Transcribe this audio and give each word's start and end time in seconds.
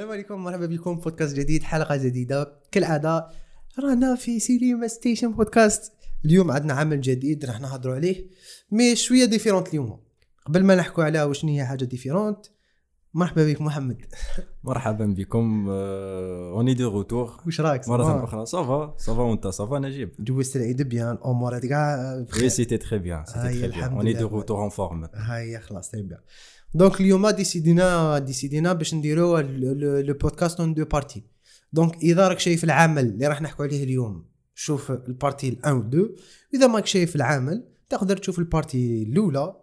السلام 0.00 0.12
عليكم 0.12 0.44
مرحبا 0.44 0.66
بكم 0.66 0.96
بودكاست 0.96 1.36
جديد 1.36 1.62
حلقة 1.62 1.96
جديدة. 1.96 2.52
كالعادة 2.72 3.26
رانا 3.78 4.14
في 4.14 4.40
سينما 4.40 4.88
ستيشن 4.88 5.32
بودكاست. 5.32 5.92
اليوم 6.24 6.50
عندنا 6.50 6.72
عمل 6.72 7.00
جديد 7.00 7.44
راح 7.44 7.60
نهضروا 7.60 7.94
عليه 7.94 8.26
mais 8.70 8.96
شوية 8.96 9.24
différente 9.24 9.68
اليوم. 9.68 10.00
قبل 10.46 10.64
ما 10.64 10.74
نحكوا 10.74 11.04
عليها 11.04 11.24
وشنو 11.24 11.50
هي 11.50 11.64
حاجة 11.64 11.84
différente 11.84 12.46
مرحبا 13.14 13.52
بك 13.52 13.60
محمد. 13.60 14.04
مرحبا 14.64 15.06
بكم 15.06 15.68
on 15.68 16.74
est 16.74 16.80
de 16.80 16.84
retour 16.84 17.40
واش 17.46 17.60
راك 17.60 17.88
مرة 17.88 18.24
أخرى. 18.24 18.46
ça 18.46 18.70
va 18.70 18.94
ça 18.98 19.10
va 19.10 19.22
وأنت؟ 19.22 19.46
ça 19.46 19.62
va 19.62 19.78
نجيب. 19.78 20.12
جوزت 20.18 20.56
العيد 20.56 20.82
bien. 20.82 21.18
امورات 21.24 21.66
كاع 21.66 22.24
وي 22.40 22.48
سيتي 22.48 22.76
تري 22.76 22.98
بيان 22.98 23.24
سيتي 23.24 23.60
تري 23.60 23.68
بيان 23.68 23.92
اوني 23.92 24.12
لله. 24.12 24.28
روتور 24.28 24.62
اون 24.62 24.68
فورم 24.68 25.08
هاي 25.14 25.60
خلاص 25.60 25.90
très 25.90 26.02
bien 26.02 26.20
donc 26.74 27.00
اليوم 27.00 27.30
ديسيدينا 27.30 28.18
ديسيدينا 28.18 28.72
باش 28.72 28.94
نديرو 28.94 29.38
le 29.38 30.14
podcast 30.14 30.60
en 30.60 30.74
deux 30.74 30.84
parties 30.84 31.24
donc 31.72 31.96
إذا 31.96 32.28
راك 32.28 32.38
شايف 32.38 32.64
العمل 32.64 33.06
اللي 33.06 33.26
راح 33.26 33.42
نحكوا 33.42 33.64
عليه 33.64 33.84
اليوم 33.84 34.24
شوف 34.54 34.90
ال 34.90 34.98
partie 34.98 35.48
un 35.48 35.82
et 35.82 35.91
deux 35.91 36.08
إذا 36.54 36.66
ماك 36.66 36.86
شايف 36.86 37.16
العمل 37.16 37.64
تقدر 37.88 38.16
تشوف 38.16 38.38
ال 38.38 38.47
partie 38.47 39.02
الأولى. 39.02 39.54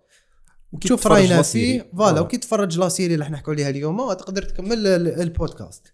تشوف 0.82 1.00
تتفرج 1.00 1.12
راينا 1.14 1.42
فيه. 1.42 1.90
voilà 1.98 2.18
آه. 2.20 2.22
وكي 2.22 2.38
تفرج 2.38 2.80
la 2.80 2.90
série 2.90 3.14
اللي 3.14 3.24
راح 3.26 3.32
نحكوا 3.32 3.54
عليها 3.54 3.70
اليوم 3.70 4.14
تقدر 4.14 4.42
تكمل 4.42 4.88
ال- 4.88 5.22
البودكاست 5.22 5.94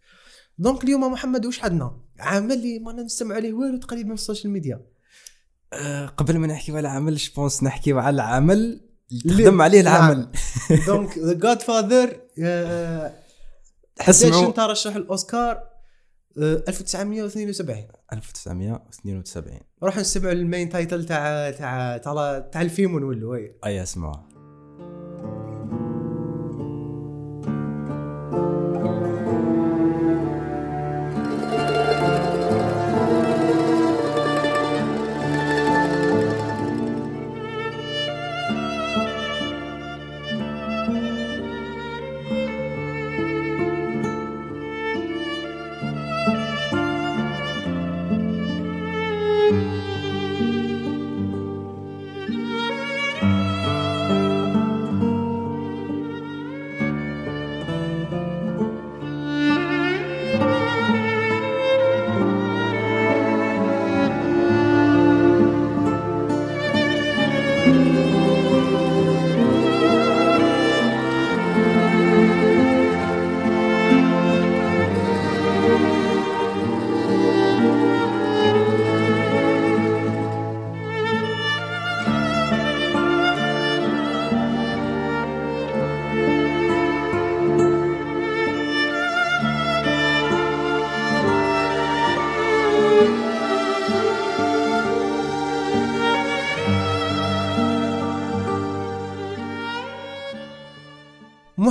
donc 0.58 0.84
اليوم 0.84 1.12
محمد 1.12 1.46
واش 1.46 1.64
عندنا؟ 1.64 1.98
عمل 2.20 2.52
اللي 2.52 2.80
ما 2.80 2.94
نسمع 2.94 3.36
عليه 3.36 3.54
والو 3.54 3.78
تقريبا 3.78 4.08
في 4.16 4.22
السوشيال 4.22 4.54
ميديا. 4.54 4.82
آه، 5.74 6.06
قبل 6.06 6.38
ما 6.38 6.48
نحكيو 6.48 6.78
على 6.78 6.88
العمل 6.88 7.16
je 7.16 7.30
pense 7.30 7.64
نحكيو 7.64 8.00
على 8.00 8.16
العمل 8.16 8.82
تخدم 9.30 9.62
عليه 9.62 9.82
العمل. 9.82 10.28
donc 10.88 11.18
The 11.18 11.34
Godfather 11.34 12.20
اسمعوا. 14.00 14.42
11 14.42 14.52
ترشح 14.52 14.96
الأوسكار؟ 14.96 15.74
آه، 16.38 16.64
1972 16.68 17.88
1972 18.14 19.60
نروح 19.84 19.98
نسمعوا 19.98 20.34
ال 20.34 20.41
main 20.41 20.70
title 20.70 21.06
تاع 21.06 21.52
تاع 21.52 21.98
تاع 22.40 22.62
الفيلم 22.62 22.96
ونولوا 22.96 23.38
أي 23.66 23.84
اسمعوا 23.84 24.16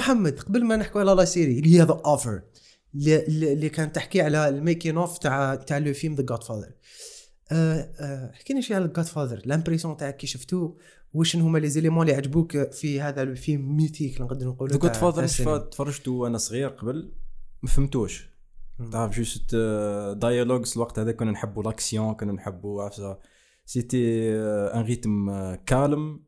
محمد 0.02 0.40
قبل 0.40 0.64
ما 0.64 0.76
نحكوا 0.76 1.00
على 1.00 1.12
la 1.12 1.24
série 1.24 1.58
اللي 1.58 1.78
هي 1.78 1.82
The 1.82 2.00
Offer 2.04 2.42
اللي, 2.94 3.26
اللي 3.26 3.52
اللي 3.52 3.68
كانت 3.68 3.94
تحكي 3.94 4.22
على 4.22 4.48
ال 4.48 4.55
making 4.55 4.96
of 4.96 5.18
تاع 5.18 5.54
تاع 5.54 5.78
le 5.78 5.92
film 5.92 6.14
The 6.14 6.22
Godfather 6.22 6.72
حكينا 8.32 8.60
شوية 8.60 8.76
على 8.76 8.88
Godfather 8.88 9.42
l'impression 9.44 9.96
تاعك 9.96 10.16
كي 10.16 10.26
شفتوه 10.26 10.76
واش 11.14 11.36
هما 11.36 11.58
les 11.58 11.68
éléments 11.68 12.06
اللي 12.06 12.16
عجبوك 12.16 12.72
في 12.72 13.00
هذا 13.00 13.22
الفيلم 13.22 13.76
mythique 13.76 14.20
نقدر 14.20 14.46
نقولوا 14.46 14.76
God 14.76 14.92
تاع- 14.92 15.10
father. 15.10 15.58
تفرجته 15.58 16.12
وأنا 16.12 16.38
صغير 16.38 16.68
قبل؟ 16.68 17.12
ما 17.62 17.68
فهمتوش. 17.68 18.28
تعرف 18.92 19.16
just 19.16 19.54
dialogues 20.16 20.72
الوقت 20.76 20.98
هذا 20.98 21.12
كنا 21.12 21.30
نحبوا 21.30 21.62
l'action 21.62 22.14
كنا 22.14 22.32
نحبوا 22.32 22.90
c'était 23.66 24.32
un 24.74 24.82
rythme 24.82 25.30
calme 25.54 26.20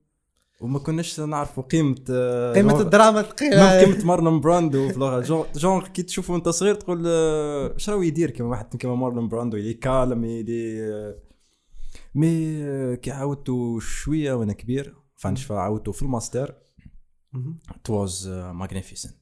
وما 0.64 0.78
كناش 0.78 1.20
نعرفوا 1.20 1.62
قيمة 1.62 2.04
آه، 2.10 2.52
قيمة 2.52 2.80
الدراما 2.80 3.10
ما 3.10 3.22
ثقيله 3.22 3.80
قيمة 3.80 4.04
مارلون 4.04 4.40
براندو 4.40 4.88
في 4.88 4.98
لغة. 4.98 5.20
جون 5.20 5.44
جون 5.54 5.80
كي 5.80 6.02
تشوفه 6.02 6.32
وانت 6.34 6.48
صغير 6.48 6.74
تقول 6.74 7.04
آه، 7.06 7.76
اش 7.76 7.90
راهو 7.90 8.02
يدير 8.02 8.30
كيما 8.30 8.48
واحد 8.48 8.76
كيما 8.76 8.94
مارلون 8.94 9.28
براندو؟ 9.28 9.56
يلي 9.56 9.74
كالم 9.74 10.24
يلي 10.24 10.92
آه، 10.92 11.14
مي 12.14 12.96
كي 12.96 13.10
عاودته 13.10 13.80
شوية 13.80 14.32
وأنا 14.32 14.52
كبير 14.52 14.94
فانش 15.16 15.50
عاودته 15.50 15.92
في 15.92 16.02
الماستر. 16.02 16.54
was 17.88 18.26
ماغنيفيسنت 18.28 19.16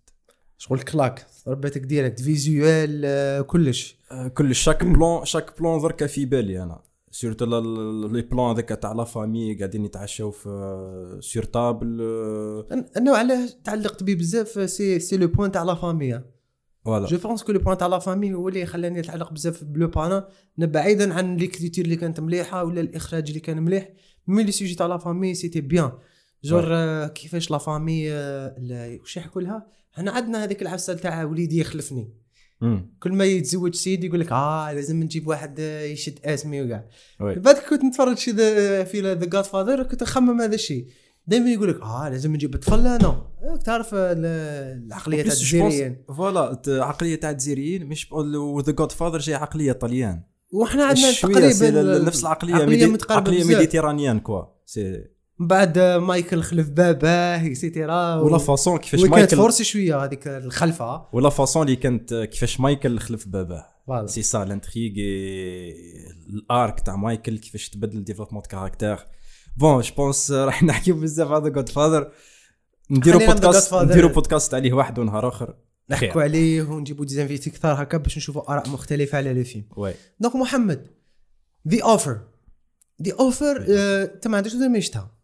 شغل 0.59 0.81
كلاك 0.81 1.27
ربيتك 1.49 1.81
ديريكت 1.81 2.21
فيزيوال 2.21 3.47
كلش. 3.47 3.97
كل 4.35 4.55
شاك 4.55 4.85
بلون 4.85 5.25
شاك 5.25 5.61
بلون 5.61 5.83
دركا 5.83 6.07
في 6.07 6.27
بالي 6.27 6.63
أنا. 6.63 6.92
سورتو 7.15 7.45
le 8.13 8.23
plan 8.23 8.51
هذاك 8.51 8.69
تاع 8.69 8.93
la 8.93 9.05
famille 9.05 9.55
قاعدين 9.55 9.85
يتعشاو 9.85 10.31
في 10.31 11.19
sur 11.21 11.43
table 11.45 11.99
أن- 12.73 12.97
أنا 12.97 13.17
علاه 13.17 13.49
تعلقت 13.65 14.03
به 14.03 14.15
بزاف 14.15 14.71
c'est 14.71 14.99
c'est 14.99 15.17
le 15.17 15.27
point 15.29 15.53
تاع 15.53 15.63
la 15.63 15.75
famille 15.75 16.21
voilà 16.85 17.07
je 17.07 17.19
pense 17.19 17.43
que 17.43 17.53
le 17.53 17.61
point 17.61 17.77
تاع 17.79 17.87
la 17.87 17.99
famille 17.99 18.35
هو 18.35 18.49
اللي 18.49 18.67
خلاني 18.67 19.01
نتعلق 19.01 19.33
بزاف 19.33 19.65
بلو 19.65 19.87
بانا 19.89 20.29
بعيدا 20.59 21.15
عن 21.15 21.37
l'écriture 21.37 21.85
اللي 21.85 21.97
كانت 21.97 22.21
مليحه 22.21 22.65
ولا 22.65 22.81
الاخراج 22.81 23.29
اللي 23.29 23.41
كان 23.41 23.63
مليح 23.63 23.89
mais 24.27 24.43
le 24.45 24.53
sujet 24.53 24.75
تاع 24.75 24.87
la 24.87 24.97
famille 24.97 25.35
c'était 25.35 25.61
bien 25.61 25.93
joué 26.45 26.65
كيفاش 27.07 27.51
la 27.51 27.59
famille 27.59 28.13
واش 29.01 29.17
يحكوا 29.17 29.43
لها 29.43 29.67
إحنا 29.95 30.11
عندنا 30.11 30.45
هذيك 30.45 30.63
العفسه 30.63 30.95
تاع 30.95 31.25
وليدي 31.25 31.59
يخلفني 31.61 32.22
مم. 32.63 32.95
كل 33.03 33.13
ما 33.13 33.25
يتزوج 33.25 33.75
سيد 33.75 34.05
يقول 34.05 34.21
لك 34.21 34.33
آه 34.33 34.73
لازم 34.73 35.03
نجيب 35.03 35.27
واحد 35.29 35.59
يشد 35.59 36.19
اسمي. 36.25 36.63
وكاع. 36.63 36.85
بعد 37.21 37.57
كنت 37.71 37.85
نتفرج 37.85 38.17
شي 38.19 38.33
في 38.85 39.01
The 39.01 39.15
Godfather 39.15 39.83
كنت 39.83 40.03
نخمم 40.03 40.41
هذا 40.41 40.55
الشيء 40.55 40.87
دائما 41.27 41.51
يقول 41.51 41.69
لك 41.69 41.81
آه 41.83 42.09
لازم 42.09 42.33
نجيب. 42.35 42.57
طفل 42.57 42.87
أنا 42.87 43.07
آه، 43.07 43.57
تعرف 43.65 43.95
ال- 43.95 44.83
العقلية 44.87 45.23
تاع 45.23 45.33
الجزائريين 45.33 45.97
voilà 46.17 46.55
ت- 46.55 46.69
عقلية 46.69 47.15
تاع 47.15 47.31
الجزائريين 47.31 47.87
مش 47.87 48.13
و 48.13 48.73
The 48.73 48.93
Godfather 48.93 49.19
جاي 49.19 49.35
عقلية 49.35 49.73
طليان. 49.73 50.23
وإحنا 50.53 50.85
عندنا 50.85 51.13
تقريبا 51.13 51.99
نفس 51.99 52.21
العقلية 52.21 52.55
عقلية 52.55 52.87
متقاربة 52.87 53.23
عقلية 53.27 53.39
بزاف. 53.45 53.57
méditerranéenne 53.57 54.21
quoi 54.21 54.43
c'est. 54.67 55.05
من 55.39 55.47
بعد 55.47 55.79
مايكل 55.79 56.43
خلف 56.43 56.69
باباه 56.69 57.47
et 57.47 57.64
cetera 57.64 58.15
و 58.15 58.23
la 58.23 58.39
façon 58.39 58.79
كيفاش 58.79 59.01
مايكل 59.01 59.37
forcé 59.37 59.65
شوية 59.65 60.05
هذيك 60.05 60.29
الخلفة. 60.29 61.07
و 61.13 61.18
la 61.18 61.29
façon 61.29 61.63
اللي 61.63 61.77
كانت 61.77 62.15
كيفاش 62.15 62.61
مايكل 62.61 62.99
خلف 62.99 63.29
باباه 63.29 63.67
voilà 63.87 64.07
c'est 64.07 64.23
ça 64.23 64.45
l'intrigue 64.45 64.93
الارك 66.31 66.81
تاع 66.81 66.97
مايكل 66.97 67.39
كيفاش 67.39 67.69
تبدل 67.69 68.05
ديفلوبمون 68.05 68.43
كاركتير 68.43 68.99
بون 69.57 69.81
جو 69.81 69.95
بونس 69.97 70.31
راح 70.31 70.63
نحكيو 70.63 70.95
بزاف 70.95 71.31
على 71.31 71.51
جود 71.51 71.69
فاذر 71.69 72.13
نديرو 72.91 73.19
بودكاست. 73.19 73.75
نديرو 73.75 74.09
بودكاست 74.09 74.55
عليه 74.55 74.73
وحده 74.73 75.03
نهار 75.03 75.29
آخر. 75.29 75.57
نحكوا 75.91 76.23
عليه 76.23 76.63
ونجيبوا 76.63 77.05
ديزانفيتي 77.05 77.51
كثار 77.51 77.83
هكا 77.83 77.99
باش 77.99 78.17
نشوفوا 78.17 78.53
آراء 78.53 78.69
مختلفة 78.69 79.19
على 79.19 79.35
لو 79.35 79.45
فيلم. 79.45 79.65
وي 79.77 79.95
دونك 80.21 80.37
محمد 80.37 80.87
ذا 81.69 81.83
اوفر 81.83 82.21
ذا 83.03 83.13
اوفر 83.21 83.65
انت 83.69 84.29
ما 84.29 84.37
عندكش 84.37 84.55
ما 84.55 84.81
شفتها 84.81 85.22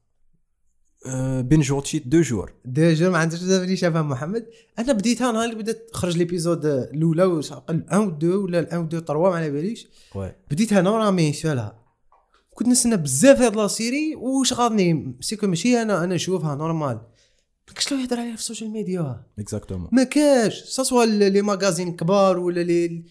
بين 1.40 1.60
جور 1.60 1.80
تشيت 1.80 2.06
دو 2.08 2.20
جور 2.20 2.52
ديجا 2.64 3.08
ما 3.10 3.18
عندكش 3.18 3.40
بزاف 3.40 3.62
اللي 3.62 3.76
شافها 3.76 4.02
محمد؟ 4.02 4.46
أنا 4.78 4.92
بديتها 4.92 5.32
نهار 5.32 5.44
اللي 5.44 5.54
بدات 5.62 5.90
تخرج 5.92 6.16
ليبيزود 6.16 6.66
الأولى 6.66 7.24
وقل 7.24 7.84
1 7.92 7.98
و 7.98 8.08
2 8.16 8.32
ولا 8.32 8.58
1 8.60 8.78
و 8.78 8.84
2 8.84 9.04
3 9.04 9.20
ما 9.20 9.28
على 9.36 9.50
باليش. 9.50 9.88
oui 10.14 10.34
بديت 10.50 10.72
أنا 10.72 10.90
وراه 10.90 11.10
ما 11.10 11.22
يسالها 11.22 11.78
كنت 12.54 12.68
نستنى 12.68 12.96
بزاف 12.96 13.40
هاد 13.40 13.56
la 13.56 13.68
série 13.68 14.16
وش 14.16 14.52
غاضني؟ 14.52 15.16
c'est 15.20 15.36
que 15.36 15.46
ماشي 15.46 15.82
أنا 15.82 16.04
أنا 16.04 16.14
نشوفها 16.14 16.54
normal 16.54 17.00
ماكش 17.68 17.88
شنو 17.88 17.98
يهضر 17.98 18.20
عليها 18.20 18.34
في 18.34 18.40
السوشيال 18.40 18.70
ميديا. 18.70 19.24
exactement 19.38 19.88
ما 19.92 20.04
كاش 20.04 20.62
سواء 20.64 21.06
les 21.06 21.42
magazines 21.42 21.96
كبار 21.96 22.38
ولا 22.38 22.60
les 22.60 23.04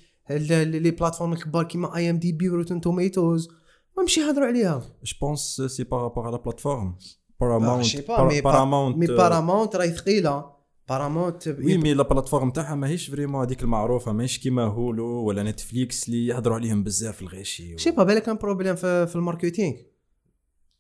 les 0.66 0.92
plateformes 0.92 1.36
كبار 1.36 1.64
كيما 1.64 1.96
IMDb 1.96 2.50
و 2.50 2.55
Rotten 2.55 2.82
Tomatoes 2.82 3.50
ما 3.98 4.04
مشي 4.04 4.22
يهضروا 4.22 4.48
عليها. 4.48 4.80
je 5.04 5.14
pense 5.22 5.62
c'est 5.68 5.84
par 5.84 5.97
rapport 5.97 6.28
على 6.28 6.38
plateforme 6.38 6.96
Ah, 7.00 7.27
Paramount 7.42 8.08
Paramount 8.44 8.98
mais 8.98 9.08
Paramount 9.08 9.76
راهي 9.76 9.92
ثقيله 9.92 10.46
Paramount 10.90 11.48
oui 11.48 11.78
mais 11.78 11.94
لا 11.94 12.04
بلاتفورم 12.04 12.52
تاعها 12.52 12.76
ماهيش 12.76 13.10
vraiment 13.10 13.46
هذيك 13.46 13.64
المعروفة 13.64 14.12
ماهيش 14.12 14.40
كيما 14.40 14.64
Hulu 14.64 15.06
ولا 15.06 15.44
Netflix 15.44 16.08
اللي 16.08 16.28
يهضروا 16.28 16.56
عليهم 16.56 16.84
بزاف 16.84 17.22
الغاشي 17.22 17.78
شي 17.78 17.92
با 17.92 18.04
بالك 18.04 18.24
كان 18.24 18.36
بروبليم 18.36 18.76
في, 18.76 19.08
في 19.08 19.16
الماركتينغ. 19.16 19.76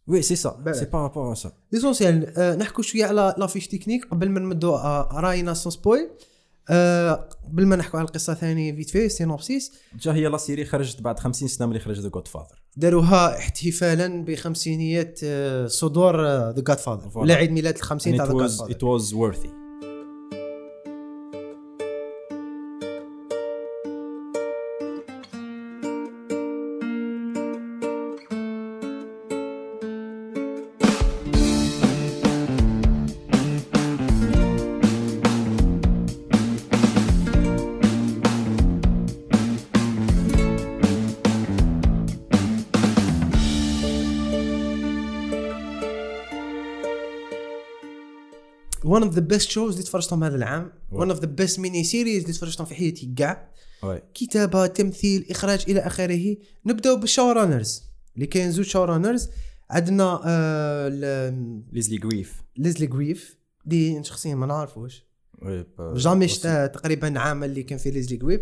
وي 0.08 0.22
سي 0.22 0.36
سا. 0.36 0.64
سي 0.72 0.86
بارابور 0.86 1.36
سا 1.36 1.52
ليسونسيال 1.72 2.34
نحكوا 2.60 2.84
شوية 2.84 3.06
على 3.06 3.36
لافيش 3.38 3.68
تكنيك 3.68 4.06
قبل 4.06 4.30
ما 4.30 4.40
نمدوا 4.40 4.78
آه 4.78 5.10
راينا 5.20 5.54
سون 5.54 5.72
سبويل 5.72 6.10
آه 6.70 7.30
قبل 7.48 7.66
ما 7.66 7.76
نحكوا 7.76 8.00
على 8.00 8.08
القصة 8.08 8.34
ثاني 8.34 8.76
فيت 8.76 8.90
في 8.90 9.10
سينوبسيس 9.10 9.72
جا 10.00 10.14
هي 10.14 10.28
لا 10.28 10.38
سيري 10.38 10.66
خرجت 10.66 11.02
بعد 11.02 11.20
50 11.20 11.48
سنة 11.48 11.68
ملي 11.68 11.80
خرج 11.80 12.00
ذا 12.00 12.10
جود 12.10 12.28
فاذر 12.28 12.62
داروها 12.78 13.38
احتفالا 13.38 14.26
بخمسينية 14.26 15.14
آه 15.24 15.68
صدور 15.68 16.22
ذا 16.26 16.64
جاد 16.68 16.78
فاذر. 16.78 17.12
ولا 17.16 17.36
عيد 17.36 17.52
ميلاد 17.52 17.76
الخمسين 17.76 18.18
تاع 18.18 18.26
it 18.26 18.30
ذا 18.30 18.38
جاد 18.38 18.50
was 18.50 18.60
فاذر 18.60 18.74
it 18.74 19.00
was 19.00 19.14
worthy. 19.14 19.67
One 49.00 49.04
of 49.04 49.16
the 49.16 49.22
best 49.36 49.50
shows 49.52 49.58
اللي 49.58 49.84
تفرجتهم 49.84 50.24
هذا 50.24 50.36
العام 50.36 50.72
one 50.94 51.10
of 51.16 51.20
the 51.20 51.28
best 51.42 51.54
mini 51.58 51.90
series 51.92 51.96
اللي 51.96 52.34
تفرجتهم 52.34 52.66
في 52.68 52.76
حياتي 52.76 53.14
كاع. 53.18 53.52
كتابة 54.14 54.68
تمثيل 54.68 55.26
إخراج 55.30 55.66
إلى 55.68 55.80
آخره. 55.80 56.38
نبداو 56.66 56.96
بال 56.98 57.32
showrunners 57.32 57.84
اللي 58.16 58.28
كاين 58.28 58.52
زوج 58.52 58.66
showrunners 58.66 59.30
عندنا 59.70 60.22
آه 60.26 60.88
ل- 60.90 61.64
ليزلي 61.72 61.98
جريف 61.98 62.34
ليزلي 62.58 62.86
جريف 62.88 63.38
دي 63.66 64.04
شخصيا 64.04 64.36
ما 64.36 64.46
نعرفوش. 64.46 65.04
jamais 65.96 66.28
شتا 66.28 66.68
تقريبا 66.68 67.20
عام 67.20 67.44
اللي 67.44 67.64
كان 67.64 67.78
فيه 67.78 67.90
ليزلي 67.92 68.18
جريف 68.18 68.42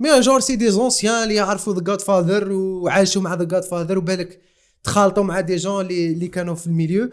mais 0.00 0.20
je 0.20 0.40
sais 0.40 0.56
des 0.56 0.70
anciens 0.70 1.22
اللي 1.22 1.34
يعرفوا 1.34 1.74
The 1.74 1.80
Godfather 1.80 2.52
وعاشوا 2.52 3.22
مع 3.22 3.34
The 3.34 3.44
Godfather 3.44 3.98
وبالك 3.98 4.40
تخالطوا 4.84 5.24
مع 5.24 5.40
des 5.40 5.56
gens 5.56 5.80
اللي 5.84 6.12
اللي 6.12 6.28
كانوا 6.28 6.54
في 6.54 6.66
ال 6.66 6.71
milieu. 6.71 7.10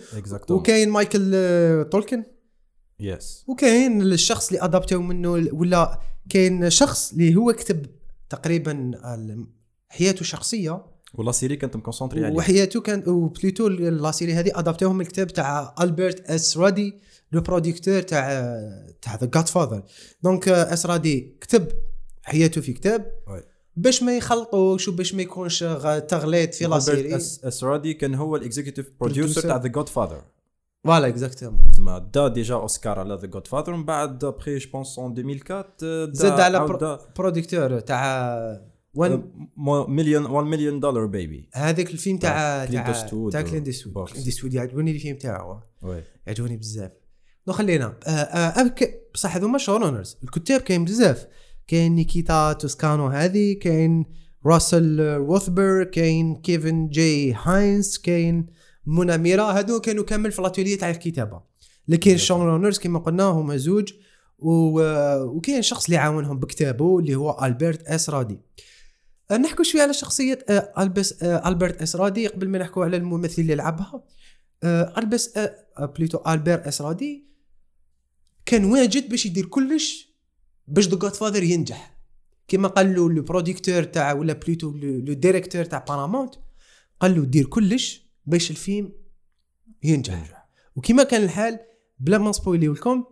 وكاين 0.57 0.89
مايكل 0.89 1.31
آه، 1.35 1.83
تولكن. 1.83 2.23
yes 3.01 3.43
وكاين 3.47 4.01
الشخص 4.01 4.47
اللي 4.47 4.65
أدابتيو 4.65 5.01
منه 5.01 5.31
ولا 5.31 5.99
كاين 6.29 6.69
شخص 6.69 7.11
اللي 7.11 7.35
هو 7.35 7.53
كتب 7.53 7.85
تقريبا 8.29 8.91
حياته 9.89 10.21
الشخصيه 10.21 10.85
ولا 11.13 11.31
سيري 11.31 11.55
كانت 11.55 11.75
مكونسونطري 11.75 12.25
عليه. 12.25 12.35
وحياته 12.35 12.81
كان 12.81 13.09
وبليتو 13.09 13.67
la 13.67 14.11
série 14.11 14.33
هذه 14.33 14.51
ادابتيوهم 14.55 14.95
من 14.95 15.01
الكتاب 15.01 15.27
تاع 15.27 15.75
ألبرت 15.81 16.19
إس 16.19 16.57
رادي 16.57 16.93
le 17.31 17.41
producteur 17.41 18.01
تاع 18.01 18.29
تاع 19.01 19.15
The 19.15 19.25
Godfather 19.25 19.83
donc 20.23 20.49
إس 20.49 20.85
رادي 20.85 21.37
كتب 21.41 21.67
حياته 22.23 22.61
في 22.61 22.73
كتاب. 22.73 23.11
باش 23.75 24.03
ما 24.03 24.17
يخلطوش 24.17 24.87
وباش 24.87 25.13
ما 25.13 25.21
يكونش 25.21 25.59
تغليط 26.07 26.53
في 26.53 26.65
لا 26.65 26.79
سيري. 26.79 27.15
اسرادي 27.15 27.93
كان 27.93 28.15
هو 28.15 28.35
الاكزيكتيف 28.35 28.91
بروديوسر. 28.99 29.41
تاع 29.41 29.57
ذا 29.57 29.67
جود 29.67 29.89
فاذر 29.89 30.23
فوالا 30.85 31.07
اكزاكتومون 31.07 31.71
تما 31.77 31.97
دا 32.13 32.27
ديجا 32.27 32.55
اوسكار 32.55 32.99
على 32.99 33.15
ذا 33.21 33.27
جود 33.27 33.47
فاذر 33.47 33.75
من 33.75 33.85
بعد 33.85 34.23
ابخي 34.23 34.57
جو 34.57 34.69
بونس 34.73 34.99
اون 34.99 35.11
2004 35.17 35.65
دا 35.81 36.13
زاد 36.13 36.39
على 36.39 36.67
بروديكتور 37.17 37.79
تاع 37.79 38.61
وان 38.93 39.23
مو- 39.57 39.87
مليون 39.87 40.25
1 40.25 40.45
مليون 40.47 40.79
دولار 40.79 41.05
بيبي 41.05 41.49
هذاك 41.53 41.91
الفيلم 41.91 42.17
تاع 42.17 42.65
تاع 42.65 42.83
تاع 42.83 42.87
إيستوود 42.87 43.35
بوكس. 43.35 44.13
كلينت 44.13 44.25
إيستوود 44.25 44.53
يعجبني 44.53 44.91
الفيلم 44.91 45.17
تاعو. 45.17 45.59
يعجبني 46.27 46.57
بزاف. 46.57 46.91
نو 47.47 47.53
خلينا. 47.53 47.85
آه 48.07 48.09
آه 48.09 48.75
بصح 49.13 49.35
هذوما 49.35 49.57
شورونرز 49.57 50.17
الكتاب 50.23 50.61
كاين 50.61 50.85
بزاف. 50.85 51.27
كاين 51.67 51.95
نيكيتا 51.95 52.53
توسكانو 52.53 53.07
هذه 53.07 53.53
كاين 53.61 54.05
راسل 54.45 55.01
ووثبر 55.01 55.83
كاين 55.83 56.35
كيفن 56.35 56.89
جي 56.89 57.33
هاينز 57.33 57.97
كاين 57.97 58.45
منى 58.85 59.17
ميرا 59.17 59.43
هادو 59.43 59.79
كانوا 59.79 60.03
كامل 60.03 60.31
في 60.31 60.41
l'atelier 60.41 60.77
تاع 60.77 60.89
الكتابة. 60.89 61.41
لكن 61.87 62.13
ال 62.13 62.19
showrunners 62.19 62.79
كما 62.79 62.99
قلنا 62.99 63.23
هما 63.23 63.57
زوج 63.57 63.93
و... 64.39 64.81
وكاين 65.23 65.61
شخص 65.61 65.85
اللي 65.85 65.97
عاونهم 65.97 66.39
بكتابه 66.39 66.99
اللي 66.99 67.15
هو 67.15 67.39
ألبرت 67.43 67.87
اس 67.87 68.09
رادي 68.09 68.39
آه، 69.31 69.37
نحكوا 69.37 69.63
شوية 69.63 69.81
على 69.81 69.93
شخصية 69.93 70.39
آه، 70.49 70.73
ألبس 70.77 71.23
آه، 71.23 71.49
ألبرت 71.49 71.81
اس 71.81 71.95
رادي 71.95 72.27
قبل 72.27 72.49
ما 72.49 72.57
نحكوا 72.57 72.85
على 72.85 72.97
الممثل 72.97 73.41
اللي 73.41 73.55
لعبها. 73.55 74.03
ألبس 74.63 75.39
plutôt 75.79 76.19
البير 76.27 76.67
اس 76.67 76.81
رادي 76.81 77.25
كان 78.45 78.65
واجد 78.65 79.09
باش 79.09 79.25
يدير 79.25 79.45
كلش 79.45 80.15
باش 80.67 80.87
The 80.87 81.09
Godfather 81.09 81.43
ينجح. 81.43 81.97
كما 82.47 82.67
قال 82.67 82.95
له 82.95 83.09
le 83.09 83.21
producteur 83.21 83.83
تاع 83.83 84.13
ولا 84.13 84.33
plutôt 84.33 84.71
le 84.71 85.13
directeur 85.13 85.65
تاع 85.65 85.85
بارامونت 85.87 86.35
قال 86.99 87.15
له 87.15 87.25
دير 87.25 87.45
كلش. 87.45 88.10
باش 88.25 88.51
الفيلم 88.51 88.91
ينجح, 89.83 90.13
ينجح. 90.13 90.49
وكما 90.75 91.03
كان 91.03 91.23
الحال 91.23 91.59
بلا 91.99 92.17
ما 92.17 92.29
نسبويلي 92.29 92.67
لكم 92.67 93.03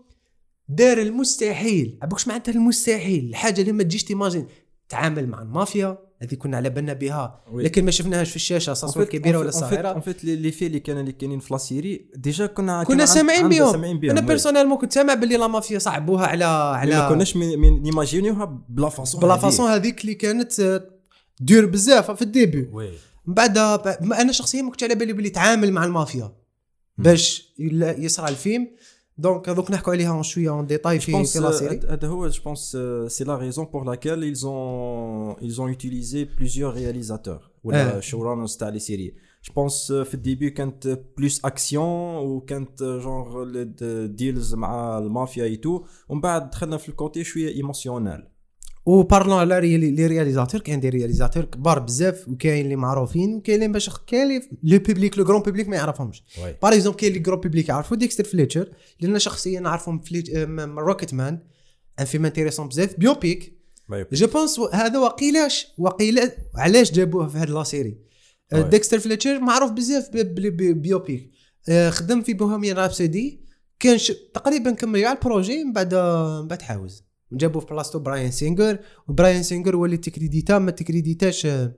دار 0.69 0.97
المستحيل. 0.97 1.99
عبوكش 2.01 2.27
معناتها 2.27 2.51
المستحيل. 2.51 3.29
الحاجة 3.29 3.61
اللي 3.61 3.71
ما 3.71 3.83
تجيش 3.83 4.03
t'imagines. 4.03 4.47
تعامل 4.89 5.27
مع 5.27 5.41
المافيا 5.41 5.97
هذه 6.21 6.35
كنا 6.35 6.57
على 6.57 6.69
بالنا 6.69 6.93
بها 6.93 7.43
oui. 7.51 7.63
لكن 7.63 7.85
ما 7.85 7.91
شفناهاش 7.91 8.29
في 8.29 8.35
الشاشة 8.35 8.73
صاصوه 8.73 9.05
كبيرة 9.05 9.39
ولا 9.39 9.51
صغيرة. 9.51 9.95
en 9.95 10.01
fait 10.01 10.23
les 10.23 10.51
faits 10.51 10.67
اللي 10.67 10.79
كانوا 10.79 11.01
اللي 11.01 11.11
كاينين 11.11 11.39
في 11.39 11.53
la 11.53 11.57
série 11.57 12.09
déjà 12.15 12.45
كنا 12.45 12.83
كنا 12.83 12.97
كان 12.97 13.05
سامعين 13.05 13.49
بهم 13.49 13.83
أنا 13.83 14.21
oui. 14.21 14.27
personnellement 14.27 14.77
كنت 14.77 14.93
سامع 14.93 15.13
باللي 15.13 15.37
la 15.37 15.47
mafia 15.47 15.79
صعبوها 15.79 16.27
على 16.27 16.45
على 16.45 16.95
ما 16.95 17.09
كناش 17.09 17.37
نيماجينيوها 17.37 18.45
ب 18.69 18.76
la 18.76 18.89
façon 18.89 19.21
ب 19.21 19.26
la 19.26 19.37
façon 19.37 19.69
هذيك 19.69 20.01
اللي 20.01 20.13
كانت 20.13 20.83
دير 21.39 21.65
بزاف 21.65 22.11
في 22.11 22.21
ال 22.21 22.28
début. 22.28 22.69
من 23.29 23.35
بعد 23.35 23.57
ما 24.01 24.21
أنا 24.21 24.31
شخصيا 24.31 24.61
ما 24.61 24.71
كنتش 24.71 24.83
على 24.83 24.95
بالي 24.95 25.13
باللي 25.13 25.27
يتعامل 25.27 25.71
مع 25.71 25.85
المافيا. 25.85 26.31
باش 26.97 27.53
يصرى 27.57 28.29
الفيلم. 28.29 28.67
donc 29.17 29.49
دوك 29.49 29.71
نحكوا 29.71 29.93
عليها 29.93 30.21
شوية 30.21 30.49
en 30.49 30.67
détail 30.67 30.99
في 30.99 31.11
la 31.11 31.51
série 31.51 31.79
هذا 31.89 32.07
هو 32.07 32.29
c'est 33.09 33.25
la 33.25 33.37
raison 33.37 33.65
pour 33.65 33.83
laquelle 33.83 34.23
ils 34.23 34.47
ont 34.47 35.35
ils 35.41 35.61
ont 35.61 35.67
utilisé 35.67 36.25
plusieurs 36.25 36.73
réalisateurs. 36.73 37.51
ولا 37.63 37.97
آه. 37.97 38.01
showrunners 38.01 38.57
تاع 38.57 38.69
les 38.69 38.79
séries 38.79 39.13
pense 39.49 39.89
euh, 39.89 40.03
في 40.03 40.13
ال 40.13 40.19
début 40.19 40.49
كانت 40.49 40.99
plus 41.17 41.45
action 41.45 42.17
وكانت 42.17 42.83
genre 42.83 43.43
deals 44.05 44.53
مع 44.55 44.97
المافيا 44.97 45.43
et 45.43 45.55
tout 45.55 45.85
ومن 46.09 46.21
بعد 46.21 46.49
دخلنا 46.49 46.77
في 46.77 46.89
ال 46.89 46.96
côté 46.96 47.23
شوية 47.23 47.55
émotionnel 47.55 48.27
و 48.89 48.95
parlons 48.95 49.37
على 49.37 49.77
les 49.77 50.07
réalisateurs 50.07 50.61
كاين 50.61 50.79
des 50.79 50.89
réalisateurs 50.89 51.45
كبار 51.45 51.79
بزاف 51.79 52.27
وكاين 52.27 52.65
اللي 52.65 52.75
معروفين 52.75 53.33
وكاين 53.35 53.55
اللي 53.63 53.73
باش 53.73 53.89
كاين 54.07 54.23
اللي 54.23 54.41
le 54.63 54.79
public 54.79 55.17
le 55.17 55.23
grand 55.23 55.41
public 55.41 55.67
ما 55.67 55.75
يعرفهمش. 55.75 56.23
par 56.63 56.73
exemple 56.73 56.97
كاين 56.99 57.15
اللي 57.15 57.23
grand 57.27 57.39
public 57.39 57.69
يعرفوا 57.69 57.97
ديكستر 57.97 58.23
فليتشر 58.23 58.69
لأن 58.99 59.19
شخصيا 59.19 59.59
نعرفهم 59.59 60.01
من 60.47 60.79
Rocketman 60.79 61.39
un 61.99 62.05
film 62.05 62.25
intéressant 62.25 62.67
بزاف 62.67 62.95
biopic 62.99 63.53
je 64.13 64.27
pense 64.27 64.59
هذا 64.59 64.99
وقيلاش 64.99 65.67
وقيلا 65.77 66.31
علاش 66.55 66.91
جابوه 66.91 67.27
في 67.27 67.37
هذه 67.37 67.49
la 67.49 67.63
série. 67.63 67.97
ديكستر 68.53 68.99
فليتشر 68.99 69.39
معروف 69.39 69.71
بزاف 69.71 70.09
ب- 70.13 70.35
ب 70.35 70.39
les 70.39 70.49
bi- 70.49 70.73
biopics 70.73 71.31
آه، 71.69 71.89
خدم 71.89 72.21
في 72.21 72.33
Bohemian 72.33 72.75
Rhapsody 72.77 73.41
كان. 73.79 73.97
تقريبا 74.33 74.71
كمل 74.71 75.01
كاع 75.01 75.11
ال 75.11 75.19
projet 75.19 75.63
من 75.63 75.73
بعد 75.73 75.95
من 76.41 76.47
بعد 76.47 76.61
حاوز. 76.61 77.08
جابوه 77.31 77.61
في 77.61 77.67
بلاصتو 77.73 77.99
براين 77.99 78.31
سينجر 78.31 78.79
وبراين 79.07 79.43
سينجر 79.43 79.75
هو 79.75 79.85
اللي 79.85 79.97
تكريديتا 79.97 80.57
ما 80.59 80.71
تكريديتاش 80.71 81.45
آه، 81.45 81.71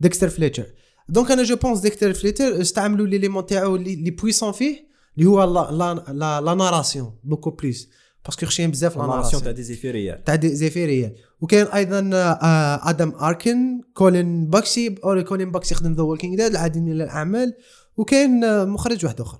ديكستر 0.00 0.28
فليتشر. 0.28 0.66
donc 1.08 1.30
أنا 1.30 1.42
je 1.42 1.56
pense 1.56 1.80
ديكستر 1.80 2.12
فليتشر 2.14 2.60
استعملوا 2.60 3.06
l'élément 3.06 3.46
تاعو 3.46 3.76
اللي 3.76 3.96
لي 3.96 4.10
puissant 4.10 4.52
فيه 4.52 4.88
اللي 5.18 5.28
هو 5.28 5.44
la 5.44 5.70
la 5.72 6.12
la, 6.12 6.40
la 6.40 6.54
narration 6.54 7.12
beaucoup 7.24 7.50
plus 7.50 7.88
parce 8.24 8.38
que 8.38 8.46
خشين 8.46 8.70
بزاف 8.70 8.96
la 8.96 9.02
narration 9.06 9.42
تاع 9.42 9.52
دي 9.52 9.62
زيفيريات 9.62 10.26
تاع 10.26 10.34
دي- 10.34 10.54
زيفيريا 10.54 11.14
وكاين 11.40 11.66
أيضا 11.66 12.10
آه، 12.14 12.90
آدم 12.90 13.12
اركن 13.14 13.80
كولين 13.94 14.46
باكسي 14.50 14.94
اور 15.04 15.22
كولين 15.22 15.50
باكسي 15.50 15.74
يخدم 15.74 15.94
The 15.94 16.02
Walking 16.02 16.36
Dead 16.36 16.50
العديد 16.50 16.82
من 16.82 16.92
الاعمال 16.92 17.54
وكاين 17.96 18.64
مخرج 18.68 19.04
واحد 19.04 19.20
اخر 19.20 19.38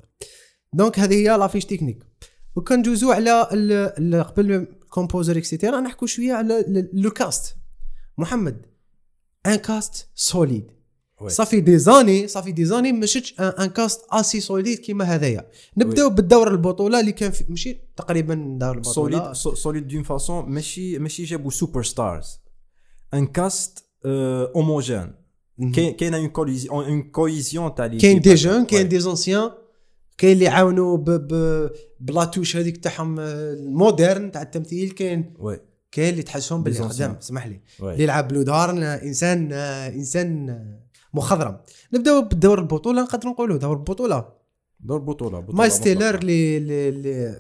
donc 0.73 0.99
هذه 0.99 1.15
هي 1.15 1.37
la 1.39 1.46
fiche 1.46 1.65
technique 1.65 1.99
وكندوزو 2.57 3.11
على 3.13 3.41
قبل 4.29 4.67
ال 4.91 4.96
composer 4.96 5.39
et 5.39 5.49
cetera 5.49 5.81
نحكوا 5.81 6.07
شوية 6.07 6.33
على 6.33 6.65
le 6.93 7.11
cast. 7.11 7.57
محمد 8.19 8.67
un 9.47 9.55
cast 9.55 10.09
solide. 10.15 10.71
ça 11.27 11.38
fait 11.38 11.61
des 11.61 11.79
années 11.79 12.16
ça 12.16 12.29
fait 12.29 12.65
des 12.65 12.74
années 12.74 12.93
ما 12.93 13.07
شفتش 13.07 13.41
un 13.41 13.67
cast 13.67 14.01
aussi 14.11 14.41
solide 14.41 14.79
كيما 14.79 15.05
هذايا. 15.05 15.51
نبداو 15.77 16.11
بالدور 16.11 16.51
البطولة 16.51 17.01
اللي 17.01 17.13
كان 17.13 17.31
في 17.31 17.45
ماشي 17.49 17.81
تقريبا 17.97 18.57
دور 18.61 18.75
البطولة. 18.75 19.33
solide 19.33 19.57
solide 19.57 19.89
d'une 19.89 20.03
façon 20.03 20.45
ماشي 20.49 20.99
ماشي 20.99 21.25
جابوا 21.25 21.51
super 21.51 21.83
stars 21.83 22.41
un 23.15 23.27
cast 23.27 23.85
homogène 24.57 25.15
كاين 25.75 26.15
une 26.15 26.29
collision 26.29 26.85
une 26.85 27.03
cohésion 27.03 27.75
تاع 27.75 27.87
les 27.87 27.99
كاين 27.99 28.21
des 28.21 28.35
jeunes 28.35 28.65
كاين 28.65 28.89
des 28.89 29.01
anciens 29.01 29.51
كاين 30.21 30.33
اللي 30.33 30.49
عاونوا 30.49 30.97
ب 32.01 32.07
la 32.07 32.19
touche 32.19 32.57
هذيك 32.57 32.77
تاعهم 32.77 33.21
آه، 33.21 33.53
ال 33.53 33.63
moderne 33.63 34.33
تاع 34.33 34.43
التمثيل 34.43 34.91
كاين 34.91 35.35
كاين 35.93 36.11
اللي 36.13 36.23
تحسهم 36.23 36.65
anciens. 36.65 37.19
اسمح 37.19 37.47
لي. 37.47 37.61
اللي 37.83 38.03
يلعب 38.03 38.29
بلو 38.29 38.43
دارن 38.43 38.83
آه، 38.83 39.03
إنسان 39.03 39.53
آه، 39.53 39.89
إنسان 39.89 40.51
آه، 40.51 40.81
مخضرم. 41.15 41.57
نبداو 41.95 42.23
بالدور 42.23 42.59
البطولة 42.59 43.03
نقدروا 43.03 43.33
نقولوا 43.33 43.57
دور 43.57 43.77
البطولة. 43.77 44.29
دور 44.81 44.99
بطوله 44.99 45.41
بطولة 45.41 45.59
مايلز 45.59 45.81
تيلر 45.81 45.97
مطلقة. 46.07 46.19
اللي 46.19 46.57
اللي 46.57 46.89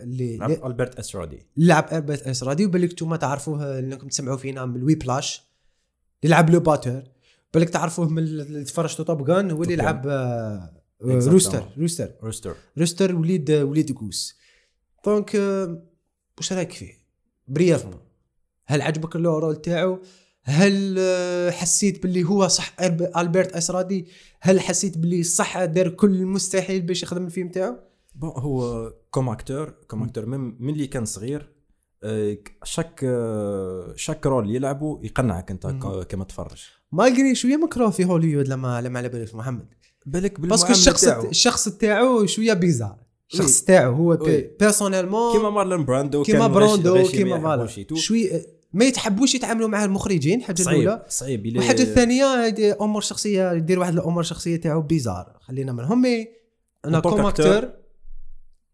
اللي- 0.02 0.36
لعب 0.36 0.50
اللي 0.50 0.66
ألبرت 0.66 0.98
اسرادي 0.98 1.46
لعب 1.56 1.86
ألبرت 1.92 2.22
اس 2.22 2.42
رادي 2.44 2.68
بالك 2.68 2.90
أنتم 2.90 3.16
تعرفوه 3.16 3.78
انكم 3.78 4.08
تسمعوا 4.08 4.36
فينا 4.36 4.66
من 4.66 4.76
ال 4.76 4.94
Whiplash. 4.94 5.42
اللي 6.24 6.34
لعب 6.34 6.50
le 6.50 6.60
batteur 6.60 7.02
بالك 7.54 7.70
تعرفوه 7.70 8.08
من 8.08 8.18
اللي 8.22 8.64
تفرجتوا 8.64 9.04
Top 9.04 9.24
Gun 9.24 9.50
هو 9.50 9.62
اللي 9.62 9.76
توب 9.76 10.06
روستر 11.02 11.64
روستر 11.78 12.12
روستر 12.22 12.54
روستر 12.78 13.14
وليد 13.16 13.50
وليد 13.50 13.92
Goose 13.92 14.36
donc 15.04 15.34
واش 16.38 16.52
رأيك 16.52 16.72
فيه؟ 16.72 16.92
brièvement 17.48 18.00
هل 18.66 18.82
عجبك 18.82 19.16
ال 19.16 19.24
rôle 19.24 19.56
تاعو 19.56 20.02
هل 20.42 20.96
آه، 20.98 21.50
حسيت 21.50 22.02
باللي 22.02 22.24
هو 22.24 22.48
صح 22.48 22.76
ألبرت 23.16 23.52
أسرادي؟ 23.52 24.06
هل 24.40 24.60
حسيت 24.60 24.98
باللي 24.98 25.22
صح 25.22 25.64
دار 25.64 25.88
كل 25.88 26.14
المستحيل 26.14 26.82
باش 26.82 27.02
يخدم 27.02 27.26
الفيلم 27.26 27.48
تاعو؟ 27.48 27.76
bon 28.14 28.30
هو 28.30 28.90
comme 29.10 29.28
acteur 29.28 29.70
comme 29.70 30.02
acteur 30.02 30.26
من 30.26 30.62
من 30.62 30.72
اللي 30.72 30.86
كان 30.86 31.04
صغير 31.04 31.52
chaque 32.64 33.00
chaque 33.96 34.26
rôle 34.26 34.54
يلعبه 34.54 35.00
يقنعك 35.02 35.50
أنت 35.50 35.66
كما 36.08 36.24
تفرج. 36.24 36.62
malgré 36.92 37.34
شوية 37.34 37.56
مكروه 37.56 37.90
في 37.90 38.04
هوليوود 38.04 38.48
لما 38.48 38.80
لما 38.80 38.98
على 38.98 39.08
بالك 39.08 39.34
محمد. 39.34 39.79
بالك 40.06 40.40
parce 40.40 40.60
que 40.60 40.72
الشخص 40.72 41.04
تاعو 41.04 41.28
الشخص 41.30 41.68
تاعو 41.68 42.26
شوية 42.26 42.52
bizarre. 42.52 42.96
الشخص. 43.32 43.62
تاعو 43.62 43.94
هو. 43.94 44.16
personnellement 44.60 45.32
كيما 45.32 45.50
مارلون 45.50 45.84
براندو 45.84 46.22
كيما 46.22 46.46
براندو 46.46 47.08
كيما 47.08 47.40
voilà. 47.40 47.68
et 47.78 47.83
tout. 47.83 47.94
شوي 47.94 48.30
ما 48.72 48.84
يتحبوش 48.84 49.34
يتعاملوا 49.34 49.68
مع 49.68 49.84
المخرجين 49.84 50.42
حاجة 50.42 50.62
صعيب 50.62 50.80
الأولى. 50.80 51.06
صعيب. 51.08 51.52
إلى- 51.52 51.56
والحاجة 51.56 51.82
الثانية 51.82 52.24
أمور 52.80 53.02
شخصية 53.02 53.52
يدير 53.52 53.78
واحد 53.78 53.92
الأمور 53.92 54.22
شخصيه 54.22 54.56
تاعو 54.56 54.82
bizarre. 54.82 55.38
خلينا 55.40 55.72
منهم 55.72 56.02
mais 56.02 56.28
أنا 56.84 57.00
comme 57.00 57.26
acteur 57.26 57.68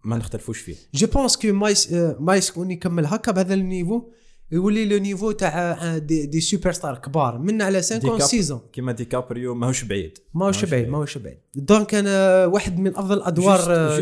ما 0.05 0.17
نختلفوش 0.17 0.59
فيه. 0.59 0.77
je 0.95 1.07
pense 1.07 1.37
que 1.37 1.53
مايلز 1.53 1.93
مايلز 2.19 2.51
كون 2.51 2.71
يكمل 2.71 3.07
هكا 3.07 3.33
بهذا 3.33 3.55
ال 3.55 3.61
niveau. 3.61 4.03
يولي 4.53 4.85
le 4.85 4.99
niveau 4.99 5.31
تاع 5.31 5.73
آه، 5.73 5.99
des, 5.99 6.27
des 6.27 6.41
super 6.41 6.73
stars 6.73 6.99
كبار 6.99 7.39
من 7.39 7.63
على 7.63 7.79
5 7.83 7.97
ديكاب- 7.99 8.21
سيزون 8.23 8.61
كيما 8.73 8.93
ديكابريو 8.93 9.55
ماهوش 9.55 9.85
بعيد. 9.85 10.19
ماهوش 10.35 10.65
بعيد 10.65 10.89
ماهوش 10.89 11.19
بعيد. 11.19 11.39
donc 11.55 11.95
أنا 11.95 12.47
واحد 12.47 12.79
من 12.79 12.97
أفضل 12.97 13.17
الادوار 13.17 13.61
آه، 13.69 14.01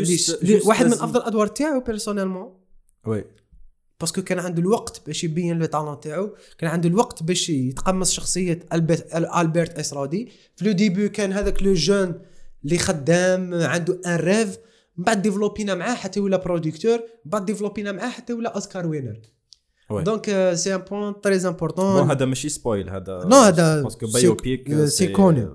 واحد 0.65 0.85
من 0.85 0.93
أفضل 0.93 1.19
الادوار 1.19 1.47
تاعو 1.47 1.79
personnellement 1.79 2.53
oui. 3.07 3.23
parce 3.99 4.13
que 4.13 4.21
كان 4.21 4.39
عنده 4.39 4.61
الوقت 4.61 5.01
باش 5.07 5.23
يبين 5.23 5.59
le 5.59 5.65
talent 5.65 5.99
تاعو 5.99 6.29
كان 6.57 6.69
عنده 6.69 6.89
الوقت 6.89 7.23
باش 7.23 7.49
يتقمص 7.49 8.11
شخصية 8.11 8.59
البرت 8.73 9.15
البرت 9.15 9.79
اسرادي 9.79 10.29
في 10.55 10.65
le 10.65 10.71
début 10.71 11.09
كان 11.09 11.33
هذاك 11.33 11.63
le 11.63 11.73
jeune 11.73 12.21
اللي 12.65 12.77
خدام 12.77 13.53
عنده 13.53 13.99
un 14.05 14.15
rêve 14.15 14.57
من 14.97 15.03
بعد 15.03 15.21
ديفلوبينا 15.21 15.75
معاه 15.75 15.95
حتى 15.95 16.19
ولا 16.19 16.37
producteur 16.37 16.99
بعد 17.25 17.45
ديفلوبينا 17.45 17.91
معاه 17.91 18.09
حتى 18.09 18.33
ولا 18.33 18.49
Oscar 18.55 18.87
winner 18.87 19.19
oui. 19.89 20.03
donc 20.03 20.53
c'est 20.53 20.75
un 20.75 20.81
point 20.81 21.21
très 21.21 21.37
bon 21.37 21.45
important 21.47 22.11
هذا 22.11 22.25
ماشي 22.25 22.49
spoil 22.49 22.89
هذا 22.89 23.25
non 23.25 23.35
هذا 23.35 23.81
parce 23.81 23.97
que 23.97 24.07
biopic 24.07 24.85
c'est 24.85 25.07
connu 25.07 25.47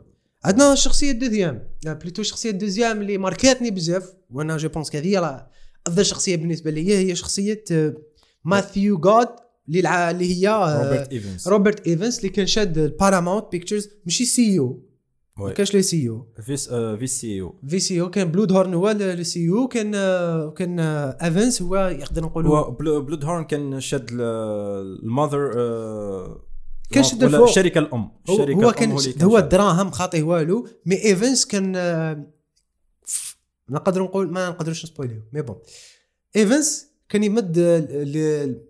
عندنا 0.45 0.73
الشخصيه 0.73 1.11
ال 1.11 1.17
deuxième 1.17 1.69
plutôt 1.85 2.23
الشخصيه 2.23 2.51
ال 2.50 2.56
deuxième 2.56 3.00
اللي 3.01 3.19
ماركاتني 3.19 3.71
بزاف 3.71 4.13
وأنا 4.31 4.57
je 4.57 4.69
pense 4.69 4.97
هذه 4.97 5.07
هي 5.07 5.47
افضل 5.87 6.07
شخصيه 6.07 6.37
بالنسبة 6.37 6.71
لي 6.71 7.11
هي 7.11 7.17
شخصيه 7.17 7.65
آه، 7.73 7.95
ماثيو 8.45 8.99
جود 8.99 9.29
اللي 9.69 10.47
هي 10.47 10.49
روبرت 10.83 11.13
ايفنز 11.13 11.49
روبرت 11.49 11.87
ايفنس 11.87 12.19
اللي 12.19 12.29
كان 12.29 12.47
شاد 12.47 12.79
ال 12.79 12.85
Paramount 12.85 13.45
Pictures 13.53 13.89
ماشي 14.05 14.25
CEO 14.25 14.90
ما. 15.49 15.53
كانش 15.53 15.75
le 15.75 15.83
CEO 15.83 16.27
آه، 16.71 16.97
vice 16.97 17.21
CEO 17.21 17.55
vice 17.69 17.81
CEO 17.81 18.11
كان 18.11 18.31
بلود 18.31 18.53
هورن 18.53 18.75
هو 18.75 18.91
ال 18.91 19.49
CEO 19.50 19.69
كان 19.69 19.93
آه، 19.95 20.51
كان 20.51 20.81
آه، 20.81 21.17
ايفنس 21.23 21.63
هو 21.63 21.77
يقدر 21.77 22.23
نقولوا 22.23 22.71
بلود 23.01 23.25
هورن 23.25 23.45
كان 23.45 23.81
شاد 23.81 24.09
ال- 24.13 25.01
ال 25.03 25.10
mother 25.10 25.53
آه، 25.57 26.43
كان 26.91 27.03
شد 27.03 27.23
الفوق. 27.25 27.49
الشركة 27.49 27.79
الأم 27.79 28.11
هو, 28.31 28.35
الشركة 28.35 28.65
هو 28.67 28.73
كان 28.73 28.91
هو. 29.23 29.39
الدراهم 29.39 29.91
خاطيه 29.91 30.23
والو 30.23 30.69
mais 30.87 31.05
ايفنس 31.05 31.47
كان 31.47 31.77
آه، 31.77 32.27
نقدر 33.71 34.03
نقول 34.03 34.31
ما 34.33 34.49
نقدروش 34.49 34.85
نسبويليو 34.85 35.23
mais 35.33 35.43
bon 35.43 35.57
ايفنس 36.37 36.87
كان 37.09 37.25
يمد 37.25 37.59
آه، 37.59 37.79
ل- 38.05 38.61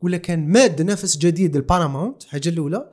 ولا 0.00 0.16
كان 0.16 0.48
ماد 0.48 0.82
نفس 0.82 1.16
جديد 1.18 1.56
الباراماونت 1.56 2.22
حاجة 2.24 2.48
الأولى 2.48 2.90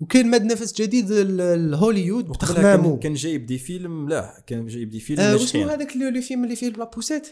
وي. 0.00 0.06
وكان 0.06 0.30
ماد 0.30 0.44
نفس 0.44 0.74
جديد 0.82 1.10
وقبلها 1.10 2.20
بتخمامو 2.22 2.98
كان, 2.98 3.14
جايب 3.14 3.46
دي 3.46 3.58
فيلم 3.58 4.04
ملاح 4.04 4.38
كان 4.46 4.66
جايب 4.66 4.90
دي 4.90 5.00
فيلم 5.00 5.20
آه 5.20 5.36
خير. 5.36 5.72
هذاك 5.74 5.92
اللي 5.92 6.08
اللي 6.08 6.22
فيلم 6.22 6.44
اللي 6.44 6.56
فيه 6.56 6.68
لابوسيت 6.68 7.28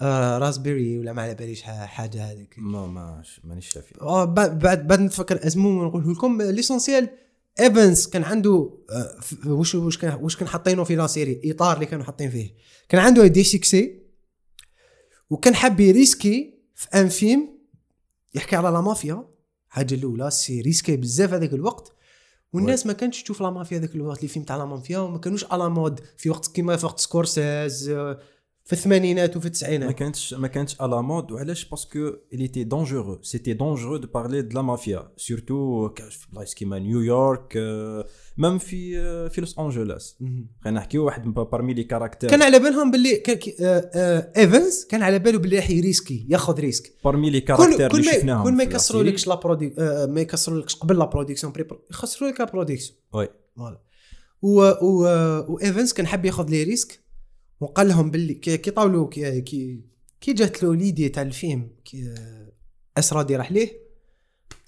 آه 0.00 0.38
راسبيري 0.38 0.98
ولا 0.98 1.12
ما 1.12 1.22
على 1.22 1.34
باليش 1.34 1.62
حاجة 1.62 2.30
هذيك. 2.30 2.54
ما 2.58 2.86
ما 2.86 3.22
مانيش 3.44 3.68
شافي 3.68 3.94
آه 4.00 4.24
بعد 4.24 4.58
بعد 4.58 4.86
بعد 4.86 5.00
نتفكر 5.00 5.46
اسمه 5.46 5.68
ونقوله 5.68 6.12
لكم. 6.12 6.42
ليسونسيال 6.42 7.08
ايفنس 7.60 8.08
كان 8.08 8.24
عنده 8.24 8.70
آه، 8.90 9.20
وش 9.46 9.74
وش 9.74 9.98
كان 9.98 10.18
وش 10.24 10.36
كان 10.36 10.48
حاطينه 10.48 10.84
في 10.84 10.96
لا 10.96 11.06
سيري؟ 11.06 11.40
إطار 11.44 11.74
اللي 11.74 11.86
كانوا 11.86 12.04
حاطين 12.04 12.30
فيه. 12.30 12.54
كان 12.88 13.00
عنده 13.00 13.26
des 13.26 13.44
succès 13.44 14.00
وكان 15.30 15.54
حاب 15.54 15.80
يريسكي 15.80 16.54
في 16.74 16.88
un 16.94 17.08
film 17.08 17.48
يحكي 18.34 18.56
على 18.56 18.68
la 18.68 18.80
mafia. 18.80 19.24
حاجة 19.70 19.94
الأولى 19.94 20.30
c'est 20.30 20.60
risqué 20.60 20.96
بزاف 20.96 21.32
هذاك 21.32 21.52
الوقت 21.52 21.92
والناس 22.52 22.86
ما 22.86 22.92
كانتش 22.92 23.22
تشوف 23.22 23.42
la 23.42 23.50
mafia 23.50 23.78
هذاك 23.78 23.94
الوقت 23.94 24.18
les 24.18 24.28
films 24.28 24.44
تاع 24.44 24.56
la 24.56 24.64
mafia 24.64 24.98
وما 24.98 25.18
كانوش 25.18 25.44
à 25.44 25.52
la 25.52 25.68
mode 25.68 26.00
في 26.16 26.30
وقت 26.30 26.46
كيما 26.46 26.76
في 26.76 26.86
وقت 26.86 27.00
سكورسيزي 27.00 27.88
آه، 27.88 28.18
في 28.70 28.76
الثمانينات 28.76 29.30
وفي 29.36 29.44
ما 29.44 29.46
التسعينات 29.46 29.94
كانتش 29.94 30.34
ما 30.34 30.48
كانتش 30.48 30.80
à 30.80 30.87
la 30.87 31.02
mode 31.02 31.32
وعلاش؟ 31.32 31.64
parce 31.68 31.96
que 31.96 32.12
était 32.34 32.64
dangereux. 32.74 33.18
C'était 33.32 33.54
dangereux 33.54 33.98
de 33.98 34.06
parler 34.06 34.42
de 34.42 34.54
la 34.54 34.62
mafia. 34.62 35.00
Surtout 35.16 35.92
ك- 35.94 36.08
في 36.10 36.26
بلايص 36.32 36.54
كيما 36.54 36.78
نيويورك 36.78 37.56
آه، 37.56 38.04
même 38.38 38.58
في 38.58 38.98
آه، 38.98 39.28
في 39.28 39.40
لوس 39.40 39.58
انجلوس 39.58 40.16
خلينا 40.64 40.80
نحكيو 40.80 41.04
واحد 41.06 41.22
parmi 41.34 41.74
les 41.74 41.84
caractères 41.84 42.30
كان 42.30 42.42
على 42.42 42.58
بالهم 42.58 42.90
باللي 42.90 43.16
كان 43.16 43.36
كي- 43.36 43.56
آه، 43.60 43.90
آه، 43.94 44.32
ايفنز 44.36 44.84
كان 44.90 45.02
على 45.02 45.18
باله 45.18 45.38
باللي 45.38 45.56
راح 45.56 45.70
يريسكي 45.70 46.26
ياخذ 46.28 46.60
risque. 46.60 46.92
parmi 47.04 47.30
les 47.30 47.40
caractères 47.40 47.90
اللي 47.90 48.06
ما 48.06 48.12
شفناهم 48.12 48.44
كل 48.44 48.52
ما 48.56 48.62
يكسروا 48.62 49.02
لا 49.02 49.10
لكش 49.10 49.26
la 49.28 49.34
produ 49.34 49.74
آه، 49.78 50.06
ما 50.06 50.20
يكسروا 50.20 50.58
لكش 50.60 50.76
قبل 50.76 50.98
la 50.98 51.04
production 51.04 51.52
après 51.52 51.66
يخسروا 51.90 52.30
لك 52.30 52.40
la 52.40 52.46
production 52.46 52.98
oui. 53.14 53.28
voilà 53.56 53.80
و 54.42 54.60
و 54.82 55.02
وايفنز 55.48 55.92
كان 55.92 56.06
حاب 56.06 56.24
ياخذ 56.24 56.48
les 56.50 56.62
risques. 56.64 57.00
وقال 57.60 57.88
لهم 57.88 58.10
باللي 58.10 58.34
كي 58.34 58.70
طاولوا 58.70 59.08
كي 59.08 59.40
كي, 59.40 60.32
جات 60.32 60.62
له 60.62 60.74
l'idée 60.74 61.08
تاع 61.08 61.22
الفيلم 61.22 61.70
آس 62.98 63.13
رادي 63.13 63.36
راح 63.36 63.52
ليه 63.52 63.80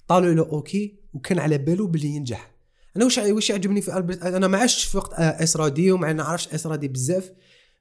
طالوا 0.07 0.33
له 0.33 0.41
OK 0.43 0.99
وكان 1.13 1.39
على 1.39 1.57
باله 1.57 1.87
باللي 1.87 2.07
ينجح. 2.07 2.53
أنا 2.97 3.05
وش 3.05 3.17
وش 3.17 3.49
يعجبني 3.49 3.81
في 3.81 3.97
ألبرت 3.97 4.21
أنا 4.23 4.47
ما 4.47 4.57
عشتش 4.57 4.83
في 4.85 4.97
وقت 4.97 5.13
آه، 5.13 5.43
آس 5.43 5.62
رادي 5.62 5.91
وما 5.91 6.13
نعرفش 6.13 6.47
آس 6.47 6.63
رادي 6.63 6.87
بزاف. 6.87 7.31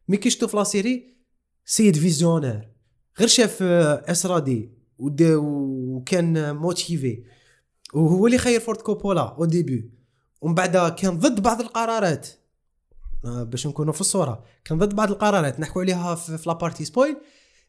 mais 0.08 0.16
كي 0.16 0.30
شفتو 0.30 0.46
في 0.46 0.56
la 0.56 0.64
série 0.64 1.16
c'est 1.64 1.96
un 1.96 2.06
visionnaire. 2.06 2.68
غير 3.18 3.28
شاف 3.28 3.62
آس 3.62 4.05
رادي 4.05 4.70
ود- 4.98 5.22
وكان 5.22 6.56
motivé. 6.56 7.24
وهو 7.94 8.26
اللي 8.26 8.38
خير 8.38 8.60
فورد 8.60 8.82
كوبولا 8.82 9.20
au 9.20 9.44
début 9.44 9.90
ومن 10.40 10.54
بعد 10.54 10.92
كان 10.94 11.18
ضد 11.18 11.42
بعض 11.42 11.60
القرارات. 11.60 12.28
باش 13.24 13.66
نكونوا 13.66 13.92
في 13.92 14.00
الصورة. 14.00 14.44
كان 14.64 14.78
ضد 14.78 14.94
بعض 14.94 15.10
القرارات 15.10 15.60
نحكوا 15.60 15.82
عليها 15.82 16.14
في, 16.14 16.42
la 16.46 16.56
partie 16.56 16.84
spoil. 16.84 17.16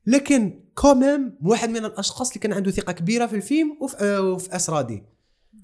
لكن 0.06 0.64
quand 0.76 1.10
même 1.10 1.38
واحد 1.42 1.70
من 1.70 1.86
الأشخاص 1.86 2.28
اللي 2.28 2.40
كان 2.40 2.54
عنده 2.54 2.72
ثقة 2.72 2.94
كبيرة 2.94 3.26
في 3.26 3.36
الفيلم 3.36 3.78
وفي, 3.82 3.98
آه، 4.00 4.22
وفي 4.22 4.56
آس 4.56 4.75
رادي 4.75 5.04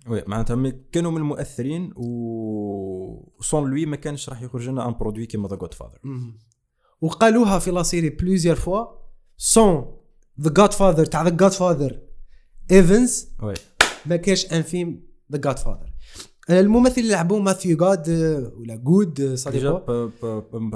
oui 0.07 0.23
معناتها 0.27 0.73
كانوا 0.91 1.11
من 1.11 1.17
المؤثرين 1.17 1.93
و 1.95 3.33
sans 3.41 3.69
lui 3.69 3.85
ما 3.85 3.95
كانش 3.95 4.29
راح 4.29 4.41
يخرج 4.41 4.69
لنا 4.69 4.87
un 4.87 4.93
produit 4.93 5.25
كيما 5.25 5.47
The 5.47 5.55
Godfather 5.55 5.99
وقالوها 7.01 7.59
في 7.59 7.71
la 7.71 7.83
série 7.83 8.09
plusieurs 8.09 8.55
fois 8.55 8.85
sans 9.37 9.97
The 10.41 10.53
Godfather 10.53 11.05
تاع 11.05 11.21
The 11.21 11.29
Godfather 11.29 11.99
ايفنز 12.71 13.27
ما 14.05 14.15
كاش 14.15 14.53
un 14.53 14.61
film 14.61 15.03
The 15.31 15.37
Godfather 15.37 15.88
الممثل 16.49 17.01
اللي 17.01 17.11
لعبوه 17.11 17.39
ماثيو 17.39 17.77
جاد 17.77 18.09
آه، 18.09 18.51
ولا 18.59 18.75
جود 18.75 19.13
déjà 19.13 19.35
صديقه 19.35 20.11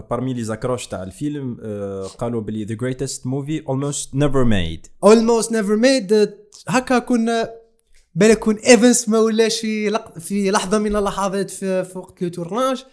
parmi 0.09 0.33
les 0.33 0.43
accroches 0.43 0.88
تاع 0.87 1.03
الفيلم 1.03 1.57
آه، 1.61 2.07
قالوا 2.07 2.41
بلي 2.41 2.63
the 2.63 2.75
greatest 2.75 3.27
movie 3.27 3.63
almost 3.67 4.15
never 4.15 4.43
made 4.43 4.88
almost 5.03 5.51
never 5.51 5.75
made 5.75 6.33
هكا 6.67 6.99
كنا 6.99 7.49
بالك 8.15 8.39
كون 8.39 8.55
ايفنز 8.55 9.09
ما 9.09 9.19
ولاش 9.19 9.59
في 10.19 10.51
لحظة 10.51 10.79
من 10.79 10.95
اللحظات 10.95 11.49
في, 11.49 11.83
في 11.83 11.97
وقت 11.97 12.21
le 12.21 12.29
tournage. 12.29 12.85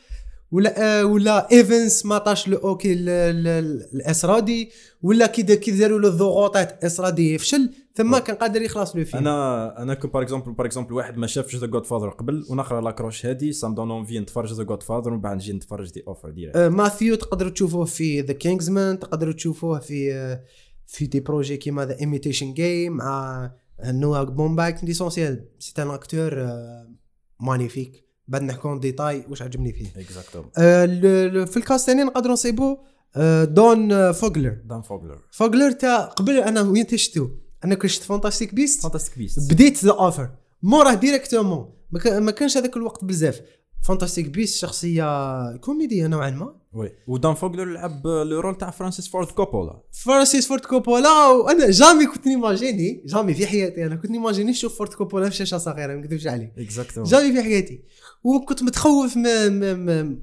ولا 0.52 1.00
آه 1.00 1.04
ولا 1.06 1.52
ايفنز 1.52 2.06
ما 2.06 2.18
عطاش 2.18 2.48
le 2.48 2.58
OK 2.58 2.92
ال- 2.92 3.08
ال- 3.08 3.46
ال- 3.46 3.88
الآس 3.94 4.32
رادي 4.32 4.70
ولا 5.02 5.26
كي 5.26 5.42
كي 5.56 5.70
داروا 5.70 5.98
له 6.00 6.08
الضغوطات 6.08 6.84
آس 6.84 7.04
رادي 7.04 7.34
يفشل 7.34 7.70
ثم 7.94 8.18
كان 8.18 8.36
قادر 8.36 8.62
يخلص 8.62 8.96
le 8.96 9.04
film. 9.04 9.20
أنا 9.28 9.82
أنا 9.82 9.94
que 9.94 10.08
par 10.08 10.22
exemple 10.22 10.52
par 10.52 10.66
exemple 10.66 10.92
واحد 10.92 11.16
ما 11.16 11.26
شافش 11.26 11.56
The 11.56 11.66
Godfather 11.66 12.08
قبل 12.08 12.44
ونقرا 12.50 12.80
l'accroche 12.80 13.26
هادي 13.26 13.52
ça 13.52 13.63
me 13.63 13.74
donne 13.74 13.90
envie 13.90 14.18
نتفرج 14.18 14.52
The 14.52 14.62
Godfather 14.62 15.08
ومن 15.12 15.20
بعد 15.20 15.36
نجي 15.36 15.52
نتفرج 15.52 15.90
The 15.90 16.04
Offer 16.08 16.30
direct 16.30 16.56
آه 16.56 16.68
ماثيو 16.68 17.14
تقدروا 17.14 17.50
تشوفوه 17.50 17.84
في 17.84 18.20
The 18.20 18.32
King's 18.32 18.76
Man 18.76 18.98
تقدروا 18.98 19.32
تشوفوه 19.32 19.78
في 19.78 20.14
آه 20.14 20.42
في 20.86 21.06
des 21.06 21.20
projets 21.20 21.56
كيما 21.56 21.84
The 21.86 22.00
Imitation 22.00 22.54
Game 22.54 22.92
مع 22.92 23.50
نوا 23.84 24.22
بومباك 24.22 24.84
l'essentiel 24.84 25.44
c'est 25.58 25.82
un 25.82 25.90
acteur 25.90 26.48
magnifique 27.40 28.09
بعد 28.30 28.42
نحكوا 28.42 28.78
ديتاي 28.78 29.24
واش 29.28 29.42
عجبني 29.42 29.72
فيه. 29.72 29.86
exactement 29.96 30.50
آه، 30.58 31.44
في 31.44 31.56
ال 31.56 31.63
cast 31.63 31.88
الثاني 31.88 32.04
نقدروا 32.04 32.32
نصيبوا 32.32 32.76
آه، 33.16 33.44
دان 33.44 33.92
آه، 33.92 34.12
فوغلر. 34.12 34.56
دان 34.64 34.82
فوغلر. 34.82 35.18
فوغلر 35.30 35.70
تاع 35.70 36.04
قبل 36.04 36.38
أنا 36.38 36.60
وين 36.60 36.86
تشتو؟ 36.86 37.28
أنا 37.64 37.74
كنت 37.74 37.90
شفت 37.90 38.02
Fantastic 38.02 38.54
Beasts 38.54 38.82
Fantastic 38.82 39.18
Beasts 39.18 39.52
بديت 39.52 39.84
The 39.84 39.90
Offer 39.90 40.30
موراه 40.62 40.94
directement 40.94 41.72
ما 42.06 42.30
كانش 42.30 42.56
هذاك 42.56 42.76
الوقت 42.76 43.04
بزاف. 43.04 43.40
Fantastic 43.88 44.26
Beasts 44.26 44.58
شخصية 44.58 45.56
كوميديه 45.56 46.06
نوعا 46.06 46.30
ما. 46.30 46.60
oui 46.72 46.92
ودان 47.06 47.34
فوغلر 47.34 47.64
لعب 47.64 48.06
le 48.06 48.40
rôle 48.40 48.58
تاع 48.58 48.70
فرانسيس 48.70 49.08
فورد 49.08 49.26
كوبولا 49.26 49.82
فرانسيس 49.92 50.48
فورد 50.48 50.60
كوبولا 50.60 51.26
وأنا 51.26 51.70
jamais 51.70 52.06
كنت 52.06 52.26
نيماجيني 52.26 53.02
jamais 53.06 53.34
في 53.34 53.46
حياتي 53.46 53.86
أنا 53.86 53.96
كنت 53.96 54.10
نيماجيني 54.10 54.50
نشوف 54.50 54.78
فورد 54.78 54.94
كوبولا 54.94 55.30
في 55.30 55.36
شاشة 55.36 55.58
صغيرة 55.58 55.94
ما 55.94 56.00
نكذبش 56.00 56.26
عليك. 56.26 56.52
exactement 56.58 57.10
jamais 57.10 57.32
في 57.32 57.42
حياتي. 57.42 57.84
وكنت 58.24 58.62
متخوف 58.62 59.16
من 59.16 60.20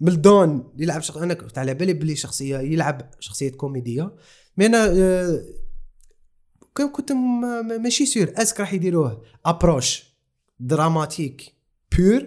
من 0.00 0.08
الدان 0.08 0.72
يلعب 0.78 1.00
شخص 1.02 1.16
أنا 1.16 1.34
كنت 1.34 1.58
على 1.58 1.74
بالي 1.74 1.92
بلي 1.92 2.16
شخصيه 2.16 2.58
يلعب 2.58 3.10
شخصية 3.20 3.50
كوميدية. 3.50 4.14
mais 4.56 4.66
أنا 4.66 4.86
آه، 4.86 5.44
كنت 6.92 7.12
ماشي 7.80 8.06
sûr. 8.06 8.32
est-ce 8.36 8.52
que 8.52 8.60
راح 8.60 8.72
يديروه؟ 8.72 9.22
approche. 9.46 10.14
dramatique. 10.60 11.54
pure 11.98 12.26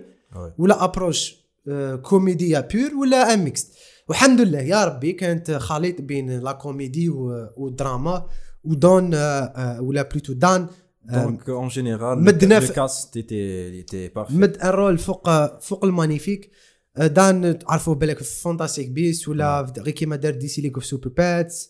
ولا 0.58 0.84
approche 0.84 1.36
آه، 1.68 1.96
comédie 1.96 2.60
pure 2.60 2.96
ولا 2.96 3.34
un 3.34 3.44
mix 3.44 3.68
والحمد 4.08 4.42
لله 4.42 4.60
يا 4.60 4.86
ربي 4.86 5.14
كانت 5.14 5.52
خليط 5.52 6.02
بين 6.02 6.40
la 6.40 6.52
comédie 6.52 7.10
والدراما 7.58 8.26
ودون 8.64 9.14
آه، 9.14 9.82
ولا 9.82 10.02
plutôt 10.02 10.34
دان. 10.34 10.68
donc 11.14 11.50
en 11.50 11.68
général 11.68 12.24
مدنا 12.24 12.60
في- 12.60 12.68
لو 12.68 12.74
كاست 12.74 13.14
تيتي 13.14 13.82
تي 13.84 14.08
بارفي 14.08 14.34
مد 14.34 14.58
un 14.58 14.70
rôle 14.70 14.98
فوق 14.98 15.58
فوق 15.60 15.86
ال 15.86 15.92
magnifique 15.92 16.52
آه، 16.98 17.08
دان 17.08 17.60
تعرفوا 17.60 17.96
بالك 17.96 18.18
في 18.24 18.42
Fantastic 18.42 18.90
Beasts 18.90 19.28
ولا 19.28 19.66
في- 19.66 19.82
غير 19.82 19.94
كيما 19.94 20.16
دار 20.16 20.34
DC 20.34 20.62
League 20.62 20.72
of 20.76 20.86
Super-Pets 20.86 21.70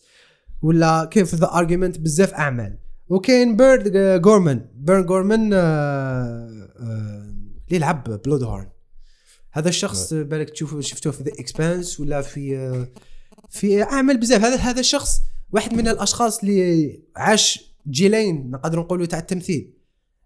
ولا 0.61 1.05
كيف 1.11 1.35
ذا 1.35 1.51
ارجيومنت 1.53 1.99
بزاف 1.99 2.33
أعمال. 2.33 2.77
وكاين 3.09 3.55
بيرد 3.57 3.97
جورمان 4.21 4.65
بيرن 4.75 5.05
جورمان 5.05 5.53
آه، 5.53 5.57
آه، 6.79 7.33
اللي 7.67 7.79
لعب 7.79 8.21
بلود 8.25 8.43
هورن 8.43 8.67
هذا 9.51 9.69
الشخص 9.69 10.13
آه، 10.13 10.23
بالك 10.23 10.49
تشوفوا 10.49 10.81
شفتوه 10.81 11.11
في 11.13 11.23
ذا 11.23 11.31
اكسبانس 11.39 11.99
ولا 11.99 12.21
في 12.21 12.87
في 13.49 13.83
أعمال 13.83 14.17
بزاف. 14.17 14.41
هذا 14.41 14.55
هذا 14.55 14.79
الشخص 14.79 15.21
واحد 15.51 15.73
من 15.73 15.87
الأشخاص 15.87 16.39
اللي 16.39 16.99
عاش 17.15 17.66
جيلين 17.89 18.51
نقدر 18.51 18.79
نقولوا 18.79 19.05
تاع 19.05 19.19
التمثيل. 19.19 19.73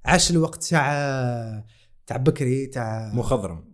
عاش 0.06 0.32
الوقت 0.32 0.63
تاع 0.63 1.63
تاع 2.08 2.17
بكري 2.17 2.65
تاع 2.65 3.12
مخضرم. 3.15 3.65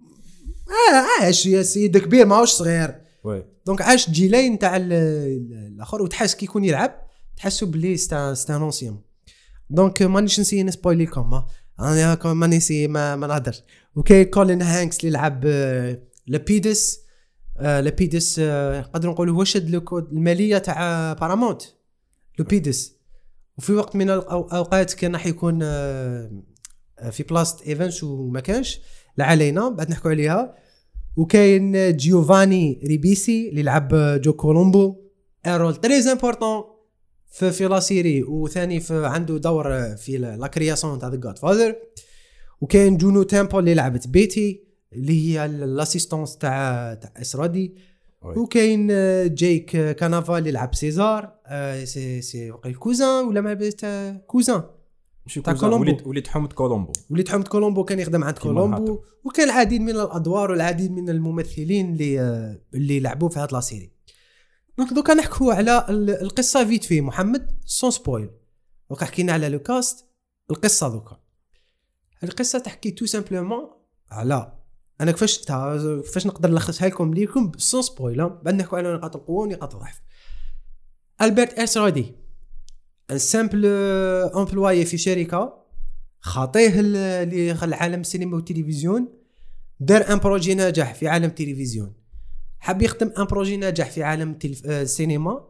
آه 0.92 1.24
عاش 1.24 1.46
يا 1.46 1.64
سيدي 1.64 2.00
كبير 2.00 2.26
ماهوش 2.26 2.50
صغير. 2.50 3.02
وي. 3.24 3.46
دونك 3.66 3.82
عاش 3.82 4.10
جيلين 4.10 4.60
تاع 4.60 4.76
ال- 4.76 4.94
ال- 4.94 5.72
الآخر 5.74 6.02
وتحس 6.02 6.36
كي 6.36 6.46
يكون 6.46 6.64
يلعب 6.66 7.02
تحسوا 7.38 7.68
بلي 7.68 7.98
c'est 7.98 8.34
à 8.34 8.38
c'est 8.38 8.56
attention 8.56 9.02
donc 9.70 10.02
مانيش 10.02 10.40
نسي 10.40 10.64
نسبويلي 10.64 11.06
لكم 11.06 11.34
ها. 11.34 11.48
أنا 11.80 12.34
ما 12.34 12.48
نسي 12.48 12.88
ما, 12.88 13.16
ما 13.16 13.28
نهدرش 13.28 13.64
وكاين 13.96 14.26
كولين 14.26 14.62
هانكس 14.62 15.00
اللي 15.00 15.12
لعب 15.12 15.42
آه، 15.46 16.00
لابيدوس 16.28 17.00
آه، 17.58 17.80
لابيدوس 17.82 18.40
آه، 18.40 18.80
نقدر 18.82 19.10
نقولوا 19.10 19.36
هو 19.36 19.44
شد 19.44 19.84
المالية 19.94 20.58
تاع 20.58 21.14
بارامونت 21.14 21.62
لابيدوس 22.40 22.97
وفي 23.58 23.74
وقت 23.74 23.96
من 23.96 24.10
الاوقات 24.10 24.94
كان 24.94 25.14
راح 25.14 25.26
يكون 25.26 25.60
آه، 25.64 26.32
آه، 27.00 27.10
في 27.10 27.24
بلاصه 27.24 27.68
ايفنز 27.68 28.04
وما 28.04 28.40
كانش 28.40 28.80
لا 29.18 29.26
علينا 29.26 29.70
بعد 29.70 29.90
نحكوا 29.92 30.12
عليها 30.12 30.56
وكاين 31.16 31.98
جيوفاني 31.98 32.82
ريبيسي 32.88 33.50
اللي 33.50 33.64
لعب 33.64 34.22
جو 34.22 34.34
كولومبو 34.34 34.96
un 35.46 35.56
rôle 35.56 35.76
très 35.76 36.12
important 36.12 36.64
في 37.32 37.52
في 37.52 37.66
la 37.68 37.80
série 37.80 38.24
وثاني 38.24 38.80
في 38.80 39.06
عنده 39.06 39.38
دور 39.38 39.96
في 39.96 40.18
la 40.18 40.48
création 40.48 41.00
تاع 41.00 41.10
The 41.10 41.16
Godfather 41.16 41.76
وكاين 42.62 42.98
جونو 42.98 43.24
تيمبل 43.24 43.60
اللي 43.60 43.74
لعبت 43.74 44.08
بيتي 44.08 44.68
اللي 44.94 45.14
هي 45.14 45.46
ال 45.46 45.54
assistante 45.54 46.38
تاع 46.38 46.94
تاع 46.94 47.14
آس 47.22 47.40
رادي. 47.40 47.76
وكاين 48.22 48.88
آه، 48.92 49.28
جيك 49.28 49.76
آه، 49.76 49.92
كانافا 49.92 50.38
اللي 50.38 50.52
لعب 50.52 50.76
سيزار 50.76 51.34
آه، 51.46 51.84
سي 51.84 52.22
سي 52.22 52.52
وقيل 52.52 52.76
كوزان 52.76 53.26
ولا 53.28 53.42
ما 53.42 53.70
آه، 53.84 54.12
كوزان. 54.28 54.64
ماشي 55.26 55.42
تاع 55.42 55.54
كولومبو. 55.54 55.82
وليد 55.84 56.08
وليد 56.08 56.28
حمد 56.28 56.54
كولومبو. 56.54 56.92
وليد 57.10 57.28
حمد 57.30 57.48
كولومبو 57.48 57.84
كان 57.84 58.00
يخدم 58.00 58.24
عند 58.24 58.38
كولومبو. 58.38 59.04
وكان 59.24 59.46
العديد 59.46 59.82
من 59.82 59.90
الأدوار 59.90 60.52
والعديد 60.52 60.92
من 60.92 61.10
الممثلين 61.10 61.94
اللي 61.94 62.20
اللي 62.74 63.00
لعبوا 63.00 63.30
في 63.30 63.40
هذه 63.40 63.50
la 63.52 63.60
série. 63.60 63.92
donc 64.78 64.94
دوكا 64.94 65.14
نحكوا 65.14 65.54
على 65.54 65.86
ال- 65.90 66.22
القصة 66.22 66.66
vite 66.66 66.84
في 66.84 67.02
محمد 67.02 67.52
sans 67.66 67.92
spoil 67.92 68.30
دوكا 68.90 69.06
حكينا 69.06 69.34
على 69.34 69.50
le 69.50 69.60
cast 69.60 70.06
القصة 70.52 70.88
دوكا. 70.90 71.20
القصة 72.24 72.60
تحكي 72.60 72.92
tout 72.92 73.06
simplement 73.06 73.70
على 74.12 74.57
أنا 75.02 75.12
كيفاش 75.12 75.32
شفتها 75.32 75.78
كيفاش 76.02 76.28
نقدر 76.28 76.50
نلخصها 76.50 76.88
لكم 76.88 77.14
ليكم 77.14 77.52
sans 77.58 77.82
spoil 77.82 78.22
ها؟ 78.22 78.28
بعد 78.28 78.54
نحكوا 78.56 78.78
على 78.78 78.94
نقاط 78.94 79.16
القوة 79.16 79.44
ونقاط 79.44 79.76
الضعف. 79.76 80.02
ألبرت 81.22 81.54
آس 81.54 81.79
رادي 81.79 82.16
un 83.12 83.18
simple 83.18 83.66
employé 84.36 84.86
في 84.86 84.98
شركة 84.98 85.64
خاطيه 86.20 86.82
ل- 86.82 87.70
لعالم 87.70 88.02
السينما 88.02 88.36
والتلفزيون 88.36 89.08
دار 89.80 90.14
un 90.14 90.18
projet 90.18 90.54
ناجح 90.54 90.94
في 90.94 91.08
عالم 91.08 91.26
التلفزيون. 91.26 91.94
حاب 92.60 92.82
يخدم 92.82 93.12
un 93.18 93.24
projet 93.26 93.58
ناجح 93.58 93.92
في 93.92 94.04
عالم 94.04 94.32
التلف... 94.32 94.66
آه، 94.66 94.82
السينما؟ 94.82 95.48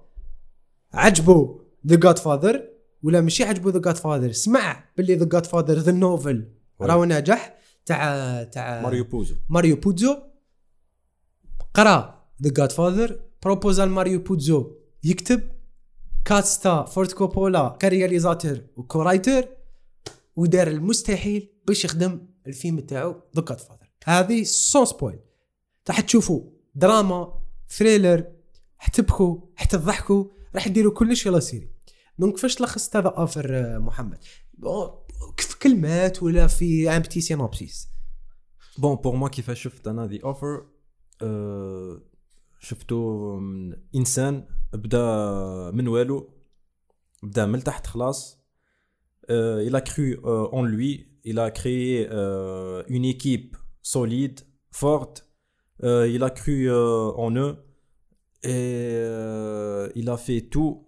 عجبو 0.94 1.62
The 1.88 1.96
Godfather 1.96 2.64
ولا 3.04 3.22
ماشي 3.22 3.44
عجبو 3.44 3.70
The 3.70 3.80
Godfather 3.80 4.32
سمع 4.32 4.84
باللي 4.98 5.16
The 5.16 5.26
Godfather 5.26 5.74
the 5.78 5.92
novel. 5.92 6.48
راهو 6.82 7.04
ناجح. 7.04 7.57
تاع 7.88 8.44
تاع 8.44 8.82
ماريو 8.82 9.04
بوزو. 9.04 9.36
ماريو 9.50 9.76
بوزو. 9.76 10.18
قرا 11.74 12.28
The 12.44 12.50
Godfather 12.58 12.72
propose 12.72 13.20
à 13.44 13.90
ماريو 13.90 14.20
بوزو. 14.20 14.72
يكتب 15.04 15.42
كاستا 16.26 16.84
فورد 16.84 17.14
كوبولا 17.14 17.78
ك 17.82 17.89
réalisateur 17.89 18.62
و 18.76 18.83
co-writer 18.83 19.48
ودار 20.36 20.68
المستحيل 20.68 21.50
باش 21.68 21.86
يخدم 21.86 22.28
الفيلم 22.48 22.80
تاعو 22.80 23.16
The 23.36 23.46
Godfather 23.50 23.90
هذه 24.04 24.44
sans 24.44 24.86
spoil 24.86 25.20
راح 25.90 26.00
تشوفوا 26.00 26.42
دراما 26.76 27.40
thriller 27.70 28.24
حتبكوا 28.78 29.38
حتضحكوا 29.56 30.26
راح 30.56 30.68
ديروا 30.68 30.94
كلش 30.94 31.22
في 31.22 31.30
la 31.30 31.40
série 31.40 31.70
donc 32.20 32.34
كيفاش 32.34 32.56
تلخص 32.56 32.96
ه 32.96 32.99
The 32.99 33.08
Offer 33.08 33.48
آه، 33.50 33.78
محمد؟ 33.78 34.18
في 35.38 35.60
كلمات 35.60 36.24
ولا 36.24 36.48
في 36.48 36.96
ان 36.96 37.02
بتي 37.02 37.22
سينوبسيس؟ 37.22 37.88
بون 38.78 38.96
بور 38.96 39.16
موا 39.16 39.30
كيفاش 39.30 39.64
شفت 39.64 39.88
أنا 39.88 40.08
The 40.08 40.20
Offer 40.24 40.66
شفتو 42.60 43.36
من 43.40 43.76
إنسان 43.96 44.48
بدا 44.74 45.72
من 45.72 45.88
والو 45.88 46.30
بدا 47.24 47.46
من 47.46 47.64
تحت 47.64 47.88
خلاص 47.88 48.38
il 49.70 49.76
a 49.76 49.82
cru 49.82 50.20
euh, 50.24 50.48
en 50.58 50.64
lui 50.64 50.92
il 51.26 51.40
a 51.40 51.52
créé 51.52 52.08
euh, 52.12 52.84
une 52.88 53.06
équipe 53.06 53.58
solide 53.82 54.40
forte 54.72 55.28
Euh, 55.84 56.08
il 56.08 56.24
a 56.24 56.32
cru 56.32 56.70
euh, 56.72 57.12
en 57.26 57.36
eux 57.36 57.56
et 58.44 58.50
euh, 58.52 59.90
il 59.96 60.10
a 60.10 60.18
fait 60.18 60.42
tout 60.42 60.84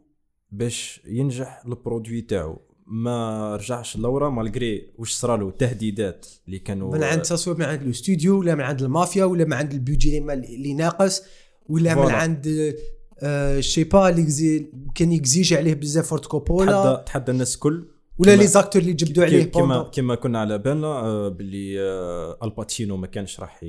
باش 0.51 1.01
ينجح 1.05 1.65
البرودوي 1.65 2.21
تاعو. 2.21 2.68
ما 2.91 3.55
رجعش 3.55 3.97
لورا 3.97 4.29
مالغري 4.29 4.91
واش 4.97 5.11
صرالو 5.13 5.49
تهديدات 5.49 6.25
اللي 6.47 6.59
كانوا 6.59 6.95
من 6.95 7.03
عند 7.03 7.23
سواء 7.23 7.57
من 7.57 7.65
عند 7.65 7.81
الاستوديو 7.81 8.39
ولا 8.39 8.55
من 8.55 8.61
عند 8.61 8.81
المافيا 8.81 9.25
ولا 9.25 9.45
من 9.45 9.53
عند 9.53 9.73
البيجي 9.73 10.17
اللي- 10.17 10.73
ناقص 10.73 11.21
ولا 11.69 11.95
من 11.95 12.01
voilà. 12.01 12.15
عند 12.17 12.75
آه 13.19 13.59
je 13.59 13.67
sais 13.67 13.83
pas 13.83 14.09
اللي 14.09 14.65
كان 14.95 15.11
يكزيجي 15.11 15.57
عليه 15.57 15.73
بزاف 15.73 16.07
فورد 16.07 16.25
كوبولا. 16.25 16.71
تحدى 16.83 17.03
تحدى 17.05 17.31
الناس 17.31 17.55
الكل 17.55 17.87
ولا 18.17 18.35
les 18.35 18.47
acteurs 18.47 18.81
اللي 18.81 18.93
جبدوا 18.93 19.23
عليه 19.25 19.43
كما 19.43 19.83
pendant- 19.83 19.95
كما 19.95 20.15
كنا 20.15 20.39
على 20.39 20.57
بالنا 20.57 20.87
آه، 20.87 21.29
باللي 21.29 21.81
آه، 21.81 22.37
آل 22.43 22.55
باتشينو 22.55 22.97
ما 22.97 23.07
كانش 23.07 23.39
راح 23.39 23.59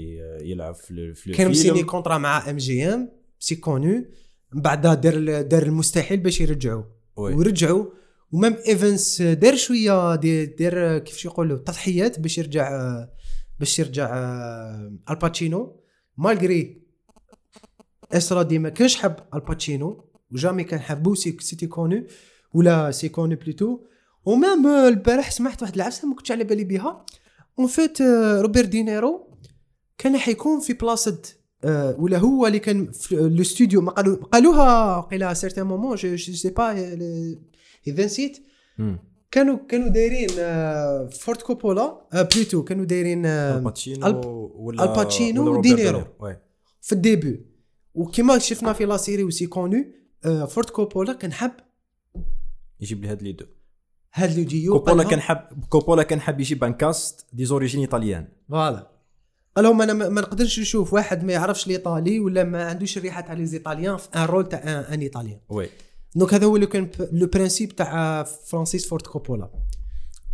يلعب 0.43 0.75
في 0.75 0.91
ال- 0.91 1.15
في 1.15 1.33
كان 1.33 1.51
مسيني 1.51 1.69
الفيلم 1.71 1.87
كونترا 1.87 2.19
مع 2.19 2.51
ام 2.51 2.57
جي 2.57 2.85
ام 2.95 3.09
سي 3.39 3.55
كونو 3.57 4.05
من 4.53 4.63
بعدها 4.63 4.95
دار 4.95 5.43
دار 5.43 5.63
المستحيل 5.63 6.21
باش 6.21 6.41
يرجعوا. 6.41 6.83
oui. 7.17 7.35
و 8.33 8.38
même 8.38 8.57
إيفنس 8.69 9.23
دار 9.23 9.57
شوية 9.57 10.15
دار 10.45 10.99
كيفاش 10.99 11.25
يقولوا 11.25 11.59
تضحيات 11.59 12.21
باش 12.21 12.39
يرجع 12.39 12.97
باش 13.59 13.79
يرجع 13.79 14.17
آه، 14.17 14.93
آل 15.11 15.26
باتشينو 15.26 15.81
malgré 16.19 16.83
S. 18.13 18.43
Ruddy 18.43 18.59
ما 18.59 18.69
كانش 18.69 18.97
حب 18.97 19.17
آل 19.35 19.50
باتشينو 19.50 20.05
و 20.33 20.38
jamais 20.38 20.65
كان 20.65 20.81
حبو 20.81 21.15
c'est 21.15 21.37
c'était 21.41 21.67
connu 21.67 22.07
ولا 22.55 22.91
c'est 22.91 23.09
connu 23.09 23.37
plutôt 23.37 23.79
و 24.25 24.33
même 24.33 24.67
آه، 24.67 24.89
البارح 24.89 25.31
سمعت 25.31 25.63
واحد 25.63 25.75
العفسة 25.75 26.09
ما 26.09 26.15
كنتش 26.15 26.33
على 26.33 26.45
بالي 26.45 26.65
بها. 26.65 27.07
en 27.59 27.67
fait 27.67 28.01
آه، 28.01 28.41
روبرت 28.41 28.69
دينيرو 28.69 29.39
كان 29.99 30.19
حيكون 30.19 30.61
في 30.61 30.73
بلاصه 30.73 31.23
آه، 31.65 31.97
ولا 31.99 32.19
هو 32.19 32.47
اللي 32.47 32.59
كان 32.59 32.91
في 32.93 33.17
le 33.17 33.43
studio 33.43 33.81
ما 33.81 33.91
قالوا 33.91 34.17
قالوها 34.17 35.01
à 35.01 35.12
un 35.12 35.35
certain 35.35 35.67
moment 35.67 35.97
je 35.97 36.17
sais 36.17 36.51
pas 36.51 36.73
اذا 37.87 38.05
نسيت. 38.05 38.39
كانوا 39.31 39.59
كانوا 39.69 39.89
دايرين 39.89 40.29
آه، 40.39 41.07
فورد 41.07 41.43
كوبولا 41.43 41.83
آه، 42.13 42.23
plutôt 42.35 42.65
كانوا 42.65 42.85
دايرين 42.85 43.27
آه، 43.27 43.57
آل 43.59 43.70
باتشينو 43.70 44.07
الب- 44.07 44.25
ولا 44.55 44.85
آل 44.85 45.01
باتشينو 45.01 45.59
ودينيرو. 45.59 46.05
في 46.81 46.93
ال 46.93 47.02
début 47.02 47.47
وكما 47.95 48.39
شفنا 48.39 48.73
في 48.73 48.85
la 48.85 48.97
série 48.97 49.25
و 49.25 49.29
c'est 49.29 49.47
connu 49.47 49.85
فورد 50.49 50.71
كوبولا 50.71 51.13
كان 51.13 51.33
حب 51.33 51.53
يجيب 52.81 53.03
لي 53.03 53.09
هاد 53.09 53.23
les 53.23 53.33
deux. 53.33 53.45
هاد 54.15 54.39
le 54.39 54.45
duo 54.45 54.79
كوبولا 54.79 55.05
كان 55.05 55.21
حب 55.21 55.39
كوبولا 55.69 56.03
كان 56.03 56.21
حاب 56.21 56.41
يجيب 56.41 56.65
un 56.65 56.73
cast 56.73 57.27
des 57.33 57.45
origines 57.45 57.81
italiennes. 57.81 58.29
voilà. 58.49 58.91
قال 59.57 59.65
لهم 59.65 59.83
أنا 59.83 59.93
ما 59.93 60.21
نقدرش 60.21 60.61
نشوف 60.61 60.93
واحد 60.93 61.25
ما 61.25 61.33
يعرفش 61.33 61.67
الإيطالي 61.67 62.21
ولا 62.21 62.45
ما 62.45 62.65
عندوش 62.65 62.97
الريحة 62.99 63.21
تاع 63.21 63.33
les 63.33 63.53
Italiens 63.53 63.97
في 63.97 64.09
un 64.17 64.25
rôle 64.25 64.49
تاع 64.49 64.59
un 64.95 65.01
Italien 65.01 65.39
oui. 65.49 65.69
donc 66.15 66.35
هذا 66.35 66.47
هو 66.47 66.57
اللي 66.57 66.67
كان 66.67 66.91
le 67.13 67.27
principe 67.27 67.77
تاع 67.77 68.23
فرانسيس 68.23 68.89
فورد 68.89 69.07
كوبولا 69.07 69.51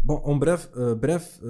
bon 0.04 0.16
en 0.16 0.38
bref 0.38 0.78
bref 0.78 1.40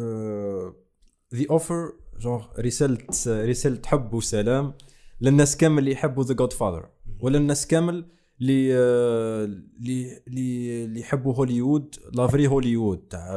The 1.34 1.46
Offer 1.50 1.92
genre 2.20 2.46
رساله 2.58 2.98
رساله 3.28 3.80
حب 3.86 4.14
وسلام 4.14 4.74
للناس 5.20 5.56
كامل 5.56 5.78
اللي 5.78 5.92
يحبوا 5.92 6.24
The 6.24 6.34
Godfather 6.34 6.88
ولا 7.20 7.38
الناس 7.38 7.66
كامل 7.66 8.04
اللي 8.40 8.76
آه، 8.76 9.44
اللي 9.44 10.22
اللي 10.28 10.84
اللي 10.84 11.00
يحبوا 11.00 11.34
هوليوود 11.34 11.94
la 12.14 12.26
vraie 12.26 12.46
هوليوود 12.46 12.98
تاع 12.98 13.32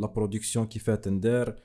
la 0.00 0.06
production 0.06 0.66
كيفاه 0.66 0.94
تندار 0.94 1.56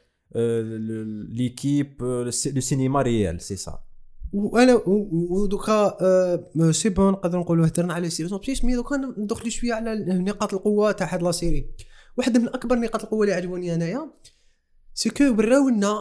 l'équipe 1.30 2.04
le 2.04 2.32
cinéma 2.32 3.02
réel 3.02 3.42
c'est 3.42 3.56
ça 3.56 3.87
وأنا 4.34 4.82
ودوكا 4.86 5.98
آه، 6.02 6.72
c'est 6.72 6.90
bon 6.90 7.12
نقدر 7.12 7.40
نقولوا 7.40 7.68
هدرنا 7.68 7.94
على 7.94 8.10
série 8.10 8.30
plus 8.38 8.64
mais 8.64 8.76
دوكا 8.76 8.96
ندخلوا 9.18 9.50
شوية 9.50 9.74
على 9.74 9.96
نقاط 10.08 10.54
القوة 10.54 10.92
تاع 10.92 11.14
هاد 11.14 11.24
la 11.24 11.32
série. 11.32 11.70
واحدة 12.18 12.40
من 12.40 12.48
أكبر 12.48 12.76
نقاط 12.76 13.04
القوة 13.04 13.22
اللي 13.24 13.34
عجبوني 13.34 13.74
أنايا 13.74 14.12
c'est 14.94 15.10
que 15.10 15.24
وراونا 15.24 15.92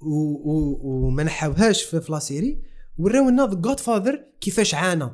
و- 0.00 0.50
و- 0.50 0.78
وما 0.82 1.22
نحاوهاش 1.22 1.82
في 1.82 2.00
la 2.10 2.18
série. 2.18 2.62
وراونا 2.98 3.46
The 3.46 3.54
Godfather 3.54 4.24
كيفاش 4.40 4.74
عانى. 4.74 5.08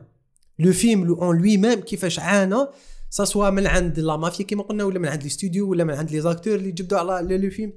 le 0.59 0.73
film 0.73 1.05
le 1.05 1.15
en 1.15 1.39
lui-même 1.39 1.81
كيفاش 1.81 2.19
عانى. 2.19 2.57
soit 3.11 3.51
من 3.51 3.67
عند 3.67 4.01
la 4.01 4.17
mafia 4.17 4.45
كيما 4.45 4.63
قلنا 4.63 4.85
ولا 4.85 4.99
من 4.99 5.09
عند 5.09 5.23
les 5.23 5.29
studios 5.29 5.71
ولا 5.71 5.85
من 5.85 5.95
عند 5.95 6.11
les 6.11 6.21
acteurs 6.21 6.55
اللي 6.55 6.71
جبدوا 6.73 6.99
على 6.99 7.37
le 7.39 7.51
film 7.51 7.73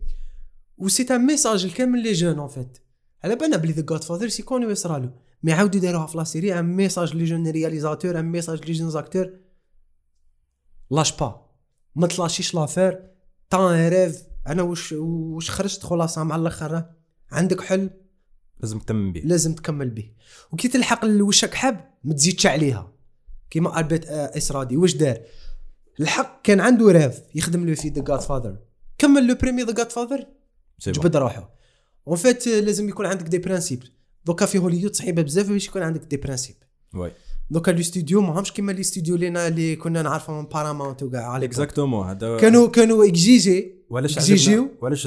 و 0.77 0.87
سي 0.87 1.15
ان 1.15 1.25
ميساج 1.25 1.65
الكامل 1.65 2.03
لي 2.03 2.13
جون 2.13 2.39
اون 2.39 2.47
فيت 2.47 2.77
على 3.23 3.35
بالنا 3.35 3.57
بلي 3.57 3.71
ذا 3.71 3.81
جود 3.81 4.03
فاذر 4.03 4.27
سي 4.27 4.43
كونو 4.43 4.69
يصرالو 4.69 5.11
مي 5.43 5.53
عاودوا 5.53 5.81
داروها 5.81 6.05
في 6.05 6.17
لا 6.17 6.23
سيري 6.23 6.59
ان 6.59 6.65
ميساج 6.65 7.15
لي 7.15 7.23
جون 7.23 7.47
رياليزاتور 7.47 8.19
ان 8.19 8.25
ميساج 8.25 8.65
لي 8.65 8.73
جون 8.73 8.89
زاكتور 8.89 9.33
لاش 10.91 11.17
با 11.17 11.47
ما 11.95 12.07
تلاشيش 12.07 12.55
لافير 12.55 13.09
تان 13.49 13.87
ريف 13.87 14.23
أنا 14.47 14.61
واش 14.61 14.91
واش 14.91 15.51
خرجت 15.51 15.83
خلاصه 15.83 16.23
مع 16.23 16.35
الآخر؟ 16.35 16.85
عندك 17.31 17.61
حل 17.61 17.89
لازم 18.59 18.79
تتمم 18.79 19.13
به 19.13 19.21
لازم 19.25 19.55
تكمل 19.55 19.89
به 19.89 20.11
وكي 20.51 20.67
تلحق 20.67 21.05
لوشك 21.05 21.53
حب 21.53 21.77
ما 22.03 22.13
تزيدش 22.13 22.45
عليها. 22.45 22.93
كيما 23.49 23.79
البيت 23.79 24.05
آه، 24.05 24.37
اسرادي 24.37 24.77
واش 24.77 24.95
دار؟ 24.95 25.17
الحق 25.99 26.41
كان 26.41 26.59
عنده 26.59 26.91
rêve 26.91 27.21
يخدم 27.35 27.65
له 27.65 27.75
في 27.75 27.89
The 27.89 28.01
Godfather 28.01 28.57
كمل 28.97 29.27
le 29.27 29.35
premier 29.35 29.63
The 29.63 29.73
Godfather. 29.73 30.25
جبد 30.87 31.15
روحه. 31.15 31.53
en 32.07 32.15
fait 32.15 32.47
لازم 32.47 32.89
يكون 32.89 33.05
عندك 33.05 33.25
des 33.27 33.37
principes 33.37 33.83
دوكا 34.25 34.45
في 34.45 34.57
هوليود 34.57 34.95
صعيبه 34.95 35.21
بزاف 35.21 35.49
باش 35.49 35.67
يكون 35.67 35.81
عندك 35.81 36.01
des 36.05 36.17
principes 36.17 36.55
oui 36.93 37.11
دوكا 37.49 37.71
les 37.71 37.81
studios 37.81 38.21
ماهمش 38.21 38.51
كيما 38.51 38.71
les 38.71 38.83
studios 38.83 39.15
لينا 39.15 39.47
اللي 39.47 39.75
كنا 39.75 40.01
نعرفهم 40.01 40.37
من 40.37 40.45
بارامونت 40.45 41.03
وكاع 41.03 41.37
exactement 41.37 42.07
هذا 42.07 42.37
كانوا 42.37 42.67
كانوا 42.67 43.05
exiger 43.07 43.77
وعلاش 43.89 44.17
exiger 44.17 44.62
و 44.62 44.69
وعلاش 44.81 45.05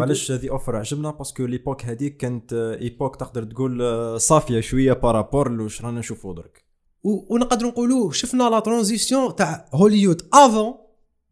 وعلاش 0.00 0.32
The 0.32 0.50
Offer 0.50 0.76
عجبنا 0.76 1.10
parce 1.10 1.31
que 1.31 1.44
l'époque 1.46 1.84
هذيك 1.84 2.16
كانت 2.16 2.52
époque 2.80 3.16
تقدر 3.16 3.44
تقول 3.44 4.20
صافيه 4.20 4.60
شوية 4.60 4.92
par 4.92 5.09
rapport 5.09 5.50
لواش 5.50 5.82
رانا 5.82 5.98
نشوفوا 5.98 6.34
درك 6.34 6.64
و- 7.02 7.34
ونقدروا 7.34 7.70
نقولوا 7.70 8.12
شفنا 8.12 8.42
la 8.50 8.60
transition 8.60 9.36
تاع 9.36 9.68
هوليود 9.74 10.22
avant 10.32 10.74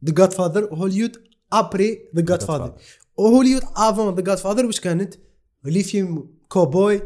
The 0.04 0.12
Godfather 0.14 0.64
هوليود 0.74 1.16
après 1.52 1.98
The 2.16 2.22
Godfather 2.22 2.74
وهوليود 3.20 3.62
avant 3.76 4.14
The 4.14 4.20
Godfather 4.22 4.66
واش 4.66 4.80
كانت؟ 4.80 5.14
les 5.64 5.82
films 5.82 6.28
cowboy 6.48 7.02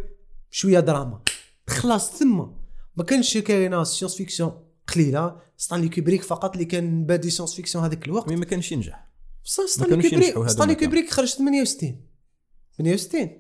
شوية 0.51 0.81
دراما. 0.81 1.21
خلاص 1.69 2.19
ثم 2.19 2.47
ما 2.97 3.05
كانش 3.05 3.39
كاينة 3.39 3.85
science-fiction 3.85 4.53
قليلة. 4.95 5.37
ستانلي 5.57 5.89
كوبريك 5.89 6.23
فقط 6.23 6.53
اللي 6.53 6.65
كان 6.65 7.07
بادي 7.07 7.31
science-fiction 7.31 7.85
هذاك 7.85 8.07
الوقت. 8.07 8.29
mais 8.29 8.37
ما 8.37 8.45
كانش 8.45 8.73
ينجح. 8.73 9.11
بصح 9.45 9.65
ستانلي 9.67 10.11
كوبريك 10.11 10.49
ستانلي. 10.49 10.75
كوبريك 10.75 11.11
خرج 11.11 11.29
68 11.29 12.01
68 12.77 13.39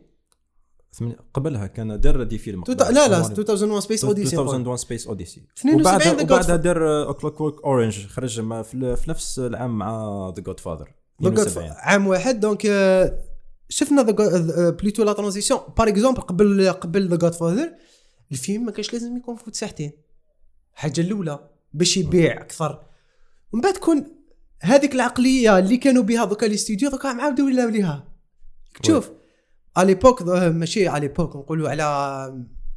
ثمانية- 0.96 1.22
قبلها 1.34 1.66
كان 1.66 2.00
دار 2.00 2.22
des 2.22 2.38
films. 2.38 2.64
لا 2.68 3.08
لا 3.08 3.26
2001 3.26 3.80
Space 3.80 4.04
Odyssey 4.04 4.36
2001 4.36 4.78
Space 4.78 5.06
Odyssey 5.06 5.46
72 5.58 5.80
وبعدها 5.80 6.22
وبعدها. 6.22 6.56
دار 6.56 7.12
Clockwork 7.12 7.64
Orange 7.64 8.06
خرج 8.06 8.40
في 8.64 9.04
نفس 9.08 9.38
العام 9.38 9.78
مع 9.78 10.32
The 10.36 10.42
Godfather 10.42 10.94
عام 11.78 12.06
واحد 12.06 12.40
donc 12.40 12.66
آه، 12.66 13.18
شفنا 13.68 14.02
plutôt 14.02 15.04
la 15.04 15.12
transition. 15.12 15.60
par 15.78 15.88
exemple 15.88 16.20
قبل 16.20 16.70
قبل 16.70 17.08
The 17.08 17.16
Godfather 17.16 17.72
الفيلم 18.32 18.66
ما 18.66 18.72
كانش 18.72 18.92
لازم 18.92 19.16
يكون 19.16 19.36
في 19.36 19.50
ساعتين. 19.52 19.92
الحاجة 20.74 21.00
الأولى 21.00 21.48
باش 21.72 21.96
يبيع 21.96 22.40
أكثر. 22.40 22.82
ومن 23.52 23.62
بعد 23.62 23.72
تكون 23.72 24.06
هذيك 24.60 24.94
العقلية 24.94 25.58
اللي 25.58 25.76
كانوا 25.76 26.02
بها 26.02 26.24
دوكا 26.24 26.46
les 26.46 26.56
studios 26.56 26.90
دوكا 26.90 27.08
عاودوا 27.08 27.46
ولاو 27.46 27.68
ليها. 27.68 28.08
شوف 28.82 29.10
اليبوك 29.78 30.22
ماشي 30.32 30.96
اليبوك 30.96 31.36
نقولوا 31.36 31.68
على 31.68 31.84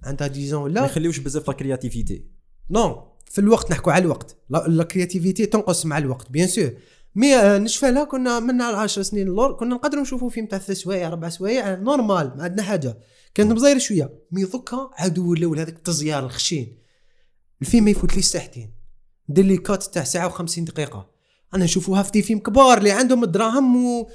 عندها 0.04 0.28
ديزون 0.28 0.60
ما 0.60 0.66
ولا؟ 0.66 0.86
يخليوش 0.86 1.20
بزاف 1.20 1.48
لا 1.48 1.54
كرياتيفيتي 1.54 2.26
نو 2.70 3.08
في 3.26 3.42
الوقت 3.42 3.72
نحكوا 3.72 3.94
على 3.94 4.04
الوقت. 4.04 4.38
لا 4.50 4.84
كرياتيفيتي 4.84 5.46
تنقص 5.46 5.86
مع 5.86 5.98
الوقت 5.98 6.32
بيان 6.32 6.48
سور 6.48 6.72
مي 7.18 7.36
نشفى 7.60 7.92
لها 7.92 8.04
كنا 8.04 8.40
من 8.40 8.62
10 8.62 9.02
سنين. 9.02 9.28
اللور 9.28 9.54
كنا 9.54 9.76
نقدروا 9.76 10.02
نشوفوا 10.02 10.30
فيلم 10.30 10.48
تاع 10.48 10.60
ثلاث 10.60 10.78
سوايع 10.78 11.08
أربع 11.08 11.30
سوايع 11.30 11.76
نورمال 11.76 12.38
ما 12.38 12.44
عندنا 12.44 12.64
حاجة. 12.64 12.98
كانت 13.36 13.52
مزاير 13.52 13.80
شوية. 13.80 14.20
مي 14.32 14.44
دوكا 14.44 14.90
عادوا 14.94 15.32
ولاو 15.32 15.54
هذاك 15.54 15.76
التزيار 15.76 16.26
الخشين. 16.26 16.78
الفيلم 17.62 17.84
ما 17.86 17.92
يفوت 17.92 18.16
لي 18.16 18.22
ساعتين. 18.22 18.74
ندير 19.30 19.46
لي 19.46 19.58
كات 19.58 19.84
تاع 19.84 20.04
ساعة 20.04 20.30
و50 20.30 20.60
دقيقة. 20.60 21.10
أنا 21.54 21.64
نشوفوها 21.64 22.04
في 22.04 22.12
des 22.12 22.22
films 22.22 22.40
كبار 22.40 22.78
اللي 22.78 22.92
عندهم 22.92 23.24
الدراهم 23.24 23.86
و... 23.86 24.10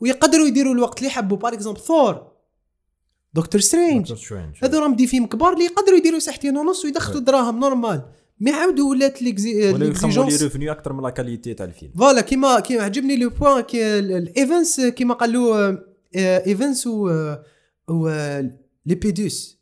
ويقدروا 0.00 0.46
يديروا 0.46 0.74
الوقت 0.74 0.98
اللي 0.98 1.08
يحبوا 1.08 1.36
par 1.36 1.52
exemple 1.52 1.80
Thor 1.80 2.32
Doctor 3.34 3.60
Strange 3.60 4.12
هذو 4.62 4.78
راهم 4.78 4.94
des 4.96 5.06
films 5.06 5.26
كبار 5.26 5.52
اللي 5.52 5.64
يقدروا 5.64 5.98
يديروا 5.98 6.18
ساعتين 6.18 6.56
ونص 6.56 6.84
ويدخلوا 6.84 7.20
دراهم 7.20 7.60
normal. 7.60 8.02
mais 8.42 8.50
عاودوا 8.50 8.90
ولات 8.90 9.22
l'exi 9.22 9.54
ولا 9.54 9.66
يخموا 9.66 9.78
لي 9.78 9.86
les 9.86 10.00
exigences 10.00 10.42
revenus 10.42 10.70
أكثر 10.70 10.92
من 10.92 11.02
la 11.02 11.10
qualité 11.10 11.54
تاع 11.54 11.66
الفيلم. 11.66 11.92
voilà 11.98 12.20
كيما 12.20 12.60
كيما 12.60 12.82
عجبني 12.82 13.16
le 13.16 13.30
point 13.30 13.60
كي 13.60 13.98
الايفنس 13.98 14.80
كيما 14.80 15.14
قالوا 15.14 15.76
ايفنس 16.16 16.86
و 16.86 17.34
و 17.88 18.08
ليبيدوس 18.86 19.58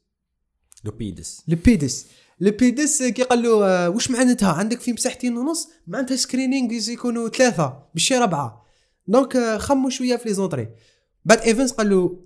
لوبيدس 0.84 1.42
لبيدس 1.48 2.06
لبيدس 2.40 3.02
كي 3.02 3.22
قال 3.22 3.42
له 3.42 3.66
آه، 3.66 3.90
واش 3.90 4.10
معناتها؟ 4.10 4.52
عندك 4.52 4.80
في 4.80 4.92
مساحتين 4.92 5.36
ونص؟ 5.36 5.68
معناتها 5.86 6.16
سكرينينغ 6.16 6.72
يكونوا 6.72 7.28
ثلاثة 7.28 7.82
ماشي 7.94 8.14
ربعة. 8.14 8.66
دونك 9.06 9.36
آه، 9.36 9.58
خموا 9.58 9.90
شوية 9.90 10.16
في 10.16 10.28
لي 10.28 10.34
زونطري 10.34 10.68
بعد 11.24 11.38
ايفنز 11.38 11.72
قال 11.72 11.90
له 11.90 12.20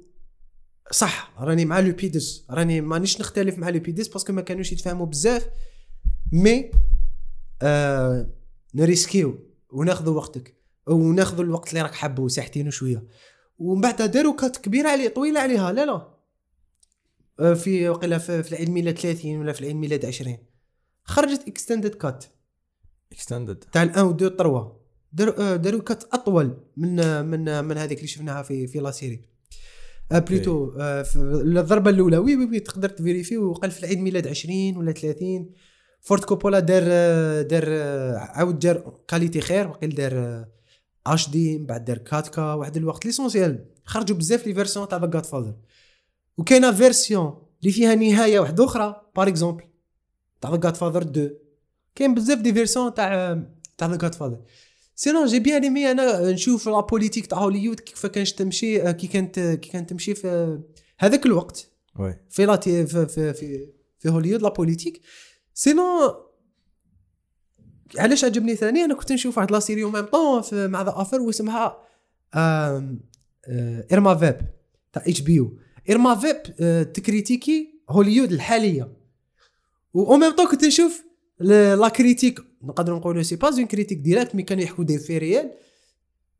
صح 0.90 1.34
راني 1.38 1.64
مع 1.64 1.80
لوبيدس 1.80 2.44
راني 2.50 2.80
مانيش 2.80 3.20
نختلف 3.20 3.58
مع 3.58 3.68
لوبيدس 3.68 4.08
باسكو 4.08 4.32
ما 4.32 4.40
كانوش 4.42 4.72
يتفاهموا 4.72 5.06
بزاف. 5.06 5.46
مي 6.34 6.70
آه 7.62 8.26
نريسكيو 8.74 9.38
وناخذوا 9.70 10.16
وقتك 10.16 10.54
وناخذوا 10.86 11.44
الوقت 11.44 11.68
اللي 11.68 11.82
راك 11.82 11.94
حابه 11.94 12.28
ساعتين 12.28 12.68
وشويه 12.68 13.04
ومن 13.58 13.80
بعد 13.80 14.02
داروا 14.10 14.36
كات 14.36 14.56
كبيرة 14.56 14.88
عليه 14.88 15.08
طويلة 15.08 15.40
عليها 15.40 15.72
لا 15.72 15.84
لا. 15.86 16.14
آه، 17.40 17.54
في 17.54 17.88
وقيلا 17.88 18.18
في, 18.18 18.42
في 18.42 18.52
العيد 18.52 18.70
ميلاد 18.70 18.98
30 18.98 19.36
ولا 19.36 19.52
في 19.52 19.60
العيد 19.60 19.76
ميلاد 19.76 20.06
20 20.06 20.36
خرجت 21.04 21.48
extended 21.48 21.94
cut 21.94 22.24
extended 23.12 23.56
تاع 23.56 23.82
الان 23.82 24.04
و 24.04 24.10
2 24.10 24.36
3 24.36 24.72
داروا 25.12 25.52
آه، 25.52 25.56
داروا 25.56 25.80
cut 25.80 26.04
أطول 26.14 26.56
من 26.76 27.24
من 27.24 27.64
من 27.64 27.76
هذيك 27.78 27.98
اللي 27.98 28.08
شفناها 28.08 28.42
في 28.42 28.66
في 28.66 28.78
la 28.78 28.90
série. 28.90 29.20
آه 30.12 30.18
plutôt 30.18 30.72
آه 30.78 31.06
الضربة 31.16 31.90
الأولى. 31.90 32.18
oui 32.18 32.36
oui, 32.36 32.44
oui 32.44 32.60
تقدر 32.60 32.88
تفيريفي 32.88 33.38
وقال 33.38 33.70
في 33.70 33.80
العيد 33.80 33.98
ميلاد 33.98 34.26
20 34.26 34.76
ولا 34.76 34.92
30 34.92 35.50
Ford 36.04 36.24
Coppola 36.24 36.60
دار 36.60 36.82
دار 37.42 37.64
عاود 38.18 38.58
دار 38.58 39.00
qualité 39.08 39.40
خير 39.40 39.68
وقيل 39.68 39.94
دار 39.94 40.44
آش 41.06 41.30
دي 41.30 41.58
من 41.58 41.66
بعد 41.66 41.84
دار 41.84 42.00
4K 42.12 42.42
واحد 42.52 42.76
الوقت. 42.76 43.06
l'essentiel 43.06 43.64
خرجوا 43.84 44.16
بزاف 44.16 44.46
les 44.46 44.54
versions 44.54 44.88
تاع 44.88 44.98
The 44.98 45.06
Godfather 45.06 45.54
وكاينه 46.38 46.72
version 46.72 47.42
اللي 47.60 47.72
فيها 47.72 47.94
نهايه 47.94 48.40
واحدة 48.40 48.64
أخرى 48.64 49.02
par 49.16 49.28
exemple 49.28 49.64
تاع 50.40 50.50
The 50.50 50.56
Godfather 50.56 51.02
2 51.02 51.30
كاين 51.94 52.14
بزاف 52.14 52.38
des 52.38 52.52
versions 52.52 52.94
تاع 52.94 53.42
تاع 53.78 53.88
The 53.88 53.96
Godfather 53.96 54.40
sinon 54.94 55.26
j'ai 55.26 55.38
bien 55.38 55.62
aimé 55.62 55.90
أنا 55.90 56.30
نشوف 56.30 56.68
la 56.68 56.80
politique 56.80 57.26
تاع 57.26 57.38
هوليود 57.38 57.80
كيف 57.80 58.06
كانش 58.06 58.32
تمشي 58.32 58.92
كي 58.92 59.06
كانت 59.06 59.40
كي 59.40 59.70
كانت 59.70 59.90
تمشي 59.90 60.14
في 60.14 60.60
هذاك 60.98 61.26
الوقت. 61.26 61.70
oui 61.98 62.16
في 62.30 62.46
في 62.86 63.06
في, 63.06 63.32
في 63.98 64.08
هوليود 64.08 64.42
la 64.42 64.48
politique 64.48 65.00
sinon 65.54 66.10
علاش 67.98 68.24
عجبني 68.24 68.56
ثاني 68.56 68.84
أنا 68.84 68.94
كنت 68.94 69.12
نشوف 69.12 69.38
واحد 69.38 69.50
la 69.52 69.60
série 69.60 69.84
même 69.84 70.00
temps 70.00 70.42
مع 70.52 70.82
The 70.82 70.92
Offer 70.96 71.20
واسمها 71.20 71.78
آم، 72.34 73.00
آه، 73.46 74.14
Veep 74.14 74.36
تاع 74.92 75.02
اتش 75.06 75.20
بي 75.20 75.34
يو 75.34 75.58
إيرما 75.88 76.14
فيب 76.14 76.36
آه، 76.60 76.82
تكريتيكي 76.82 77.80
هوليود 77.90 78.32
الحالية. 78.32 78.92
و 79.94 80.16
même 80.16 80.30
temps 80.30 80.46
كنت 80.46 80.64
نشوف 80.64 81.04
la 81.40 81.88
critique 81.88 82.40
نقدر 82.62 82.94
نقولوا 82.94 83.22
c'est 83.22 83.36
pas 83.36 83.48
une 83.48 83.66
critique 83.66 83.98
directe 83.98 84.34
mais 84.34 84.42
كانوا 84.42 84.62
يحكوا 84.64 84.84
des 84.84 84.98
faits 84.98 85.18
réels 85.18 85.50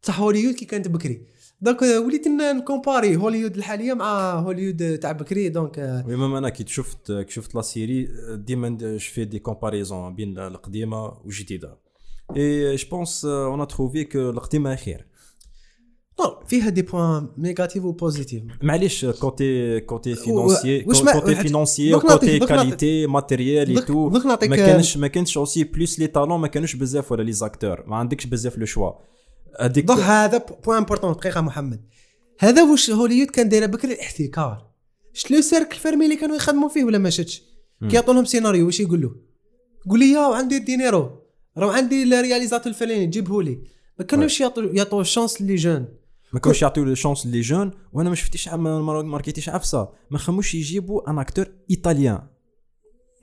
تاع 0.03 0.14
هوليود 0.14 0.55
كي 0.55 0.64
كانت 0.64 0.88
بكري. 0.88 1.27
donc 1.64 1.83
آه، 1.83 2.00
وليت 2.00 2.29
نكومباري 2.29 3.16
هوليود 3.16 3.57
الحالية 3.57 3.94
مع 3.94 4.38
هوليود 4.38 4.98
تاع 4.98 5.12
بكري. 5.12 5.48
donc 5.48 5.78
آه، 5.79 6.05
oui 6.07 6.16
même 6.16 6.35
أنا 6.35 6.48
كي 6.48 6.64
شفت 6.66 7.12
كي 7.12 7.33
شفت 7.33 7.55
la 7.54 7.62
série 7.62 8.09
ديما 8.35 8.98
je 8.98 9.07
fais 9.07 9.24
des 9.24 9.38
comparaisons 9.38 10.14
بين 10.14 10.38
القديمة 10.38 11.05
والجديدة. 11.24 11.79
et 12.37 12.76
je 12.76 12.88
pense 12.90 13.24
on 13.24 13.61
a 13.61 13.64
trouvé 13.64 14.04
que 14.04 14.18
القديمة 14.18 14.77
خير. 14.77 15.07
non 16.20 16.46
فيها 16.46 16.68
des 16.68 16.83
points 16.83 17.28
négatifs 17.38 17.85
و 17.85 17.91
positifs 17.91 18.42
معليش 18.62 19.05
كوتي 19.07 19.81
côté 19.80 20.14
financier 20.14 20.83
côté 20.83 21.35
financier 21.35 21.98
côté 21.98 22.38
qualité 22.38 23.07
matériel 23.07 23.68
et 23.68 23.83
tout 23.83 24.09
ما 24.11 24.57
كانش 24.57 24.96
ما 24.96 25.07
كانش 25.09 25.38
aussi 25.38 25.64
plus 25.64 25.98
les 25.98 26.07
talents 26.07 26.40
ما 26.40 26.48
كانوش 26.48 26.74
بزاف 26.77 27.12
ولا 27.12 27.22
les 27.22 27.33
acteurs 27.33 27.85
ما 27.87 27.96
عندكش 27.96 28.27
بزاف 28.27 28.59
le 28.59 28.66
choix 28.66 28.92
هذيك 29.60 29.84
دوك 29.84 29.98
هذا 29.98 30.38
point 30.64 30.78
important 30.78 31.12
دقيقة 31.12 31.40
محمد. 31.40 31.84
هذا 32.40 32.62
واش 32.62 32.90
هوليود 32.90 33.30
كان 33.30 33.48
دايره 33.48 33.66
بكري؟ 33.66 33.92
الاحتكار. 33.92 34.70
شت 35.12 35.30
le 35.30 35.40
cercle 35.40 35.76
fermé 35.76 36.04
اللي 36.04 36.16
كانوا 36.16 36.36
يخدموا 36.36 36.68
فيه 36.68 36.84
ولا 36.84 36.98
ما 36.98 37.10
شتش 37.10 37.42
كي 37.90 37.94
يعطوا 37.96 38.14
لهم 38.14 38.24
سيناريو 38.24 38.66
واش 38.66 38.80
يقول 38.80 39.00
له 39.02 39.16
قول 39.90 39.98
لي 40.00 40.12
يا 40.12 40.34
عندي 40.34 40.58
De 40.59 40.73
Niro. 40.73 41.11
راه 41.58 41.72
عندي 41.72 42.02
ال 42.02 42.08
réalisateur 42.08 42.66
الفلاني 42.72 43.06
جيبه 43.06 43.42
لي 43.42 43.58
ما 43.98 44.04
كانوش 44.04 44.40
يعطوا 44.40 44.62
يعطوا 44.62 45.00
ال 45.00 45.07
chance 45.07 45.42
les 45.42 45.54
jeunes 45.54 45.88
ما 46.32 46.40
كانوش 46.40 46.62
يعطيو 46.62 46.84
les 46.85 46.96
chances 46.96 47.26
les 47.26 47.40
jeunes 47.40 47.70
وأنا 47.92 48.08
ما 48.08 48.14
شفتيش 48.14 48.48
ما 48.48 48.80
ما 48.80 49.02
ماركيتيش 49.02 49.48
عفسة. 49.48 49.88
ما 50.10 50.18
خموش 50.18 50.54
يجيبوا 50.54 51.10
un 51.11 51.18
acteur 51.18 51.46
italien 51.70 52.22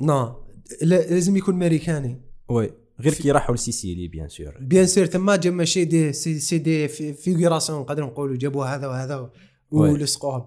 non 0.02 0.44
لا- 0.82 1.10
لازم 1.10 1.38
يكون 1.38 1.54
أمريكاني. 1.56 2.22
oui. 2.50 2.72
غير 3.02 3.14
كي 3.14 3.32
راحوا 3.32 3.56
لسيسيلي 3.56 4.08
bien 4.08 4.30
sûr. 4.30 4.54
bien 4.62 4.86
sûr 4.88 5.06
تما 5.06 5.36
جا 5.36 5.50
ماشي 5.52 5.86
des 5.86 6.14
c'est, 6.14 6.40
c'est 6.40 6.58
des 6.58 6.88
fi- 6.88 7.14
figurations 7.14 7.80
نقدر 7.82 8.04
نقولوا 8.06 8.36
جابوا 8.38 8.66
هذا 8.66 8.88
وهذا. 8.88 9.32
ولصقوهم. 9.72 10.46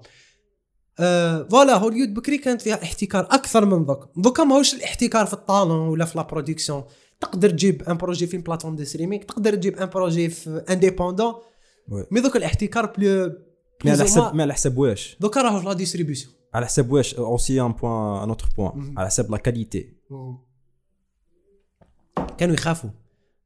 آه 1.00 1.48
voilà 1.50 1.76
هوليود 1.76 2.14
بكري 2.14 2.38
كانت 2.38 2.62
فيها 2.62 2.82
احتكار 2.82 3.24
أكثر 3.30 3.64
من 3.64 3.86
دوك 3.86 4.08
دوكا 4.16 4.44
ماهوش 4.44 4.74
الاحتكار 4.74 5.26
في 5.26 5.32
ال 5.32 5.40
talent 5.40 5.88
ولا 5.88 6.04
في 6.04 6.18
la 6.18 6.24
production 6.24 6.84
تقدر 7.20 7.50
تجيب 7.50 7.82
un 7.82 7.96
projet 7.96 8.26
في 8.26 8.38
plateforme 8.38 8.76
de 8.76 8.84
streaming 8.84 9.22
تقدر 9.24 9.54
تجيب 9.54 9.76
un 9.76 9.86
projet 9.88 10.28
في 10.28 10.64
indépendant. 10.70 11.34
mais 12.10 12.20
دوك 12.20 12.36
الاحتكار 12.36 12.86
plus 12.86 13.32
mais 13.84 13.90
على 13.90 14.02
حسب 14.04 14.34
مي 14.34 14.42
على 14.42 14.54
حسب 14.54 14.78
واش. 14.78 15.16
دوكا 15.20 15.42
راهو 15.42 15.60
في 15.60 15.66
la 15.66 15.72
distribution 15.72 16.32
على 16.54 16.66
حسب 16.66 16.92
واش 16.92 17.14
aussi 17.14 17.60
un 17.60 17.72
point 17.72 18.22
un 18.22 18.28
autre 18.28 18.46
point 18.58 18.94
على 18.98 19.06
حسب 19.06 19.30
la 19.30 19.36
qualité 19.36 19.92
كانوا 22.38 22.54
يخافوا. 22.54 22.90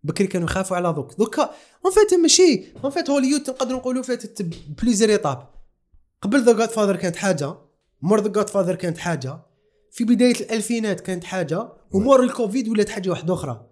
بكري 0.04 0.26
كانوا 0.26 0.48
يخافوا 0.48 0.76
على 0.76 0.92
دوك 0.92 1.14
دوكا 1.18 1.42
en 1.84 1.92
fait 1.92 2.14
ماشي 2.14 2.64
en 2.84 2.90
fait 2.90 3.10
هوليود 3.10 3.50
نقدر 3.50 3.74
نقولوا 3.74 4.02
فاتت 4.02 4.42
plusieurs 4.82 5.10
étapes 5.10 5.50
قبل 6.22 6.44
The 6.44 6.52
Godfather 6.52 6.96
كانت 6.96 7.16
حاجة. 7.16 7.54
مور 8.02 8.20
The 8.20 8.28
Godfather 8.28 8.74
كانت 8.74 8.98
حاجة. 8.98 9.40
في 9.90 10.04
بداية 10.04 10.34
الألفينات 10.40 11.00
كانت 11.00 11.24
حاجة. 11.24 11.68
ومور 11.92 12.22
الكوفيد 12.22 12.68
ولات 12.68 12.88
حاجة 12.88 13.10
واحدة 13.10 13.34
أخرى. 13.34 13.66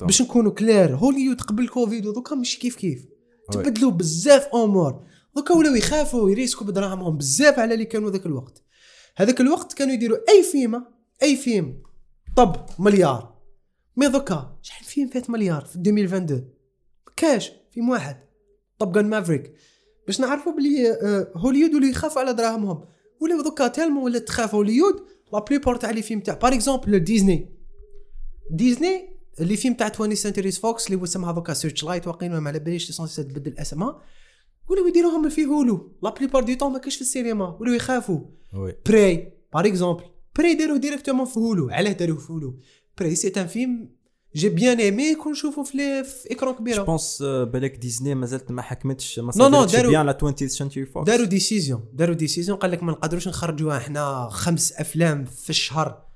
باش 0.00 0.22
نكونوا 0.22 0.52
clair. 0.52 0.96
هوليود 0.96 1.40
قبل 1.40 1.62
الكوفيد 1.62 2.06
ودوكا 2.06 2.34
مش 2.34 2.58
كيف 2.58 2.76
كيف. 2.76 3.06
تبدلوا 3.52 3.90
بزاف 3.90 4.48
أمور. 4.54 5.04
دوكا 5.36 5.54
ولاو 5.54 5.74
يخافوا 5.74 6.30
يريسكوا 6.30 6.66
بدراهمهم 6.66 7.16
بزاف 7.16 7.58
على 7.58 7.74
اللي 7.74 7.84
كانوا 7.84 8.10
ذاك 8.10 8.26
الوقت. 8.26 8.62
هذاك 9.16 9.40
الوقت 9.40 9.72
كانوا 9.72 9.94
يديروا 9.94 10.18
أي 10.28 10.42
فيلم 10.42 10.84
أي 11.22 11.36
فيلم 11.36 11.82
طب 12.36 12.66
مليار. 12.78 13.31
mais 13.96 14.08
دوكا 14.08 14.58
شحال 14.62 14.84
فيلم 14.84 15.08
فات 15.08 15.30
مليار 15.30 15.64
في 15.64 15.76
2022 15.76 16.48
كاش 17.16 17.52
فيلم 17.70 17.88
واحد. 17.88 18.16
Top 18.78 18.92
Gun 18.92 19.08
Maverick 19.10 19.52
باش 20.06 20.20
نعرفوا 20.20 20.52
بلي 20.52 20.90
آه، 20.90 21.32
هوليود 21.36 21.74
ولاو 21.74 21.90
يخافوا 21.90 22.20
على 22.22 22.32
دراهمهم. 22.32 22.84
ولاو 23.20 23.42
دوكا 23.42 23.68
تالمو 23.68 24.04
ولا 24.04 24.18
تخاف 24.18 24.54
هوليود 24.54 25.02
la 25.32 25.38
plupart 25.38 25.76
تاع 25.76 25.90
les 25.90 26.02
films 26.02 26.20
تاع 26.20 26.34
par 26.34 26.54
exemple 26.54 26.98
ديزني 26.98 27.48
ديزني 28.50 29.08
les 29.40 29.56
films 29.56 29.74
تاع 29.74 29.86
20 29.86 30.14
Century 30.14 30.58
Fox 30.58 30.86
اللي 30.86 31.00
هو 31.00 31.04
اسمها 31.04 31.32
دوكا 31.32 31.52
Searchlight 31.54 32.06
واقيلا 32.08 32.40
ما 32.40 32.48
على 32.50 32.58
باليش 32.58 32.86
l'essentiel 32.86 33.22
تبدل 33.22 33.52
الاسماء 33.52 34.02
ولاو 34.68 34.86
يديروهم 34.86 35.28
في 35.28 35.44
Hulu 35.44 35.92
la 36.02 36.10
plupart 36.10 36.42
du 36.42 36.54
temps 36.54 36.72
ما 36.72 36.78
كاش 36.78 36.94
في 36.94 37.00
السينما 37.00 37.56
ولاو 37.60 37.74
يخافوا 37.74 38.20
oui. 38.54 38.76
Prey 38.86 39.32
par 39.54 39.66
exemple 39.66 40.04
Prey 40.38 40.54
داروه 40.54 40.78
directement 40.78 41.26
في 41.26 41.38
Hulu 41.40 41.70
علاه 41.70 41.92
داروه 41.92 42.18
في 42.18 42.32
Hulu 42.32 42.58
Prey 42.98 43.14
c'est 43.14 43.32
un 43.36 43.46
film 43.46 43.88
j'ai 44.34 44.48
bien 44.48 44.78
aimé 44.80 45.14
كون 45.14 45.32
نشوفه 45.32 45.62
في 45.62 46.04
في 46.04 46.32
écran 46.32 46.52
je 46.52 46.58
كبيره 46.58 46.82
pense 46.82 47.22
بالك 47.22 47.76
ديزني 47.76 48.14
مازالت 48.14 48.50
ما 48.50 48.62
حكمتش 48.62 49.18
ما 49.18 49.32
داروا- 49.78 49.90
bien 49.90 50.06
la 50.06 50.16
20 50.16 50.48
Century 50.48 50.86
Fox 50.86 51.06
داروا 51.06 51.26
décision 51.26 51.84
داروا 51.92 52.14
décision 52.14 52.58
قال 52.58 52.70
لك 52.70 52.82
ما 52.82 52.92
نقدروش 52.92 53.28
نخرجوها 53.28 53.76
إحنا 53.78 54.28
خمس 54.30 54.72
أفلام 54.72 55.24
في 55.24 55.50
الشهر 55.50 56.06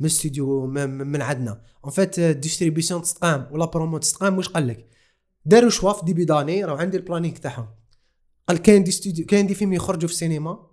من 0.00 0.06
استوديو 0.06 0.66
من, 0.66 0.88
عندنا. 1.22 1.62
en 1.84 1.92
fait 1.92 2.20
distribution 2.20 3.02
تستقام 3.02 3.48
ولا 3.52 3.64
برومو 3.64 3.98
تستقام 3.98 4.36
واش 4.36 4.48
قال 4.48 4.66
لك؟ 4.66 4.88
داروا 5.44 5.70
choix 5.70 5.92
في 5.92 6.04
début 6.04 6.24
d'année 6.24 6.64
راه 6.64 6.76
عندي 6.76 6.96
ال 6.96 7.00
planning 7.00 7.34
تاعهم. 7.36 7.68
قال 8.48 8.58
كاين 8.58 8.84
des 8.84 8.90
studios 8.90 9.26
كاين 9.26 9.46
des 9.46 9.54
films 9.54 9.72
يخرجوا 9.72 10.08
في 10.08 10.14
السينما 10.14 10.66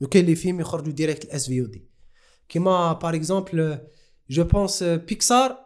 وكاين 0.00 0.24
les 0.26 0.34
films 0.34 0.60
يخرجوا 0.60 0.92
direct 0.92 1.24
ال 1.24 1.46
SVOD. 1.46 1.88
كيما 2.48 2.92
par 2.92 3.14
exemple 3.14 3.78
je 4.30 4.44
pense 4.44 4.82
Pixar 4.82 5.56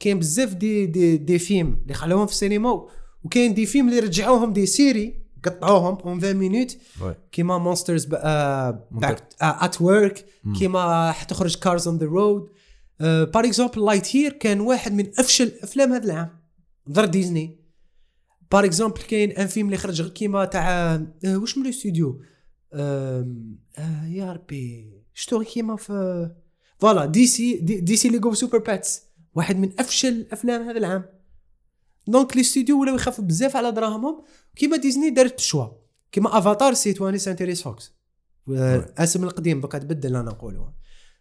كاين 0.00 0.18
بزاف 0.18 0.54
des 0.54 0.86
des 0.86 1.16
des 1.16 1.38
films 1.38 1.78
اللي 1.82 1.94
خلوهم 1.94 2.26
في 2.26 2.32
السينما 2.32 2.88
وكاين 3.24 3.54
des 3.54 3.66
films 3.66 3.88
اللي 3.88 4.00
رجعوهم 4.00 4.52
des 4.52 4.66
séries 4.66 5.26
قطعوهم 5.44 5.98
en 5.98 6.18
20 6.18 6.34
minutes 6.36 6.76
كيما 7.32 7.58
Monsters. 7.58 8.08
At 9.42 9.80
Work 9.82 10.26
كيما 10.58 11.12
حتخرج 11.12 11.56
Cars 11.56 11.88
on 11.88 11.98
the 11.98 12.06
Road 12.06 12.48
par 13.00 13.44
exemple 13.46 13.84
Lightyear 13.84 14.32
كان 14.32 14.60
واحد 14.60 14.92
من 14.92 15.10
افشل 15.18 15.52
افلام 15.62 15.92
هذا 15.92 16.04
العام 16.04 16.28
تاع 16.90 17.04
ديزني 17.04 17.60
par 18.52 18.64
exemple 18.64 19.02
كاين 19.02 19.30
un 19.30 19.46
film 19.46 19.66
اللي 19.66 19.76
خرج 19.76 20.12
كيما 20.12 20.44
تاع 20.44 21.00
واش 21.24 21.58
من 21.58 21.64
الاستوديو 21.64 22.22
يا 24.08 24.32
ربي 24.32 24.92
شتو 25.14 25.42
كيما 25.44 25.76
في 25.76 26.30
voilà 26.78 27.06
دي 27.06 27.26
سي 27.26 27.54
دي, 27.54 27.80
DC 27.80 28.08
League 28.08 28.28
of 28.28 28.34
Super-Pets 28.34 29.02
واحد 29.34 29.56
من 29.56 29.72
أفشل 29.78 30.08
الأفلام 30.08 30.68
هذا 30.68 30.78
العام. 30.78 31.04
donc 32.06 32.36
les 32.36 32.42
studios 32.42 32.80
ولاو 32.80 32.94
يخافوا 32.94 33.24
بزاف 33.24 33.56
على 33.56 33.72
دراهمهم. 33.72 34.22
كيما 34.56 34.76
ديزني 34.76 35.10
دارت 35.10 35.40
choix 35.40 35.66
كيما 36.12 36.38
Avatar 36.38 36.74
c'est 36.74 36.92
Twentieth 36.92 37.18
Century 37.18 37.62
Fox 37.62 37.92
اسم 38.98 39.24
القديم 39.24 39.60
دوكا 39.60 39.78
تبدل 39.78 40.16
أنا 40.16 40.30
نقولوا 40.30 40.66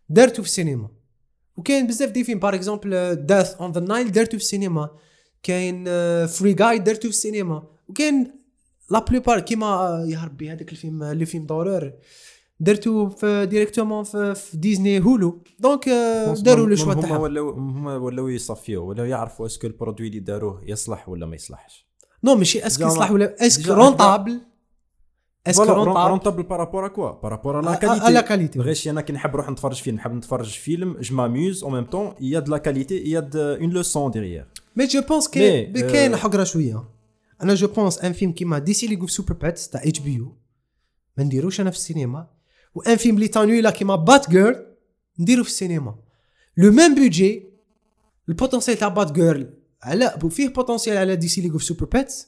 دارتو 0.10 0.42
في 0.42 0.48
السينما. 0.48 0.90
وكاين 1.58 1.88
بزاف 1.88 2.10
des 2.10 2.24
films 2.24 2.40
par 2.40 2.56
exemple 2.56 3.16
Death 3.16 3.56
on 3.56 3.72
the 3.72 3.80
Nile 3.82 4.12
دارتو 4.12 4.38
في 4.38 4.44
السينما. 4.44 4.90
كاين 5.44 5.86
Free 6.28 6.54
Guy 6.54 6.80
دارتو 6.80 7.02
في 7.02 7.16
السينما. 7.16 7.68
وكاين 7.88 8.32
la 8.92 9.00
plupart 9.00 9.40
كيما 9.40 9.66
آه، 9.66 10.06
يا 10.08 10.24
ربي 10.24 10.52
هذاك 10.52 10.72
الفيلم 10.72 11.04
les 11.04 11.26
films 11.26 11.46
d'horreur. 11.46 11.94
درتو 12.60 13.10
في 13.10 13.46
directement 13.46 14.04
في, 14.04 14.36
في 14.36 14.58
ديزني 14.58 15.00
هولو. 15.00 15.44
donc 15.60 15.88
آه، 15.90 16.34
داروا 16.34 16.68
le 16.68 16.76
choix 16.76 16.94
هما 16.94 17.02
تاعهم 17.02 17.22
ولاو 17.22 17.50
هما 17.50 17.96
ولاو 17.96 18.28
يصفيو 18.28 18.86
ولاو 18.90 19.06
يعرفوا 19.06 19.46
est-ce 19.46 19.60
que 19.60 19.68
ال 19.68 19.73
produit 19.73 20.08
اللي 20.08 20.20
داروه 20.20 20.62
يصلح 20.66 21.10
ولا 21.10 21.26
ما 21.26 21.36
يصلحش. 21.36 21.88
non 22.24 22.36
ماشي 22.36 22.68
est-ce 22.68 22.81
que 22.81 22.88
يصلح 22.88 23.12
ولا 23.12 23.36
est-ce 23.48 23.65
que 23.65 23.74
rentable 23.74 24.42
est-ce 25.48 25.58
que 25.58 25.64
rentable 25.64 26.10
rentable 26.10 26.44
par 26.44 26.56
rapport 26.56 26.86
à 26.86 26.88
quoi 26.88 27.12
par 27.12 27.27
rapport 27.27 27.62
la 27.62 27.70
la 27.70 27.76
qualité 27.76 28.22
qualité 28.22 28.60
غير 28.60 28.78
أنا 28.88 29.02
كي 29.02 29.14
نحب 29.14 29.34
نروح 29.34 29.50
نتفرج 29.50 29.82
فيلم 29.82 29.98
نحب 29.98 30.14
نتفرج 30.14 30.50
فيلم 30.50 30.98
je 31.02 31.16
m'amuse 31.16 31.64
en 31.64 31.74
même 31.74 31.86
temps 31.86 32.14
y 32.22 32.40
a 32.40 32.44
de 32.44 32.52
la 32.52 32.58
qualité 32.58 32.98
y 32.98 33.30
a 33.36 33.44
une 33.44 33.70
leçon 33.70 34.12
derrière 34.12 34.48
mais 34.76 34.86
je 34.86 35.02
pense 35.02 35.28
كاين 35.28 35.74
كاين 35.74 36.16
حقره 36.16 36.44
شوية 36.44 36.84
أنا 37.42 37.54
je 37.54 37.68
pense 37.68 38.00
un 38.00 38.14
film 38.14 38.32
كيما 38.32 38.60
DC 38.60 38.88
League 38.88 39.03
of 39.03 39.08
Super-Pets 39.08 39.70
تاع 39.70 39.82
HBO 39.84 40.36
ما 41.18 41.24
نديروش 41.24 41.62
أنا 41.62 41.72
في 41.72 41.78
السينما 41.78 42.28
و 42.76 42.83
un 42.83 42.98
film 42.98 43.20
لي 43.20 43.28
تانويلا 43.28 43.70
كيما 43.70 43.96
Batgirl 43.96 44.66
نديرو 45.20 45.44
في 45.44 45.50
السينما 45.50 45.96
le 46.58 46.72
même 46.72 46.96
budget 46.96 47.50
ال 48.30 48.34
potentiel 48.34 48.78
تاع 48.78 48.88
Batgirl 48.88 49.54
على 49.84 50.20
فيه 50.30 50.48
potentiel 50.50 50.98
على 50.98 51.16
DC 51.16 51.42
League 51.42 51.55
of 51.55 51.60
Super-Pets 51.60 52.28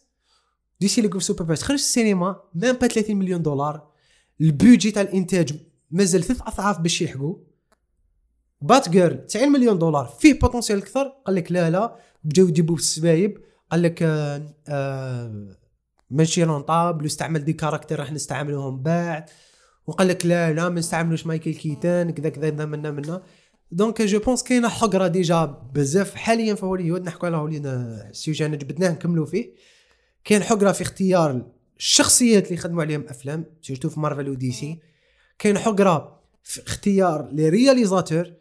DC 0.79 1.01
League 1.01 1.15
of 1.15 1.19
Super-Pets 1.19 1.63
خرج 1.63 1.77
السينما 1.77 2.41
même 2.55 2.75
pas 2.75 2.87
30 2.87 3.15
مليون 3.15 3.41
دولار 3.41 3.87
ال 4.41 4.48
budget 4.48 4.91
تاع 4.91 5.01
الانتاج 5.01 5.59
مازال 5.91 6.23
ثلاث 6.23 6.41
اضعاف 6.41 6.79
باش 6.79 7.01
يلحقوا 7.01 7.35
Batgirl 8.61 9.25
90 9.25 9.51
مليون 9.51 9.79
دولار 9.79 10.05
فيه 10.19 10.39
potentiel 10.39 10.77
أكثر 10.77 11.13
قال 11.25 11.35
لك 11.35 11.51
لا 11.51 11.69
لا 11.69 11.95
بداو 12.23 12.47
يجيبوا 12.47 12.75
بالسبايب 12.75 13.37
قال 13.71 13.81
لك 13.81 14.03
آه 14.03 14.55
آه 14.67 15.57
ماشي 16.11 16.43
rentable 16.43 17.03
واستعمل 17.03 17.43
des 17.43 17.53
caractères 17.53 17.99
راح 17.99 18.11
نستعملوهم 18.11 18.83
بعد 18.83 19.29
وقال 19.87 20.07
لك 20.07 20.25
لا 20.25 20.53
لا 20.53 20.69
ما 20.69 20.79
نستعملوش 20.79 21.25
مايكل 21.25 21.53
كيتان 21.53 22.11
كذا 22.11 22.29
كذا 22.29 22.49
كذا 22.49 22.65
منا 22.65 22.91
منا. 22.91 23.23
donc 23.71 24.01
je 24.01 24.19
pense 24.19 24.43
كاينة 24.43 24.69
حقرة 24.69 25.07
déjà 25.07 25.45
بزاف. 25.45 26.15
حاليا 26.15 26.55
في 26.55 26.65
هوليوود 26.65 27.05
نحكوا 27.05 27.27
على 27.27 27.37
هوليوود 27.37 27.65
ال 27.65 27.78
sujet 27.78 28.45
أنا 28.45 28.55
جبدناه 28.55 28.91
نكملوا 28.91 29.25
فيه. 29.25 29.53
كاين 30.23 30.43
حقرة 30.43 30.71
في 30.71 30.81
اختيار 30.81 31.41
الشخصيات 31.77 32.43
اللي 32.43 32.55
يخدموا 32.55 32.83
عليهم 32.83 33.05
أفلام 33.07 33.45
surtout 33.61 33.89
في 33.89 33.99
مارفل 33.99 34.29
ودي 34.29 34.51
سي. 34.51 34.79
كاين 35.39 35.57
حقرة 35.57 36.19
في 36.43 36.67
اختيار 36.67 37.29
les 37.31 37.49
réalisateurs 37.49 38.33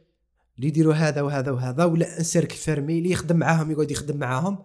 اللي 0.56 0.68
يديروا 0.68 0.94
هذا 0.94 1.22
وهذا 1.22 1.50
وهذا 1.52 1.84
ولا 1.84 2.18
un 2.18 2.24
cercle 2.24 2.56
fermé 2.56 2.98
اللي 2.98 3.10
يخدم 3.10 3.36
معاهم 3.36 3.70
يقعد 3.70 3.90
يخدم 3.90 4.16
معاهم. 4.16 4.58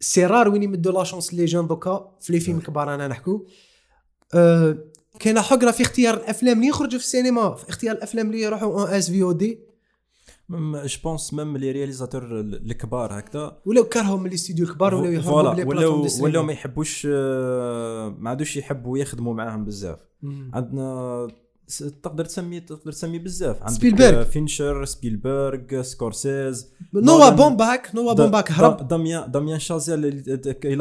c'est 0.00 0.26
rare 0.26 0.48
وين 0.48 0.62
يمدوا 0.62 0.92
la 0.92 1.04
chance 1.04 1.34
les 1.34 1.44
jeunes 1.44 1.66
دوكا 1.66 2.16
في 2.20 2.32
les 2.32 2.40
films 2.40 2.60
كبار 2.60 2.94
أنا 2.94 3.08
نحكو. 3.08 3.46
أه 4.34 4.78
كاينة 5.18 5.40
حقرة 5.40 5.70
في 5.70 5.82
اختيار 5.82 6.14
الأفلام 6.14 6.56
اللي 6.56 6.68
يخرجوا 6.68 6.98
في 6.98 7.04
السينما 7.04 7.54
في 7.54 7.68
اختيار 7.68 7.96
الأفلام 7.96 8.26
اللي 8.26 8.40
يروحوا 8.42 8.80
en 8.80 8.88
SVOD 8.94 9.58
je 10.50 11.00
pense 11.04 11.34
même 11.34 11.56
les 11.56 11.72
réalisateurs 11.72 12.40
الكبار 12.40 13.18
هكذا 13.18 13.58
ولاو 13.66 13.84
كرهوا 13.84 14.18
من 14.18 14.26
الاستوديو 14.26 14.64
الكبار 14.66 14.94
ولاو 14.94 15.12
يهربوا 15.12 15.52
بلي 15.52 15.64
ولاو 15.64 16.06
ولاو. 16.20 16.42
ما 16.42 16.52
يحبوش 16.52 17.08
آه، 17.10 18.16
ما 18.18 18.30
عادوش 18.30 18.56
يحبوا 18.56 18.98
يخدموا 18.98 19.34
معاهم 19.34 19.64
بزاف. 19.64 19.98
عندنا 20.52 21.28
تقدر 22.02 22.24
تسمي 22.24 22.60
تقدر 22.60 22.92
تسمي 22.92 23.18
بزاف 23.18 23.62
عندك 23.62 23.74
سبيلبرغ. 23.74 24.20
آه، 24.20 24.24
فينشر 24.24 24.84
سبيلبرغ 24.84 25.82
سكورسيز 25.82 26.66
نوا. 26.94 27.30
بومباك 27.30 27.90
نوا 27.94 28.12
بومباك 28.12 28.52
هرب 28.52 28.76
دا- 28.76 28.82
داميان 28.82 29.30
داميان 29.30 29.58
شازيل 29.58 30.22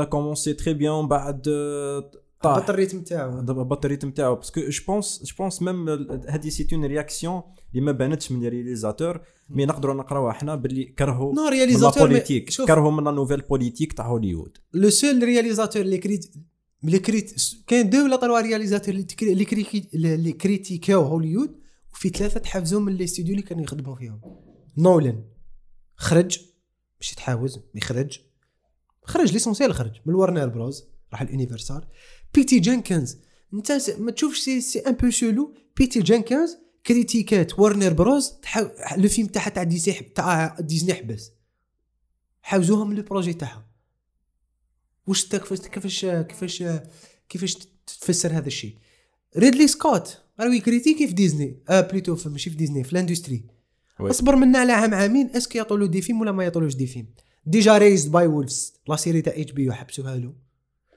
commencé 0.06 0.64
très 0.64 0.74
bien 0.80 0.84
ومن 0.88 1.08
بعد 1.08 1.48
آه، 1.48 2.12
طاح. 2.44 2.58
بط 2.60 2.70
ال 2.70 2.74
rythme 2.74 3.02
تاعو. 3.02 3.42
بط 3.42 3.86
ال 3.86 3.89
rythme 3.89 4.12
تاعو. 4.12 4.36
parce 4.36 4.52
que 4.52 4.62
je 4.62 4.82
pense 4.88 5.24
je 5.24 5.36
pense 5.40 5.62
même 5.62 5.90
هذه 6.30 6.50
c'est 6.50 6.68
une 6.74 6.86
réaction 6.86 7.42
اللي 7.72 7.82
ما 7.86 7.92
بانتش 7.92 8.32
من 8.32 8.46
ال 8.46 8.51
réalisateurs. 8.51 9.22
mais 9.50 9.66
نقدروا 9.66 9.96
نقراوها 9.96 10.32
إحنا 10.32 10.56
باللي 10.56 10.84
كرهوا 10.86 11.34
نو 11.36 11.44
من 11.44 11.50
réalisateurs 11.50 12.08
politique 12.08 12.50
كرهوا 12.50 12.92
من 12.92 13.04
la 13.04 13.12
nouvelle 13.12 13.42
politique 13.42 13.94
تاع 13.94 14.08
هوليوود 14.08 14.58
لو 14.74 14.90
سول 14.90 15.24
رياليزاتور 15.24 15.82
اللي 15.82 15.98
كريت 15.98 16.34
اللي 16.84 17.00
كريت 17.00 17.34
كاين 17.68 17.90
دو 17.90 18.04
ولا 18.04 18.16
طلوا 18.16 18.42
رياليزاتور 18.42 18.94
اللي 18.94 19.04
تكري- 19.04 19.32
اللي 19.94 20.32
كريتيكاو 20.32 21.02
هوليوود 21.04 21.56
وفي 21.94 22.10
ثلاثة 22.10 22.40
تحفزوا 22.40 22.80
من 22.80 22.94
لي 22.96 23.04
استوديو 23.04 23.32
اللي 23.34 23.46
كانوا 23.46 23.64
يخدموا 23.64 23.96
فيهم. 23.96 24.22
نولان 24.78 25.24
خرج. 25.96 26.40
مش 27.00 27.12
يتحاوز 27.14 27.60
مي 27.76 27.82
خرج 27.82 29.34
ليسونسيال 29.34 29.74
خرج 29.74 29.92
من 30.06 30.14
ورنر 30.14 30.48
بروز 30.48 30.86
راح 31.12 31.22
اليونيفرسال 31.22 31.82
بيتي 32.34 32.60
جينكنز 32.60 33.18
انت 33.54 33.72
ما 34.00 34.12
تشوفش 34.12 34.40
سي 34.40 34.62
سي 34.62 34.80
ان 34.80 34.92
بو 34.94 35.10
سولو 35.10 35.54
بيتي 35.78 36.00
جينكنز 36.00 36.58
كريتيكات 36.86 37.60
ورنر 37.60 37.94
بروز 37.94 38.30
تحاو 38.42 38.70
لو 38.98 39.10
فيلم 39.10 39.28
تاعها 39.28 39.50
تاع 39.50 39.64
ديزني 39.64 39.94
تاع 39.94 40.58
ديزني 40.60 40.94
حبس. 40.94 41.32
حاوزوها 42.42 42.86
من 42.86 42.96
le 42.96 43.04
projet 43.04 43.34
تاعها 43.34 43.68
واش 45.08 45.26
كيفاش 45.26 45.60
كيفاش 45.60 46.06
كيفاش 46.06 46.64
كيفاش 47.30 47.58
تفسر 48.02 48.38
هذا 48.38 48.48
الشيء؟ 48.48 48.76
ريدلي 49.38 49.68
سكوت 49.68 50.18
راهو 50.40 50.52
يكريتيكي 50.52 51.08
في 51.08 51.14
ديزني 51.14 51.60
آه 51.70 51.82
plutôt 51.82 52.16
في 52.16 52.30
ماشي 52.30 52.50
في 52.50 52.56
ديزني 52.56 52.84
في 52.84 52.94
ال 52.94 52.99
industrie 52.99 53.46
oui. 54.00 54.10
أصبر 54.10 54.36
منا 54.36 54.60
على 54.60 54.72
عام 54.72 54.94
عامين 54.94 55.30
est-ce 55.36 55.62
que 55.62 55.76
له 55.76 55.88
des 55.88 56.02
films 56.02 56.22
ولا 56.22 56.32
ما 56.32 56.44
يعطولوش 56.44 56.76
des 56.76 56.88
films 56.88 57.08
déjà 57.46 57.78
Raised 57.78 58.12
by 58.12 58.28
Wolves 58.28 58.74
la 58.88 58.96
série 58.96 59.22
تاع 59.22 59.34
HBO 59.38 59.74
حبسوها 59.74 60.16
له. 60.16 60.34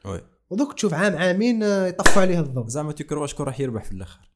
oui 0.04 0.20
ودوك 0.50 0.72
تشوف 0.72 0.94
عام 0.94 1.16
عامين 1.16 1.62
آه، 1.62 1.86
يطفوا 1.86 2.22
عليه 2.22 2.40
الضوء. 2.40 2.68
زعما 2.68 2.92
تكرهوا 2.92 3.26
شكون 3.26 3.46
راح 3.46 3.60
يربح 3.60 3.84
في 3.84 3.92
الآخر 3.92 4.30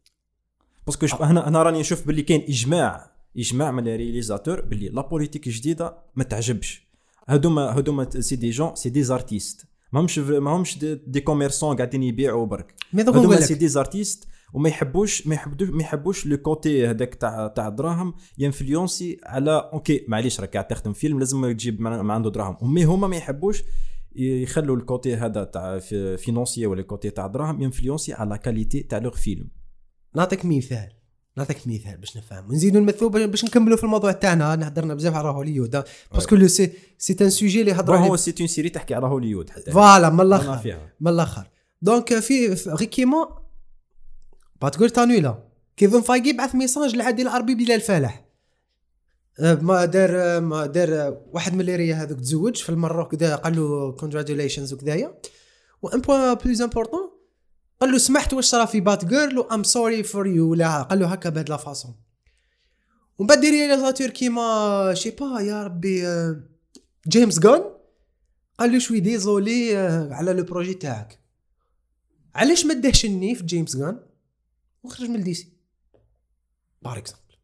parce 0.86 0.99
que 0.99 1.06
شوف 1.06 1.22
هنا 1.22 1.48
هنا 1.48 1.62
راني 1.62 1.80
نشوف 1.80 2.06
باللي 2.06 2.22
كاين 2.22 2.42
إجماع 2.48 3.10
إجماع 3.38 3.70
من 3.70 3.88
ال 3.88 3.94
réalisateurs 3.94 4.60
باللي 4.60 4.88
la 4.88 5.02
politique 5.02 5.46
الجديده 5.46 5.96
ما 6.16 6.24
تعجبش. 6.24 6.88
هادوما 7.28 7.76
هادوما 7.76 8.20
c'est 8.20 8.36
des 8.36 8.50
gens 8.50 8.74
c'est 8.74 8.90
des 8.90 9.02
artistes 9.02 9.66
ماهمش 9.92 10.18
ماهمش 10.18 10.78
des, 10.78 10.94
des 10.94 11.20
commerçants 11.20 11.76
قاعدين 11.76 12.02
يبيعوا 12.02 12.46
برك 12.46 12.74
هادوما 12.94 13.40
c'est 13.40 13.54
des 13.54 13.68
artistes 13.68 14.28
وما 14.52 14.68
يحبوش 14.68 15.26
ما 15.26 15.34
يحبوش 15.34 15.68
ما 15.68 15.82
يحبوش 15.82 16.26
le 16.26 16.36
côté 16.36 16.86
هذاك 16.86 17.14
تاع 17.14 17.46
تاع 17.46 17.68
الدراهم 17.68 18.14
ينفلونسي 18.38 19.20
على 19.26 19.70
okay 19.72 20.04
معليش 20.08 20.40
راك 20.40 20.52
قاعد 20.52 20.66
تخدم 20.66 20.92
فيلم 20.92 21.18
لازم 21.18 21.52
تجيب 21.52 21.80
ما 21.80 22.02
ما 22.02 22.14
عنده 22.14 22.30
دراهم. 22.30 22.56
و 22.60 22.65
mais 22.65 22.84
هما 22.84 23.08
ما 23.08 23.16
يحبوش 23.16 23.62
يخلوا 24.16 24.76
ال 24.76 24.84
côté 24.84 25.16
هذا 25.16 25.44
تاع 25.44 25.78
financier 26.16 26.66
ولا 26.66 26.80
ال 26.80 26.86
côté 26.86 27.10
تاع 27.10 27.26
الدراهم 27.26 27.62
ينفلونسي 27.62 28.12
على 28.12 28.38
qualité 28.38 28.80
تاع 28.80 28.98
leur 28.98 29.14
film 29.16 29.48
نعطيك 30.16 30.44
مثال. 30.44 30.88
نعطيك 31.36 31.56
مثال 31.66 31.96
باش 31.96 32.16
نفهم 32.16 32.50
ونزيدوا 32.50 32.80
نمثلوا 32.80 33.10
باش- 33.10 33.44
نكملوا 33.44 33.76
في 33.76 33.84
الموضوع 33.84 34.12
تاعنا. 34.12 34.56
نهضرنا 34.56 34.94
بزاف 34.94 35.14
على 35.14 35.28
هوليوود. 35.28 35.84
parce 36.12 36.27
que 36.27 36.36
le 36.36 36.48
c'est 36.48 36.72
c'est 36.98 37.16
un 37.20 37.30
sujet 37.30 37.60
اللي 37.60 37.72
هضروا 37.72 37.98
هو 37.98 38.16
c'est 38.16 38.34
une 38.40 38.46
série 38.46 38.68
تحكي 38.68 38.94
على 38.94 39.06
هوليوود 39.06 39.50
حتى. 39.50 39.70
voilà 39.70 40.10
من 40.10 40.20
الآخر. 40.20 40.78
من 41.00 41.08
الآخر. 41.12 41.46
donc 41.82 42.18
في 42.18 42.56
كيما 42.90 43.28
بتقول 44.62 44.90
تانويلا 44.90 45.48
كيفن 45.76 46.00
فايجي 46.00 46.32
بعث 46.32 46.54
ميساج 46.54 46.96
لعادل 46.96 47.22
العربي 47.22 47.54
بلال 47.54 47.90
أه، 47.90 48.23
ما 49.40 49.84
دار 49.84 50.10
أه، 50.36 50.40
ما 50.40 50.66
دار 50.66 50.88
أه، 50.94 51.26
واحد 51.32 51.54
من 51.54 51.60
الليريا 51.60 51.94
هذوك 51.94 52.20
تزوج 52.20 52.56
في 52.56 52.68
المروك 52.68 53.14
كذا 53.14 53.36
قال 53.36 53.56
له 53.56 53.92
congratulations 53.92 54.72
وكذايا. 54.72 55.18
و 55.82 55.88
un 55.88 56.00
point 56.00 56.34
plus 56.34 56.62
important 56.62 57.10
قال 57.80 57.92
له 57.92 57.98
سمحت 57.98 58.32
واش 58.32 58.44
صرا 58.44 58.64
في 58.64 58.80
بات 58.80 59.04
جيرل 59.04 59.46
I'm 59.52 59.62
sorry 59.62 60.02
for 60.02 60.26
you 60.26 60.50
ولا 60.50 60.82
قال 60.82 60.98
له 60.98 61.06
هكا 61.06 61.30
بهاد 61.30 61.48
la 61.48 61.56
façon 61.56 61.94
ومن 63.18 63.26
بعد 63.26 63.44
réalisateur 63.44 64.10
كيما 64.10 64.94
je 64.94 64.99
sais 64.99 65.10
pas 65.10 65.40
يا 65.40 65.62
ربي 65.64 66.06
أه، 66.06 66.40
جيمس 67.08 67.38
جون 67.38 67.60
قال 68.58 68.72
له 68.72 68.78
je 68.78 68.86
suis 68.86 69.00
désolé 69.00 69.78
أه، 69.78 70.14
على 70.14 70.32
le 70.32 70.44
projet 70.44 70.74
تاعك. 70.74 71.20
علاش 72.34 72.66
ما 72.66 72.74
داهش 72.74 73.04
النيف 73.04 73.42
جيمس 73.42 73.76
جان 73.76 74.00
وخرج 74.82 75.08
من 75.08 75.16
الدي 75.16 75.34
سي 75.34 75.52
بار 76.82 76.98
اكزومبل 76.98 77.34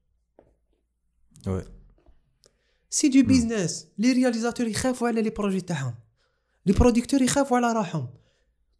وي. 1.46 1.79
c'est 2.90 3.08
du 3.08 3.22
business 3.22 3.88
les 3.98 4.12
réalisateurs 4.12 4.66
يخافوا 4.66 5.08
على 5.08 5.22
les 5.22 5.30
projets 5.30 5.60
تاعهم. 5.60 5.94
les 6.66 6.72
producteurs 6.72 7.22
يخافوا 7.22 7.56
على 7.56 7.72
روحهم 7.72 8.08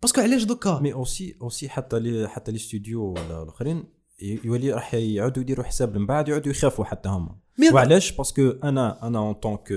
parce 0.03 0.14
que 0.14 0.21
علاش 0.21 0.45
دوكا؟ 0.45 0.81
mais 0.81 0.93
aussi 0.93 1.37
aussi 1.43 1.69
حتى 1.69 1.99
les 1.99 2.29
حتى 2.29 2.53
les 2.53 2.59
studios 2.59 3.05
ولا 3.05 3.43
الآخرين 3.43 3.85
يولي 4.21 4.73
راح 4.73 4.95
يعودوا 4.95 5.43
يديروا 5.43 5.65
حساب 5.65 5.97
من 5.97 6.07
بعد 6.07 6.29
يعودوا 6.29 6.51
يخافوا 6.51 6.85
حتى 6.85 7.09
هما. 7.09 7.37
وعلاش 7.73 8.13
parce 8.13 8.36
que 8.36 8.51
أنا 8.51 9.07
أنا 9.07 9.19
en 9.19 9.35
tant 9.35 9.69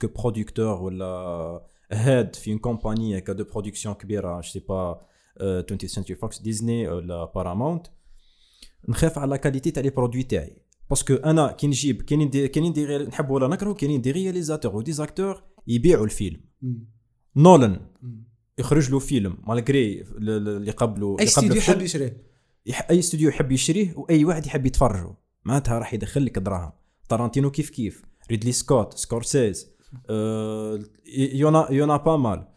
que 0.00 0.08
producteur 0.22 0.82
ولا 0.82 1.06
head 1.92 2.36
في 2.36 2.50
une 2.50 2.58
compagnie 2.58 3.18
هكا 3.18 3.32
de 3.32 3.44
production 3.44 3.94
كبيرة 3.94 4.40
je 4.40 4.48
sais 4.48 4.58
pas 4.58 5.00
20 5.40 5.78
Century 5.86 6.14
Fox 6.16 6.38
ديزني 6.38 6.88
ولا 6.88 7.24
بارامونت 7.24 7.86
نخاف 8.88 9.18
على 9.18 9.30
la 9.30 9.36
qualité 9.36 9.70
تاع 9.70 9.82
les 9.82 9.90
produits 9.90 10.22
تاعي. 10.22 10.62
parce 10.90 11.05
que 11.05 11.14
أنا 11.14 11.52
كي 11.52 11.66
نجيب 11.66 12.02
كاينين 12.02 12.30
دي 12.30 12.48
كاينين 12.48 12.72
دي 12.72 12.98
نحب 12.98 13.30
ولا 13.30 13.48
نكره 13.48 13.72
كاينين 13.72 14.00
des 14.00 14.10
réalisateurs 14.10 14.92
و 14.92 14.97
des 14.97 15.10
acteurs 15.10 15.42
يبيعوا 15.66 16.04
الفيلم 16.04 16.40
نولان 17.36 17.86
يخرج 18.58 18.90
له 18.90 18.98
film 18.98 19.36
malgré 19.46 20.02
اللي 20.02 20.70
قبله 20.70 21.16
اي 21.20 21.24
استوديو. 21.24 21.54
يحب 21.54 21.80
يشريه. 21.80 22.22
اي 22.90 22.98
استوديو 22.98 23.28
يحب 23.28 23.52
يشريه 23.52 23.94
واي 23.96 24.24
واحد 24.24 24.46
يحب 24.46 24.66
يتفرجه 24.66 25.14
معناتها 25.44 25.78
راح 25.78 25.94
يدخل 25.94 26.24
لك 26.24 26.38
دراهم 26.38 26.72
تارانتينو 27.08 27.50
كيف 27.50 27.70
كيف 27.70 28.02
ريدلي 28.30 28.52
سكوت 28.52 28.94
سكورسيز 28.94 29.70
آه... 30.10 30.78
يونا 31.16 31.70
يونا 31.70 31.96
pas 31.96 32.16
mal 32.16 32.48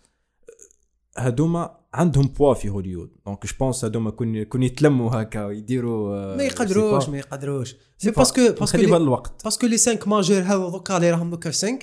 هادوما 1.18 1.83
عندهم 1.94 2.28
بوا 2.28 2.54
في 2.54 2.70
هوليوود 2.70 3.12
donc 3.26 3.45
je 3.45 3.54
pense 3.60 3.86
هادوما 3.86 4.12
كون 4.12 4.44
كون 4.44 4.64
يتلموا 4.64 5.22
هكا 5.22 5.46
ويديروا 5.46 6.16
آه، 6.34 6.38
ما 6.38 6.44
يقدروش 6.44 7.10
ما 7.10 7.18
يقدروش. 7.18 7.76
c'est 7.97 8.12
parce 8.12 8.37
que 8.37 8.51
parce 8.60 8.71
que 8.71 8.78
الوقت. 8.78 9.44
parce 9.43 9.59
que 9.59 9.68
les 9.68 9.78
5 9.78 10.00
majors 10.06 10.41
هاو 10.41 10.70
دوكا 10.70 10.98
اللي 10.98 11.12
راهم 11.12 11.30
دوكا 11.30 11.52
5 11.52 11.80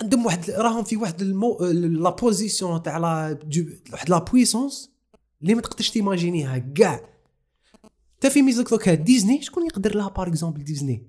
عندهم 0.00 0.26
واحد 0.26 0.50
راهم 0.50 0.84
في 0.84 0.96
واحد 0.96 1.22
المو... 1.22 1.58
la 1.72 2.10
position 2.10 2.82
تاع 2.82 2.98
لا 2.98 3.38
واحد 3.92 4.10
la 4.10 4.18
puissance 4.18 4.90
اللي 5.42 5.54
ما 5.54 5.60
تقدرش 5.60 5.90
t'imagine 5.90 6.46
يها 6.46 6.58
كاع. 6.58 7.00
تا 8.20 8.28
في 8.28 8.42
ميزك 8.42 8.70
دوكا 8.70 8.94
ديزني 8.94 9.42
شكون 9.42 9.66
يقدر 9.66 9.96
لها 9.96 10.08
par 10.08 10.28
exemple 10.28 10.64
ديزني؟ 10.64 11.06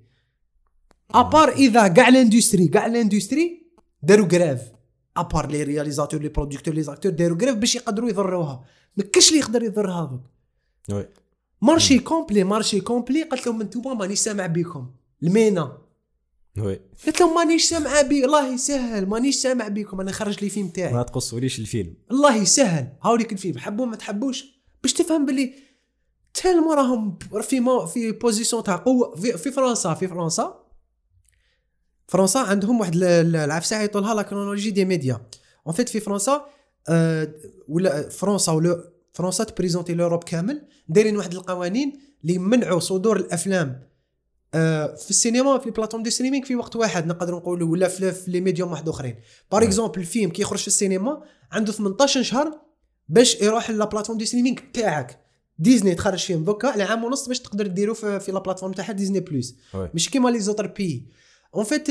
à 1.10 1.18
part 1.18 1.48
إذا 1.48 1.88
كاع 1.88 2.08
ال 2.08 2.15
industry 2.15 2.68
كاع 2.68 2.86
ال 2.86 2.95
industry 2.95 3.66
داروا 4.02 4.26
grève 4.26 4.71
à 5.16 5.23
part 5.23 5.50
les 5.50 5.62
réalisateurs 5.62 6.20
les 6.20 6.28
producteurs 6.28 6.82
les 6.82 6.91
acteurs 6.91 7.12
داروا 7.12 7.38
grève 7.38 7.56
باش 7.56 7.74
يقدروا 7.74 8.08
يضروها. 8.08 8.64
ما 8.96 9.04
كاش 9.04 9.28
اللي 9.28 9.40
يقدر 9.40 9.62
يضرها 9.62 10.04
دوك 10.04 10.20
oui. 10.96 11.08
marché 11.62 11.98
complet 11.98 12.44
marché 12.44 12.80
complet 12.80 13.22
قالت 13.22 13.46
لهم 13.46 13.60
انتوما 13.60 13.94
مانيش 13.94 14.18
سامع 14.18 14.46
بكم. 14.46 14.90
المينا. 15.22 15.78
oui. 16.58 16.80
قلت 17.06 17.20
لهم 17.20 17.34
مانيش 17.34 17.64
سامعه 17.64 18.02
بي. 18.02 18.24
الله 18.24 18.54
يسهل 18.54 19.06
مانيش 19.06 19.36
سامع 19.36 19.68
بكم. 19.68 20.00
أنا 20.00 20.10
نخرج 20.10 20.44
les 20.44 20.50
films 20.50 20.68
تاعي. 20.68 20.92
ما 20.92 21.02
تقصوليش 21.02 21.58
الفيلم. 21.58 21.94
الله 22.10 22.36
يسهل. 22.36 22.88
هاوليك 23.02 23.32
الفيلم. 23.32 23.58
حبوا 23.58 23.86
ما 23.86 23.96
تحبوش؟ 23.96 24.44
باش 24.82 24.92
تفهم 24.92 25.26
باللي 25.26 25.54
تالمو 26.34 26.72
راهم 26.72 27.18
في 27.42 27.60
mots 27.60 27.86
في 27.86 28.12
position 28.12 28.62
تاع 28.62 28.76
قوة 28.76 29.14
في, 29.16 29.38
في 29.38 29.52
فرنسا 29.52 29.94
في 29.94 30.08
فرنسا 30.08 30.61
فرنسا 32.08 32.38
عندهم 32.38 32.80
واحد 32.80 32.94
ال- 32.94 33.04
ال- 33.04 33.36
العفسة 33.36 33.76
يعيطوا 33.76 34.00
la 34.00 34.22
chronologie 34.22 34.70
des 34.70 34.84
médias. 34.84 35.20
en 35.66 35.74
fait 35.74 35.88
في 35.88 36.00
فرنسا 36.00 36.46
آه، 36.88 37.28
ولا 37.68 38.08
فرنسا 38.08 38.52
ولا 38.52 38.84
فرنسا 39.12 39.44
تـ 39.44 39.48
représenter 39.48 39.94
l'Europe 39.94 40.24
كامل 40.24 40.62
دايرين 40.88 41.16
واحد 41.16 41.34
القوانين 41.34 42.00
اللي 42.22 42.34
يمنعوا 42.34 42.80
صدور 42.80 43.16
الأفلام 43.16 43.80
آه، 44.54 44.94
في 44.94 45.10
السينما 45.10 45.58
في 45.58 45.66
ال 45.66 45.69
plateforme 45.69 46.02
de 46.02 46.10
streaming 46.10 46.44
في 46.46 46.56
وقت 46.56 46.76
واحد 46.76 47.06
نقدروا 47.06 47.38
نقولوا 47.40 47.68
ولا 47.72 47.88
في 47.88 48.12
في 48.12 48.30
les 48.30 48.40
médiums 48.40 48.70
واحد 48.70 48.88
أخرين. 48.88 49.16
par 49.52 49.62
exemple 49.62 50.00
ال 50.00 50.06
film 50.06 50.30
كي 50.30 50.42
يخرج 50.42 50.58
في 50.58 50.66
السينما 50.66 51.22
عنده 51.52 51.72
18 51.72 52.22
شهر 52.22 52.58
باش 53.08 53.40
يروح 53.42 53.70
la 53.70 53.84
plateforme 53.84 54.18
de 54.18 54.24
streaming 54.24 54.56
تاعك. 54.74 55.18
ديزني 55.58 55.94
تخرج 55.94 56.18
فيلم 56.18 56.44
دوكا 56.44 56.68
على 56.68 56.82
عام 56.82 57.04
ونص 57.04 57.28
باش 57.28 57.40
تقدر 57.40 57.66
ديرو 57.66 57.94
في, 57.94 58.20
في 58.20 58.32
la 58.32 58.38
plateforme 58.38 58.72
تاعها 58.72 58.92
Disney 58.92 59.20
Plus. 59.20 59.56
مش 59.94 60.10
كيما 60.10 60.28
les 60.28 60.40
autres 60.40 60.66
pays. 60.66 61.06
en 61.54 61.64
fait 61.64 61.88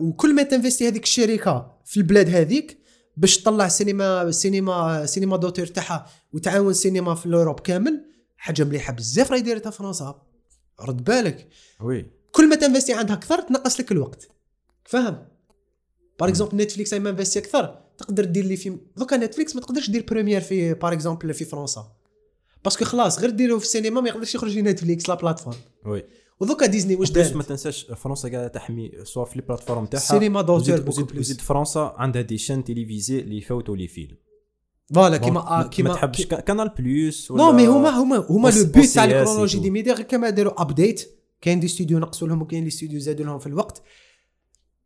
وكل 0.00 0.34
ما 0.34 0.42
تـ 0.42 0.47
investir 0.47 0.88
هذيك 0.88 1.02
الشركة 1.02 1.78
في 1.84 1.96
البلاد 1.96 2.28
هذيك 2.28 2.78
باش 3.16 3.38
تطلع 3.38 3.68
سينما 3.68 4.30
سينما 4.30 5.06
سينما 5.06 5.36
d'auteur 5.36 5.66
تاعها 5.66 6.06
وتعاون 6.32 6.70
السينما 6.70 7.14
في 7.14 7.26
الأوروب 7.26 7.60
كامل 7.60 8.04
حاجة 8.36 8.64
مليحة 8.64 8.92
بزاف 8.92 9.30
راهي 9.30 9.40
دايرتها 9.40 9.70
فرنسا. 9.70 10.22
رد 10.80 11.04
بالك. 11.04 11.48
oui. 11.80 12.10
كل 12.32 12.48
ما 12.48 12.56
تـ 12.56 12.60
investir 12.60 12.92
عندها 12.92 13.16
أكثر 13.16 13.40
تنقص 13.40 13.80
لك 13.80 13.92
الوقت. 13.92 14.28
فاهم؟ 14.84 15.26
par 16.20 16.28
exemple 16.28 16.56
Netflix 16.56 16.92
ايما 16.92 17.10
investit 17.10 17.38
أكثر 17.38 17.78
تقدر 17.98 18.24
دير 18.24 18.44
les 18.44 18.56
films. 18.56 18.80
دوكا 18.96 19.16
Netflix 19.16 19.54
ما 19.54 19.60
تقدرش 19.60 19.90
دير 19.90 20.06
première 20.10 20.40
في 20.40 20.74
par 20.74 20.92
exemple 20.92 21.34
في 21.34 21.44
فرنسا. 21.44 21.92
parce 22.64 22.76
que 22.76 22.84
خلاص 22.84 23.18
غير 23.18 23.30
ديروه 23.30 23.58
في 23.58 23.64
السينما 23.64 24.00
ما 24.00 24.08
يقدرش 24.08 24.34
يخرج 24.34 24.52
في 24.52 24.62
Netflix 24.62 25.08
la 25.08 25.14
plateforme 25.14 25.56
oui. 25.86 26.04
ودوكا 26.42 26.66
ديزني 26.66 26.96
واش 26.96 27.10
باش 27.10 27.26
ما 27.26 27.32
دارت 27.32 27.48
تنساش 27.48 27.84
فرنسا 27.96 28.28
قاعدة 28.28 28.48
تحمي 28.48 28.90
سواء 29.04 29.26
في 29.26 29.38
les 29.38 29.44
plateformes 29.48 29.86
تاعها. 29.86 30.02
السينما 30.02 30.40
d'auteur 30.42 30.88
وزيد, 30.88 31.18
وزيد, 31.18 31.40
فرنسا 31.40 31.94
عندها 31.98 32.22
des 32.22 32.38
chaînes 32.38 32.64
télévisées 32.64 33.18
اللي 33.18 33.36
يفوتوا 33.38 33.76
les 33.76 33.88
films 33.88 34.16
voilà 34.94 35.16
كيما 35.16 35.40
ما- 35.44 35.62
كيما 35.68 35.88
ما 35.88 35.94
تحبش 35.94 36.26
كا- 36.26 36.40
Canal 36.40 36.68
Plus 36.78 37.30
ولا 37.30 37.44
non 37.44 37.52
mais 37.52 37.66
هما 37.66 37.88
هما 37.90 38.16
هما 38.30 38.48
لو 38.48 38.64
بوت 38.64 38.84
تاع 38.86 39.04
الكرونولوجي. 39.04 39.58
دي 39.58 39.70
ميديا 39.70 39.94
غير 39.94 40.02
كما 40.06 40.30
داروا 40.30 40.62
ابديت 40.62 41.08
كاين 41.40 41.60
des 41.60 41.68
studios 41.68 41.98
نقصوا 41.98 42.28
لهم 42.28 42.42
وكاين 42.42 42.64
des 42.64 42.70
studios 42.70 43.00
زادوا 43.00 43.26
لهم 43.26 43.38
في 43.38 43.46
الوقت. 43.46 43.82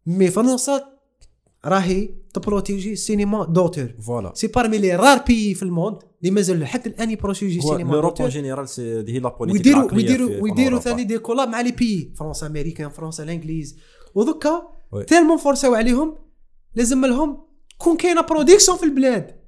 mais 0.07 0.31
فرنسا 0.31 0.85
راهي 1.65 2.09
تـ 2.35 2.41
protéger 2.41 2.93
السينما 2.93 3.45
d'auteur 3.45 3.89
voilà 4.01 4.33
c'est 4.35 4.47
parmi 4.47 4.79
les 4.79 4.97
rares 4.97 5.19
pays 5.19 5.55
في 5.55 5.63
ال 5.63 5.69
monde 5.69 5.99
اللي 6.27 6.35
مازال 6.35 6.67
حتى 6.67 6.89
الآن 6.89 7.11
يـ 7.11 7.16
protéger 7.16 7.61
هو 7.61 7.73
السينما 7.73 7.93
l'Europe 7.93 8.21
en 8.21 8.29
général 8.29 8.67
هي 8.79 9.19
la 9.19 9.29
politique 9.29 9.67
ويديروا 9.67 9.93
ويديروا 9.93 10.43
ويديروا 10.43 10.81
ثاني. 10.81 11.05
des 11.05 11.19
collabs 11.19 11.49
مع 11.49 11.61
les 11.61 11.73
pays. 11.73 12.15
فرنسا 12.19 12.47
امريكان 12.47 12.89
فرنسا 12.89 13.23
الإنجليز. 13.23 13.77
ودكا 14.15 14.69
oui. 14.93 15.05
تالمون 15.05 15.37
forcé 15.37 15.68
او 15.68 15.75
عليهم. 15.75 16.19
لازم 16.75 17.05
لهم 17.05 17.47
كون 17.79 17.97
كاينة 17.97 18.21
production 18.21 18.79
في 18.79 18.85
البلاد. 18.85 19.41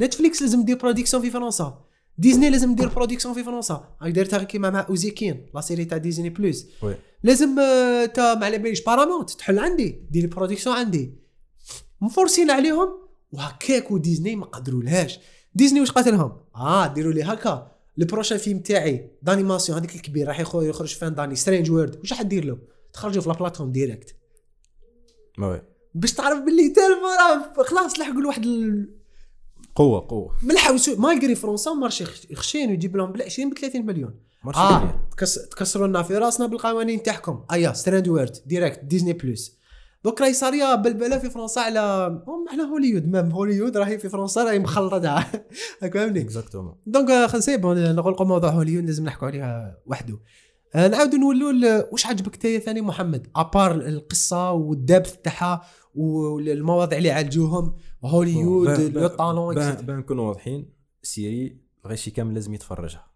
Netflix 0.00 0.42
لازم 0.42 0.64
دير 0.64 0.76
production 0.76 1.22
في 1.22 1.30
فرنسا. 1.30 1.84
ديزني 2.18 2.50
لازم 2.50 2.74
دير 2.74 2.88
production 2.88 3.34
في 3.34 3.44
فرنسا. 3.44 3.96
هاك 4.00 4.12
دارتها 4.12 4.42
كيما 4.42 4.70
مع 4.70 4.86
اوزيكين 4.88 5.46
la 5.54 5.60
série 5.60 5.84
تاع 5.84 5.98
Disney 5.98 6.30
Plus 6.30 6.66
oui. 6.82 6.94
لازم 7.22 7.58
آه، 7.58 8.04
تا 8.04 8.34
ما 8.34 8.46
على 8.46 8.58
باليش 8.58 8.84
بارامونت 8.84 9.30
تحل 9.30 9.58
عندي. 9.58 10.00
دير 10.10 10.26
production 10.26 10.76
عندي. 10.76 11.14
مـ 12.00 12.06
forcé 12.06 12.38
ين 12.38 12.50
عليهم. 12.50 12.88
وهكاك 13.32 13.90
وديزني 13.90 14.36
ما 14.36 14.46
قدرولهاش. 14.46 15.18
ديزني 15.54 15.80
واش 15.80 15.90
قالت 15.90 16.08
لهم 16.08 16.32
آه 16.56 16.86
ديروا 16.94 17.12
لي 17.12 17.22
هكا. 17.22 17.70
ال 17.98 18.02
prochain 18.02 18.38
film 18.38 18.58
تاعي 18.58 19.10
d'animation 19.22 19.78
هذيك 19.78 19.94
الكبير 19.94 20.28
راح 20.28 20.40
يخرج 20.40 20.94
fin 20.94 21.14
d'année. 21.14 21.34
Strange 21.36 21.70
World 21.70 21.96
واش 22.00 22.12
راح 22.12 22.22
دير 22.22 22.44
له؟ 22.44 22.58
تخرجوا 22.92 23.22
في 23.22 23.28
la 23.28 23.34
plateforme 23.34 23.72
direct 23.72 24.16
oui. 25.38 25.62
باش 25.94 26.12
تعرف 26.12 26.38
باللي 26.38 26.72
راه 26.78 27.62
خلاص 27.64 27.98
لحقوا 27.98 28.20
لواحد 28.22 28.44
ال... 28.44 28.94
قوة 29.74 30.06
قوة. 30.08 30.36
ملحق 30.42 30.72
وسو- 30.74 30.98
malgré 30.98 31.34
فرنسا 31.34 31.72
marché 31.72 32.04
خش- 32.04 32.26
خشين 32.34 32.70
ويجيب 32.70 32.96
لهم 32.96 33.12
بال 33.12 33.22
20 33.22 33.50
ب 33.50 33.58
30 33.58 33.86
مليون. 33.86 34.14
marché 34.44 34.60
آه. 34.60 35.08
تكسروا 35.50 35.86
لنا 35.86 36.02
في 36.02 36.16
راسنا 36.18 36.46
بالقوانين 36.46 37.02
تاعكم. 37.02 37.44
أيا 37.52 37.72
Strange 37.72 38.08
World 38.08 38.36
direct 38.46 38.84
Disney 38.84 39.12
Plus 39.12 39.56
دوك 40.04 40.20
راهي 40.20 40.32
صاريه 40.32 40.74
بلبله 40.74 41.18
في 41.18 41.30
فرنسا 41.30 41.60
على 41.60 41.80
إحنا 42.50 42.64
هوليود 42.64 43.08
même 43.08 43.30
هوليود 43.30 43.76
راهي 43.76 43.98
في 43.98 44.08
فرنسا 44.08 44.44
راهي 44.44 44.58
مخلطه 44.58 45.18
هاك 45.82 45.94
فهمني 45.94 46.20
exactement 46.20 46.74
donc 46.86 47.26
خل 47.26 47.42
c'est 47.42 47.56
bon 47.56 47.94
نغلقوا 47.94 48.26
موضوع 48.26 48.50
هوليود 48.50 48.84
لازم 48.84 49.04
نحكوا 49.04 49.28
عليها 49.28 49.78
وحده. 49.86 50.18
آه، 50.74 50.88
نعاودوا 50.88 51.18
نولوا 51.18 51.92
واش 51.92 52.06
عجبك 52.06 52.46
انت 52.46 52.64
ثاني 52.64 52.80
محمد؟ 52.80 53.30
à 53.36 53.44
part 53.44 53.74
القصة 53.74 54.52
وال 54.52 54.70
depth 54.70 55.16
تاعها 55.16 55.62
والمواضيع 55.94 56.98
اللي 56.98 57.10
عالجوهم 57.10 57.76
هوليود 58.04 58.80
le 58.80 59.08
talent. 59.08 59.54
ben 59.54 59.96
نكونوا 59.98 60.28
واضحين 60.28 60.72
série 61.02 61.60
الغيشي 61.84 62.10
كامل 62.10 62.34
لازم 62.34 62.54
يتفرجها. 62.54 63.06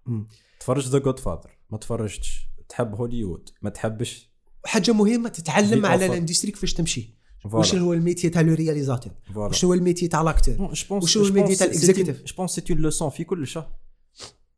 تفرج 0.60 0.88
The 0.88 0.98
Godfather 0.98 1.58
ما 1.70 1.78
تفرجتش. 1.78 2.48
تحب 2.68 2.94
هوليوود 2.94 3.48
ما 3.62 3.70
تحبش 3.70 4.27
حاجة 4.68 4.92
مهمة 4.92 5.28
تتعلم 5.28 5.86
على. 5.86 6.06
ال 6.06 6.11
industry 6.11 6.52
كيفاش 6.52 6.74
تمشي. 6.74 7.18
واش 7.52 7.74
هو 7.74 7.92
ال 7.92 7.98
métier 7.98 8.30
تاع 8.30 8.40
le 8.40 8.54
réalisateur 8.54 9.12
واش 9.36 9.64
هو 9.64 9.74
ال 9.74 9.79
métier 9.79 10.08
تاع 10.08 10.22
l'acteur 10.22 10.54
pense 10.54 10.90
وشو 10.90 11.26
ال 11.26 11.30
métier 11.30 11.54
تاع 11.54 11.66
ال 11.66 11.72
executive؟ 11.72 12.24
je 12.24 12.34
pense 12.36 12.50
c'est 12.50 12.62
une 12.70 12.78
leçon 12.78 13.10
في 13.10 13.24
كل 13.24 13.46
شيء 13.46 13.62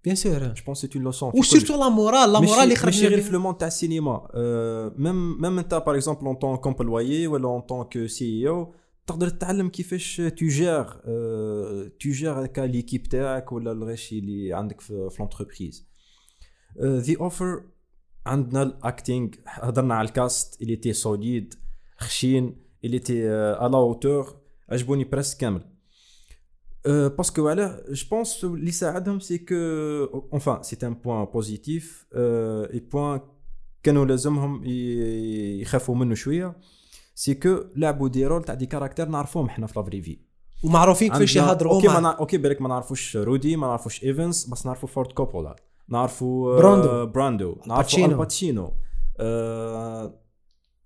بيان 0.04 0.16
سور 0.16 0.38
جو 0.38 0.64
بونس 0.66 0.78
سي 0.78 0.88
اون 0.96 1.04
لوسون 1.04 1.32
وسورتو 1.34 1.76
لا 1.80 1.88
مورال 1.88 2.32
لا 2.32 2.40
مورال 2.40 2.62
اللي 2.62 2.76
ماشي 2.84 3.06
غير 3.06 3.20
في 3.20 3.30
le 3.30 3.40
monde 3.40 3.58
تاع 3.58 3.68
السينما 3.68 4.28
même 4.96 5.42
même 5.42 5.58
انت 5.58 5.74
par 5.74 5.94
exemple 5.94 6.26
en 6.26 6.34
tant 6.34 6.56
qu'employé 6.56 7.26
ولا 7.26 7.48
en 7.48 7.60
tant 7.60 7.84
que 7.84 8.06
CEO 8.06 8.74
تقدر 9.06 9.28
تتعلم 9.28 9.68
كيفاش 9.68 10.16
تـ 10.16 10.28
gérer 10.28 10.84
تـ 12.00 12.08
gérer 12.08 12.44
هكا 12.44 12.60
l'équipe 12.60 13.02
تاعك 13.02 13.52
ولا 13.52 13.72
الغشي 13.72 14.18
اللي 14.18 14.52
عندك 14.52 14.80
في 14.80 15.08
في 15.10 15.16
l'entreprise 15.18 15.86
The 16.82 17.16
Offer 17.20 17.62
عندنا 18.30 18.62
ال 18.62 18.72
acting 18.72 19.28
هضرنا 19.46 19.94
على 19.94 20.08
ال 20.08 20.19
cast 20.19 20.62
اللي 20.62 20.76
était 20.76 20.92
solide 20.92 21.54
خشين 21.98 22.56
اللي 22.84 22.98
était 22.98 23.28
à 23.32 23.47
la 23.47 23.76
hauteur 23.76 24.36
عجبوني 24.68 25.04
presque 25.04 25.36
كامل. 25.36 25.62
parce 26.86 27.25
que 27.25 27.48
علاه 27.48 27.82
je 27.90 28.06
pense 28.10 28.44
اللي 28.44 28.70
ساعدهم 28.70 29.20
c'est 29.20 29.38
que 29.38 29.54
enfin 30.32 30.62
c'est 30.62 30.76
un 30.82 30.94
point 30.94 31.24
positif 31.24 32.06
et 32.14 32.78
point 32.78 33.20
كانوا 33.82 34.04
لازمهم 34.04 34.62
يخافوا 34.64 35.94
منه 35.94 36.14
شوية 36.14 36.56
c'est 37.14 37.34
que 37.34 37.58
لعبوا 37.76 38.08
des 38.08 38.26
rôles 38.26 38.44
تاع 38.44 38.54
des 38.54 38.66
caractères 38.66 39.08
نعرفوهم 39.08 39.46
إحنا 39.46 39.66
في 39.66 39.78
la 39.78 39.83
vraie 39.83 39.95
vie 39.95 40.02
في 40.02 40.18
ومعروفين 40.64 41.12
كيفاش 41.12 41.36
يهضروا 41.36 41.74
okay 41.74 41.88
mais. 41.88 42.08
okay 42.10 42.38
بالك 42.38 42.62
ما 42.62 42.68
نعرفوش 42.68 43.16
رودي 43.16 43.56
ما 43.56 43.66
نعرفوش 43.66 44.04
ايفنز 44.04 44.44
بس 44.44 44.66
نعرفوا 44.66 44.88
فورد 44.88 45.12
كوبولا 45.12 45.56
نعرفوا 45.90 46.56
براندو. 46.60 47.06
براندو. 47.06 47.56
نعرفوا 47.66 48.04
الباتشينو. 48.06 48.72
آه... 49.20 50.14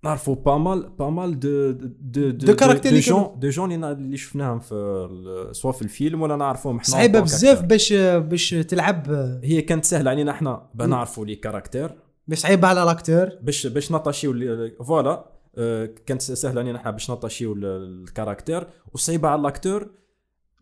نعرفوا 0.04 0.34
pas 0.34 0.58
mal 0.58 0.88
pas 0.98 1.10
mal 1.10 1.38
de 1.40 1.70
de 1.70 1.88
de 2.00 2.30
de 2.30 2.56
caractères 2.56 3.00
gens 3.00 3.26
de 3.38 3.48
gens 3.48 3.64
اللي 3.72 3.76
نا- 3.76 3.92
اللي 3.92 4.16
شفناهم 4.16 4.58
في 4.60 5.48
سواء 5.52 5.72
في 5.74 5.82
الفيلم 5.82 6.22
ولا 6.22 6.36
نعرفوهم 6.36 6.76
إحنا 6.76 6.88
صعيبة 6.88 7.20
بزاف. 7.20 7.62
باش 7.62 7.92
باش 7.92 8.50
تلعب. 8.50 9.10
هي 9.44 9.62
كانت 9.62 9.84
سهلة 9.84 10.10
علينا 10.10 10.30
إحنا 10.30 10.66
بنعرفوا 10.74 11.26
les 11.26 11.34
caractères 11.36 11.90
باش 12.28 12.38
صعيبة 12.38 12.68
على 12.68 12.80
l'acteur 12.80 13.28
باش 13.42 13.66
باش 13.66 13.92
نـ 13.92 13.96
attacher 13.96 14.28
و 14.28 14.32
ال- 14.32 14.84
voilà. 14.84 15.30
آه، 15.58 15.90
كانت 16.06 16.22
سهلة 16.22 16.60
علينا 16.60 16.78
إحنا 16.78 16.90
باش 16.90 17.10
نـ 17.10 17.14
attacher 17.14 17.48
و 17.48 17.52
ال- 17.52 17.64
ال 18.04 18.11
caractère 18.11 18.66
وصعيبة 18.94 19.28
على 19.28 19.40
ال 19.40 19.47
acteur 19.47 19.90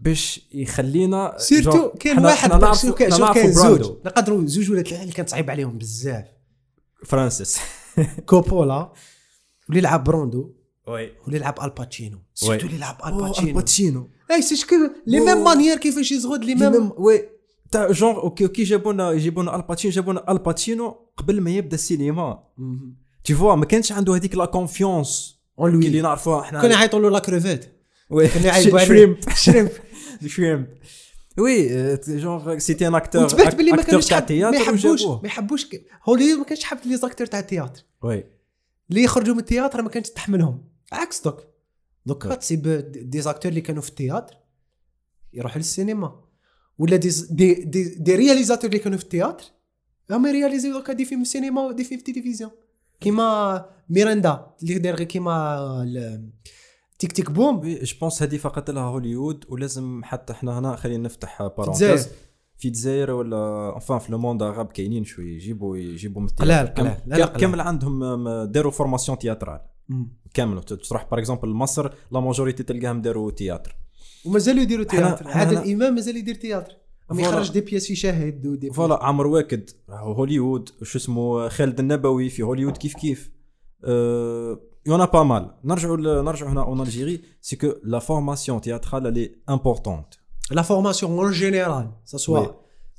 باش 0.02 0.48
يخلينا 0.52 1.34
surtout 1.38 1.90
كاين 1.90 2.18
واحد 2.18 2.50
كان 2.50 2.58
براندو. 2.58 3.50
زوج. 3.50 3.80
نقدروا 4.04 4.46
زوج 4.46 4.70
ولا 4.70 4.82
ثلاثة 4.82 5.02
اللي 5.02 5.12
كانت 5.12 5.28
صعيب 5.28 5.50
عليهم 5.50 5.78
بزاف. 5.78 6.24
فرانسيس. 7.06 7.58
كوبولا 8.28 8.92
واللي 9.68 9.80
لعب 9.80 10.04
بروندو 10.04 10.50
oui. 10.88 11.12
واللي 11.24 11.38
لعب 11.38 11.58
الباتشينو 11.62 12.18
surtout 12.34 12.66
اللي 12.66 12.78
لعب 12.78 12.98
الباتشينو 13.06 13.48
الباتشينو 13.48 14.10
et 14.30 14.42
c'est 14.42 14.56
ce 14.56 14.64
que 14.64 14.74
les. 15.06 15.20
mêmes 15.20 15.44
manières 15.44 15.76
كيفاش 15.76 16.12
يزغد 16.12 16.44
les 16.44 16.54
mêmes 16.54 16.92
oui. 16.96 17.28
تاع 17.70 17.90
genre 17.90 18.16
okay 18.16 18.44
okay 18.44 18.62
جابونا 18.62 19.12
يجيبونا 19.12 19.56
الباتشينو 19.56 19.94
جابونا 19.94 20.32
الباتشينو 20.32 20.96
قبل 21.16 21.40
ما 21.40 21.50
يبدأ 21.50 21.74
السينما. 21.74 22.42
des 23.24 23.34
fois 23.34 23.54
ما 23.54 23.64
كانش 23.64 23.92
عنده 23.92 24.14
هذيك 24.14 24.34
la 24.34 24.44
confiance 24.44 25.40
en 25.58 25.82
اللي 25.82 26.00
نعرفوها 26.00 26.40
إحنا. 26.40 26.62
كانوا 26.62 26.76
يعيطوا 26.76 27.00
له 27.00 27.10
la 27.10 27.18
crevette 27.18 27.78
oui. 28.10 28.28
كانوا 28.28 28.46
يعيطوا. 28.46 28.78
shrimp 28.78 29.16
shrimp 29.34 29.70
shrimp 30.28 30.66
oui 31.38 31.96
genre 32.08 32.58
c'était 32.58 32.86
un 32.86 32.94
acteur 32.94 33.22
وانتبهت 33.22 33.54
باللي 33.54 33.72
ما 33.72 33.82
كانوش 33.82 34.12
ما 34.12 34.50
يحبوش. 34.50 35.04
ما 35.04 35.20
يحبوش 35.24 35.66
هوليوود 36.08 36.38
ما 36.38 36.44
كانش 36.44 36.64
حاب 36.64 36.78
les 36.84 36.96
acteurs 36.96 37.26
تاع 37.26 37.38
ال 37.40 37.46
théâtre 37.46 37.82
oui. 38.02 38.24
اللي 38.90 39.02
يخرجوا 39.02 39.34
من 39.34 39.40
ال 39.40 39.46
théâtre 39.46 39.82
ما 39.82 39.88
كانش 39.88 40.10
تحملهم. 40.10 40.64
عكس 40.92 41.22
دوك. 41.22 41.46
donc 42.06 42.28
oui. 42.28 42.36
c'est 42.36 42.62
pas 42.92 43.20
des 43.20 43.29
acteurs 43.29 43.50
اللي 43.50 43.60
كانوا 43.60 43.82
في 43.82 43.88
ال 43.88 43.94
théâtre 43.94 44.36
يروحوا 45.32 45.58
للسينما. 45.58 46.24
ولا 46.78 46.96
des 46.96 47.10
des 47.30 47.54
des, 47.54 47.84
des 47.84 48.16
réalisateurs 48.16 48.70
اللي 48.70 48.78
كانوا 48.78 48.98
في 48.98 49.04
ال 49.04 49.09
théâtre 49.09 49.44
هما 50.10 50.28
يرياليزيو 50.28 50.72
donc 50.72 50.92
des 50.92 51.04
films 51.04 51.22
في 51.22 51.28
السينما 51.28 51.62
و 51.62 51.68
des 51.68 51.84
films 51.84 52.00
في 52.00 52.10
التلفزيون. 52.10 52.50
كيما 53.00 53.66
ميراندا 53.88 54.46
اللي 54.62 54.78
داير 54.78 54.94
غير 54.96 55.06
كيما 55.06 55.58
Tick 57.02 57.12
Tick 57.12 57.30
Boom 57.30 57.60
je 57.60 57.96
pense 58.00 58.22
هذه 58.22 58.36
فاقت 58.36 58.70
لها 58.70 58.82
هوليوود 58.82 59.44
ولازم 59.48 60.00
حتى 60.04 60.32
إحنا 60.32 60.58
هنا 60.58 60.76
خلينا 60.76 61.02
نفتح. 61.02 61.42
parenthèse 61.42 62.08
في 62.58 62.68
الجزائر 62.68 63.10
ولا 63.10 63.72
enfin 63.74 63.98
في 63.98 64.12
le 64.12 64.18
monde 64.18 64.42
arabe 64.42 64.66
كاينين 64.72 65.04
شوية 65.04 65.34
يجيبوا 65.34 65.76
يجيبوا 65.76 66.22
من. 66.22 66.28
قلال، 66.28 66.74
قلال. 66.74 67.24
كامل 67.24 67.60
عندهم 67.60 68.26
داروا 68.44 68.70
formation 68.72 69.18
théâtrale. 69.18 69.60
كامل 70.34 70.62
تروح 70.62 71.10
par 71.10 71.18
exemple 71.18 71.48
لمصر 71.48 71.90
la 72.10 72.20
majorité 72.20 72.62
تلقاهم 72.62 73.00
داروا 73.02 73.30
théâtre 73.30 73.76
ومازالوا 74.26 74.62
يديروا 74.62 74.84
théâtre 74.84 75.28
عادل 75.28 75.58
حنا- 75.58 75.72
امام 75.72 75.94
مازال 75.94 76.16
يدير 76.16 76.34
théâtre 76.34 76.72
ما. 77.10 77.22
يخرج 77.22 77.52
des 77.52 77.60
pièces 77.60 77.86
في 77.86 77.94
شاهد 77.94 78.46
ودي 78.46 78.70
voilà 78.70 79.04
عمرو 79.04 79.34
واكد 79.34 79.70
هوليوود 79.90 80.68
شو 80.82 80.98
اسمه 80.98 81.48
خالد 81.48 81.80
النبوي 81.80 82.28
في 82.28 82.42
هوليوود 82.42 82.76
كيف 82.76 82.94
كيف 82.94 83.30
أه 83.84 84.60
y 84.86 84.92
en 84.92 85.04
a 85.04 85.09
pas 85.09 85.22
mal 85.22 85.50
نرجعوا 85.64 85.96
ل- 85.96 86.24
نرجعوا 86.24 86.50
هنا 86.52 86.62
en 86.64 86.80
Algérie 86.80 87.22
c'est 87.40 87.56
que 87.56 87.72
la 87.84 87.98
formation 87.98 88.60
théâtrale 88.60 89.06
اللي 89.06 89.32
importante 89.48 90.06
la 90.50 90.62
formation 90.62 91.12
en 91.18 91.30
général 91.30 91.90
ça 92.04 92.16
oui. 92.16 92.22
soit 92.22 92.46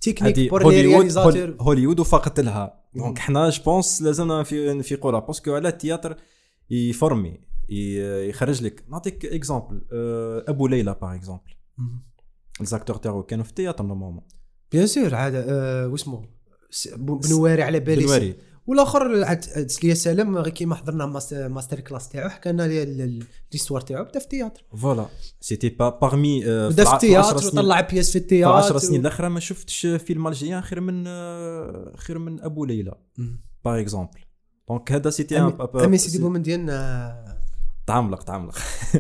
technique 0.01 0.39
هذه 0.39 0.49
pour 0.49 0.59
les 0.59 0.65
هوليوود 0.65 0.95
réalisateurs 0.95 1.31
هول- 1.41 1.57
هوليوود 1.61 1.99
وفاقت 1.99 2.39
لها 2.39 2.83
مم. 2.93 3.01
donc 3.03 3.19
حنا 3.19 3.49
je 3.49 3.63
pense 3.63 4.01
لازمنا 4.01 4.41
نفي- 4.41 4.73
نفيقوا 4.73 5.11
لها 5.11 5.19
parce 5.19 5.41
que 5.41 5.53
على 5.55 5.67
ال 5.69 5.75
théâtre 5.75 6.17
يفورمي 6.69 7.39
ي- 7.69 8.29
يخرج 8.29 8.63
لك 8.63 8.83
نعطيك 8.89 9.25
exemple 9.25 9.81
ابو 10.47 10.67
ليلى 10.67 10.95
par 11.01 11.15
exemple 11.15 11.53
les 12.61 12.72
acteurs 12.72 12.95
تاعو 12.95 13.23
والاخر 18.67 19.23
عاد 19.23 19.45
لياس 19.83 19.93
سالم 19.93 20.37
غير 20.37 20.49
كيما 20.53 20.75
حضرنا 20.75 21.05
mas- 21.05 21.33
master 21.33 21.79
class 21.79 22.09
تاعو 22.09 22.29
حكى 22.29 22.51
لنا 22.51 22.63
l'histoire 23.51 23.81
تاعو 23.81 24.03
بدا 24.03 24.19
في 24.19 24.25
التياتر 24.25 24.63
فوالا 24.81 25.05
سيتي 25.41 25.69
با 25.69 25.89
باغمي 25.89 26.39
بدا 26.45 26.83
في 26.83 26.93
التياتر 26.93 27.35
وطلع 27.59 27.81
بياس 27.81 28.09
في 28.11 28.17
التياتر 28.17 28.51
10 28.57 28.77
سنين 28.77 29.01
الأخرى 29.01 29.29
ما 29.29 29.39
شفتش 29.39 29.85
film 29.87 30.27
algérien 30.27 30.61
خير 30.61 30.79
من 30.81 31.03
آه، 31.07 31.93
خير 31.97 32.19
من 32.19 32.41
أبو 32.41 32.65
ليلى 32.65 32.93
par 33.65 33.79
exemple 33.79 34.19
donc 34.69 34.91
هذا 34.91 35.09
c'était 35.09 35.37
أمين 35.37 35.97
سيدي 35.97 36.17
بومنديان 36.23 36.69
آه، 36.69 37.42
تعملق 37.87 38.23
تعملق. 38.23 38.55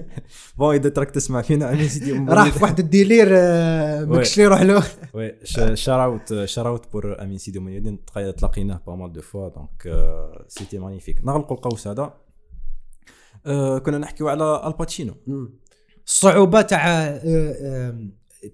bon 0.57 0.75
إذا 0.75 0.89
تراك 0.89 1.11
تسمع 1.11 1.41
فينا 1.41 1.73
أمين 1.73 1.87
سيدي 1.87 2.11
راح 2.11 2.49
في 2.49 2.63
واحد 2.63 2.79
ال 2.79 2.86
délire 2.86 3.27
آه، 3.31 4.05
ما 4.05 4.17
oui. 4.17 4.21
كش 4.21 4.37
لي 4.37 4.43
يروح 4.43 4.61
له. 4.61 4.83
وي. 5.15 5.35
شاراوت 5.75 6.43
شاراوت 6.43 6.91
بور 6.91 7.21
امين 7.21 7.37
سيدي 7.37 7.59
مونيدين 7.59 8.05
تلاقيناه 8.37 8.81
pas 8.87 8.95
mal 8.95 9.13
de 9.13 9.21
fois 9.21 9.49
donc 9.49 10.07
c'était 10.47 10.79
magnifique 10.79 11.25
نغلقوا 11.25 11.57
القوس 11.57 11.87
هذا. 11.87 12.13
آه، 13.45 13.77
كنا 13.77 13.97
نحكيو 13.97 14.27
على 14.29 14.67
الباتشينو 14.67 15.13
الصعوبه 16.07 16.61
تاع 16.61 16.89
آه، 17.03 17.99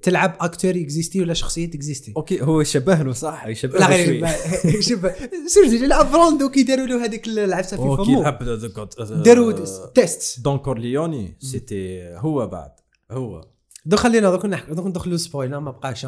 تلعب 0.01 0.37
acteur 0.39 0.72
existé 0.72 1.22
ولا 1.21 1.33
شخصية 1.33 1.67
existé 1.67 2.13
okay 2.17 2.41
هو 2.41 2.63
شبه 2.63 2.95
له 2.95 3.13
صح؟ 3.13 3.47
يشبه 3.47 3.79
لا 3.79 3.85
له 3.89 3.95
غير 3.95 4.81
شوف 4.81 5.05
سيرجي 5.53 5.83
يلعب 5.83 6.11
براندو 6.11 6.49
كي 6.49 6.63
داروا 6.63 6.85
له 6.87 7.05
هذيك 7.05 7.27
العفسة 7.27 7.77
في 7.77 7.83
أوكي 7.83 8.03
فمو 8.03 8.21
لعب 8.23 8.43
جود 8.43 9.23
داروا 9.23 9.51
test 9.95 10.39
دون 10.39 10.57
كورليوني 10.57 11.37
c'était 11.39 12.13
هو 12.17 12.47
بعد 12.47 12.71
هو. 13.11 13.47
دوك 13.85 13.99
خلينا 13.99 14.31
دوك 14.31 14.45
نحكي 14.45 14.73
دوك 14.73 14.85
ندخلوا 14.85 15.17
spoil 15.17 15.55
ما 15.57 15.71
بقاش. 15.71 16.07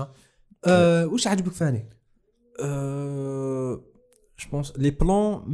أه 0.66 1.06
واش 1.08 1.28
عجبك 1.28 1.52
ثاني؟ 1.52 1.90
je 4.40 4.50
pense 4.52 4.74
لي 4.78 4.92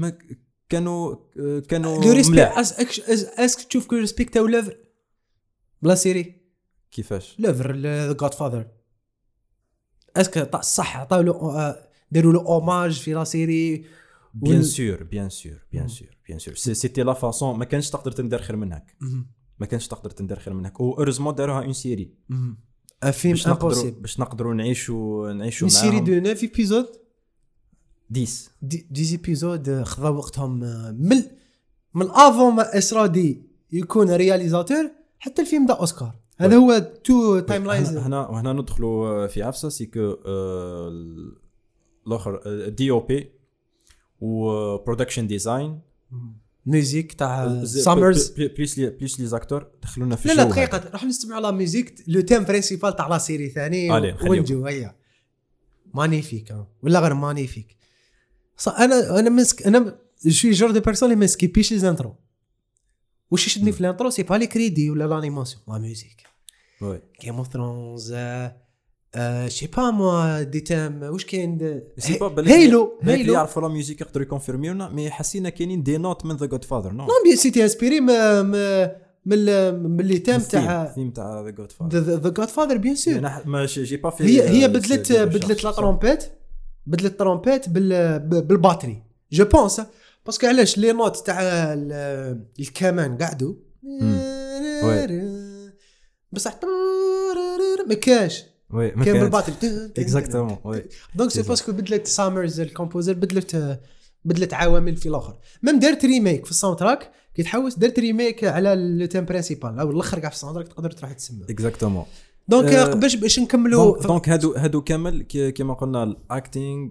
ك- 0.09 0.39
كانوا 0.69 1.15
كانوا 1.59 2.03
le 2.05 2.11
respect 2.11 2.43
est-ce 2.43 3.22
que 3.22 3.61
تشوف 3.63 3.87
que 3.87 3.95
ريسبكتاو 3.95 4.47
l'œuvre 4.47 4.77
ب 5.81 5.86
la 5.86 5.95
série. 5.95 6.46
كيفاش؟ 6.91 7.35
l'œuvre 7.39 7.75
The 7.75 8.13
Godfather 8.13 8.33
est-ce 8.33 8.67
que 10.15 10.55
صح 10.61 10.97
عطاو 10.97 11.21
له 11.21 11.31
آه، 11.31 11.87
داروا 12.11 12.33
له 12.33 12.39
hommage 12.39 12.99
في 12.99 13.13
la 13.13 13.23
série 13.23 13.85
بيان 14.33 14.63
سور 14.63 15.03
بيان 15.03 15.29
سور 15.29 15.59
بيان. 15.71 15.87
سور 15.87 16.17
بيان 16.27 16.39
سور 16.39 16.53
سيتي 16.55 17.03
لا 17.03 17.13
فاسون 17.13 17.59
ما 17.59 17.65
كانش 17.65 17.89
تقدر 17.89 18.11
تندير 18.11 18.41
خير 18.41 18.55
من 18.55 18.73
هك 18.73 18.95
ما 19.59 19.65
كانش 19.65 19.87
تقدر 19.87 20.09
تندير 20.09 20.39
خير 20.39 20.53
من 20.53 20.65
هك 20.65 20.79
و 20.79 20.93
heureusement 20.93 21.35
داروها 21.35 21.63
en 21.63 21.73
série 21.73 22.11
en 23.03 23.11
film 23.11 23.33
باش 23.33 23.47
نقدروا 23.47 23.71
impossible 23.71 23.99
باش 24.01 24.19
نقدروا 24.19 24.53
نعيشوا 24.53 25.33
نعيشوا 25.33 25.67
en 25.67 25.69
série 25.69 25.91
معاهم. 26.01 26.05
de 26.05 26.19
9 26.33 26.41
épisodes 26.41 26.85
10 28.11 28.25
des 28.61 28.87
des 28.91 29.03
épisodes 29.03 29.83
خذا 29.83 30.09
وقتهم 30.09 30.63
آه، 30.63 30.91
من 30.91 31.23
من 31.93 32.09
افون 32.09 32.53
ما 32.55 32.77
اسرادي 32.77 33.41
يكون 33.71 34.11
réalisateur 34.11 34.91
حتى 35.19 35.41
الفيلم 35.41 35.65
دا 35.65 35.73
اوسكار 35.73 36.15
هذا 36.37 36.55
هو 36.55 36.91
تو 37.03 37.39
تايم 37.39 37.65
لاينز 37.65 37.89
هنا 37.89 38.07
هنا 38.07 38.27
وهنا 38.27 38.53
ندخلوا 38.53 39.27
في 39.27 39.43
عفسه 39.43 39.69
c'est 39.69 39.85
que 39.85 40.17
آه، 40.25 40.91
الآخر 42.07 42.41
DOP 42.69 43.31
و 44.19 44.29
production 44.29 45.27
design 45.27 45.79
music 46.65 47.13
تاع 47.13 47.63
سامرز 47.63 48.29
plus 48.29 48.79
les 48.79 48.89
plus 48.89 49.19
les 49.19 49.25
acteurs 49.25 49.67
دخلونا 49.83 50.15
في 50.15 50.27
لا 50.27 50.33
لا. 50.33 50.43
دقيقة. 50.43 50.89
راح 50.93 51.03
نستمعوا 51.03 51.45
على 51.45 51.57
music 51.57 52.03
le 52.07 52.21
thème 52.21 52.43
principal 52.43 52.95
تاع 52.95 53.07
la 53.07 53.17
série 53.17 53.49
ثاني. 53.49 53.91
ونجو 54.29 54.65
هيا. 54.65 54.95
magnifique 55.93 56.51
ها. 56.51 56.67
ولا 56.83 56.99
غير 56.99 57.13
magnifique 57.13 57.77
أنا 58.67 59.19
أنا 59.19 59.29
مسك 59.29 59.67
أنا 59.67 59.99
je 60.27 60.51
suis 60.51 60.60
genre 60.60 60.71
de 60.71 60.79
personne 60.79 61.09
اللي 61.11 61.19
ما 61.19 61.25
سكيبيش 61.27 61.71
les 61.71 61.79
intros 61.79 62.15
واش 63.31 63.47
يشدني 63.47 63.71
في 63.71 63.81
ال 63.81 63.86
intro 63.86 64.09
c'est 64.09 64.23
pas 64.23 64.35
les 64.35 64.47
crédits 64.47 64.89
ولا 64.89 65.03
l'animation 65.03 65.61
la 65.67 65.77
musique 65.77 66.23
Game 67.21 67.35
of 67.35 67.53
Thrones 67.53 68.15
je 69.47 69.54
sais 69.54 69.67
pas 69.67 69.91
moi 69.91 70.41
des 70.43 70.59
thèmes 70.59 71.03
واش 71.03 71.25
كاين؟ 71.25 71.81
sais 71.97 72.17
pas 72.17 72.27
بالك 72.27 72.47
hello 72.49 72.99
hello. 73.01 73.33
يعرفوا 73.33 73.61
la 73.61 73.67
musique 73.67 74.01
يقدروا 74.01 74.25
يكونفيرميونا 74.25 74.89
mais 74.89 75.09
حسينا 75.11 75.49
كاينين 75.49 75.83
des 75.83 75.97
notes 75.97 76.25
من 76.25 76.35
ذا 76.35 76.45
جود 76.45 76.63
فاذر 76.63 76.91
نو 76.91 77.03
نو 77.03 77.09
بيان 77.25 77.35
سيتي 77.35 77.63
انسبيري 77.63 77.99
ما 77.99 78.41
من 79.25 79.39
من 79.83 79.97
les 80.05 80.19
thèmes 80.19 80.41
تاع 80.41 80.83
الثيم 80.83 81.11
تاع 81.11 81.41
ذا 81.41 81.49
جود 81.49 81.71
فاذر 81.71 81.99
ذا 81.99 82.29
جاد 82.29 82.47
فاذر 82.47 82.77
بيان 82.77 82.95
سور 82.95 83.65
جي 83.65 83.97
با 83.97 84.09
في 84.09 84.23
هي 84.23 84.49
هي 84.49 84.67
بدلت 84.67 85.11
بدلت 85.11 85.63
la 85.63 85.71
trompette 85.71 86.23
بدلت 86.85 87.19
trompette 87.19 87.69
بال 87.69 88.19
ب- 88.19 88.47
ب 88.47 88.52
la 88.52 88.63
batterie 88.63 89.03
je 89.31 89.45
pense 89.45 89.81
parce 90.27 90.40
que 90.40 90.47
علاش 90.47 90.77
les 90.77 90.91
notes 90.91 91.17
تاع 91.25 91.39
ال- 91.73 92.45
الكمان 92.59 93.17
قعدوا 93.17 93.53
بصح 96.31 96.59
ما 97.87 97.93
كاش. 97.95 98.43
oui 98.69 98.87
ما 98.95 99.05
كان 99.05 99.13
كانش. 99.13 99.17
ب 99.23 99.26
la 99.26 99.32
batterie 99.32 99.55
exactement 99.97 100.57
oui. 100.63 100.83
donc 101.15 101.31
c'est. 101.31 101.41
parce 101.41 101.60
que 101.60 101.71
بدلت 101.71 102.07
سامرز 102.07 102.59
ال 102.59 102.65
composer 102.65 103.13
بدلت 103.13 103.79
بدلت 104.25 104.53
عوامل 104.53 104.97
في 104.97 105.09
الآخر. 105.09 105.37
même 105.63 105.79
دارت 105.79 106.05
remake 106.05 106.45
في 106.45 106.51
ال 106.51 106.77
soundtrack 106.79 107.11
كي 107.35 107.43
تحوس 107.43 107.75
دارت 107.77 107.99
remake 107.99 108.43
على 108.43 108.75
le 108.75 109.05
thème 109.05 109.25
principal 109.25 109.79
أو 109.79 109.91
الأخر 109.91 110.19
كاع 110.19 110.29
في 110.29 110.35
ال 110.35 110.55
soundtrack 110.55 110.67
تقدر 110.67 110.91
تروح 110.91 111.13
تسمع 111.13 111.45
exactement 111.49 112.05
donc 112.47 112.69
آه، 112.73 112.93
باش 112.93 113.15
باش 113.15 113.39
نكملوا 113.39 114.01
دونك 114.03 114.29
هادو 114.29 114.53
هادو 114.53 114.81
كامل 114.81 115.21
كي- 115.21 115.51
كيما 115.51 115.73
قلنا 115.73 116.03
ال 116.03 116.16
acting 116.16 116.89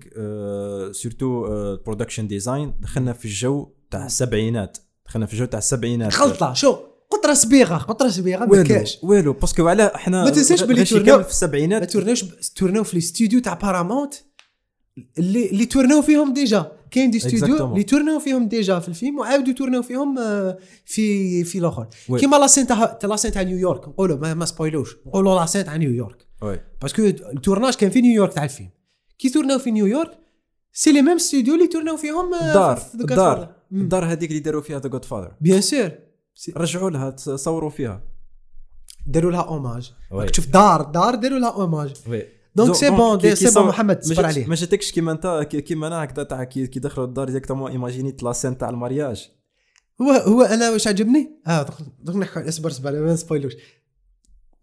surtout 0.92 1.46
ال 1.46 1.53
production 1.53 2.26
design 2.28 2.74
دخلنا 2.80 3.12
في 3.12 3.24
الجو 3.24 3.68
تاع 3.90 4.06
السبعينات. 4.06 4.78
دخلنا 5.06 5.26
في 5.26 5.32
الجو 5.32 5.44
تاع 5.44 5.58
السبعينات. 5.58 6.14
غلطه 6.14 6.52
شو 6.52 6.76
قطرة 7.10 7.34
صبيغة 7.34 7.76
قطرة 7.76 8.08
صبيغة 8.08 8.44
ما 8.44 8.62
كاش 8.62 8.98
والو 9.02 9.32
parce 9.32 9.55
que 9.55 9.68
على 9.68 9.92
إحنا 9.94 10.24
ما 10.24 10.30
تنساش 10.30 10.62
بلي 10.62 10.78
غاشي 10.78 10.94
تورناو- 10.94 11.04
في 11.04 11.10
ما 11.16 11.26
السبعينات 11.28 11.90
تورناوش 11.90 12.24
تورناو 12.56 12.84
في 12.84 12.92
الاستوديو 12.94 13.40
تاع 13.40 13.54
بارامونت 13.54 14.14
اللي 15.18 15.50
اللي 15.50 15.66
تورناو 15.66 16.02
فيهم 16.02 16.32
déjà. 16.34 16.72
كاين 16.90 17.10
des 17.10 17.18
studios. 17.18 17.70
اللي 17.72 17.82
تورناو 17.82 18.18
فيهم 18.18 18.48
déjà 18.48 18.78
في 18.78 18.88
الفيلم 18.88 19.18
وعاودوا 19.18 19.52
تورناو 19.54 19.82
فيهم 19.82 20.18
آه، 20.18 20.58
في 20.84 21.44
في 21.44 21.58
الأخر. 21.58 21.86
كيما 22.18 22.36
la 22.36 22.45
scène 22.45 22.66
تاع 22.66 22.98
la 23.04 23.12
scène 23.12 23.32
تاع 23.32 23.42
نيويورك 23.42 23.88
نقولوا 23.88 24.16
ما, 24.16 24.34
ما 24.34 24.44
سبويلوش. 24.44 24.96
نقولوا 25.06 25.40
la 25.40 25.47
scène 25.47 25.64
تاع 25.64 25.76
نيويورك 25.76 26.26
oui 26.42 26.60
parce 26.82 26.95
que 26.95 27.02
ال 27.02 27.10
tournage 27.10 27.74
كان 27.74 27.90
في 27.90 28.00
نيويورك 28.00 28.32
تاع 28.32 28.44
الفيلم. 28.44 28.70
كي 29.18 29.28
تورناو 29.28 29.58
في 29.58 29.70
نيويورك 29.70 30.18
c'est 30.72 30.92
les 30.92 31.02
mêmes 31.02 31.18
studios 31.18 31.54
اللي 31.54 31.66
تورناو 31.66 31.96
فيهم 31.96 32.34
آه، 32.34 32.74
The 32.74 33.06
Godfather. 33.06 33.46
الدار 33.72 34.04
هذيك 34.04 34.30
اللي 34.30 34.40
داروا 34.40 34.62
فيها 34.62 34.78
The 34.78 34.88
Godfather 34.88 35.34
bien 35.40 35.60
sûr 35.60 35.90
رجعوا 36.56 36.90
لها 36.90 37.10
تصوروا 37.10 37.70
فيها. 37.70 38.02
داروا 39.06 39.32
لها 39.32 39.42
hommage 39.42 39.92
تشوف 40.32 40.46
دار 40.48 40.82
دار 40.82 41.14
داروا 41.14 41.38
لها 41.38 41.50
hommage 41.50 41.92
oui 42.08 42.35
donc 42.56 42.74
c'est 42.74 42.90
bon 42.90 43.34
c'est 43.34 43.50
bon 43.54 43.68
محمد 43.68 43.94
ما 43.96 44.00
تصبر 44.00 44.26
عليه 44.26 44.46
ما 44.46 44.54
جاتكش 44.54 44.92
كيما 44.92 45.12
انت 45.12 45.46
كي- 45.50 45.60
كيما 45.60 45.86
أنا 45.86 46.04
هكذا 46.04 46.22
تاع 46.22 46.44
كي 46.44 46.66
دخلوا 46.66 47.06
الدار 47.06 47.26
directement 47.26 47.70
ايماجينيت 47.70 48.22
la 48.22 48.32
scène 48.32 48.58
تاع 48.58 48.68
ال 48.70 48.78
mariage 48.78 49.30
هو 50.02 50.10
هو 50.10 50.42
أنا 50.42 50.70
واش 50.70 50.88
عجبني 50.88 51.40
آه 51.46 51.66
دوك- 52.02 52.16
نحكي 52.16 52.48
اصبر 52.48 52.70
اصبر 52.70 52.92
ما 53.00 53.12
نسبويلوش 53.12 53.52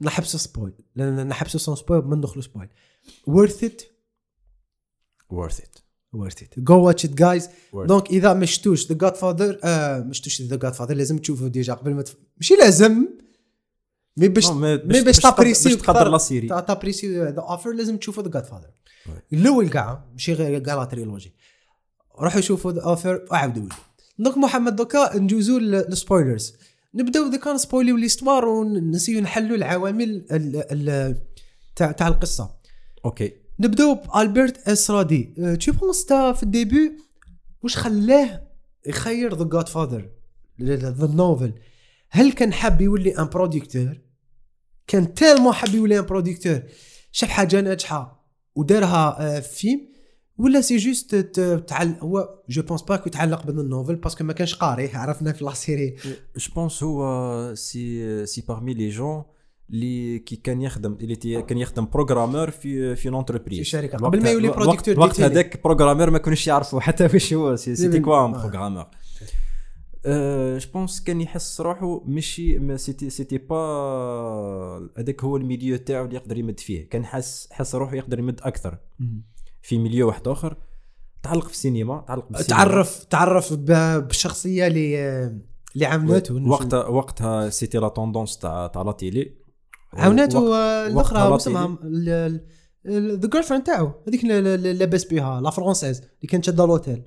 نحبسوا 0.01 0.39
spoil 0.39 0.73
لأن 0.95 1.27
نحبسوا 1.27 1.59
sans 1.59 1.75
spoil 1.75 2.01
ما 2.01 2.15
ندخلوا 2.15 2.41
spoil 2.43 2.67
worth 3.29 3.63
it? 3.63 3.81
Worth 5.33 5.59
it. 5.59 5.73
Worth 6.15 6.39
it. 6.45 6.51
Go 6.69 6.75
watch 6.87 7.03
it 7.07 7.15
guys. 7.15 7.43
Worth 7.73 7.87
donc 7.87 8.09
اذا 8.09 8.33
ما 8.33 8.45
شفتوش 8.45 8.87
The 8.87 8.97
Godfather 8.97 9.59
ما 10.05 10.13
شفتوش 10.13 10.41
The 10.41 10.55
Godfather 10.55 10.93
لازم 10.95 11.17
تشوفوا 11.17 11.47
déjà 11.47 11.73
قبل 11.73 11.93
ما. 11.93 12.03
ماشي 12.37 12.55
لازم 12.55 13.07
mais 14.17 14.27
باش 14.27 14.47
مي 14.49 14.77
باش 14.77 15.17
تابريسي 15.19 15.75
تقدر 15.75 16.07
la 16.09 16.17
série. 16.17 16.47
تا- 16.47 16.59
تابريسي 16.59 17.19
The 17.19 17.39
Offer 17.41 17.71
لازم 17.71 17.97
تشوفوا 17.97 18.23
The 18.23 18.29
Godfather. 18.29 18.69
الأول 19.33 19.69
كاع 19.69 20.03
ماشي 20.11 20.33
غير 20.33 20.59
كاع 20.59 20.75
la 20.75 20.83
trilogie. 20.85 21.33
روحوا 22.21 22.41
شوفوا 22.41 22.71
The 22.71 22.81
Offer 22.81 23.25
وعاودوا 23.31 23.63
donc 24.19 24.37
محمد 24.37 24.75
دوكا 24.75 25.17
ندوزو 25.17 25.57
لل 25.57 25.77
spoilers 25.77 26.53
نبداو 26.95 27.27
إذا 27.27 27.37
كان 27.37 27.57
سبويليو 27.57 27.97
l'histoire 27.97 28.45
ونسيو 28.45 29.21
نحلوا 29.21 29.57
العوامل 29.57 30.25
ال- 30.31 30.63
ال- 30.89 31.17
تاع 31.75 31.91
تاع 31.91 32.07
القصة. 32.07 32.49
أوكي 33.05 33.33
نبداو 33.59 33.93
بألبرت 33.95 34.67
إسرادي. 34.67 35.23
تو 35.61 35.71
بونس 35.71 36.05
تا 36.05 36.33
في 36.33 36.43
الديبي 36.43 36.91
واش 37.63 37.77
خلاه 37.77 38.41
يخير 38.87 39.35
ذا 39.37 39.43
جاد 39.43 39.67
فاذر 39.67 40.09
ذا 40.61 41.07
نوفل 41.15 41.53
هل 42.15 42.31
كان 42.31 42.53
حاب 42.53 42.81
يولي 42.81 43.19
ان 43.19 43.25
بروديكتور 43.25 43.97
كان 44.87 45.13
تالمون 45.13 45.53
حاب 45.53 45.75
يولي 45.75 45.99
ان 45.99 46.05
بروديكتور 46.05 46.59
شاف 47.11 47.29
حاجة 47.29 47.61
ناجحه 47.61 48.25
ودارها 48.55 49.37
آه، 49.37 49.39
في 49.39 49.55
فيلم 49.55 49.81
ولا 50.37 50.61
سي 50.61 50.77
جوست 50.77 51.15
تعل 51.67 51.95
هو 51.99 52.39
جو 52.49 52.61
بونس 52.61 52.81
با 52.81 52.95
كو 52.95 53.03
يتعلق 53.07 53.45
بالنوفل 53.45 53.95
باسكو 53.95 54.23
ما 54.23 54.33
كانش 54.33 54.55
قاري 54.55 54.89
عرفنا 54.93 55.31
في 55.33 55.43
لا 55.43 55.53
سيري 55.53 55.95
جو 56.37 56.53
بونس 56.55 56.83
هو 56.83 57.55
c'est 57.55 58.25
c'est 58.25 58.43
parmi 58.47 58.73
les 58.73 58.89
gens 58.89 59.23
اللي 59.69 60.19
كي 60.19 60.35
كان 60.35 60.61
يخدم 60.61 60.93
اللي 61.01 61.15
تي- 61.15 61.41
كان 61.41 61.57
يخدم 61.57 61.85
programmeur 61.85 62.49
في 62.51 62.95
في 62.95 63.09
une 63.09 63.20
entreprise 63.20 63.57
في 63.59 63.63
شركة. 63.65 63.97
قبل 63.97 64.23
ما 64.23 64.29
يولي 64.29 64.53
producteur 64.53 64.87
الوقت. 64.89 65.21
هذاك 65.21 65.63
programmeur 65.63 66.09
ما 66.09 66.17
كانوش 66.17 66.47
يعرفوا 66.47 66.79
حتى 66.79 67.03
واش 67.03 67.33
هو 67.33 67.55
c'- 67.55 67.75
c'était 67.75 67.99
quoi 67.99 68.25
un. 68.25 68.31
programmeur 68.31 68.85
جو 70.57 70.71
بونس 70.73 71.03
كان 71.03 71.21
يحس 71.21 71.61
روحه 71.61 72.03
ماشي 72.05 72.59
ما 72.59 72.77
c'était 72.77 73.09
c'était 73.09 73.37
pas 73.37 74.89
هذاك 74.97 75.23
هو 75.23 75.37
ال 75.37 75.43
milieu 75.43 75.77
تاعو 75.77 76.05
اللي 76.05 76.15
يقدر 76.15 76.37
يمد 76.37 76.59
فيه. 76.59 76.89
كان 76.89 77.05
حس 77.05 77.47
حس 77.51 77.75
روحه 77.75 77.95
يقدر 77.95 78.19
يمد 78.19 78.39
أكثر. 78.43 78.77
في 79.61 79.77
milieu 79.77 80.07
واحد 80.07 80.27
آخر. 80.27 80.57
تعلق 81.23 81.45
في 81.45 81.53
السينما 81.53 82.05
تعلق 82.07 82.29
بالسينما 82.29 82.63
تعرف 82.63 83.03
تعرف 83.03 83.53
بالشخصيه 83.53 84.67
اللي 84.67 85.25
اللي 85.73 85.85
عملته 85.85 86.47
وقت 86.47 86.73
وقتها 86.73 87.49
c'était 87.49 87.77
la 87.77 87.87
tendance 87.87 88.37
تاع 88.37 88.67
تاع 88.67 88.81
la 88.81 88.91
télé 88.91 89.33
عاوناته 89.93 90.39
وقتها 90.39 90.87
الأخرى 90.87 91.29
لا 91.29 91.35
اسمها 91.35 91.77
the 92.87 93.27
girlfriend 93.27 93.63
تاعو. 93.63 93.91
هذيك 94.07 94.25
لاباس 94.25 95.05
بها 95.05 95.41
la 95.41 95.49
française 95.49 95.97
اللي 95.97 96.27
كانت 96.29 96.45
شادة 96.45 96.65
l'hôtel. 96.65 97.03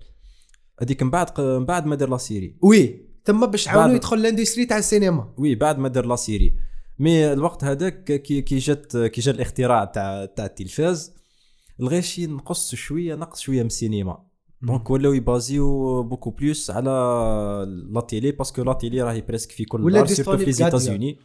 هذيك 0.82 1.02
من 1.02 1.10
بعد 1.10 1.40
من 1.40 1.64
بعد 1.64 1.86
ما 1.86 1.96
دار 1.96 2.08
la 2.08 2.16
série. 2.16 2.56
oui 2.62 3.06
تما 3.24 3.46
باش 3.46 3.68
عاونوا 3.68 3.86
بعد- 3.86 3.96
يدخل 3.96 4.22
l'industrie 4.22 4.66
تاع 4.66 4.78
السينما. 4.78 5.34
oui 5.38 5.54
بعد 5.54 5.78
ما 5.78 5.88
دار 5.88 6.06
la 6.06 6.16
série. 6.16 6.56
mais 6.98 7.32
الوقت 7.32 7.64
هذاك 7.64 8.04
كي 8.04 8.42
كي 8.42 8.58
جات 8.58 8.96
كي 8.96 9.20
جا 9.20 9.32
الاختراع 9.32 9.84
تاع 9.84 10.24
تاع 10.24 10.44
التلفاز 10.46 11.12
الغاشي 11.80 12.26
نقص 12.26 12.74
شوية 12.74 13.14
نقص 13.14 13.40
شوية 13.40 13.60
من 13.60 13.66
السينما. 13.66 14.26
donc 14.62 14.90
ولاو 14.90 15.12
يبازيو 15.12 16.02
beaucoup 16.02 16.30
plus 16.30 16.70
على 16.70 16.90
la 17.90 18.00
télé 18.00 18.32
parce 18.32 18.51
que 18.51 18.62
la 18.62 18.72
télé 18.72 19.02
راهي 19.02 19.20
presque 19.20 19.52
في 19.52 19.64
كل 19.64 19.92
دار 19.92 20.06
surtout 20.06 20.36
في 20.36 20.44
disponible 20.44 20.58
كاع 20.58 20.72
les 20.76 20.86
États-Unis 20.86 21.18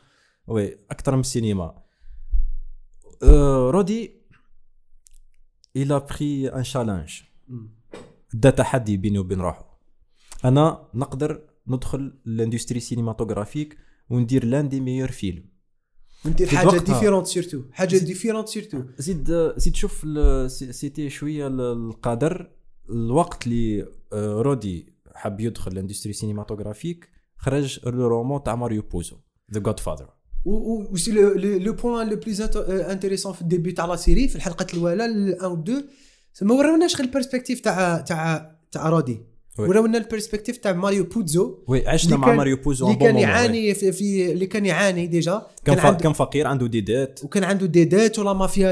oui 0.47 0.77
أكثر 0.91 1.15
من 1.15 1.19
السينما. 1.19 1.81
أه 3.23 3.69
رودي 3.71 4.21
il 5.77 5.91
a 5.91 5.99
pris 6.01 6.49
un 6.53 6.63
challenge. 6.63 7.23
دا 8.33 8.49
تحدي 8.49 8.97
بيني 8.97 9.19
وبين 9.19 9.41
روحه 9.41 9.79
أنا 10.45 10.87
نقدر 10.93 11.41
ندخل 11.67 12.13
l'industrie 12.25 12.79
cinématographique 12.79 13.77
وندير 14.09 14.45
l'un 14.45 14.69
des 14.69 14.79
meilleurs 14.79 15.11
films. 15.11 15.43
ندير 16.25 16.47
في 16.47 16.57
حاجة. 16.57 16.77
différente 16.77 17.27
surtout 17.27 17.61
حاجة 17.71 17.97
différente 17.97 18.47
surtout 18.47 18.81
زيد 18.97 19.31
زيد 19.57 19.75
شوف 19.75 20.05
c'était 20.71 21.09
شوية 21.09 21.47
ال- 21.47 21.61
القدر 21.61 22.51
الوقت 22.89 23.47
اللي 23.47 23.81
آه، 24.13 24.41
رودي 24.41 24.93
حب 25.15 25.39
يدخل 25.39 25.73
l'industrie 25.75 26.13
cinématographique 26.13 27.09
خرج 27.37 27.79
ال 27.87 27.97
roman 27.97 28.43
تاع 28.43 28.55
ماريو 28.55 28.81
بوزو 28.81 29.15
The 29.53 29.59
Godfather 29.59 30.09
و 30.45 30.95
c'est 30.95 31.11
le 31.11 31.73
point 31.73 32.09
le 32.09 32.15
plus 32.15 32.41
intéressant 32.41 33.33
في 33.33 33.41
ال 33.41 33.46
début 33.46 33.71
تاع 33.71 33.85
la 33.85 33.95
série 33.95 34.27
في 34.27 34.35
الحلقة 34.35 34.65
الأولى 34.73 35.03
1 35.41 35.43
و 35.43 35.61
2 35.61 35.83
ما 36.41 36.53
وراوناش 36.55 36.95
غير 36.95 37.05
ال 37.05 37.10
perspective 37.10 37.59
تاع 37.59 37.97
تاع 37.97 38.55
تاع 38.71 38.89
رودي. 38.89 39.21
وراونا 39.59 39.97
ال 39.97 40.02
perspective 40.02 40.57
تاع 40.57 40.71
ماريو 40.71 41.03
بوزو 41.03 41.63
oui 41.67 41.87
عشنا 41.87 42.17
مع 42.17 42.33
ماريو 42.33 42.57
بوزو 42.57 42.87
اللي 42.87 42.99
كان. 42.99 43.17
يعاني 43.17 43.73
في, 43.73 43.91
في 43.91 44.31
اللي 44.31 44.45
كان 44.45 44.65
يعاني 44.65 45.07
déjà 45.07 45.47
كان 45.65 45.75
كان 45.75 45.85
عنده 45.85 45.99
كان 45.99 46.13
فقير 46.13 46.47
عنده 46.47 46.67
ديدات. 46.67 47.19
وكان 47.23 47.43
عنده 47.43 47.65
ديدات 47.65 48.19
و 48.19 48.24
la 48.24 48.33
mafia 48.33 48.71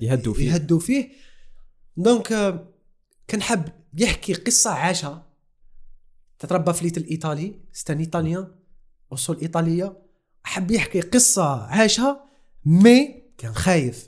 يهدوا 0.00 0.34
فيه. 0.34 0.52
يهدوا 0.52 0.78
فيه. 0.78 1.08
donc 1.96 2.32
آه، 2.32 2.68
كان 3.28 3.42
حب 3.42 3.64
يحكي 3.98 4.32
قصة 4.34 4.70
عاشها 4.70 5.26
تتربى 6.38 6.72
في 6.72 6.84
ليتل 6.84 7.04
ايطالي 7.04 7.54
c'est 7.72 7.91
un 7.91 7.98
Italien 7.98 8.46
اصول 9.12 9.38
ايطاليه 9.40 9.96
حب 10.42 10.70
يحكي 10.70 11.00
قصة 11.00 11.62
عاشها 11.64 12.24
mais 12.64 13.22
كان 13.38 13.52
خايف. 13.54 14.07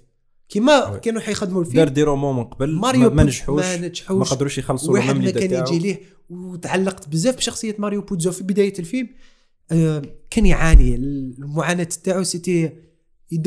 كيما. 0.50 0.96
كانوا 0.96 1.20
حيخدموا 1.20 1.62
دار 1.62 1.70
الفيلم 1.70 1.88
des 1.88 2.02
romans 2.02 2.36
من 2.36 2.44
قبل 2.44 2.74
ماريو 2.76 3.00
ما, 3.00 3.08
ما 3.14 3.22
نجحوش 3.22 3.64
ما 3.64 3.76
ما 3.80 3.86
نجحوش 3.88 4.30
قدروش 4.30 4.58
يخلصوا 4.58 4.94
واحد 4.94 5.16
ما 5.16 5.30
كان. 5.30 5.66
يجي 5.66 5.78
ليه 5.78 6.00
وتعلقت 6.30 7.08
بزاف 7.08 7.36
بشخصية 7.36 7.76
ماريو 7.78 8.02
بوزو 8.02 8.32
في 8.32 8.42
بداية 8.42 8.78
الفيلم 8.78 9.08
آه، 9.72 10.02
كان 10.30 10.46
يعاني 10.46 10.94
المعاناة 10.94 11.84
تاعو 11.84 12.22
سيتي 12.22 12.72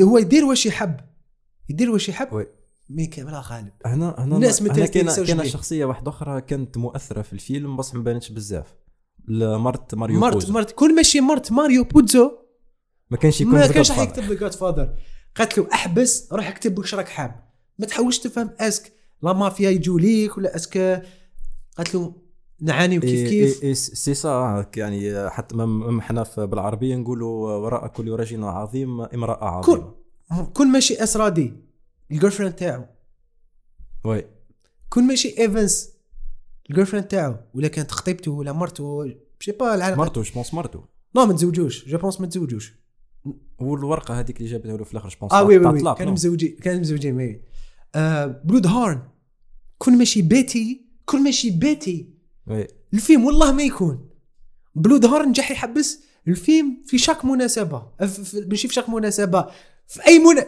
هو 0.02 0.18
يدير 0.18 0.44
واش 0.44 0.66
يحب 0.66 0.96
يدير 1.68 1.90
واش 1.90 2.08
يحب 2.08 2.32
وي. 2.32 2.46
مي 2.90 3.06
كامل 3.06 3.34
غالب 3.34 3.72
هنا 3.86 4.14
هنا 4.18 4.36
الناس 4.36 4.62
ما 4.62 4.74
كاينة 4.74 5.42
بيه. 5.42 5.48
شخصية 5.48 5.84
واحدة 5.84 6.10
أخرى 6.10 6.40
كانت 6.40 6.76
مؤثرة 6.78 7.22
في 7.22 7.32
الفيلم 7.32 7.76
بس 7.76 7.94
ما 7.94 8.02
بانتش 8.02 8.30
بزاف 8.32 8.66
لمرت 9.28 9.94
ماريو 9.94 10.20
مرت 10.20 10.32
بوزو 10.34 10.52
مرت 10.52 10.70
كل 10.70 10.94
ماشي 10.94 11.20
مرت 11.20 11.52
ماريو 11.52 11.84
بوزو 11.84 12.30
ما 13.10 13.16
كانش 13.16 13.40
يكون 13.40 13.54
ما 13.54 13.66
كانش 13.66 13.90
راح 13.90 13.98
Godfather. 13.98 14.02
يكتب 14.02 14.22
ذا 14.22 14.34
جاد 14.34 14.52
فاذر 14.52 14.94
قالت 15.36 15.58
له 15.58 15.68
أحبس 15.72 16.32
روح 16.32 16.48
اكتب 16.48 16.78
واش 16.78 16.94
راك 16.94 17.08
حاب. 17.08 17.44
ما 17.78 17.86
تحاولش 17.86 18.18
تفهم 18.18 18.50
أسك. 18.60 18.92
لا 19.22 19.32
مافيا 19.32 19.70
يجوا 19.70 20.00
ليك 20.00 20.38
ولا 20.38 20.56
أسك. 20.56 21.02
قالت 21.76 21.94
له 21.94 22.14
نعاني 22.60 22.98
وكيف 22.98 23.10
إيه 23.10 23.28
كيف؟ 23.28 23.62
إيه 23.62 23.68
إيه 23.68 23.74
سي 23.74 24.14
سا 24.14 24.66
يعني 24.76 25.30
حتى 25.30 25.56
مم 25.56 26.00
حنا 26.00 26.26
بالعربية 26.36 26.96
نقولوا 26.96 27.56
وراء 27.56 27.86
كل 27.86 28.10
رجل 28.10 28.44
عظيم 28.44 29.00
امرأة 29.00 29.44
عظيمة. 29.44 29.94
كل 30.54 30.66
ماشي 30.66 31.02
اسرادي 31.02 31.52
الجيرل 32.10 32.32
فريند 32.32 32.52
تاعو. 32.52 32.84
وي. 34.04 34.24
كل 34.90 35.02
ماشي 35.02 35.38
إيفنس 35.38 35.90
الجيرل 36.70 36.86
فريند 36.86 37.06
تاعو. 37.06 37.36
ولا 37.54 37.68
كانت 37.68 37.90
خطيبته 37.90 38.30
ولا 38.30 38.52
مرته 38.52 39.14
شي 39.40 39.52
با 39.52 39.74
العلاقة. 39.74 39.98
مرتو 39.98 40.22
جو 40.22 40.32
بونس 40.34 40.54
مرتو 40.54 40.80
نو 41.16 41.26
ما 41.26 41.32
تزوجوش. 41.32 41.88
جو 41.88 41.98
بونس 41.98 42.20
ما 42.20 42.26
تزوجوش. 42.26 42.74
والورقة 43.58 44.20
هذيك 44.20 44.36
اللي 44.38 44.50
جابتها 44.50 44.76
له 44.76 44.84
في 44.84 44.92
الآخر 44.92 45.08
جو 45.08 45.16
بونس 45.20 45.32
آه 45.32 45.42
وي 45.42 45.58
وي, 45.58 45.64
كانوا 45.64 46.04
نو؟ 46.04 46.12
مزوجين 46.12 46.56
كانوا 46.62 46.80
مزوجين 46.80 47.16
وي. 47.16 47.40
آه 47.94 48.26
بلود 48.44 48.66
هارن. 48.66 49.02
كل 49.78 49.92
ماشي 49.98 50.22
بيتي 50.22 50.80
كل 51.04 51.22
ماشي 51.22 51.50
بيتي. 51.50 52.08
وي. 52.46 52.66
الفيلم 52.94 53.24
والله 53.24 53.52
ما 53.52 53.62
يكون. 53.62 54.08
بلود 54.74 55.06
هارن 55.06 55.28
نجح 55.28 55.50
يحبس 55.50 56.00
الفيلم 56.28 56.82
في 56.86 56.98
شاك 56.98 57.24
مناسبة. 57.24 57.82
ف- 57.98 58.04
ف- 58.04 58.46
ماشي 58.48 58.68
في 58.68 58.74
شاك 58.74 58.88
مناسبة. 58.90 59.46
في 59.88 60.06
أي 60.06 60.18
منا 60.18 60.46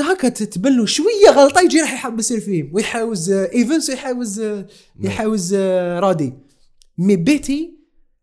هكا 0.00 0.28
تتبان 0.28 0.76
له 0.76 0.86
شوية 0.86 1.30
غلطة 1.30 1.60
يجي 1.60 1.80
راح 1.80 1.92
يحبس 1.92 2.32
الفيلم 2.32 2.70
ويحاوز 2.74 3.30
آه، 3.30 3.50
إيفنس 3.52 3.90
ويحاوز 3.90 4.40
آه، 4.40 4.66
يحاوز 5.00 5.54
آه، 5.54 6.00
رادي. 6.00 6.32
مي 6.98 7.16
بيتي 7.16 7.75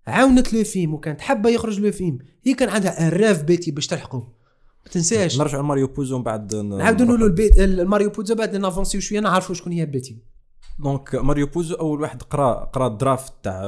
عاونت 0.08 0.54
لو 0.54 0.64
فيلم 0.64 0.94
وكانت 0.94 1.22
حابة 1.22 1.50
يخرج 1.50 1.80
لو 1.80 1.92
فيلم 1.92 2.20
هي 2.44 2.54
كان 2.54 2.70
عندها 2.70 3.08
الراف 3.08 3.44
بيتي 3.44 3.72
باش 3.72 3.88
تلحقه 3.88 4.18
ما 4.86 4.92
تنساش. 4.92 5.40
نرجع 5.40 5.60
لماريو 5.60 5.88
بوزو 5.88 6.18
من 6.18 6.24
بعد 6.24 6.56
نعاودوا. 6.56 7.18
له 7.18 7.26
البيت 7.26 7.60
الماريو 7.60 8.10
بوزو 8.10 8.36
بعد 8.36 8.56
نافونسيو 8.56 9.02
شوية 9.02 9.20
نعرفوا 9.20 9.56
شكون 9.56 9.74
هي 9.74 9.86
بيتي. 9.86 10.18
donc 10.80 11.16
ماريو 11.16 11.48
بوزو 11.48 11.76
أول 11.76 12.02
واحد 12.02 12.22
قرا 12.24 12.54
قرا 12.54 12.88
ال 12.88 12.95
draft 12.95 13.34
تاع 13.44 13.64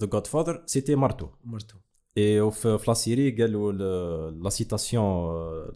The 0.00 0.06
Godfather 0.06 0.62
c'était 0.66 0.94
مارتو 0.94 1.28
مرته 1.44 1.74
اي 2.18 2.40
وفي 2.40 2.78
في 2.78 2.84
la 2.88 2.94
série 2.94 3.30
قالوا 3.30 3.72
la 4.30 4.50
citation 4.50 5.04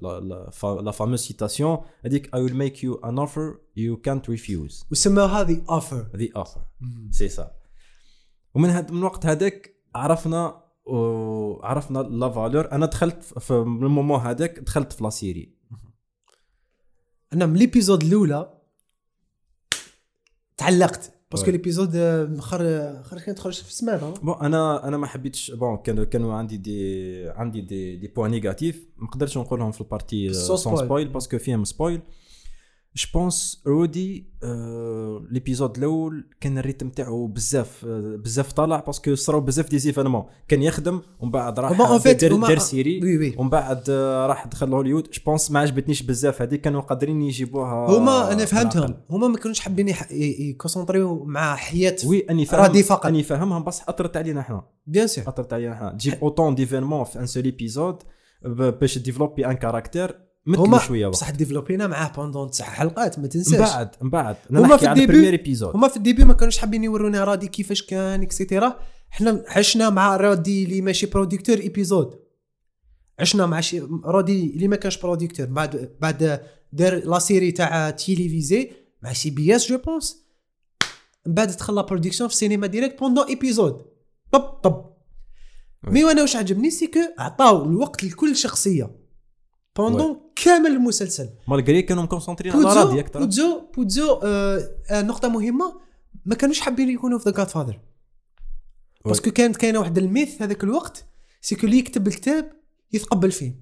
la- 0.03 0.20
la 0.20 0.51
fa- 0.51 0.80
la 0.82 0.91
fameuse 0.91 1.20
citation 1.28 1.78
هذيك 2.05 2.26
I 2.36 2.38
will 2.38 2.55
make 2.55 2.76
you 2.78 3.09
an 3.09 3.18
offer 3.18 3.55
you 3.78 3.96
can't 4.09 4.34
refuse. 4.36 4.84
وسماو 4.90 5.26
هذه 5.26 5.62
offer 5.70 6.07
the 6.16 6.40
offer. 6.42 6.61
سي 7.11 7.28
سا 7.28 7.50
ومن 8.55 8.70
هاد 8.70 8.92
من 8.92 8.98
الوقت 8.98 9.26
هذاك 9.26 9.74
عرفنا 9.95 10.64
وعرفنا 10.84 11.99
la 11.99 12.30
valeur. 12.30 12.72
أنا 12.72 12.86
دخلت 12.86 13.24
في 13.24 13.51
ال 13.51 13.61
moment 13.61 14.20
هذاك 14.20 14.59
دخلت 14.59 14.92
في 14.92 15.05
la 15.05 15.11
série. 15.11 15.55
أنا 17.32 17.47
من 17.47 17.57
l'épisode 17.57 18.03
الأولى 18.03 18.55
تعلقت 20.57 21.12
parce 21.30 21.42
que. 21.42 21.51
l'épisode 21.51 21.97
آه، 21.97 22.36
خر 22.38 22.59
خر 23.03 23.18
كانت 23.18 23.38
تخرج 23.38 23.55
في 23.55 23.68
السمانه 23.68 24.11
bon 24.11 24.35
أنا 24.34 24.88
أنا 24.88 24.97
ما 24.97 25.07
حبيتش 25.07 25.51
bon 25.51 25.76
كانوا 25.76 26.05
كانوا 26.05 26.34
عندي 26.34 26.57
des 26.57 27.28
عندي 27.28 27.61
des 27.61 27.97
des 27.97 28.09
points 28.09 28.30
négatifs. 28.30 28.87
ما 28.97 29.05
نقدرش 29.05 29.38
نقولهم 29.38 29.72
في 29.72 29.80
ال 29.80 29.88
partie 29.88 30.32
sans. 30.32 30.57
spoil 30.57 31.09
parce 31.09 31.27
que 31.27 31.39
فيهم 31.38 31.64
spoil 31.64 32.01
je 32.97 33.07
pense 33.14 33.62
رودي 33.66 34.34
l'épisode 35.30 35.78
الأول 35.78 36.28
كان 36.40 36.59
ال 36.59 36.63
rythme 36.63 36.89
تاعو 36.88 37.26
بزاف 37.26 37.84
آه، 37.88 38.16
بزاف 38.16 38.53
طالع 38.53 38.80
parce 38.80 39.02
que 39.02 39.14
صراو 39.14 39.40
بزاف 39.40 39.70
des 39.70 39.78
événements 39.78 40.24
كان 40.49 40.62
يخدم 40.62 41.01
ومن 41.20 41.30
بعد 41.30 41.61
راح 41.61 41.72
دار 41.72 42.36
دار 42.36 42.59
série. 42.59 43.35
ومن 43.38 43.51
بعد 43.51 43.84
آه، 43.90 44.26
راح 44.26 44.47
دخل 44.47 44.72
هوليوود. 44.72 45.11
je 45.11 45.20
pense 45.26 45.51
ما 45.51 45.61
عجبتنيش 45.61 46.03
بزاف. 46.03 46.42
هذيك 46.42 46.61
كانوا 46.61 46.80
قادرين 46.80 47.22
يجيبوها 47.22 47.99
هما 47.99 48.32
أنا. 48.32 48.45
فهمتهم. 48.45 48.95
هما 49.11 49.28
ما 49.28 49.38
كانوش 49.38 49.61
حابين 49.61 49.95
يكونسونطريو 50.11 51.24
مع 51.24 51.57
حياة 51.57 51.97
oui 52.07 52.26
اني 52.30 52.45
فاهم 52.47 52.61
رادي 52.61 52.82
فقط. 52.82 53.07
اني 53.07 53.22
فاهمهم 53.22 53.64
بصح 53.64 53.88
أثرت 53.88 54.16
علينا 54.16 54.40
إحنا. 54.40 54.64
bien 54.87 55.07
sûr 55.07 55.28
أثرت 55.28 55.53
علينا 55.53 55.72
إحنا. 55.72 55.90
تجيب 55.90 56.14
autant 56.22 56.55
d'événements 56.55 57.05
في 57.05 57.18
un 57.18 57.26
seul 57.26 57.45
épisode 57.45 57.97
باش 58.45 58.99
ديفلوبي 58.99 59.47
ان 59.47 59.53
كاركتير 59.53 60.24
هما 60.49 60.78
شوية 60.78 61.07
وقت. 61.07 61.16
بصح 61.16 61.30
ديفلوبينا 61.30 61.86
معاه 61.86 62.12
pendant 62.12 62.51
تسع 62.51 62.64
حلقات 62.64 63.18
ما 63.18 63.22
من 63.22 63.28
تنساش 63.28 63.59
بعد 63.74 63.90
من 64.01 64.11
بعد. 64.11 64.36
هما 64.51 64.76
في 64.76 64.86
ال 64.93 64.95
début- 64.95 65.12
هما 65.74 65.88
في 65.88 65.97
ال 65.97 66.01
début 66.01 66.24
ما 66.24 66.32
كانوش 66.34 66.59
حابين 66.59 66.84
يورونا 66.84 67.24
رادي 67.24 67.49
كيفاش 67.49 67.82
كان 67.82 68.22
et 68.22 68.37
cetera 68.37 68.78
حنا 69.11 69.45
عشنا 69.49 69.90
مع 69.90 70.16
رادي 70.16 70.64
اللي 70.64 70.80
ماشي 70.80 71.07
producteur 71.07 71.57
épisode 71.59 72.20
عشنا 73.18 73.47
مع 73.47 73.61
شي 73.61 73.80
رادي 74.05 74.51
اللي 74.55 74.68
ما 74.68 74.76
كانش 74.76 74.99
producteur 74.99 75.47
بعد 75.47 75.97
بعد 76.01 76.40
دار 76.72 77.05
la 77.05 77.18
série 77.18 77.53
تاع 77.53 77.90
télévisée 77.91 78.70
مع 79.03 79.12
CBS 79.12 79.68
je 79.68 79.78
pense 79.78 80.24
من 81.26 81.34
بعد 81.34 81.49
دخل 81.49 81.74
la 81.74 81.82
production 81.82 82.28
في 82.28 82.34
السينما 82.34 82.66
directe 82.66 82.99
pendant 82.99 83.26
épisode 83.26 83.85
طب 84.32 84.40
طب. 84.40 84.95
mais 85.85 86.05
وأنا 86.05 86.20
واش 86.22 86.36
عجبني 86.36 86.70
c'est 86.70 86.87
que 86.87 87.01
عطاو 87.18 87.64
الوقت 87.64 88.05
لكل 88.05 88.36
شخصية. 88.36 88.90
pendant 89.76 90.24
كامل 90.37 90.70
المسلسل. 90.70 91.28
malgré 91.49 91.82
كانوا 91.82 92.03
مكونسونترين 92.03 92.53
على 92.53 92.64
رادي 92.64 93.01
أكثر. 93.01 93.20
بوتزو 93.20 93.61
بوتزو 93.76 94.20
آه 94.22 94.70
آه 94.91 95.03
نقطة 95.03 95.28
مهمة. 95.28 95.80
ما 96.26 96.35
كانوش 96.35 96.61
حابين 96.61 96.89
يكونوا 96.89 97.18
في 97.18 97.30
The 97.30 97.37
Godfather 97.37 97.49
parce 97.49 97.80
que 99.05 99.30
كانت 99.30 99.57
كاينة 99.57 99.78
واحد 99.78 99.99
ال 99.99 100.07
myth 100.07 100.43
هذاك 100.43 100.64
الوقت 100.64 101.05
c'est 101.41 101.57
que 101.57 101.66
اللي 101.66 101.78
يكتب 101.78 102.07
الكتاب 102.09 102.53
يتقبل 102.93 103.32
فيه. 103.32 103.55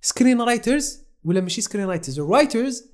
screenwriters 0.00 1.00
ولا 1.24 1.40
ماشي 1.40 1.60
screenwriters 1.60 2.20
writers 2.20 2.84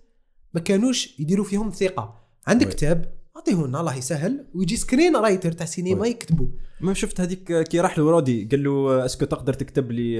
ما 0.54 0.60
كانوش 0.60 1.20
يديروا 1.20 1.44
فيهم 1.44 1.70
ثقة. 1.70 2.14
عندك. 2.46 2.68
كتاب 2.68 3.16
اعطيه 3.36 3.66
لنا 3.66 3.80
الله 3.80 3.96
يسهل. 3.96 4.46
ويجي 4.54 4.76
screenwriter 4.76 5.52
تاع 5.52 5.66
سينما. 5.66 6.06
يكتبوا 6.06 6.46
ما 6.80 6.94
شفت 6.94 7.20
هذيك 7.20 7.62
كي 7.62 7.80
راح 7.80 7.98
له 7.98 8.10
رادي 8.10 8.48
قال 8.50 8.64
له 8.64 9.04
est-ce 9.04 9.18
que 9.18 9.24
تقدر 9.24 9.54
تكتب 9.54 9.92
لي 9.92 10.18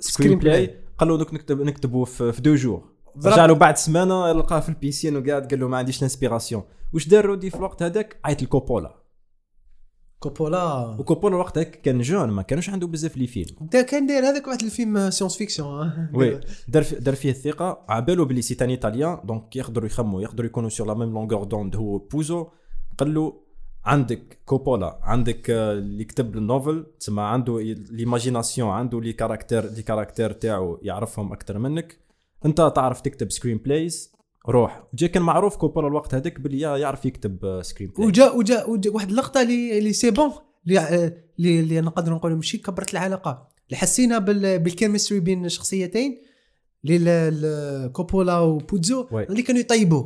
screenplay 0.00 0.83
قال 0.98 1.08
له 1.08 1.16
دوك 1.18 1.34
نكتب 1.34 1.60
نكتبه 1.62 2.04
في, 2.04 2.32
في 2.32 2.42
deux 2.42 2.54
jours. 2.54 2.82
رجع 3.24 3.46
له 3.46 3.54
بعد 3.54 3.76
سمانة 3.76 4.32
لقاه 4.32 4.60
في 4.60 4.68
ال 4.68 4.74
piscine 4.74 5.16
وقاعد 5.16 5.46
قال 5.50 5.60
له 5.60 5.68
ما 5.68 5.76
عنديش 5.76 5.98
ال 5.98 6.03
inspiration 6.03 6.62
واش 6.92 7.08
دار 7.08 7.24
رودي 7.26 7.50
في 7.50 7.56
الوقت 7.56 7.82
هذاك؟ 7.82 8.20
عيط 8.24 8.42
لكوبولا. 8.42 8.94
كوبولا. 10.18 10.96
وكوبولا 10.98 11.36
وقت 11.36 11.58
هذاك 11.58 11.80
كان 11.80 12.00
jeune 12.00 12.30
ما 12.30 12.42
كانوش 12.42 12.70
عنده 12.70 12.86
بزاف 12.86 13.16
les 13.16 13.26
films. 13.26 13.56
دا 13.72 13.82
كان 13.82 14.06
داير 14.06 14.22
هذاك 14.24 14.46
واحد 14.46 14.62
الفيلم 14.62 15.10
science-fiction 15.10 16.08
oui 16.14 16.40
دار 16.68 16.82
في- 16.82 16.96
دار 16.96 17.14
فيه 17.14 17.30
الثقة. 17.30 17.84
عبالو 17.88 18.24
بلي 18.24 18.42
c'est 18.42 18.54
un 18.54 18.68
italien 18.70 19.18
donc 19.24 19.56
يقدروا 19.56 19.86
يخموا 19.86 20.22
يقدروا 20.22 20.46
يكونوا 20.46 20.68
sur 20.68 20.86
la 20.86 20.94
même 20.94 21.12
longueur 21.12 21.44
d'onde 21.44 21.76
هو 21.76 21.98
بوزو 21.98 22.46
قال 22.98 23.14
له 23.14 23.43
عندك 23.84 24.38
كوبولا 24.46 24.98
عندك 25.02 25.50
آه، 25.50 25.72
اللي 25.72 26.04
كتب 26.04 26.36
ال 26.36 26.44
novel 26.44 26.86
تسمى 27.00 27.22
عنده 27.22 27.60
l'imagination 27.90 28.68
عنده 28.70 29.00
les 29.00 29.12
caractères 29.12 29.70
les 29.70 29.82
caractères 29.82 30.32
تاعو 30.32 30.78
يعرفهم 30.82 31.32
أكثر 31.32 31.58
منك. 31.58 31.98
أنت 32.46 32.72
تعرف 32.76 33.00
تكتب 33.00 33.32
screenplays 33.32 34.12
روح. 34.48 34.82
جا 34.94 35.06
كان 35.06 35.22
معروف 35.22 35.56
كوبولا 35.56 35.88
الوقت 35.88 36.14
هذاك 36.14 36.40
يا- 36.50 36.76
يعرف 36.76 37.04
يكتب 37.06 37.60
screen 37.62 37.90
play 37.90 38.06
وجا 38.08 38.30
وجا, 38.30 38.64
وجا 38.64 38.90
واحد 38.90 39.08
اللقطة 39.10 39.42
اللي 39.42 39.78
اللي 39.78 39.92
c'est 39.92 40.10
bon 40.10 40.30
اللي 40.66 41.12
اللي, 41.38 41.80
نقدر 41.80 42.12
نقولوا 42.12 42.36
ماشي 42.36 42.58
كبرت 42.58 42.92
العلاقة. 42.92 43.48
اللي 43.68 43.76
حسينا 43.76 44.18
بال 44.18 44.58
بال 44.58 44.69
chemistry 44.69 45.20
بين 45.20 45.48
شخصيتين 45.48 46.18
اللي 46.84 47.90
كوبولا 47.92 48.38
وبوتزو. 48.38 49.06
اللي 49.30 49.42
كانوا 49.42 49.60
يطيبوا. 49.60 50.04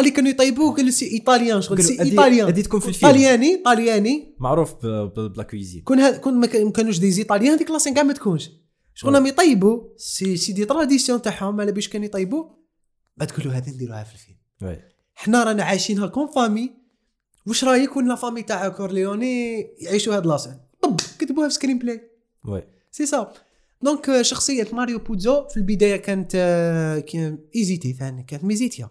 اللي 0.00 0.10
كانوا 0.10 0.30
يطيبوا 0.30 0.74
قالوا 0.74 0.90
c'est 0.90 1.12
italien 1.12 1.62
شغل 1.62 1.84
c'est 1.84 2.00
italien. 2.02 2.46
هذه 2.46 2.60
تكون 2.60 2.80
في 2.80 2.88
الفيلم. 2.88 3.12
طالياني 3.12 3.56
طالياني 3.56 4.34
معروف 4.38 4.86
بلا 4.86 5.42
cuisine. 5.50 5.82
كون 5.82 5.98
هاد 6.00 6.20
كون 6.20 6.34
ما 6.34 6.46
كان- 6.46 6.64
ما 6.64 6.70
كانوش 6.72 6.98
des 6.98 7.10
italiens 7.10 7.52
هذيك 7.54 7.70
la 7.70 7.77
scène 7.77 7.94
كاع 7.94 8.02
ما 8.02 8.12
تكونش. 8.12 8.50
شغل. 8.94 9.14
راهم 9.14 9.26
يطيبوا 9.26 9.80
c'est 9.96 10.36
c'est 10.36 10.52
des 10.52 10.64
traditions 10.64 11.22
تاعهم 11.22 11.60
على 11.60 11.72
باش 11.72 11.88
كانوا 11.88 12.06
يطيبوا 12.06 12.44
بعد 13.16 13.28
تقولوا 13.28 13.52
هذه 13.52 13.70
نديروها 13.70 14.04
في 14.04 14.14
الفيلم. 14.14 14.80
حنا 15.14 15.44
رانا 15.44 15.62
عايشينها 15.62 16.06
comme 16.06 16.26
famille 16.26 16.70
واش 17.46 17.64
رايك 17.64 17.96
ولا 17.96 18.14
famille 18.14 18.42
تاع 18.42 18.68
كورليوني 18.68 19.60
يعيشوا 19.78 20.16
هاد 20.16 20.26
la 20.26 20.33
scène؟ 20.33 20.56
طب 20.82 21.00
كتبوها 21.18 21.48
في 21.48 21.54
screenplay 21.54 22.00
oui. 22.48 22.62
c'est 22.90 23.06
ça 23.06 23.32
donc 23.82 24.22
شخصية 24.22 24.68
ماريو 24.72 24.98
بوزو 24.98 25.48
في 25.48 25.56
البداية 25.56 25.96
كانت 25.96 26.32
كان 27.12 27.38
hésité 27.56 27.92
ثاني 27.92 28.22
كانت 28.22 28.44
ميزيتيا. 28.44 28.90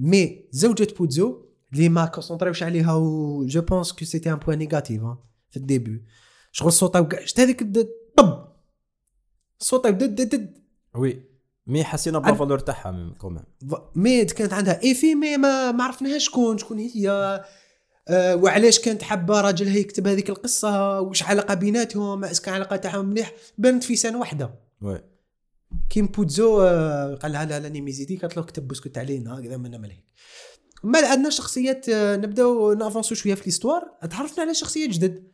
mais 0.00 0.44
زوجة 0.50 0.88
بوزو 0.98 1.42
اللي 1.72 1.88
ما 1.88 2.06
كونسونطريوش 2.06 2.62
عليها 2.62 2.94
و 2.94 3.44
je 3.46 3.60
pense 3.60 3.92
que 3.92 4.04
c'était 4.04 4.32
un 4.32 4.36
point 4.36 4.58
négatif 4.58 5.02
في 5.50 5.56
ال 5.56 5.64
début 5.64 6.04
شغل 6.52 6.72
صوتها 6.72 7.00
وكاع 7.00 7.24
شفت 7.24 7.40
هذيك 7.40 7.62
طب 8.16 8.48
صوتها 9.58 9.90
دد 9.90 10.14
دد 10.14 10.28
دد 10.28 10.58
وي 10.94 11.22
مي 11.66 11.84
حسينا 11.84 12.18
بلا 12.18 12.34
فالور 12.34 12.58
تاعها 12.58 13.14
كومام 13.18 13.44
مي 13.94 14.24
كانت 14.24 14.52
عندها 14.52 14.82
ايفي 14.82 15.14
مي 15.14 15.36
ما 15.36 15.72
ما 15.72 15.84
عرفناهاش 15.84 16.24
شكون 16.24 16.58
شكون 16.58 16.78
هي 16.78 17.40
وعلاش 18.10 18.78
كانت 18.78 19.02
حابه 19.02 19.40
راجلها 19.40 19.76
يكتب 19.76 20.06
هذيك 20.06 20.30
القصة 20.30 21.00
واش 21.00 21.22
علاقه 21.22 21.54
بيناتهم 21.54 22.24
اسكو 22.24 22.50
علاقه 22.50 22.76
تاعهم 22.76 23.04
مليح 23.06 23.32
بانت 23.58 23.84
في 23.84 23.96
سنه 23.96 24.18
واحدة 24.18 24.54
وي 24.82 25.02
كيم 25.90 26.06
بوتزو 26.06 26.60
آه، 26.60 27.14
قال 27.14 27.32
لها 27.32 27.44
لا 27.44 27.60
لا 27.60 27.68
ني 27.68 27.80
ميزيدي 27.80 28.16
قالت 28.16 28.36
له 28.36 28.42
كتب 28.42 28.68
بسكوت 28.68 28.98
علينا 28.98 29.38
هكذا 29.38 29.56
من 29.56 29.80
ملهيك 29.80 30.04
ما 30.84 30.98
عندنا 31.08 31.30
شخصيات 31.30 31.88
آه، 31.88 32.16
نبداو 32.16 32.72
نافونسو 32.72 33.14
شوية 33.14 33.34
في 33.34 33.42
ليستوار 33.44 33.82
تعرفنا 34.10 34.42
على 34.44 34.54
شخصيات 34.54 34.90
جدد. 34.90 35.30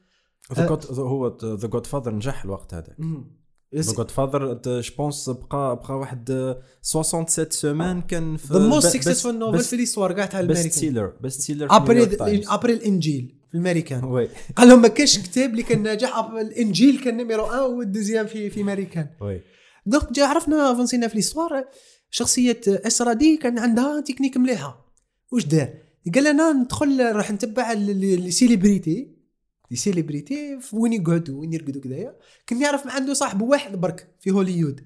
God- 0.55 0.93
هو 0.99 1.37
The 1.45 1.69
Godfather 1.69 2.15
نجح 2.15 2.45
الوقت 2.45 2.75
هذاك. 2.75 2.97
ذا 3.75 3.93
جود 3.93 4.11
فاذر 4.11 4.61
جو 4.65 4.95
بونس 4.99 5.31
بقى 5.31 5.77
بقى 5.77 5.99
واحد 5.99 6.57
67 6.83 7.51
semaines 7.51 8.03
كان 8.03 8.37
في 8.37 8.53
the 8.53 8.59
most 8.59 8.87
successful 8.87 9.39
novel 9.39 9.59
في 9.59 9.77
l'histoire 9.77 10.13
كاع 10.13 10.27
تاع 10.27 10.41
best 10.41 10.51
الامريكان 10.61 10.81
seller 10.81 11.07
best 11.21 11.41
seller 11.41 11.67
après 11.71 12.03
après 12.49 12.73
الانجيل 12.73 13.35
في 13.49 13.55
الأمريكان. 13.55 14.05
oui. 14.05 14.29
قال 14.57 14.69
لهم 14.69 14.83
ما 14.83 14.89
كاش 14.89 15.19
كتاب 15.19 15.51
اللي 15.51 15.63
كان 15.63 15.83
ناجح 15.83 16.17
الانجيل 16.19 17.01
كان 17.05 17.17
numéro 17.17 17.43
1 17.43 17.61
وال 17.61 17.74
deuxième 17.74 18.27
في 18.27 18.51
في 18.51 18.61
أمريكان. 18.61 19.09
oui. 19.21 19.43
donc 19.87 20.13
جا 20.13 20.27
عرفنا 20.27 20.73
افونسينا 20.73 21.09
في 21.09 21.15
l'histoire 21.15 21.65
شخصية 22.11 22.61
اسرا 22.67 23.13
دي 23.13 23.37
كان 23.37 23.59
عندها 23.59 24.01
تكنيك 24.01 24.37
مليحة. 24.37 24.93
واش 25.33 25.45
دار؟ 25.45 25.75
قال 26.15 26.25
لنا 26.25 26.53
ندخل 26.53 27.17
راح 27.17 27.31
نتبع 27.31 27.73
les 27.73 28.31
célébrités 28.31 29.17
les 29.71 29.77
célébrités 29.77 30.59
وين 30.73 30.93
يقعدوا؟ 30.93 31.41
وين 31.41 31.53
يرقدوا 31.53 31.83
كذايا؟ 31.83 32.17
كان 32.47 32.63
يعرف 32.63 32.87
ما 32.87 32.93
عنده 32.93 33.15
صاحب 33.15 33.43
واحد 33.43 33.77
برك 33.77 34.15
في 34.21 34.31
هوليود. 34.31 34.81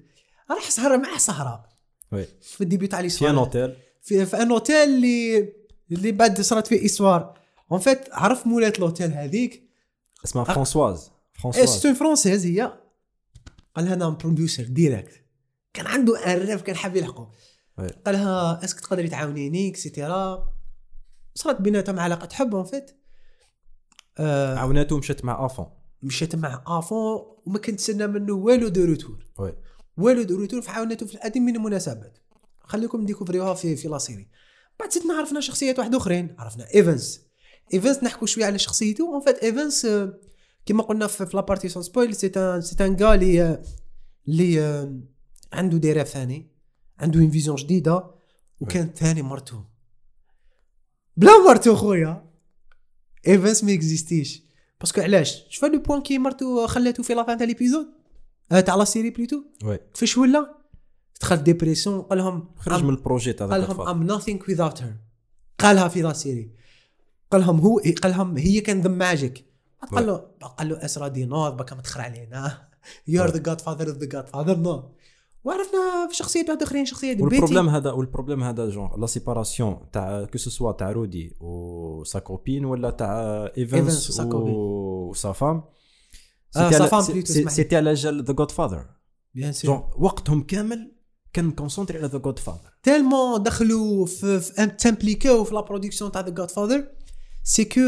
راح 0.51 0.69
سهر 0.69 0.97
معاه 0.97 1.17
سهرة. 1.17 1.63
oui. 2.11 2.25
في 2.41 2.61
ال 2.61 2.65
début 2.65 2.87
تاع 2.87 2.99
في 2.99 3.01
un 3.01 3.03
l'histoire 3.03 3.37
hôtel 3.37 3.75
في, 4.01 4.25
في 4.25 4.41
un 4.41 4.51
hôtel 4.51 4.75
اللي 4.75 5.53
اللي 5.91 6.11
بعد 6.11 6.41
صارت 6.41 6.67
فيه 6.67 6.85
histoire. 6.85 7.39
en 7.71 7.79
fait 7.79 7.99
عرف 8.11 8.47
مولات 8.47 8.79
l'hôtel 8.79 9.13
هذيك؟ 9.13 9.69
اسمها 10.25 10.43
فرانسواز 10.43 11.11
فرانسواز 11.41 11.69
c'est 11.69 11.84
une 11.84 11.93
française 11.93 12.45
هي. 12.45 12.80
قال 13.75 13.85
لها 13.85 13.93
أنا 13.93 14.09
producer 14.09 14.63
direct 14.63 15.25
كان 15.73 15.87
عنده 15.87 16.33
un 16.33 16.39
rêve 16.39 16.61
كان 16.61 16.75
حاب 16.75 16.95
يلحقه. 16.95 17.31
قال 17.77 18.15
لها 18.15 18.63
est-ce 18.63 18.74
que 18.74 18.79
تقدري 18.79 19.09
تعاونيني 19.09 19.69
et 19.69 19.90
cetera 19.90 20.53
صارت 21.35 21.61
بيناتهم 21.61 21.99
علاقة 21.99 22.29
حب 22.33 22.55
en 22.55 22.63
fait 22.63 22.91
آه 24.17 24.55
عاوناته 24.55 24.97
مشات 24.97 25.25
مع 25.25 25.45
آفون. 25.45 25.65
مشيت 26.03 26.35
مع 26.35 26.63
آفون 26.67 27.19
وما 27.45 27.59
كنت 27.59 27.79
تسنى 27.79 28.07
منه 28.07 28.33
والو 28.33 28.67
de 28.67 28.85
retour. 28.85 29.29
oui 29.39 29.55
والو 29.97 30.23
de 30.23 30.35
retour 30.35 30.61
فعاونته 30.61 31.05
في 31.05 31.15
العديد 31.15 31.41
من 31.41 31.55
المناسبات. 31.55 32.17
خليكم 32.59 33.05
ديكوفريوها 33.05 33.53
في 33.53 33.75
في 33.75 33.87
la 33.87 33.97
série 33.97 34.27
بعد 34.79 34.93
زدنا 34.93 35.13
عرفنا 35.13 35.39
شخصيات 35.39 35.79
واحد 35.79 35.95
أخرين 35.95 36.35
عرفنا 36.39 36.67
ايفنز 36.75 37.21
ايفنز 37.73 38.03
نحكوا 38.03 38.27
شوية 38.27 38.45
على 38.45 38.59
شخصيته. 38.59 39.13
en 39.13 39.21
fait 39.21 39.37
ايفنز 39.37 39.87
كما 40.65 40.83
قلنا 40.83 41.07
في 41.07 41.29
la 41.33 41.42
partie 41.42 41.69
sans 41.69 41.83
spoil 41.83 42.15
c'est 42.15 42.27
un 42.27 42.61
c'est 42.61 42.85
un 42.85 42.95
gars 42.95 43.15
اللي 44.27 44.61
آه، 44.61 44.99
عنده 45.53 45.77
des 45.77 45.93
rêves 45.93 46.07
ثاني 46.07 46.51
عنده 46.99 47.19
une 47.19 47.31
vision 47.31 47.55
جديدة 47.55 48.11
وكانت 48.59 48.97
ثاني 48.97 49.21
مرتو. 49.21 49.61
بلا 51.17 51.31
مرتو 51.47 51.75
خويا. 51.75 52.31
ايفنز 53.27 53.63
ما 53.63 53.73
اكزيستيش 53.73 54.43
parce 54.79 54.93
que 54.93 55.01
علاش؟ 55.01 55.43
شوف 55.49 55.65
le 55.65 55.79
point 55.79 56.01
كي 56.01 56.17
مرتو 56.17 56.67
خلاتو 56.67 57.03
في 57.03 57.13
la 57.13 57.23
fin 57.23 57.37
تاع 57.37 57.47
l'épisode 57.47 57.87
تاع 58.49 58.75
la 58.75 58.83
série 58.83 59.09
plutôt 59.09 59.43
oui 59.63 59.79
فاش 59.93 60.17
ولا؟ 60.17 60.61
دخل 61.21 61.37
في 61.37 61.43
dépression 61.43 62.01
قال 62.01 62.17
لهم 62.17 62.55
خرج 62.57 62.83
من 62.83 62.89
ال 62.89 62.95
projet 62.95 63.33
تاع 63.33 63.47
قال 63.47 63.61
لهم. 63.61 63.85
I'm 63.85 64.11
nothing 64.11 64.39
without 64.47 64.79
her. 64.79 64.93
قالها 65.59 65.87
في 65.87 66.01
la 66.01 66.13
série 66.13 66.51
قال 67.31 67.41
لهم 67.41 67.59
هو 67.59 67.81
قال 68.03 68.11
لهم 68.11 68.37
هي 68.37 68.61
كان 68.61 68.81
the 68.81 68.89
magic 68.89 69.50
قال 69.91 70.07
له 70.07 70.15
قال 70.57 70.69
له 70.69 70.85
اسرى 70.85 71.09
دي 71.09 71.25
نوض 71.25 71.57
بكا 71.57 71.75
ما 71.75 71.81
تخرع 71.81 72.03
علينا. 72.03 72.67
you 73.07 73.23
are 73.23 73.29
the 73.29 73.37
godfather 73.37 73.89
of 73.89 73.97
The 73.97 74.05
Godfather 74.05 74.57
non 74.57 74.91
وعرفنا 75.43 76.07
في 76.09 76.15
شخصيات 76.15 76.49
واحد 76.49 76.61
أخرين 76.61 76.85
شخصيات 76.85 77.17
بيتي. 77.17 77.23
والبروبليم 77.23 77.69
هذا 77.69 77.91
وال 77.91 78.01
problème 78.01 78.43
هذا 78.43 78.69
genre 78.69 78.89
la 78.97 79.07
séparation 79.07 79.91
تاع 79.91 80.23
que 80.23 80.37
ce 80.37 80.48
soit 80.48 80.71
تاع 80.71 80.91
رودي 80.91 81.35
و 81.39 82.03
sa 82.03 82.19
copine 82.19 82.65
ولا 82.65 82.91
تاع 82.91 83.45
ايفنس 83.57 84.21
و 84.21 84.58
sa 84.58 85.31
femme. 85.31 85.63
c'était 87.47 87.75
على 87.75 87.93
جال 87.93 88.23
The 88.23 88.33
Godfather 88.33 88.85
bien 89.35 89.51
sûr 89.51 89.93
وقتهم 89.97 90.43
كامل 90.43 90.91
كان 91.33 91.51
concentré 91.51 91.97
على 91.97 92.07
The 92.07 92.17
Godfather 92.17 92.71
tellement 92.83 93.43
دخلوا 93.43 94.05
في, 94.05 94.39
يتمبليكاو 94.39 95.43
في 95.43 95.53
la 95.53 95.61
production 95.61 96.11
تاع 96.11 96.21
The 96.21 96.29
Godfather 96.29 96.87
c'est 97.43 97.65
que 97.65 97.81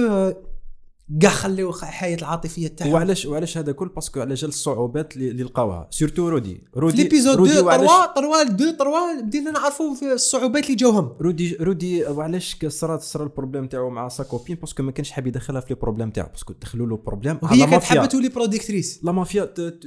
كاع 1.22 1.32
خليو 1.32 1.70
الحياة 1.70 2.16
العاطفية 2.18 2.68
تاعهم. 2.68 2.94
وعلاش 2.94 3.26
وعلاش 3.26 3.58
هذا 3.58 3.72
كل؟ 3.72 3.88
parce 3.88 4.09
que 4.09 4.22
على 4.22 4.34
جال 4.34 4.50
الصعوبات 4.50 5.16
اللي 5.16 5.44
لقاوها؟ 5.44 5.88
surtout 5.92 6.30
رودي. 6.30 6.62
في 6.74 6.80
رودي 6.80 7.04
l'épisode 7.04 7.36
رودي 7.36 7.52
2 7.52 7.66
وعلاش 7.66 7.90
3 7.90 8.14
3 8.16 8.42
2 8.42 8.78
3 8.78 9.22
بدينا 9.22 9.52
نعرفوا 9.52 9.96
في 9.96 10.14
الصعوبات 10.14 10.66
اللي 10.66 10.76
جاوهم. 10.76 11.14
رودي 11.22 11.56
رودي 11.56 12.06
وعلاش 12.06 12.58
صرات 12.68 13.02
صرا 13.02 13.24
ال 13.24 13.29
problème 13.29 13.68
تاعو 13.68 13.90
مع 13.90 14.08
sa 14.08 14.24
copine 14.24 14.56
parce 14.56 14.73
que 14.73 14.84
ما 14.84 14.92
كانش 14.92 15.12
حاب 15.12 15.28
يدخلها 15.28 15.62
في 15.62 15.68
les 15.70 15.80
problèmes 15.82 16.10
تاعو. 16.10 16.30
parce 16.30 16.45
que 16.45 16.54
دخلوا 16.62 16.88
له 16.88 16.98
problème 16.98 17.40
وهي 17.42 17.68
كانت 17.68 17.84
حابه 17.84 18.06
تولي 18.06 18.30
productrice. 18.30 19.00
la 19.04 19.12
mafia 19.12 19.46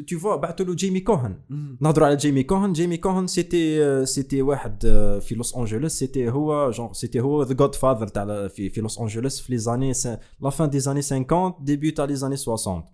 toutefois 0.08 0.36
بعثوا 0.36 0.66
له 0.66 0.74
جيمي 0.74 1.00
كوهن. 1.00 1.38
نهضروا 1.80 2.06
على 2.06 2.16
جيمي 2.16 2.42
كوهن. 2.42 2.72
جيمي 2.72 2.96
كوهن 2.96 3.26
c'était 3.26 4.06
c'était 4.06 4.42
واحد 4.42 4.82
آه، 4.86 5.18
في 5.18 5.34
لوس 5.34 5.56
أنجلوس. 5.56 5.92
c'était 5.92 6.30
هو 6.30 6.70
genre 6.70 6.92
c'était 6.92 7.20
هو 7.20 7.42
The 7.42 7.54
Godfather 7.54 8.08
تاع 8.08 8.48
في 8.48 8.70
في 8.70 8.80
لوس 8.80 8.98
أنجلوس 8.98 9.40
في 9.40 9.52
les 9.52 9.58
années 9.58 9.92
la 10.42 10.50
fin 10.50 10.70
des 10.70 10.80
années 10.80 11.02
50 11.24 11.64
début 11.64 11.92
تاع 11.92 12.04
les 12.04 12.16
années 12.16 12.36
60 12.36 12.84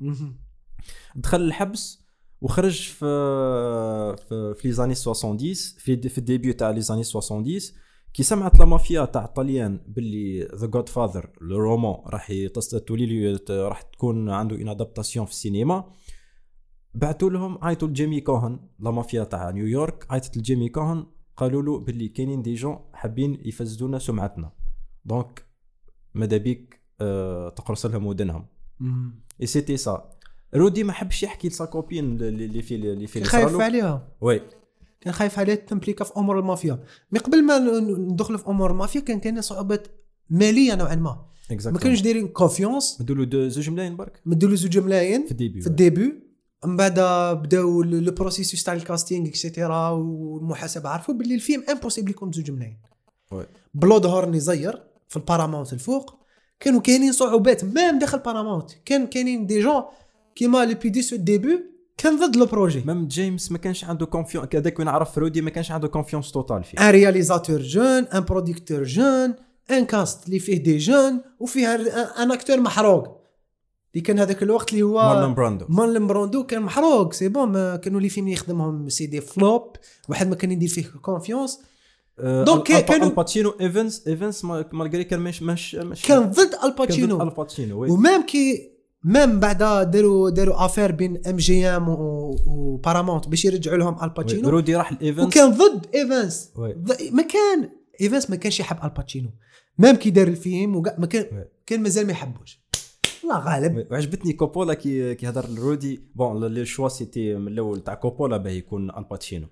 دخل 1.17 1.41
الحبس 1.41 2.03
وخرج 2.41 2.81
في 2.81 3.07
في, 4.29 4.55
في 4.55 4.69
les 4.69 4.73
années 4.73 4.95
70 4.95 5.39
في 5.79 6.09
في 6.09 6.19
ال 6.19 6.24
début 6.24 6.53
تاع 6.53 6.71
les 6.71 6.81
années 6.81 7.05
70 7.05 7.45
كي 8.15 8.23
سمعت 8.23 8.59
la 8.59 8.65
mafia 8.65 9.05
تاع 9.05 9.25
الطليان 9.25 9.81
باللي 9.89 10.45
The 10.55 10.67
Godfather 10.67 11.31
le 11.41 11.59
roman 11.59 11.95
راح 12.07 12.33
تولي 12.87 13.07
لي 13.07 13.39
راح 13.51 13.83
تكون 13.83 14.31
عنده 14.31 14.57
une 14.57 14.69
adaptation 14.69 15.27
في 15.27 15.33
السينما. 15.33 15.93
بعثوا 16.95 17.31
لهم 17.31 17.59
عيطوا 17.63 17.89
لجيمي 17.89 18.21
كوهن 18.21 18.61
la 18.81 18.91
mafia 18.91 19.25
تاع 19.25 19.51
نيويورك 19.51 20.07
عيطت 20.11 20.37
لجيمي 20.37 20.69
كوهن 20.69 21.07
قالوا 21.37 21.63
له 21.63 21.79
باللي 21.79 22.09
كاينين 22.09 22.43
des 22.43 22.55
gens 22.55 22.79
حابين 22.93 23.41
يفسدونا 23.45 23.99
سمعتنا. 23.99 24.53
donc 25.05 25.47
ماذا 26.15 26.37
بيك؟ 26.37 26.82
تقرص 27.57 27.87
لهم 27.87 28.07
ودنهم. 28.07 28.47
et 29.41 29.47
c'était 29.47 29.77
ça 29.77 30.11
رودي 30.55 30.85
ما 30.85 30.93
حبش 30.93 31.23
يحكي 31.23 31.49
ل 31.49 31.54
sa 31.54 31.65
copine 31.65 32.21
اللي 32.21 32.63
في 32.63 32.75
اللي 32.75 33.07
في 33.07 33.25
خايف. 33.25 33.61
عليها. 33.61 34.09
oui. 34.21 34.41
كان 35.01 35.13
خايف 35.13 35.39
عليها 35.39 35.55
تمبليكا 35.55 36.05
في 36.05 36.13
أمور 36.17 36.39
المافيا. 36.39 36.85
mais 37.13 37.19
قبل 37.19 37.45
ما 37.45 37.59
ندخلوا 37.99 38.39
في 38.39 38.47
أمور 38.49 38.71
المافيا 38.71 39.01
كان 39.01 39.21
كاين 39.21 39.41
صعوبات 39.41 39.89
مالية 40.31 40.75
نوعا 40.75 40.95
ما. 40.95 41.27
ما 41.51 41.79
كانوش 41.79 42.01
دايرين 42.01 42.29
confiance 42.29 42.99
ندولو 43.01 43.25
دو 43.25 43.49
زوج 43.49 43.71
ملايين 43.71 43.97
برك. 43.97 44.21
مدوا 44.27 44.55
زوج 44.55 44.79
ملايين 44.79 45.25
في 45.25 45.31
ال 45.31 45.36
début 45.36 45.61
في 45.61 45.67
ال 45.67 45.75
début. 45.75 46.23
من 46.65 46.77
بعد 46.77 47.01
بداو 47.39 47.83
le 47.83 48.13
processus 48.13 48.63
تاع 48.63 48.75
ال 48.75 48.81
casting 48.81 49.29
et 49.29 49.44
cetera 49.44 49.89
والمحاسبة 49.89 50.89
عرفوا 50.89 51.15
باللي 51.15 51.35
الفيلم 51.35 51.65
impossible 51.71 52.11
يكون 52.11 52.33
زوج 52.33 52.51
ملايين. 52.51 52.79
oui. 53.33 53.47
بلود 53.75 54.07
هورن 54.07 54.35
يزير 54.35 54.83
في 55.09 55.17
البارامونت 55.17 55.73
الفوق. 55.73 56.22
كانوا 56.63 56.81
كاينين 56.81 57.13
صعوبات 57.13 57.65
même 57.65 57.99
داخل 57.99 58.19
بارامونت 58.19 58.71
كان 58.85 59.07
كاينين 59.07 59.47
des 59.47 59.61
gens 59.61 59.83
كيما 60.35 60.65
le 60.65 60.75
PDG 60.75 61.17
au 61.17 61.29
début 61.29 61.61
كان 61.97 62.21
ضد 62.21 62.37
le 62.37 62.47
projet. 62.47 62.83
même 62.87 63.07
جيمس 63.07 63.53
ما 63.53 63.59
كانش 63.59 63.85
عنده 63.85 64.07
كونفيون 64.07 64.47
هذاك 64.55 64.79
وين 64.79 64.89
عرف 64.89 65.19
رودي 65.19 65.41
ما 65.41 65.51
كانش 65.51 65.71
عنده 65.71 65.89
confiance 65.89 66.33
totale 66.33 66.65
فيه. 66.65 66.79
un 66.79 66.91
réalisateur 66.91 67.61
jeune 67.61 68.05
un 68.05 68.21
producteur 68.21 68.83
jeune 68.83 69.35
un 69.71 69.85
cast 69.85 70.27
اللي 70.27 70.39
فيه 70.39 70.63
des 70.63 70.79
jeunes 70.79 71.21
وفيه 71.41 71.75
un 72.23 72.33
acteur 72.33 72.61
محروق 72.61 73.23
اللي 73.95 74.03
كان 74.03 74.19
هذاك 74.19 74.43
الوقت 74.43 74.73
اللي 74.73 74.83
هو 74.83 74.95
مارلون 74.95 75.35
براندو 75.35 75.67
مارلون 75.69 76.07
براندو 76.07 76.47
كان 76.47 76.63
محروق 76.63 77.13
c'est 77.13 77.29
bon 77.29 77.77
كانوا 77.77 78.01
les 78.01 78.09
films 78.09 78.29
يخدمهم 78.29 78.89
c'est 78.89 79.07
des 79.07 79.21
flops 79.21 79.77
واحد 80.09 80.29
ما 80.29 80.35
كان 80.35 80.51
يدير 80.53 80.69
فيه 80.69 80.85
confiance 81.03 81.61
donc 82.19 82.71
ال- 82.71 82.77
ال- 82.77 82.81
كانوا- 82.81 83.07
الباتشينو 83.09 83.55
ايفنس 83.61 84.09
إيفنس 84.09 84.45
ما- 84.45 84.65
malgré 84.73 85.05
كان 85.05 85.21
مش 85.21 85.43
مش 85.43 85.77
كان 86.07 86.31
ضد 86.31 86.51
الباتشينو. 86.65 87.23
الباتشينو 87.23 87.85
و 87.95 88.01
même 88.01 88.27
كي 88.27 88.73
même 89.05 89.41
بعد 89.41 89.59
داروا 89.91 90.31
داروا 90.31 90.65
affaire 90.65 90.93
بين 90.93 91.27
ام 91.27 91.37
جي 91.37 91.67
ام 91.67 91.89
وبارامونت 91.89 93.29
باش 93.29 93.45
يرجعوا 93.45 93.77
لهم. 93.77 94.05
الباتشينو 94.05 94.49
رودي 94.49 94.77
راح 94.77 94.93
الايفنس 94.93 95.27
وكان 95.27 95.51
ضد. 95.51 95.87
ض- 96.59 97.13
ما 97.13 97.23
كان 97.23 97.71
ايفانس 98.01 98.31
ما 98.31 98.37
كانش 98.37 98.61
يحب 98.61 98.77
الباتشينو 98.85 99.31
même 99.79 99.97
كي 99.97 100.11
دار 100.11 100.29
الفيلم 100.29 100.77
وقع 100.77 100.95
ما 100.99 101.07
كان. 101.07 101.45
كان 101.67 101.83
مازال 101.83 102.07
ما 102.07 102.13
يحبوش. 102.13 102.63
الله 103.25 103.39
غالب. 103.39 103.87
وعجبتني 103.91 104.33
كوبولا 104.33 104.75
كي 104.75 105.15
كي 105.15 105.29
هضر 105.29 105.49
لرودي. 105.49 106.01
bon 106.15 106.45
le 106.55 106.65
choix 106.65 106.89
c'était 106.89 107.35
من 107.35 107.49
الأول 107.53 107.81
تاع 107.85 107.95
كوبولا 107.95 108.37
باه 108.37 108.51
يكون 108.51 108.91
الباتشينو 108.99 109.47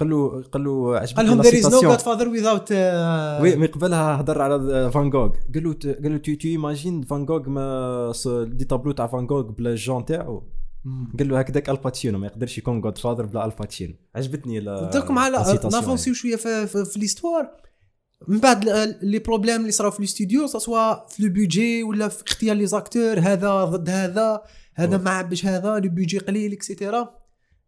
قال 0.00 0.10
له 0.10 0.42
قال 0.42 0.64
له 0.64 0.86
قال 0.86 0.96
عجبتني 0.96 1.24
لهم 1.24 1.42
la 1.42 1.50
there 1.50 1.54
is 1.54 1.66
no 1.66 1.70
citation. 1.70 1.98
godfather 1.98 2.26
without 2.26 2.68
uh, 2.68 3.42
oui 3.42 3.56
mais 3.56 3.66
قبلها 3.66 4.20
هضر 4.20 4.42
على 4.42 4.90
فان 4.90 5.10
جوغ 5.10 5.28
قال 5.54 5.64
له 5.64 5.74
قال 6.02 6.12
له 6.12 6.18
tu 6.18 6.34
tu 6.34 6.48
imagines 6.48 7.02
فان 7.02 7.26
جوغ 7.26 7.48
mais 7.48 8.12
des 8.44 8.64
tableaux 8.64 8.92
تاع 8.92 9.06
فان 9.06 9.26
جوغ 9.26 9.42
بلا 9.42 9.74
jaune 9.74 10.04
تاعو. 10.04 10.42
قال 11.18 11.28
له 11.28 11.38
هكذاك 11.38 11.70
الباتشينو 11.70 12.18
ما 12.18 12.26
يقدرش 12.26 12.58
يكون 12.58 12.80
godfather 12.80 13.26
بلا 13.26 13.44
الباتشينو 13.44 13.94
عجبتني 14.14 14.60
مع 15.10 15.28
la 15.28 15.44
citation. 15.44 15.72
نافونسيو 15.72 16.14
شوية 16.14 16.36
في, 16.36 16.66
في, 16.66 16.84
في 16.84 16.98
l'histoire 16.98 17.50
من 18.28 18.38
بعد 18.38 18.68
les 19.02 19.18
problèmes 19.18 19.60
اللي 19.60 19.72
صراو 19.72 19.90
في 19.90 19.98
الاستوديو 19.98 20.46
سواء 20.46 21.06
في 21.08 21.22
le 21.22 21.32
budget 21.32 21.82
ولا 21.82 22.08
في 22.08 22.24
اختيار 22.26 22.56
les 22.56 22.66
acteurs 22.66 23.18
هذا 23.18 23.64
ضد 23.64 23.90
هذا 23.90 24.42
هذا. 24.74 24.96
ما 24.96 25.10
عبش 25.10 25.46
هذا 25.46 25.78
le 25.78 25.90
budget 25.90 26.18
قليل 26.18 26.52
et 26.52 26.68
cetera 26.68 27.14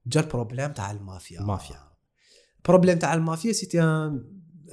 جا 0.06 0.20
ال 0.20 0.26
problème 0.26 0.72
تاع 0.72 0.90
المافيا. 0.90 1.40
المافيا. 1.40 1.91
ال 2.66 2.70
problème 2.70 2.98
تاع 2.98 3.14
المافيا 3.14 3.52
c'était 3.52 3.82
ان 3.82 4.24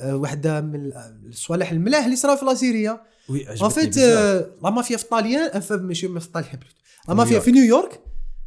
وحده 0.04 0.62
من 0.62 0.92
الصوالح 1.28 1.72
الملاح 1.72 2.04
اللي 2.04 2.16
صراو 2.16 2.36
في 2.36 2.46
la 2.46 2.54
série 2.54 3.02
oui 3.30 3.48
عجبتني 3.48 3.70
فيت 3.70 3.90
بزاف. 3.90 4.46
la 4.64 4.70
mafia 4.70 4.98
في 4.98 5.06
طاليان 5.06 5.62
ماشي 5.72 6.20
في 6.20 6.30
طاليان 6.30 6.60
la 7.08 7.14
mafia. 7.14 7.40
في 7.40 7.52
نيويورك 7.52 8.02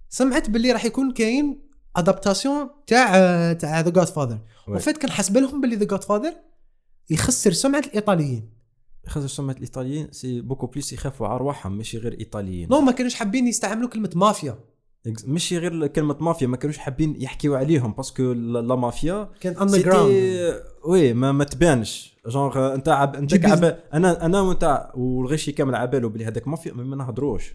سمعت 0.08 0.50
باللي 0.50 0.72
راح 0.72 0.84
يكون 0.84 1.12
كاين 1.12 1.60
adaptation 1.96 2.70
تاع 2.86 3.52
تاع 3.52 3.80
The 3.80 3.90
Godfather. 3.90 4.38
en 4.68 4.78
fait 4.78 4.98
كان 4.98 5.10
حسب 5.10 5.36
لهم 5.36 5.60
باللي 5.60 5.76
The 5.76 5.84
Godfather 5.84 6.34
يخسر 7.10 7.52
سمعة 7.52 7.82
الإيطاليين 7.86 8.50
خاطر 9.06 9.26
سمعت 9.26 9.56
الإيطاليين 9.56 10.08
c'est 10.12 10.40
beaucoup 10.40 10.66
plus 10.66 10.92
يخافوا 10.92 11.26
على 11.26 11.34
ارواحهم 11.34 11.76
ماشي 11.76 11.98
غير 11.98 12.18
إيطاليين 12.20 12.68
non 12.68 12.80
ما 12.80 12.92
كانوش 12.92 13.14
حابين 13.14 13.48
يستعملوا 13.48 13.88
كلمة 13.88 14.10
مافيا 14.14 14.58
ماشي 15.26 15.58
غير 15.58 15.86
كلمة 15.86 16.16
مافيا 16.20 16.46
ما 16.46 16.56
كانوش 16.56 16.78
حابين 16.78 17.20
يحكيوا 17.20 17.58
عليهم 17.58 17.92
parce 17.92 18.17
que 18.17 18.32
la 18.32 18.74
mafia 18.74 19.30
كان 19.40 19.56
underground 19.56 20.62
oui 20.84 21.12
ما, 21.12 21.32
ما 21.32 21.44
تبانش. 21.44 22.12
جونغ 22.26 22.74
انت 22.74 22.88
عب 22.88 23.16
انت 23.16 23.46
عب 23.46 23.78
أنا 23.94 24.26
أنا 24.26 24.40
وأنت 24.40 24.90
والغشي 24.94 25.52
كامل 25.52 25.74
عبالو 25.74 26.08
بلي 26.08 26.24
هذاك 26.24 26.48
مافيا 26.48 26.72
ما 26.72 26.96
نهضروش. 26.96 27.54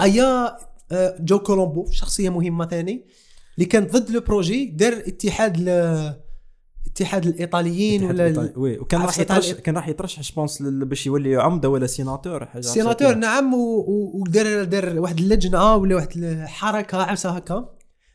أيا 0.00 0.56
آه، 0.92 1.16
جو 1.20 1.38
كولومبو 1.38 1.90
شخصية 1.90 2.30
مهمة 2.30 2.66
ثاني 2.66 3.06
اللي 3.54 3.66
كانت 3.66 3.96
ضد 3.96 4.10
le 4.10 4.20
projet 4.20 4.64
دار 4.64 4.92
اتحاد 4.92 5.60
ل 5.60 5.68
اتحاد 6.86 7.26
الإيطاليين 7.26 8.04
ولا 8.04 8.26
ال- 8.26 8.52
oui 8.56 8.78
وكان 8.78 9.00
راح 9.00 9.18
يترشح 9.18 9.52
كان 9.58 9.76
راح 9.76 9.88
يترشح 9.88 10.22
je 10.22 10.33
pense 10.33 10.62
باش 10.62 11.06
يولي 11.06 11.36
عمدة 11.36 11.68
ولا 11.68 11.86
سيناتور 11.86 12.44
حاجة 12.46 12.60
سيناتور 12.62 13.14
نعم 13.14 13.54
و- 13.54 13.76
و- 13.78 14.20
ودار 14.22 14.64
دار 14.64 14.98
واحد 15.00 15.18
اللجنة 15.18 15.74
ولا 15.74 15.94
واحد 15.96 16.08
الحركة 16.16 17.02
عبسه 17.02 17.30
هكا. 17.30 17.68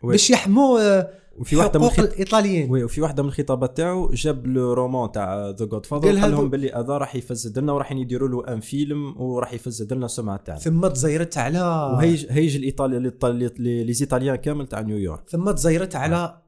باش 0.04 0.30
يحموا 0.30 0.80
آه، 0.82 1.10
وفي 1.38 1.56
واحدة 1.56 1.80
من 1.80 1.86
الخط... 1.86 2.00
الإيطاليين 2.00 2.72
oui 2.72 2.84
وفي 2.84 3.02
واحدة 3.02 3.24
من 3.24 3.30
الخطابات 3.30 3.78
تاعو 3.78 4.10
جاب 4.14 4.48
le 4.48 4.74
roman 4.74 5.12
تاع 5.12 5.50
The 5.50 5.66
Godfather 5.66 6.20
قال 6.20 6.32
لهم 6.32 6.50
باللي 6.50 6.72
هذا 6.72 6.98
راح 6.98 7.16
يفسد 7.16 7.60
لنا 7.60 7.72
وراح 7.74 7.92
يديروا 7.92 8.30
له 8.30 8.54
un 8.54 8.60
film 8.60 9.22
وراح 9.22 9.54
يفسد 9.54 9.94
لنا 9.94 10.06
السمعه 10.06 10.38
تاعنا 10.38 10.60
ثم 10.62 10.88
تزيرت 10.88 11.38
على 11.38 11.62
وهيج 11.94 12.26
هيج 12.30 12.56
الايطالي 12.56 13.12
les 13.58 13.84
les 13.84 13.94
Italiens 13.94 14.36
كامل 14.36 14.68
تاع 14.68 14.82
نيويورك 14.82 15.30
ثم 15.30 15.52
تزيرت 15.52 15.96
على. 15.96 16.42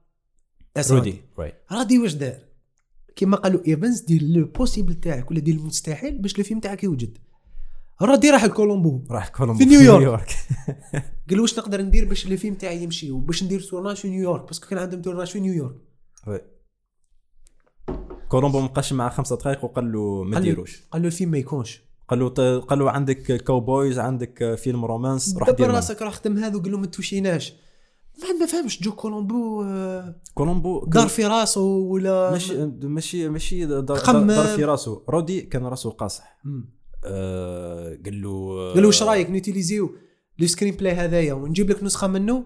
رودي 0.78 1.22
رادي 1.72 2.00
واش 2.00 2.14
دار؟ 2.14 2.40
كما 3.16 3.38
قالوا 3.38 3.68
ايفنز 3.68 4.00
دير 4.00 4.24
le 4.24 4.46
possible 4.46 4.94
تاعك 4.94 5.32
ولا 5.32 5.40
دير 5.40 5.56
المستحيل 5.56 6.18
باش 6.18 6.40
الفيلم 6.40 6.60
تاعك 6.60 6.84
يوجد. 6.84 7.18
رادي 8.02 8.30
راح 8.30 8.46
لكولومبو. 8.46 9.04
راح 9.12 9.30
كولومبو 9.30 9.60
في 9.60 9.66
نيويورك. 9.66 10.38
قال 11.30 11.40
واش 11.40 11.60
نقدر 11.60 11.82
ندير 11.82 12.06
باش 12.06 12.26
الفيلم 12.26 12.56
تاعي 12.56 12.84
يمشي 12.84 13.12
وباش 13.12 13.44
ندير 13.44 13.62
tournage 13.62 13.96
في 13.96 14.10
نيويورك؟ 14.10 14.46
parce 14.48 14.60
que 14.60 14.68
كان 14.68 14.80
عندهم 14.80 15.02
tournage 15.02 15.28
في 15.28 15.40
نيويورك. 15.40 15.76
oui 16.28 16.42
كولومبو 18.30 18.62
مبقاش 18.62 18.94
مع 18.94 19.10
خمسة 19.10 19.36
دقائق 19.36 19.64
وقال 19.66 19.92
له 19.92 20.24
ما 20.24 20.40
ديروش. 20.40 20.84
قال 20.92 21.02
له 21.02 21.08
الفيلم 21.08 21.32
ما 21.32 21.38
يكونش. 21.38 21.82
قال 22.08 22.20
له 22.20 22.60
قال 22.60 22.80
له 22.80 22.92
عندك 22.92 23.44
cowboys 23.44 24.00
عندك 24.00 24.56
فيلم 24.56 24.86
romance 24.86 25.38
روح 25.38 25.50
دير. 25.50 25.68
راسك 25.68 26.02
روح 26.02 26.14
خدم 26.14 26.38
هذا 26.38 26.56
وقال 26.56 26.72
له 26.72 26.78
ما 26.78 26.86
توشيناش. 26.86 27.54
ما 28.22 28.32
ما 28.40 28.46
فهمش 28.46 28.82
جو 28.82 28.92
كولومبو 28.92 29.64
آه، 29.64 30.16
كولومبو 30.34 30.86
دار 30.86 31.08
في 31.08 31.26
راسه 31.26 31.62
ولا 31.62 32.32
ماشي 32.32 32.66
ماشي 32.82 33.30
ماشي 33.30 33.66
دار. 33.66 33.80
دار 33.80 33.98
في 34.56 34.66
راسه 34.66 35.04
رودي 35.10 35.42
كان 35.42 35.66
راسه 35.66 35.90
قاصح. 35.90 36.38
آه 37.06 37.98
قال 38.06 38.22
له 38.22 38.56
قال 38.74 38.82
له 38.82 38.88
واش 38.88 39.04
رأيك 39.04 39.30
نيوتيليزيو 39.30 39.96
le 40.40 40.48
screenplay 40.48 40.94
هذايا 40.94 41.34
ونجيب 41.34 41.70
لك 41.70 41.84
نسخة 41.84 42.08
منه؟ 42.08 42.46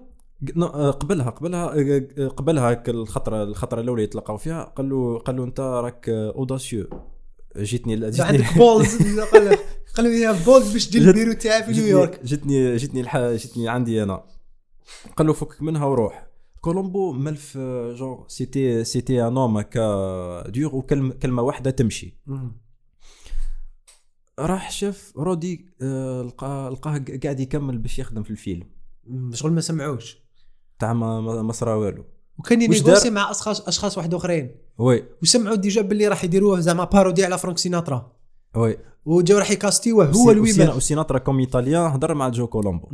آه، 0.62 0.92
قبلها 0.92 1.30
قبلها 1.30 1.74
آه، 2.18 2.28
قبلها 2.28 2.84
الخطرة 2.88 3.44
الخطرة 3.44 3.82
الأولى 3.82 4.04
يتلقاو 4.04 4.38
فيها 4.38 4.64
قال 4.64 4.90
له 4.90 5.20
قال 5.20 5.36
له 5.38 5.44
أنت 5.44 5.60
راك 5.60 6.10
audacieux 6.10 6.88
جيتني 7.58 7.96
جيتني 7.96 8.26
عندك 8.26 8.58
balls 8.58 8.98
قال 9.96 10.06
له 10.06 10.10
يا 10.10 10.32
balls 10.46 10.74
باش 10.74 10.88
تجي 10.88 10.98
البيرو 11.10 11.34
تاعي 11.34 11.64
في 11.64 11.72
نيويورك. 11.72 12.20
جتني 12.26 13.02
الح... 13.02 13.18
جتني 13.18 13.70
عندي 13.70 14.04
أنا. 14.04 14.24
قال 15.18 15.28
له 15.28 15.34
فكك 15.34 15.62
منها 15.62 15.86
وروح. 15.86 16.28
كولومبو 16.62 17.12
ملف 17.12 17.58
genre 17.98 18.24
c'était 18.28 18.84
c'était 18.84 19.28
un 19.28 19.38
homme 19.38 19.58
هكا 19.58 20.50
دور 20.50 20.76
وكلمه 20.76 21.14
كلمة 21.14 21.42
واحدة 21.42 21.72
تمشي. 21.72 22.18
راح 24.40 24.72
شاف 24.72 25.14
رودي 25.18 25.66
آه، 25.82 26.22
لقاه 26.22 26.70
لقاه 26.70 27.04
قاعد 27.24 27.40
يكمل 27.40 27.78
باش 27.78 28.00
يخدم 28.00 28.24
في 28.24 28.32
الفيلم. 28.32 28.68
شغل 29.34 29.52
ما 29.54 29.62
سمعوش. 29.62 30.18
تاع 30.80 30.94
ما 30.94 31.22
ما 31.42 31.52
صرا 31.54 31.76
والو. 31.76 32.06
وكان 32.38 32.62
ي 32.62 32.67
négocier؟ 32.67 33.10
مع 33.10 33.32
أشخاص 33.32 33.62
أشخاص 33.68 33.98
واحد 33.98 34.14
آخرين. 34.14 34.56
oui. 34.78 35.04
وسمعوا 35.22 35.56
déjà 35.56 35.82
باللي 35.82 36.08
راح 36.08 36.24
يديروه 36.24 36.60
زعما 36.60 36.84
parodie 36.84 37.26
على 37.26 37.38
فرانك 37.38 37.58
سيناترا. 37.58 38.12
oui. 38.56 38.78
وجاو 39.06 39.38
راح 39.38 39.52
يكاستيوه 39.52 40.06
هو 40.06 40.10
وسي- 40.12 40.32
الوي 40.32 40.50
وسينا- 40.52 40.66
مان 40.68 40.78
وسيناترا 40.78 41.18
comme 41.20 41.40
italien 41.40 41.92
هضر 41.92 42.14
مع 42.14 42.30
جو 42.30 42.48
كولومبو. 42.48 42.88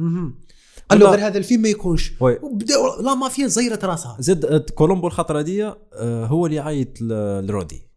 قال 0.91 0.99
له 0.99 1.11
غير 1.11 1.27
هذا 1.27 1.37
الفيلم 1.37 1.61
ما 1.61 1.69
يكونش. 1.69 2.13
oui. 2.21 2.39
وبداو 2.41 3.01
la 3.01 3.15
mafia 3.15 3.47
زيرت 3.47 3.85
راسها. 3.85 4.17
زاد 4.19 4.45
آه، 4.45 4.65
كولومبو 4.75 5.07
الخطره 5.07 5.41
دي 5.41 5.65
آه، 5.65 6.25
هو 6.25 6.45
اللي 6.45 6.59
عيط 6.59 7.01
لرودي. 7.01 7.87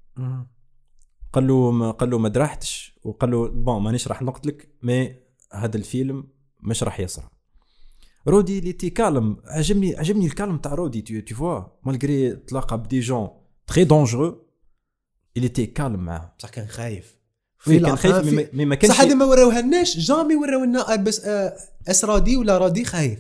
قال 1.32 1.46
له 1.46 1.70
ما 1.70 1.90
قال 1.90 2.10
له 2.10 2.18
ما 2.18 2.28
درحتش 2.28 2.98
وقال 3.04 3.30
له 3.30 3.48
bon 3.48 3.82
مانيش 3.82 4.08
راح 4.08 4.22
نقتلك 4.22 4.68
mais 4.82 5.16
هذا 5.52 5.76
الفيلم 5.76 6.24
مش 6.62 6.82
راح 6.82 7.00
يصرى 7.00 7.28
رودي 8.28 8.58
il 8.58 8.72
était 8.72 8.90
calme 8.90 9.36
عجبني 9.44 9.96
عجبني 9.96 10.26
ال 10.26 10.32
calme 10.32 10.58
تاع 10.58 10.74
رودي 10.74 11.02
tout 11.02 11.20
toutefois 11.20 11.62
malgré 11.84 12.36
تلاقى 12.36 12.78
ب 12.78 12.84
des 12.84 13.00
gens 13.00 13.28
très 13.66 13.84
dangereux 13.84 14.46
il 15.36 15.48
était 15.48 15.66
calme 15.66 16.00
معاه. 16.00 16.34
بصح 16.38 16.48
كان 16.48 16.66
خايف. 16.66 17.18
في 17.64 17.78
كان 17.78 17.96
خايف 17.96 18.16
في- 18.16 18.36
مي- 18.36 18.48
مي 18.52 18.64
ما 18.64 18.74
كانش 18.74 18.94
صح 18.94 19.04
ما 19.04 19.24
وراوها 19.24 19.60
لناش 19.60 19.98
jamais 19.98 20.34
وراو 20.36 20.64
لنا 20.64 20.96
بس 20.96 21.20
آه، 21.24 21.56
اس 21.88 22.04
رادي 22.04 22.36
ولا 22.36 22.58
رادي 22.58 22.84
خايف. 22.84 23.18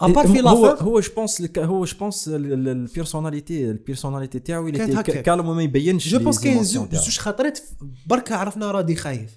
à 0.00 0.05
part 0.05 0.26
في 0.28 0.40
هو 0.40 0.66
هو 0.66 1.00
je 1.00 1.10
pense 1.16 1.42
هو 1.58 1.84
je 1.84 1.96
pense 1.98 2.28
ال 2.28 2.39
personnalité 2.39 3.70
ال 3.70 3.75
personnalité 3.75 4.38
تاعو 4.38 4.68
اللي. 4.68 5.22
calme 5.22 5.48
وما 5.48 5.62
يبينش 5.62 6.08
je 6.08 6.18
pense 6.18 6.40
كاين 6.40 6.64
زوج 6.64 7.18
خطرات 7.18 7.58
بركة 8.06 8.36
عرفنا 8.36 8.70
رادي 8.70 8.96
خايف. 8.96 9.30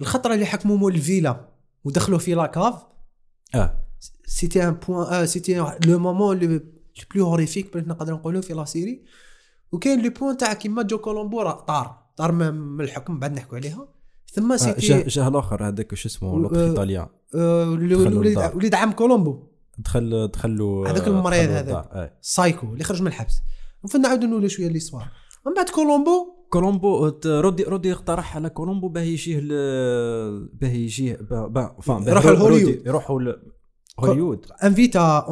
الخطرة 0.00 0.34
اللي 0.34 0.46
حكموا 0.46 0.76
مول 0.76 0.94
الفيلا 0.94 1.48
ودخلوا 1.84 2.18
في 2.18 2.34
la 2.34 2.47
cave 2.47 2.74
آه. 3.54 3.78
c'était 4.26 4.68
un 4.68 4.70
point 4.88 5.26
c'était 5.26 5.64
le 5.86 5.98
moment 5.98 6.38
le 6.38 6.60
plus 7.14 7.24
horrifique 7.26 7.76
نقدر 7.76 8.12
نقولوا 8.14 8.40
في 8.40 8.54
la 8.54 8.64
série. 8.64 9.04
وكاين 9.72 10.02
le 10.02 10.10
point 10.10 10.36
تاع 10.36 10.52
كيما 10.52 10.82
جو 10.82 10.98
كولومبو 10.98 11.50
طار. 11.50 12.07
طار 12.18 12.32
من 12.32 12.80
الحكم 12.80 13.18
بعد 13.18 13.32
نحكوا 13.32 13.58
عليها. 13.58 13.88
ثم 14.32 14.52
آه، 14.52 14.56
c'était 14.56 14.86
جاه 14.86 15.04
جاه 15.08 15.28
الآخر 15.28 15.68
هذاك 15.68 15.94
شو 15.94 16.08
اسمه 16.08 16.32
و- 16.34 16.38
l'autre 16.38 16.82
آه، 16.98 17.10
آه، 17.34 17.70
وليد. 17.70 18.38
وليد 18.54 18.74
عم 18.74 18.92
كولومبو. 18.92 19.42
دخل 19.78 20.28
دخلوا 20.34 20.88
هذاك 20.88 21.08
المريض 21.08 21.50
هذاك. 21.50 22.18
سايكو 22.20 22.66
اللي 22.66 22.84
خرج 22.84 23.00
من 23.02 23.06
الحبس. 23.06 23.40
نعاودوا 24.02 24.28
نقولوا 24.28 24.48
شوية 24.48 24.66
l'histoire 24.66 25.08
من 25.46 25.54
بعد 25.54 25.68
كولومبو 25.68 26.10
كولومبو 26.50 27.12
رودي 27.26 27.62
رودي 27.62 27.92
اقترح 27.92 28.36
على 28.36 28.50
كولومبو 28.50 28.88
باه 28.88 29.00
يجيه 29.02 29.40
باه 30.60 30.68
يجيه 30.68 31.18
يروحوا 31.30 32.32
لهوليوود. 32.32 32.62
رودي 32.68 32.82
يروحوا 32.86 33.20
ل- 33.20 33.42
هوليوود 34.00 34.46
invita 34.64 35.26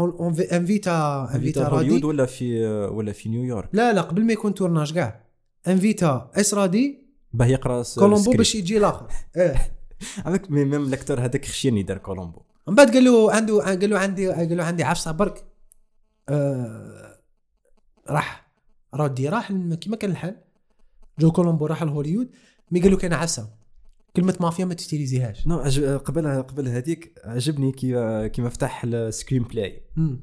invita 0.53 1.29
invita 1.35 1.69
هوليوود 1.69 1.93
رادي. 1.95 2.07
ولا 2.07 2.27
في 2.27 2.67
ولا 2.93 3.13
في 3.13 3.29
نيويورك. 3.29 3.69
لا 3.73 3.93
لا 3.93 4.01
قبل 4.01 4.25
ما 4.25 4.33
يكون 4.33 4.55
tournage 4.55 4.93
كاع. 4.93 5.26
invita 5.69 6.31
اس 6.35 6.55
رادي 6.55 7.07
باه 7.33 7.47
يقرأ 7.47 7.83
كولومبو. 7.99 8.33
باش 8.33 8.55
يجي 8.55 8.79
الآخر. 8.79 9.09
إيه. 9.37 9.77
même 10.49 10.75
l'acteur 10.75 11.21
هذاك 11.21 11.45
خشيني 11.45 11.83
دار 11.83 11.99
كولومبو. 11.99 12.43
من 12.69 12.75
بعد 12.75 12.91
قال 12.91 13.05
له 13.05 13.33
عنده 13.33 13.65
قال 13.65 13.91
له 13.91 13.99
عندي 13.99 14.29
قال 14.29 14.57
له 14.57 14.65
عندي 14.65 14.85
عفسة 14.85 15.13
برك. 15.13 15.45
آه 16.29 17.19
راح 18.11 18.51
رادي 18.95 19.29
راح 19.29 19.53
كيما 19.81 19.97
كان 19.97 20.11
الحال. 20.11 20.37
جو 21.19 21.33
كولومبو 21.33 21.67
راح 21.67 21.83
لهوليود. 21.83 22.31
mais 22.71 22.81
قال 22.81 22.91
له 22.91 22.97
كان 22.97 23.13
عفسة. 23.13 23.49
كلمة 24.17 24.37
مافيا 24.41 24.65
ما 24.65 24.75
تيتيليزيهاش 24.75 25.47
نو 25.47 25.59
عجب 25.59 25.97
قبلها 25.99 26.41
قبل 26.41 26.69
هذيك 26.69 27.21
عجبني 27.25 27.73
كي 27.73 28.29
كيما 28.29 28.49
فتح 28.49 28.85
السكرين 28.85 29.43
بلاي 29.43 29.83
مم. 29.97 30.21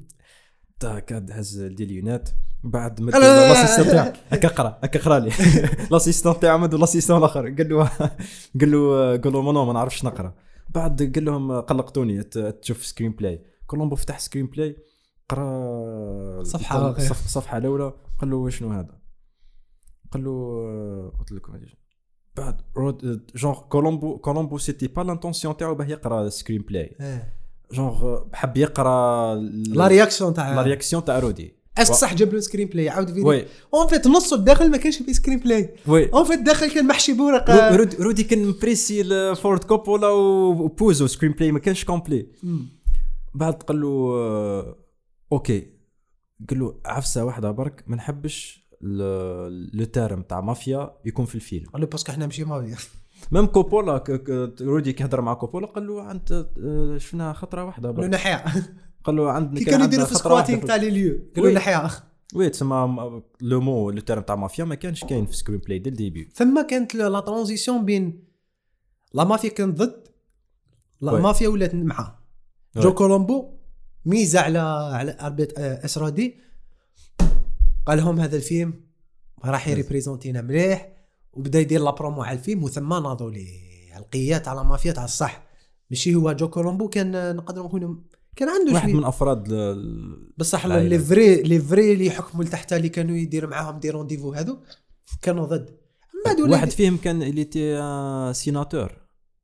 تاك 0.80 1.12
هز 1.12 1.60
دي 1.60 1.84
ليونات 1.84 2.30
بعد 2.64 3.00
ما 3.00 3.10
لا، 3.10 3.18
لا، 3.18 3.24
لا. 3.24 3.48
لاسيستون 3.52 3.86
تاعو 3.86 4.12
هكا 4.30 4.48
اقرا 4.48 4.78
هكا 4.84 5.00
اقرا 5.00 5.18
لي 5.18 5.30
لاسيستون 5.90 6.40
تاعو 6.40 6.54
عمد 6.58 6.74
لاسيستون 6.74 7.18
الآخر 7.18 7.40
قال 7.48 7.68
له 7.68 7.84
قال 8.60 8.70
له 8.72 9.16
قال 9.16 9.32
له 9.32 9.42
ما 9.42 9.64
ما 9.64 9.72
نعرفش 9.72 10.04
نقرا 10.04 10.34
بعد 10.74 11.12
قال 11.14 11.24
لهم 11.24 11.60
قلقتوني 11.60 12.22
تشوف 12.22 12.86
سكرين 12.86 13.12
بلاي 13.12 13.44
كولومبو 13.66 13.96
فتح 13.96 14.18
سكرين 14.18 14.46
بلاي 14.46 14.76
قرا 15.28 16.42
صفحة 16.42 16.78
قال- 16.92 17.02
صف 17.02 17.26
صفحه 17.26 17.58
الاولى 17.58 17.92
قال 18.20 18.30
له 18.30 18.48
شنو 18.48 18.70
هذا 18.72 18.98
قال 20.12 20.24
له 20.24 20.30
آه، 20.30 21.12
قلت 21.18 21.32
لكم 21.32 21.52
بعد 22.36 22.60
رود 22.76 23.26
جونغ 23.34 23.60
كولومبو 23.60 24.18
كولومبو 24.18 24.58
c'était 24.58 24.86
pas 24.88 25.00
l'intention 25.02 25.56
تاعو 25.56 25.74
باه 25.74 25.86
يقرا 25.86 26.28
screenplay 26.28 26.96
جونغ 27.72 28.24
حب 28.32 28.56
يقرا 28.56 29.34
la 29.66 29.86
réaction 29.86 30.34
تاع 30.34 30.54
la 30.54 30.62
réaction 30.62 31.04
تاع 31.04 31.18
رودي 31.18 31.63
est-ce 31.78 31.87
que 31.87 31.92
صح 31.94 32.14
جاب 32.14 32.32
له 32.34 32.40
screenplay 32.40 32.88
عاود 32.88 33.06
فيديو 33.08 33.28
oui. 33.28 33.44
en 33.74 33.86
fait 33.88 34.06
نص 34.06 34.32
الداخل 34.32 34.70
ما 34.70 34.76
كانش 34.76 34.96
فيه 35.02 35.12
screenplay 35.12 35.74
oui. 35.86 36.12
en 36.12 36.24
fait 36.24 36.38
الداخل 36.38 36.70
كان 36.74 36.86
محشي 36.86 37.12
بورق 37.12 37.50
رو- 37.50 37.76
رودي 37.76 37.96
رودي 37.96 38.22
كان 38.24 38.46
م 38.48 38.56
pressé 38.56 39.02
لفورد 39.02 39.64
كوبولا 39.64 40.08
وبوزو 40.08 41.06
screenplay 41.06 41.52
ما 41.52 41.58
كانش 41.58 41.84
complet. 41.84 42.26
بعد 43.34 43.54
قال 43.54 43.80
له 43.80 43.88
آه، 43.88 44.76
OK. 45.32 45.66
قال 46.50 46.58
له 46.58 46.80
عفسة 46.86 47.24
واحدة 47.24 47.50
برك 47.50 47.84
ما 47.86 47.96
نحبش 47.96 48.64
le 48.80 49.84
terme 49.84 50.22
تاع 50.22 50.40
مافيا 50.40 50.92
يكون 51.04 51.24
في 51.24 51.34
الفيلم. 51.34 51.66
قال 51.66 51.80
له 51.80 51.86
parce 51.86 52.02
que 52.02 52.12
إحنا 52.12 52.26
ماشي 52.26 52.44
mafia. 52.44 52.76
même 53.32 53.46
كوبولا 53.46 54.04
رودي 54.60 54.92
كي 54.92 55.04
هضر 55.04 55.20
مع 55.20 55.34
كوبولا 55.34 55.66
قال 55.66 55.86
له 55.86 56.10
أنت 56.10 56.32
آه، 56.64 56.98
شفنا 56.98 57.32
خطرة 57.32 57.64
واحدة 57.64 57.90
برك. 57.90 58.08
نحيا. 58.08 58.44
قال 59.04 59.16
له 59.16 59.30
عندنا 59.30 59.58
كي 59.58 59.64
كان 59.64 59.72
كانوا 59.72 59.86
يديروا 59.86 60.06
في 60.06 60.14
scouting 60.14 60.66
تاع 60.66 60.76
لي 60.76 60.90
ليو. 60.90 61.20
قال 61.36 61.54
له 61.54 61.90
oui. 62.34 62.48
تسمى 62.48 63.22
le 63.40 63.60
mot 63.60 63.90
le 63.90 64.00
terme 64.00 64.22
تاع 64.22 64.36
مافيا 64.36 64.64
ما 64.64 64.74
كانش 64.74 65.04
كاين 65.04 65.26
في 65.26 65.36
screenplay 65.36 65.78
ديال 65.78 65.92
ال 65.92 65.98
début 65.98 66.30
ثم 66.34 66.66
كانت 66.66 66.94
la 66.94 67.20
transition 67.20 67.84
بين 67.84 68.24
la 69.14 69.24
mafia 69.24 69.50
كانت 69.50 69.78
ضد 69.78 70.08
لا. 71.00 71.12
مافيا 71.12 71.48
ولات 71.48 71.74
معاه. 71.74 72.18
وي. 72.76 72.82
جو 72.82 72.94
كولومبو 72.94 73.50
ميزه 74.06 74.40
على 74.40 74.58
على 74.92 75.16
أربيت 75.20 75.58
اسرادي 75.58 76.34
قال 77.86 77.98
لهم 77.98 78.20
هذا 78.20 78.36
الفيلم 78.36 78.74
راح 79.44 79.68
يريبريزونتينا 79.68 80.42
مليح 80.42 80.92
وبدا 81.32 81.60
يدير 81.60 81.82
لا 81.82 81.90
برومو 81.90 82.22
على 82.22 82.38
الفيلم 82.38 82.64
وثم 82.64 82.88
ناضوا 82.88 83.30
لي 83.30 83.46
القيات 83.96 84.48
على 84.48 84.64
مافيا 84.64 84.92
تاع 84.92 85.04
الصح. 85.04 85.42
ماشي 85.90 86.14
هو 86.14 86.32
جو 86.32 86.48
كولومبو 86.50 86.88
كان 86.88 87.36
نقدر 87.36 87.62
نقول 87.62 88.02
كان 88.36 88.48
عنده 88.48 88.72
واحد 88.72 88.88
شوية. 88.88 89.00
من 89.00 89.04
أفراد 89.04 89.52
ال- 89.52 90.32
بصح. 90.38 90.66
لي 90.66 90.98
فري 90.98 91.42
لي 91.42 91.58
فري 91.58 91.92
اللي 91.92 92.06
يحكموا 92.06 92.44
لتحت 92.44 92.72
اللي 92.72 92.88
كانوا 92.88 93.16
يديروا 93.16 93.50
معاهم 93.50 93.78
دي 93.80 93.90
رونديفو 93.90 94.32
هذو 94.32 94.58
كانوا 95.22 95.46
ضد. 95.46 95.70
واحد 96.38 96.70
فيهم 96.70 96.96
كان 96.96 97.22
اللي 97.22 97.44
تي 97.44 97.80
سيناتور. 98.34 98.92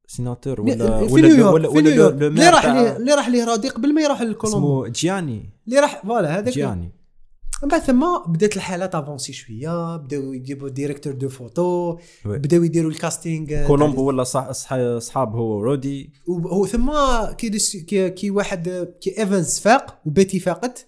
سيناتور 0.07 0.61
ولا 0.61 1.07
في 1.07 1.13
ولا 1.15 1.29
نيويورك 1.29 1.55
ولا 1.55 1.69
ولا 1.69 2.09
اللي 2.27 2.49
راح 2.51 2.65
اللي 2.65 3.15
راح 3.15 3.29
ليه 3.29 3.45
راضي 3.45 3.69
قبل 3.69 3.95
ما 3.95 4.03
يروح 4.03 4.23
لكولومبو. 4.23 4.83
اسمه 4.85 4.93
جياني. 4.93 5.51
اللي 5.67 5.81
راح 5.81 6.03
فوالا 6.07 6.39
هذاك 6.39 6.53
جياني. 6.55 6.93
من 7.63 7.69
بعد 7.69 7.81
ثم 7.81 8.19
بدات 8.29 8.57
الحالات 8.57 8.95
افونسي 8.95 9.33
شوية 9.33 9.97
بداو 9.97 10.33
يجيبوا 10.33 10.69
ديريكتور 10.69 11.13
دو 11.13 11.29
فوتو. 11.29 11.99
بداو 12.25 12.63
يديروا 12.65 12.91
الكاستينغ 12.91 13.67
كولومبو 13.67 14.03
ولا 14.05 14.25
صح 14.25 14.51
صح- 14.53 14.99
صحاب 14.99 15.37
هو 15.37 15.61
رودي 15.63 16.13
وهو 16.27 16.67
ثم 16.67 16.93
كي 17.39 17.51
كي, 17.87 18.11
كي 18.11 18.31
واحد 18.31 18.89
كي 19.01 19.19
ايفنز 19.21 19.59
فاق 19.59 20.01
وبيتي 20.07 20.41
فاقت 20.41 20.87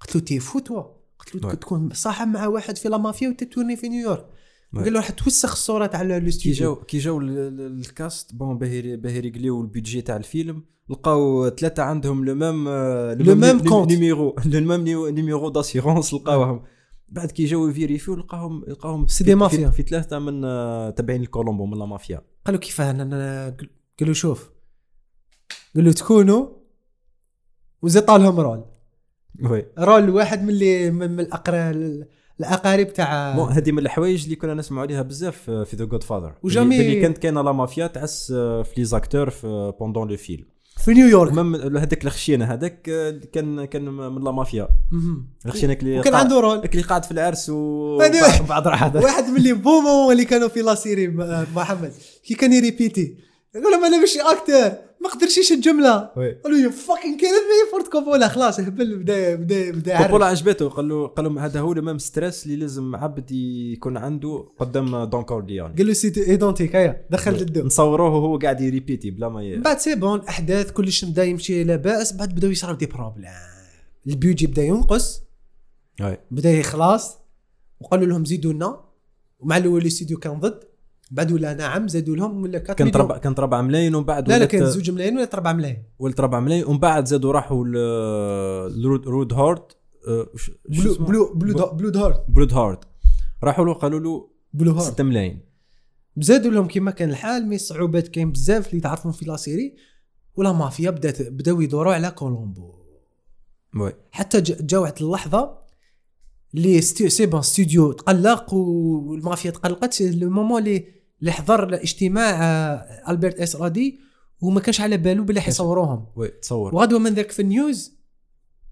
قلت 0.00 0.14
له 0.16 0.20
تي 0.22 0.38
فو 0.40 0.58
توا 0.58 0.82
قلت 1.18 1.44
له. 1.44 1.54
تكون 1.54 1.90
صاحب 1.92 2.28
مع 2.28 2.46
واحد 2.46 2.76
في 2.78 2.88
la 2.88 2.96
mafia 2.96 3.28
وت 3.28 3.39
tourner 3.39 3.76
في 3.76 3.88
نيويورك 3.88 4.26
oui. 4.74 4.82
قال 4.84 4.92
له 4.92 4.98
راح 4.98 5.10
توسخ 5.10 5.52
الصورة 5.52 5.86
تاع 5.86 6.02
le 6.02 6.20
كي 6.20 6.30
ستوديو 6.30 6.52
جاو 6.54 6.74
كي 6.76 6.98
جاو 6.98 7.20
ال- 7.20 7.38
ال- 7.38 7.60
ال 7.80 7.91
cast 7.91 8.34
bon 8.34 8.58
باه 8.58 8.66
يري- 8.68 8.96
باه 8.96 9.10
يريقليو 9.10 9.60
ال 9.60 9.66
budget 9.66 10.00
تاع 10.02 10.16
الفيلم 10.16 10.64
لقاو 10.90 11.48
ثلاثة 11.48 11.82
عندهم 11.82 12.24
le 12.24 12.34
même 12.34 12.68
Le 13.18 13.40
même 13.40 13.68
compte. 13.68 13.86
numéro. 13.88 14.36
le 14.46 14.60
même 14.78 15.08
numéro 15.08 15.48
d'assurance 15.58 16.14
لقاوهم. 16.14 16.62
بعد 17.08 17.30
كي 17.30 17.44
جاو 17.44 17.68
يفيريفيو 17.68 18.14
لقاهم 18.16 18.64
لقاهم 18.68 19.06
c'est 19.06 19.24
des 19.24 19.30
في- 19.30 19.36
مافيا. 19.36 19.70
في 19.70 19.82
ثلاثة 19.82 20.18
من 20.18 20.44
آه، 20.44 20.90
تابعين 20.90 21.20
الكولومبو 21.22 21.66
من 21.66 21.78
la 21.78 21.86
mafia. 21.86 22.20
قالوا 22.46 22.60
كيفاه 22.60 22.90
أنا 22.90 23.04
أنا- 23.04 23.64
قال 24.00 24.08
له 24.08 24.12
شوف. 24.12 24.50
قال 25.76 25.84
له 25.84 25.92
تكونوا 25.92 26.46
وزيط 27.82 28.10
لهم 28.10 28.40
rôle. 28.40 28.64
oui. 29.44 29.66
rôle 29.78 30.10
واحد 30.10 30.42
من 30.42 30.48
اللي 30.50 30.90
من 30.90 31.20
الأقرا 31.20 31.70
الأقارب 32.40 32.92
تاع 32.92 33.32
هذه 33.52 33.72
من 33.72 33.78
الحوايج 33.78 34.24
اللي 34.24 34.36
كنا 34.36 34.54
نسمعوا 34.54 34.82
عليها 34.82 35.02
بزاف 35.02 35.50
آه، 35.50 35.64
في 35.64 35.76
The 35.76 35.84
Godfather 35.84 36.02
و 36.02 36.34
jamais- 36.42 36.80
اللي 36.80 37.00
كانت 37.00 37.18
كاينة 37.18 37.42
la 37.42 37.52
mafia 37.52 37.86
تعس 37.86 38.32
آه، 38.36 38.62
في 38.62 38.72
les 38.76 38.84
acteurs 38.84 39.30
في 39.30 39.72
pendant 39.80 40.08
le 40.10 40.16
film 40.16 40.44
في 40.84 40.94
نيويورك 40.94 41.32
مم 41.32 41.76
هذاك 41.76 42.04
الخشينة 42.04 42.44
هذاك 42.44 42.88
آه، 42.88 43.20
كان 43.32 43.64
كان 43.64 43.84
من 43.84 44.24
la 44.24 44.30
mafia. 44.30 44.68
الخشينة 45.46 45.72
اللي 45.72 45.98
وكان 46.00 46.12
قاعد- 46.12 46.24
عنده 46.24 46.40
rôle. 46.40 46.58
اللي 46.64 46.82
قاعد 46.82 47.04
في 47.04 47.10
العرس 47.10 47.50
و 47.50 47.98
بعد 48.48 48.68
راح 48.68 48.94
واحد 49.04 49.24
من 49.30 49.36
les 49.36 49.52
beaux 49.52 49.77
moments 49.77 50.12
اللي 50.12 50.24
كانوا 50.24 50.48
في 50.48 50.60
la 50.62 50.74
série 50.74 51.08
م- 51.08 51.46
محمد. 51.56 51.92
كي 52.24 52.34
كان 52.34 52.52
ي 52.52 52.60
répéter 52.60 53.16
يقول 53.54 53.72
لهم 53.72 53.84
أنا 53.84 54.00
ماشي 54.00 54.20
acteur 54.20 54.72
ما 55.00 55.08
قدرش 55.08 55.38
يشد 55.38 55.60
جملة. 55.60 55.98
قالوا 56.44 56.58
you 56.58 56.70
fucking 56.70 57.16
killed 57.16 57.32
me 57.32 57.70
فورد 57.70 57.88
كوبولا. 57.92 58.28
خلاص 58.28 58.60
هبل 58.60 58.96
بدا 58.96 59.34
بدا 59.34 59.70
بدا. 59.70 60.02
كوبولا 60.02 60.26
عجبته. 60.26 60.68
قال 60.68 60.88
له 60.88 61.06
قال 61.06 61.24
لهم 61.24 61.38
هذا 61.38 61.60
هو 61.60 61.72
ال 61.72 61.77
même 61.77 61.98
stress 61.98 62.46
اللي 62.46 62.56
لازم 62.56 62.96
عبد 62.96 63.30
يكون 63.32 63.96
عنده 63.96 64.48
قدام 64.58 65.04
دون 65.04 65.22
كوردياني 65.22 65.74
قال 65.74 65.86
له 65.86 65.92
c'est 65.92 66.18
identique 66.18 66.76
هيا 66.76 67.06
دخل 67.10 67.36
جدو 67.36 67.66
نصوروه 67.66 68.14
وهو 68.14 68.38
قاعد 68.38 68.60
ي 68.60 68.66
répéter 68.66 69.10
بلا 69.10 69.28
ما 69.28 69.42
ي... 69.42 69.56
من 69.56 69.62
بعد 69.62 69.78
c'est 69.78 69.94
bon 69.94 70.20
أحداث 70.20 70.72
كلش 70.72 71.04
بدا 71.04 71.24
يمشي 71.24 71.64
لاباس 71.64 72.12
بعد 72.12 72.34
بداو 72.34 72.50
يصراو 72.50 72.74
des 72.74 72.86
problèmes 72.86 73.32
ال 74.06 74.12
budget 74.12 74.46
بدا 74.46 74.62
ينقص. 74.62 75.22
بدا 76.30 76.50
يخلص 76.50 77.18
وقالوا 77.80 78.06
لهم 78.06 78.24
زيدوا 78.24 78.52
لنا 78.52 78.84
ومع 79.38 79.56
الأول 79.56 79.80
الاستوديو 79.82 80.18
كان 80.18 80.40
ضد. 80.40 80.60
بعد 81.10 81.32
ولا 81.32 81.54
نعم 81.54 81.88
زادوا 81.88 82.16
لهم 82.16 82.42
ولا 82.42 82.58
4 82.58 82.74
كانت. 82.74 82.96
ربع 82.96 83.18
كانت 83.18 83.38
4 83.38 83.62
ملايين 83.62 83.94
ومن 83.94 84.04
بعد 84.06 84.28
لا 84.28 84.32
لا 84.32 84.38
ولات- 84.38 84.50
كان 84.50 84.66
زوج 84.70 84.90
ملايين 84.90 85.16
ولا 85.16 85.28
4 85.34 85.52
ملايين. 85.52 85.82
ولات 85.98 86.20
4 86.20 86.40
ملايين. 86.40 86.64
ومن 86.66 86.78
بعد 86.78 87.06
زادوا 87.06 87.32
راحوا 87.32 87.64
لرود 88.68 89.06
رود 89.08 89.32
هارت. 89.32 89.76
شو 90.70 90.94
بلو؟ 91.04 91.04
بلو 91.04 91.34
بلو 91.34 91.52
دا- 91.52 91.72
بلو 91.72 92.00
هارت. 92.00 92.24
برود 92.28 92.52
هارت. 92.54 92.84
راحوا 93.44 93.64
له 93.64 93.72
قالوا 93.74 94.00
له 94.00 94.28
بلو 94.54 94.72
هارت. 94.72 94.82
6 94.92 95.04
ملايين. 95.04 95.40
زادوا 96.16 96.50
لهم 96.52 96.68
كما 96.68 96.90
كان 96.90 97.10
الحال 97.10 97.46
mais 97.48 97.54
الصعوبات 97.56 98.08
كاين 98.08 98.32
بزاف 98.32 98.68
اللي 98.70 98.80
تعرفون 98.80 99.12
في 99.12 99.24
la 99.24 99.36
série. 99.36 99.76
و 100.36 100.41
la 100.41 100.52
mafia 100.52 100.90
بدات 100.90 101.22
بداو 101.22 101.60
يدوروا 101.60 101.94
على 101.94 102.10
كولومبو. 102.10 102.74
oui. 103.76 103.92
حتى 104.10 104.40
جا 104.40 104.78
واحد 104.78 104.94
اللحظة 105.00 105.58
اللي 106.54 106.80
c'était 106.80 107.08
c'est 107.08 107.26
bon 107.26 107.42
studio 107.42 107.92
تقلق 107.92 108.54
والمافيا 108.54 109.50
تقلقت. 109.50 110.00
le 110.02 110.30
moment 110.30 110.58
اللي 110.62 110.97
اللي 111.20 111.32
حضر 111.32 111.74
اجتماع 111.74 112.30
آه، 112.30 113.10
ألبرت 113.10 113.40
إس 113.40 113.56
رادي 113.56 114.00
وما 114.40 114.60
كانش 114.60 114.80
على 114.80 114.96
بالو 114.96 115.24
بلي 115.24 115.40
حيصوروهم 115.40 116.06
oui 116.16 116.28
تصور. 116.28 116.74
وغدوه 116.74 116.98
من 116.98 117.14
ذاك 117.14 117.30
في 117.30 117.42
ال 117.42 117.51
news. 117.51 117.98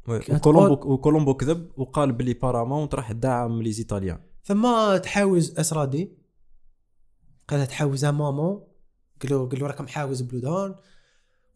وكولومبو 0.09 0.93
وكولومبو 0.93 1.35
كذب 1.35 1.71
وقال 1.77 2.13
بلي 2.13 2.35
بارامونت 2.35 2.95
راح 2.95 3.13
تدعم 3.13 3.63
les 3.63 3.73
Italiens. 3.73 4.19
ثم 4.45 4.97
تحاوز 4.97 5.59
إس 5.59 5.73
رادي 5.73 6.13
قال 7.49 7.67
تحاوز 7.67 8.05
مامون 8.05 8.63
قال 9.23 9.31
له 9.31 9.49
قال 9.49 9.61
له 9.61 9.67
راكم 9.67 9.87
حاوز 9.87 10.23
بلو 10.23 10.41
دون 10.41 10.75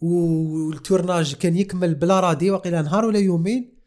وال 0.00 0.27
tournage 0.27 1.34
كان 1.34 1.56
يكمل 1.56 1.94
بلا 1.94 2.20
رادي 2.20 2.50
وقيلا 2.50 2.82
نهار 2.82 3.04
ولا 3.04 3.18
يومين. 3.18 3.79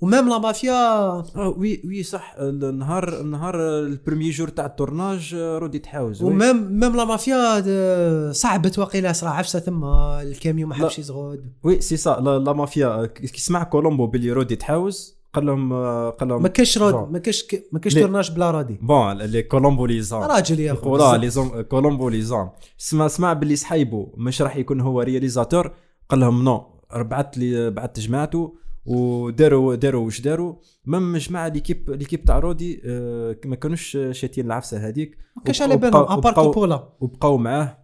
ومام 0.00 0.28
لا 0.28 0.38
مافيا 0.38 0.72
آه 0.72 1.54
وي 1.58 1.82
وي 1.84 2.02
صح 2.02 2.34
النهار 2.38 3.20
النهار 3.20 3.60
البريمي 3.78 4.30
جور 4.30 4.48
تاع 4.48 4.66
التورناج 4.66 5.34
رودي 5.34 5.78
تحاوز. 5.78 6.22
ومام 6.22 6.72
مام 6.72 6.96
لا 6.96 7.04
مافيا 7.04 8.32
صعبت 8.32 8.78
وقيلا 8.78 9.12
صرا 9.12 9.28
عفسه 9.28 9.58
ثم 9.58 9.84
الكاميو 9.84 10.66
ما. 10.66 10.74
حبش 10.74 10.98
يزغد 10.98 11.52
وي 11.62 11.80
سي 11.80 11.96
سا 11.96 12.10
لا, 12.20 12.52
مافيا 12.52 13.06
كي 13.06 13.40
سمع 13.40 13.62
كولومبو 13.62 14.06
بلي 14.06 14.32
رودي 14.32 14.56
تحاوز 14.56 15.16
قال 15.34 15.46
لهم 15.46 15.72
آه، 15.72 16.10
قال 16.10 16.28
لهم 16.28 16.42
ما 16.42 16.48
كاش 16.48 16.78
جون. 16.78 17.12
ما 17.12 17.18
كاش 17.18 17.46
ما 17.72 17.78
كاش؟ 17.78 17.94
تورناج 17.94 18.30
بلا 18.30 18.50
رادي 18.50 18.78
بون 18.82 19.12
لي 19.12 19.42
كولومبو 19.42 19.86
لي 19.86 20.00
زون 20.02 20.22
راجل 20.22 20.60
يا 20.60 20.72
اخو 20.72 21.16
لي 21.16 21.30
زون 21.30 21.62
كولومبو 21.62 22.08
لي 22.08 22.22
زون 22.22 22.48
سمع 22.78 23.08
سمع 23.08 23.32
باللي 23.32 23.56
صحيبو 23.56 24.08
مش 24.16 24.42
راح 24.42 24.56
يكون 24.56 24.80
هو 24.80 25.00
رياليزاتور 25.00 25.70
قال 26.08 26.20
لهم 26.20 26.44
non 26.44 26.66
بعثت 26.96 27.38
لي 27.38 27.70
بعثت 27.70 28.00
جماعته 28.00 28.65
وداروا 28.86 29.74
داروا 29.74 30.04
واش 30.04 30.20
داروا. 30.20 30.54
même 30.84 31.16
جماعة 31.16 31.48
l'équipe 31.48 31.90
l'équipe 31.90 32.24
تاع 32.24 32.38
رودي 32.38 32.82
آه، 32.84 33.36
ما 33.44 33.56
كانوش 33.56 33.98
شاتين 34.10 34.46
العفسة 34.46 34.88
هذيك. 34.88 35.18
ما 35.36 35.42
وبقاو- 35.42 35.62
على 35.62 35.76
بالهم 35.76 36.02
à 36.12 36.16
part 36.16 36.34
كوبولا 36.34 36.88
وبقاو 37.00 37.36
معاه 37.38 37.78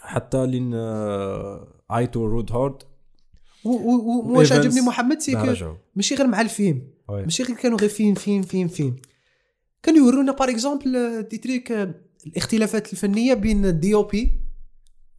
حتى 0.00 0.46
لين 0.46 0.74
عيطوا 1.90 2.28
رود 2.28 2.52
هارد 2.52 2.82
واش 3.64 4.52
عجبني 4.52 4.80
محمد 4.80 5.20
c'est 5.20 5.36
ماشي 5.96 6.14
غير 6.14 6.26
مع 6.26 6.40
الفيلم. 6.40 6.82
ماشي 7.08 7.42
غير 7.42 7.56
كانوا 7.56 7.78
غير 7.78 7.88
فيلم 7.88 8.14
فيلم 8.14 8.42
فيلم 8.42 8.68
فيلم. 8.68 8.96
كانوا 9.82 10.06
يورونا 10.06 10.32
par 10.32 10.50
exemple 10.50 11.22
des 11.22 11.38
trucs 11.38 11.72
الاختلافات 12.26 12.92
الفنية 12.92 13.34
بين 13.34 13.80
DOP 13.80 14.40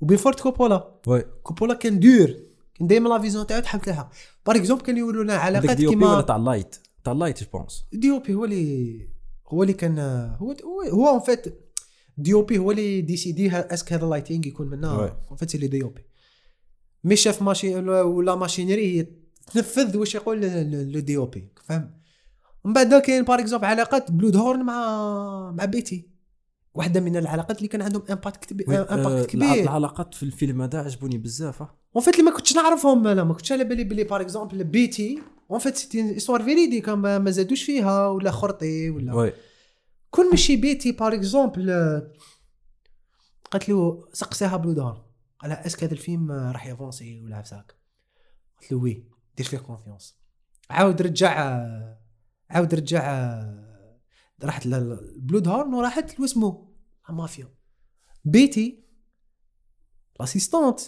وبين 0.01 0.17
فورد 0.17 0.39
كوبولا. 0.39 0.95
oui. 1.07 1.21
كوبولا 1.43 1.73
كان 1.73 1.99
دور 1.99 2.27
كان 2.75 2.87
دائما 2.87 3.09
la 3.09 3.19
vision 3.19 3.47
تاعو 3.47 3.61
تحب 3.61 3.81
تلعب. 3.81 4.09
par 4.45 4.55
exemple 4.55 4.97
يورونا 4.97 5.33
هذاك 5.33 5.45
علاقات 5.45 5.77
بي 5.77 5.87
ولا 5.87 5.95
كيما 5.95 6.21
تاع 6.21 6.35
ال 6.35 6.42
light 6.42 6.75
تاع 7.03 7.13
ال 7.13 7.18
light 7.18 7.43
je 7.43 7.49
pense 7.53 7.85
DOP 7.93 8.33
هو 8.33 8.45
اللي 8.45 9.09
هو 9.47 9.63
اللي 9.63 9.73
كان 9.73 9.99
هو 10.39 10.55
هو, 10.91 11.07
en 11.07 11.19
fait 11.19 11.59
DOP 12.17 12.57
هو 12.57 12.71
اللي 12.71 13.01
décide 13.01 13.57
est-ce 13.57 13.81
que 13.81 13.93
هذا 13.93 14.05
ال 14.05 14.10
lighting 14.10 14.47
يكون. 14.47 14.69
منها 14.69 15.25
en 15.29 15.37
fait 15.37 15.49
c'est 15.49 15.57
DOP 15.57 16.05
mais 17.03 17.15
chef 17.15 17.41
machine 17.41 17.89
ولا 17.89 18.35
machinerie 18.35 18.99
هي 18.99 19.07
تنفذ 19.53 19.97
واش 19.97 20.15
يقول 20.15 20.41
le 20.91 20.99
DOP 20.99 21.49
فاهم 21.63 21.91
من 22.65 22.73
بعد 22.73 22.93
كاين 22.95 23.23
par 23.23 23.39
exemple 23.39 23.65
علاقات 23.65 24.11
بلود 24.11 24.35
هورن 24.35 24.63
مع 24.63 25.51
مع 25.51 25.65
بيتي 25.65 26.14
واحدة 26.75 26.99
من 26.99 27.17
العلاقات 27.17 27.57
اللي 27.57 27.67
كان 27.67 27.81
عندهم 27.81 28.03
impact 28.09 28.45
كبير 28.45 28.69
oui، 28.69 28.77
impact 28.77 29.23
آه، 29.23 29.25
كبير. 29.25 29.63
العلاقات 29.63 30.13
في 30.13 30.23
الفيلم 30.23 30.61
هذا 30.61 30.79
عجبوني 30.79 31.17
بزاف 31.17 31.61
آه. 31.61 31.77
en 31.95 32.03
fait 32.03 32.13
اللي 32.13 32.25
ما 32.25 32.37
كنتش 32.37 32.55
نعرفهم 32.55 33.07
أنا 33.07 33.23
ما 33.23 33.33
كنتش 33.33 33.51
على 33.51 33.63
بالي 33.63 33.83
بلي 33.83 34.03
par 34.03 34.21
exemple 34.21 34.63
بيتي 34.63 35.21
en 35.51 35.59
fait 35.59 35.75
c'était 35.75 36.17
histoire 36.17 36.43
véridique 36.43 36.89
ما 36.89 37.17
ما 37.19 37.31
زادوش 37.31 37.63
فيها 37.63 38.07
ولا 38.07 38.31
خرطي 38.31 38.89
ولا 38.89 39.13
oui 39.13 39.33
كون 40.11 40.29
ماشي 40.29 40.55
بيتي 40.55 40.91
par 40.91 41.13
exemple 41.13 41.71
قالت 43.51 43.69
له 43.69 44.07
سقساها 44.13 44.57
بلو 44.57 44.73
دار. 44.73 45.05
قال 45.39 45.49
لها 45.49 45.65
est-ce 45.65 45.77
que 45.77 45.83
هذا 45.83 45.93
الفيلم 45.93 46.31
آه، 46.31 46.51
راح 46.51 46.67
ي 46.67 46.74
avancer 46.74 47.21
ولا 47.21 47.35
عفساك 47.35 47.75
قالت 48.59 48.71
له 48.71 48.77
oui 48.77 49.03
دير 49.37 49.45
فيه 49.45 49.57
confiance 49.57 50.15
عاود 50.69 51.01
رجع 51.01 51.47
آه، 51.47 51.99
عاود 52.49 52.75
رجع 52.75 53.13
آه، 53.13 53.64
راحت 54.43 54.65
لبلود 54.65 55.47
هورن 55.47 55.73
وراحت 55.73 56.19
لواسمو. 56.19 56.75
مافيا. 57.09 57.47
بيتي 58.25 58.83
l'assistante 60.19 60.79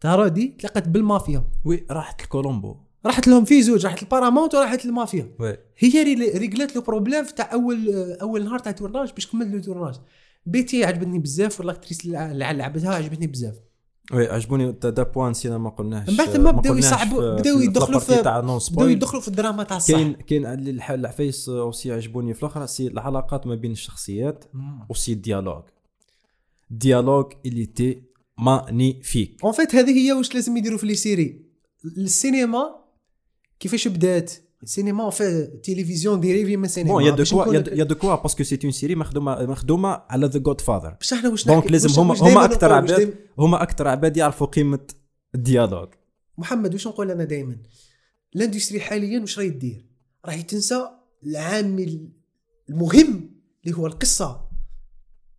تاع 0.00 0.14
رودي 0.14 0.48
تلاقت 0.48 0.88
بالمافيا. 0.88 1.44
oui 1.64 1.86
راحت 1.90 2.22
لكولومبو. 2.22 2.76
راحت 3.06 3.28
لهم 3.28 3.44
في 3.44 3.62
زوج 3.62 3.86
راحت 3.86 4.02
البارامونت 4.02 4.54
وراحت 4.54 4.86
للمافيا. 4.86 5.36
oui. 5.40 5.56
هي 5.78 6.02
ري- 6.02 6.38
ريجلات 6.38 6.76
le 6.76 6.82
problème 6.82 7.24
تاع 7.24 7.52
أول 7.52 7.90
أول 8.20 8.44
نهار 8.44 8.58
تاع 8.58 8.72
tournage 8.72 9.12
باش 9.12 9.26
كمل 9.26 9.50
le 9.50 9.58
tournage. 9.60 9.94
بيتي 10.46 10.84
عجبتني 10.84 11.18
بزاف 11.18 11.60
وال 11.60 11.70
actrice 11.70 12.04
اللي 12.04 12.54
لعبتها 12.54 12.94
عجبتني 12.94 13.26
بزاف. 13.26 13.54
oui 14.12 14.26
عجبوني 14.26 14.72
tas 14.72 14.90
de 14.90 15.02
points 15.02 15.30
نسينا 15.30 15.58
ما 15.58 15.70
قلناش 15.70 16.08
من 16.08 16.16
بعد 16.16 16.36
ما 16.36 16.50
بداو 16.50 16.76
يصعبوا 16.76 17.36
بداو 17.36 17.60
يدخلوا 17.60 18.00
في 18.00 18.22
بداو 18.72 18.88
يدخلوا 18.88 19.22
في 19.22 19.28
الدراما 19.28 19.62
تاع 19.62 19.76
الصح 19.76 19.92
كاين 19.92 20.12
كاين 20.12 20.46
العفايس 20.90 21.48
aussi 21.48 21.92
عجبوني 21.92 22.34
في 22.34 22.42
الآخر 22.42 22.66
c'est 22.66 22.86
العلاقات 22.86 23.46
ما 23.46 23.54
بين 23.54 23.72
الشخصيات 23.72 24.44
aussi 24.90 25.12
ال 25.12 25.18
dialogue 25.18 25.62
ال 26.70 26.77
dialogue 26.77 27.32
اللي 27.46 27.66
تي 27.66 28.02
magnifique 28.38 29.44
en 29.44 29.52
fait 29.52 29.74
هذه 29.74 29.90
هي 29.90 30.12
واش 30.12 30.34
لازم 30.34 30.56
يديروا 30.56 30.78
في 30.78 30.86
les 30.86 30.94
séries. 30.94 31.44
السينما 31.84 32.74
كيفاش 33.60 33.88
بدات؟ 33.88 34.32
السينما 34.62 35.02
en 35.04 35.10
fait 35.10 35.26
التلفزيون 35.54 36.20
dérivé 36.20 36.56
من 36.56 36.64
السينما 36.64 36.92
bon 36.92 37.02
y 37.02 37.10
a 37.10 37.15
de 37.15 37.24
quoi 37.24 37.54
y 37.54 37.69
a 37.69 37.84
de- 37.84 37.94
quoi 37.94 38.14
parce 38.14 38.31
que 38.31 38.42
c'est 38.44 38.58
une 38.64 38.72
série 38.72 38.94
مخدومه 38.94 39.46
مخدومه 39.46 39.88
على 40.10 40.26
The 40.26 40.38
Godfather 40.38 40.96
بصح 41.00 41.16
إحنا 41.16 41.28
واش 41.28 41.44
donc 41.46 41.70
لازم 41.70 42.00
هما 42.00 42.14
هما 42.20 42.44
أكثر 42.44 42.72
عباد 42.72 43.14
هما 43.38 43.62
أكثر 43.62 43.88
عباد 43.88 44.16
يعرفوا 44.16 44.46
قيمه 44.46 44.80
ال 45.34 45.40
dialogue 45.40 45.88
محمد 46.38 46.72
واش 46.74 46.86
نقول 46.86 47.10
أنا 47.10 47.24
دائما 47.24 47.56
ال 48.36 48.41
industry 48.41 48.80
حاليا 48.80 49.20
واش 49.20 49.38
راهي 49.38 49.48
دير 49.50 49.86
راهي 50.26 50.42
تنسى 50.42 50.88
العامل 51.26 52.08
المهم 52.70 53.30
اللي 53.64 53.76
هو 53.76 53.86
القصة 53.86 54.50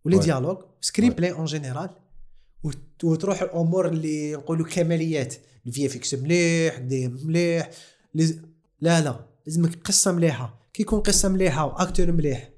Ouais. 0.08 0.18
dialogue 0.18 0.58
screen. 0.80 1.10
play 1.12 1.32
en 1.32 1.44
général 1.44 1.90
وت- 2.62 3.04
وتروح 3.04 3.42
الأمور 3.42 3.88
اللي 3.88 4.32
نقولوا 4.32 4.66
كماليات 4.66 5.34
ال 5.66 5.86
VFX 5.86 6.14
مليح 6.14 6.78
دي 6.78 7.08
مليح 7.08 7.70
لا 8.82 9.00
لا 9.00 9.26
لازمك 9.46 9.86
قصة 9.86 10.12
مليحة. 10.12 10.58
كي 10.74 10.82
يكون 10.82 11.00
قصة 11.00 11.28
مليحة 11.28 11.66
و 11.66 11.73
acteur 11.73 12.12
مليح 12.12 12.50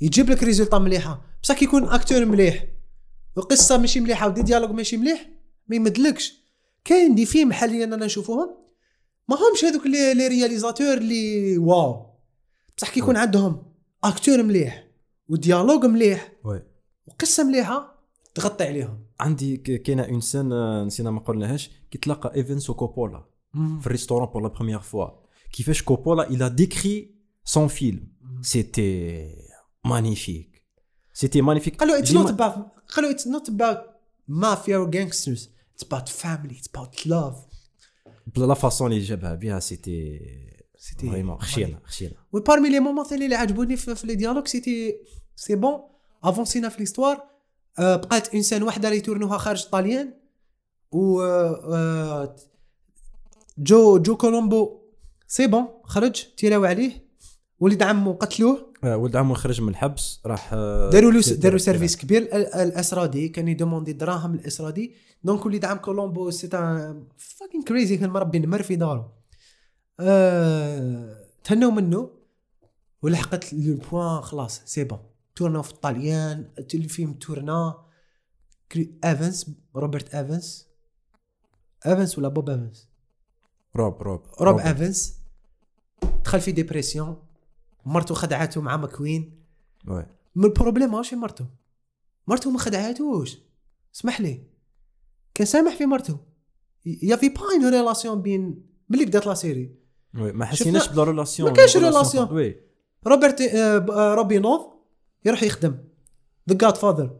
يجيب 0.00 0.30
لك 0.30 0.42
résultat 0.42 0.78
مليحة. 0.78 1.22
بصح 1.42 1.54
كي 1.58 1.64
يكون 1.64 1.88
acteur 1.88 2.24
مليح 2.24 2.64
وقصة 3.36 3.78
ماشي 3.78 4.00
مليحة 4.00 4.28
و 4.28 4.31
des 4.31 4.42
dialogues 4.42 4.70
ماشي 4.70 4.96
مليح 4.96 5.28
ما 5.68 5.76
يمدلكش. 5.76 6.34
كاين 6.84 7.14
des 7.14 7.26
films 7.26 7.52
حاليا 7.52 7.84
أنا 7.84 8.06
نشوفوهم 8.06 8.56
ما 9.28 9.36
همش 9.36 9.64
هذوك 9.64 9.86
les 9.86 10.14
les 10.14 10.28
réalisateurs 10.28 10.94
اللي 10.94 11.58
wow. 11.58 12.06
بصح 12.76 12.90
كي 12.90 13.00
يكون 13.00 13.16
عندهم 13.16 13.62
acteur 14.04 14.42
مليح 14.42 14.86
و 15.28 15.34
dialogue 15.34 15.84
مليح 15.84 16.32
oui. 16.44 16.62
وقصه 17.06 17.44
مليحة 17.44 18.04
تغطي 18.34 18.64
عليهم. 18.64 19.06
عندي 19.20 19.56
كاينة 19.56 20.02
une 20.02 20.20
scène 20.20 20.48
نسينا 20.86 21.10
ما 21.10 21.20
قلناهاش 21.20 21.70
كي 21.90 21.98
تلاقى 21.98 22.34
إيفانس 22.34 22.70
وكوبولا 22.70 23.24
في 23.52 23.86
ال 23.86 23.90
restaurant 23.90 24.26
pour 24.26 24.42
la 24.42 24.48
première 24.48 24.80
fois 24.80 25.23
كيفاش 25.54 25.82
كوبولا 25.82 26.28
il 26.28 26.42
a 26.42 26.50
décrit 26.50 27.10
son 27.54 27.68
film. 27.68 28.00
C'était 28.42 29.34
magnifique. 29.84 30.54
C'était 31.20 31.42
magnifique. 31.42 31.76
قالوا 31.76 31.98
it's 31.98 32.10
ديما- 32.10 32.20
not 32.22 32.30
about 32.30 32.66
قالوا 32.96 33.10
it's 33.10 33.26
not 33.26 33.48
about 33.48 33.78
mafia 34.28 34.78
و 34.78 34.90
gangsters. 34.90 35.48
it's 35.74 35.84
about 35.86 36.08
family 36.08 36.58
it's 36.58 36.68
about 36.74 37.06
love 37.06 37.34
بلا 38.26 38.46
la 38.46 38.54
façon 38.54 38.92
اللي 38.92 39.04
جابها 39.04 39.34
بها 39.34 39.60
c'était 39.60 40.20
c'était 40.78 41.10
vraiment 41.10 41.38
خشينا 41.38 41.80
خشينا 41.84 42.12
و 42.32 42.38
parmi 42.38 42.68
les 42.70 42.80
moments 42.80 43.04
اللي 43.12 43.34
عجبوني 43.34 43.76
في, 43.76 43.94
في 43.94 44.06
les 44.06 44.14
dialogues 44.14 44.46
c'était 44.48 44.94
c'est 45.36 45.54
bon 45.54 45.80
افونسينا 46.24 46.68
في 46.68 46.78
l'histoire 46.78 47.22
آه، 47.78 47.96
بقات 47.96 48.34
انسان 48.34 48.62
واحدة 48.62 48.88
اللي 48.88 48.98
يتورنوها 48.98 49.38
خارج 49.38 49.64
طاليان 49.64 50.14
و 50.92 51.22
آه، 51.22 52.36
جو 53.58 53.98
جو 53.98 54.16
كولومبو 54.16 54.83
c'est 55.26 55.46
bon 55.46 55.66
خرج 55.84 56.24
تيراو 56.36 56.64
عليه. 56.64 57.04
ولد 57.60 57.82
عمو 57.82 58.12
قتلوه. 58.12 58.72
آه، 58.84 58.96
ولد 58.96 59.16
عمو 59.16 59.34
خرج 59.34 59.60
من 59.60 59.68
الحبس 59.68 60.20
راح 60.26 60.50
آه، 60.52 60.90
داروا 60.90 61.12
له 61.12 61.20
داروا. 61.20 61.58
service 61.58 61.96
كبير. 61.96 62.22
ال- 62.22 62.54
الأسرادي 62.54 63.28
كان 63.28 63.48
ي 63.48 63.53
demander 63.53 63.92
دراهم 63.92 64.34
الأسرادي. 64.34 64.94
donc 65.24 65.46
وليد 65.46 65.64
عم 65.64 65.76
كولومبو 65.76 66.30
c'est 66.30 66.48
fucking 66.48 67.62
crazy 67.68 67.96
كان 67.96 68.10
مربي 68.10 68.38
نمر 68.38 68.62
في 68.62 68.76
دارو. 68.76 69.04
أه 70.00 71.26
تهنوا 71.44 71.70
منه 71.70 72.10
ولحقت 73.02 73.52
le 73.52 73.76
point 73.90 74.20
خلاص 74.22 74.62
c'est 74.64 74.84
bon. 74.84 74.98
تورنا 75.36 75.62
في 75.62 75.70
الطاليان 75.70 76.50
الفيلم 76.74 77.12
تورنا. 77.12 77.84
ايفنس 79.04 79.50
روبرت 79.76 80.14
ايفنس 80.14 80.66
ايفنس 81.86 82.18
ولا 82.18 82.28
بوب 82.28 82.50
ايفنس 82.50 82.88
روب 83.76 84.02
روب 84.02 84.22
روب 84.40 84.58
ايفنس 84.58 85.18
دخل 86.24 86.40
في 86.40 86.52
dépression 86.52 87.16
مرته 87.84 88.14
خدعته 88.14 88.60
مع 88.60 88.76
ماكوين. 88.76 89.40
oui. 89.88 90.06
من 90.34 90.44
ال 90.44 90.49
problème 90.49 90.92
ماشي 90.92 91.16
مرته. 91.16 91.46
مرته 92.26 92.50
ما 92.50 92.58
خدعاتوش 92.58 93.38
اسمح 93.94 94.20
لي. 94.20 94.42
كان 95.34 95.46
سامح 95.46 95.76
في 95.76 95.86
مرته. 95.86 96.18
y 96.86 97.16
avait 97.16 97.28
pas 97.28 97.40
une 97.40 97.70
relation 97.70 98.22
بين 98.22 98.66
ملي 98.88 99.04
بدات 99.04 99.26
la 99.26 99.34
série 99.34 99.74
oui 100.18 100.32
ما 100.32 100.44
حسيناش 100.44 100.88
ب 100.88 100.93
la 100.93 101.04
relation 101.04 101.50
ما 101.50 101.56
كانش 101.56 101.76
relation. 101.76 102.32
oui. 102.32 102.56
روبرت 103.06 103.40
آه، 103.40 103.78
ب- 103.78 103.90
آه، 103.90 104.14
يروح 105.24 105.42
يخدم. 105.42 105.78
The 106.50 106.56
Godfather 106.56 107.18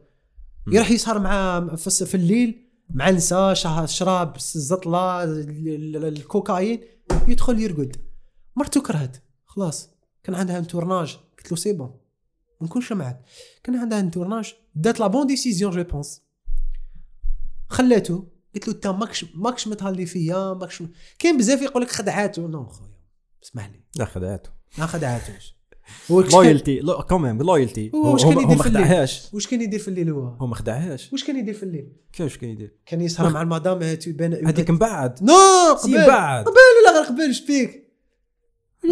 يروح 0.73 0.91
يسهر 0.91 1.19
مع 1.19 1.61
في 2.07 2.15
الليل. 2.15 2.64
مع 2.95 3.09
النساء 3.09 3.55
شه- 3.55 3.87
شراب 3.87 4.37
الزطله 4.37 5.25
ال- 5.25 5.69
ال- 5.97 6.05
الكوكايين 6.05 6.81
يدخل 7.29 7.61
يرقد. 7.61 7.97
مرته 8.57 8.83
كرهت 8.83 9.17
خلاص. 9.47 9.91
كان 10.23 10.35
عندها 10.35 10.59
un 10.59 10.67
tournage 10.67 11.17
قلت 11.39 11.51
له 11.53 11.57
c'est 11.57 11.73
bon 11.73 12.01
ما 12.61 12.67
نكونش 12.67 12.93
معك 12.93 13.23
كان 13.65 13.77
عندها 13.77 14.01
un 14.01 14.11
tournage 14.11 14.55
دات 14.75 15.01
la 15.01 15.07
bonne 15.07 15.27
décision 15.27 15.73
je 15.73 15.85
pense 15.85 16.23
خلاته 17.69 18.29
قلت 18.55 18.69
له 18.69 18.75
انت 18.75 18.87
ماكش 18.87 19.25
ماكش 19.35 19.69
متهلي 19.69 20.07
فيا 20.07 20.53
ماكش 20.55 20.83
كاين 21.19 21.37
بزاف 21.39 21.63
يقول 21.63 21.83
لك 21.83 21.91
خدعاته 21.91 22.47
non 22.47 22.67
خويا. 22.67 22.95
اسمح 23.45 23.67
لي. 23.67 23.81
لا 24.79 24.87
خدعته 24.87 25.33
ما 25.33 25.39
كش- 25.39 25.57
loyalty 26.11 26.81
quand 27.09 27.28
même 27.28 27.43
loyalty 27.43 27.91
هو 27.95 28.03
هو 28.03 28.13
واش 28.13 28.25
كان 28.25 28.33
هو 28.35 28.41
يدير 28.41 28.59
في 28.63 28.67
الليل؟ 28.67 29.09
واش 29.33 29.47
كان 29.47 29.61
يدير 29.63 29.79
في 29.81 29.89
الليل 29.89 30.11
هو؟ 30.11 30.23
هو 30.29 30.47
ما 30.47 30.55
خدعهاش. 30.55 31.13
واش 31.13 31.25
كان 31.25 31.37
يدير 31.39 31.55
في 31.55 31.63
الليل؟ 31.63 31.93
كيفاش 32.13 32.39
كان 32.39 32.51
يدير؟ 32.51 32.75
كان 32.87 33.01
يسهر 33.01 33.31
مع 33.31 33.43
المدام 33.43 33.83
هذيك 33.83 34.71
من 34.71 34.79
بعد. 34.79 35.23
non 35.23 35.35
قبل. 35.83 35.91
من 35.99 36.07
بعد. 36.07 36.45
قبل 36.45 36.55
ولا 36.89 37.01
غير 37.01 37.09
قبل؟ 37.09 37.35
شبيك 37.35 37.85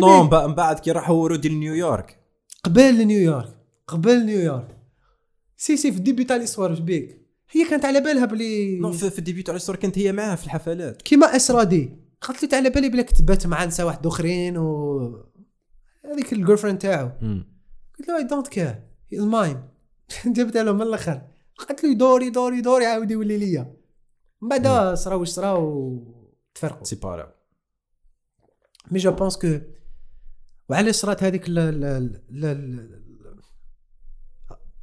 non 0.01 0.23
من 0.23 0.55
بعد- 0.55 0.78
كي 0.78 0.90
راحوا 0.93 1.16
ورودي 1.16 1.48
لنيويورك 1.48 2.19
قبل 2.64 3.06
نيويورك 3.06 3.56
قبل 3.86 4.27
نيويورك 4.27 4.77
si 5.57 5.77
si 5.77 5.93
في 5.93 5.98
ال 5.99 6.03
début 6.03 6.24
تاع 6.24 6.36
l'histoire 6.36 6.74
شبيك 6.74 7.23
هي 7.51 7.64
كانت 7.64 7.85
على 7.85 8.01
بالها 8.01 8.24
بلي 8.24 8.78
non 8.78 8.93
في, 8.93 9.19
ال 9.19 9.24
début 9.24 9.49
على 9.48 9.56
الصور 9.56 9.77
كانت 9.77 9.98
هي 9.98 10.12
معاه 10.12 10.35
في 10.35 10.44
الحفلات. 10.44 11.02
كيما 11.02 11.36
إسرادي. 11.36 11.90
قالت 12.20 12.43
لي 12.52 12.56
على 12.56 12.70
بالي 12.70 12.89
بلا 12.89 13.02
كتبات 13.02 13.47
مع 13.47 13.64
نساء 13.64 13.86
واحد 13.86 14.06
آخرين 14.06 14.59
و 14.59 15.32
هذيك 16.12 16.32
ال 16.32 16.59
girlfriend 16.59 16.78
تاعو. 16.78 17.09
قلت 17.98 18.09
له 18.09 18.16
I 18.19 18.24
don't 18.24 18.49
care 18.49 18.82
he's 19.12 19.20
mine 19.23 19.69
جبتها 20.26 20.62
له 20.62 20.72
من 20.72 20.82
الآخر. 20.82 21.22
قالت 21.59 21.84
له 21.84 21.90
يدور 21.90 22.22
يدور 22.22 22.52
يدور 22.55 22.82
يعاود 22.82 23.10
يولي 23.10 23.39
ليا. 23.39 23.76
من 24.43 24.48
بعد 24.48 24.94
صرا 24.94 25.14
واش 25.14 25.28
صرا 25.28 25.52
وتفرقوا 25.52 26.84
séparés 26.85 27.35
mais 28.90 28.99
je 28.99 29.12
pense 29.12 29.36
que 29.36 29.59
وعلاش 30.68 30.94
صرات 30.94 31.22
هذيك 31.22 31.48
ال- 31.48 31.59
ال- 31.59 31.84
ال- 31.84 32.22
ال- 32.30 32.44
ال- 32.44 33.40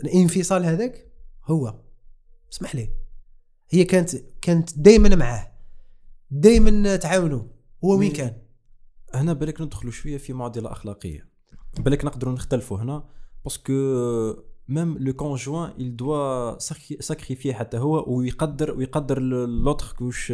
الانفصال 0.03 0.65
هذاك 0.65 1.11
هو. 1.45 1.79
اسمح 2.53 2.75
لي. 2.75 2.89
هي 3.69 3.83
كانت 3.83 4.15
كانت 4.41 4.79
دائما 4.79 5.15
معاه. 5.15 5.51
دائما 6.31 6.95
تعاونوا. 6.95 7.43
هو 7.83 7.97
وين 7.97 8.11
كان؟ 8.11 8.41
هنا 9.13 9.33
بالك 9.33 9.61
ندخلوا 9.61 9.91
شوية 9.91 10.17
في 10.17 10.33
معضلة 10.33 10.71
أخلاقية. 10.71 11.29
بالك 11.79 12.05
نقدروا 12.05 12.33
نختلفوا 12.33 12.77
هنا 12.77 13.03
parce 13.43 13.62
que 13.62 13.73
même 14.67 14.97
le 14.97 15.13
conjoint 15.13 15.69
il 15.69 16.01
doit 16.01 16.57
sacrifier 16.99 17.53
حتى 17.53 17.77
هو 17.77 18.17
ويقدر 18.17 18.71
ويقدر 18.71 19.19
l'autre 19.19 19.95
واش 20.01 20.31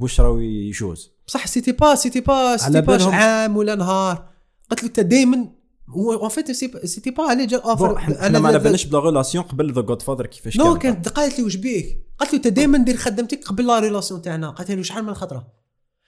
واش 0.00 0.20
راهو 0.20 0.38
يجوز. 0.38 1.12
بصح 1.26 1.46
c'était 1.46 1.72
pas 1.72 1.94
c'était 1.94 2.20
pas 2.20 2.56
c'était 2.56 2.80
pas 2.80 3.04
عام 3.04 3.56
ولا 3.56 3.74
نهار. 3.74 4.28
قلت 4.70 4.82
له 4.82 4.88
أنت 4.88 5.00
دائما 5.00 5.48
هو 5.88 6.12
en 6.12 6.28
fait 6.28 6.50
c'était 6.86 7.10
pas 7.10 7.22
عليه 7.22 7.46
The 7.46 7.56
Offer 7.56 7.98
حنا 7.98 8.38
ما 8.38 8.48
على 8.48 8.58
بالناش 8.58 8.86
ب 8.86 8.90
la 8.90 8.98
relation 8.98 9.44
قبل 9.44 9.72
The 9.72 9.80
Godfather 9.80 10.26
كيفاش 10.26 10.56
نو 10.56 10.78
كانت 10.78 11.08
قالت 11.08 11.38
لي 11.38 11.44
واش 11.44 11.56
بيك. 11.56 12.06
قالت 12.18 12.32
له 12.32 12.36
أنت 12.36 12.48
دائما 12.48 12.78
دير 12.78 12.96
خدمتك 12.96 13.44
قبل 13.44 13.66
la 13.66 13.78
relation 13.78 14.22
تاعنا. 14.22 14.50
قالت 14.50 14.70
له 14.70 14.82
شحال 14.82 15.04
من 15.04 15.14
خطرة؟ 15.14 15.57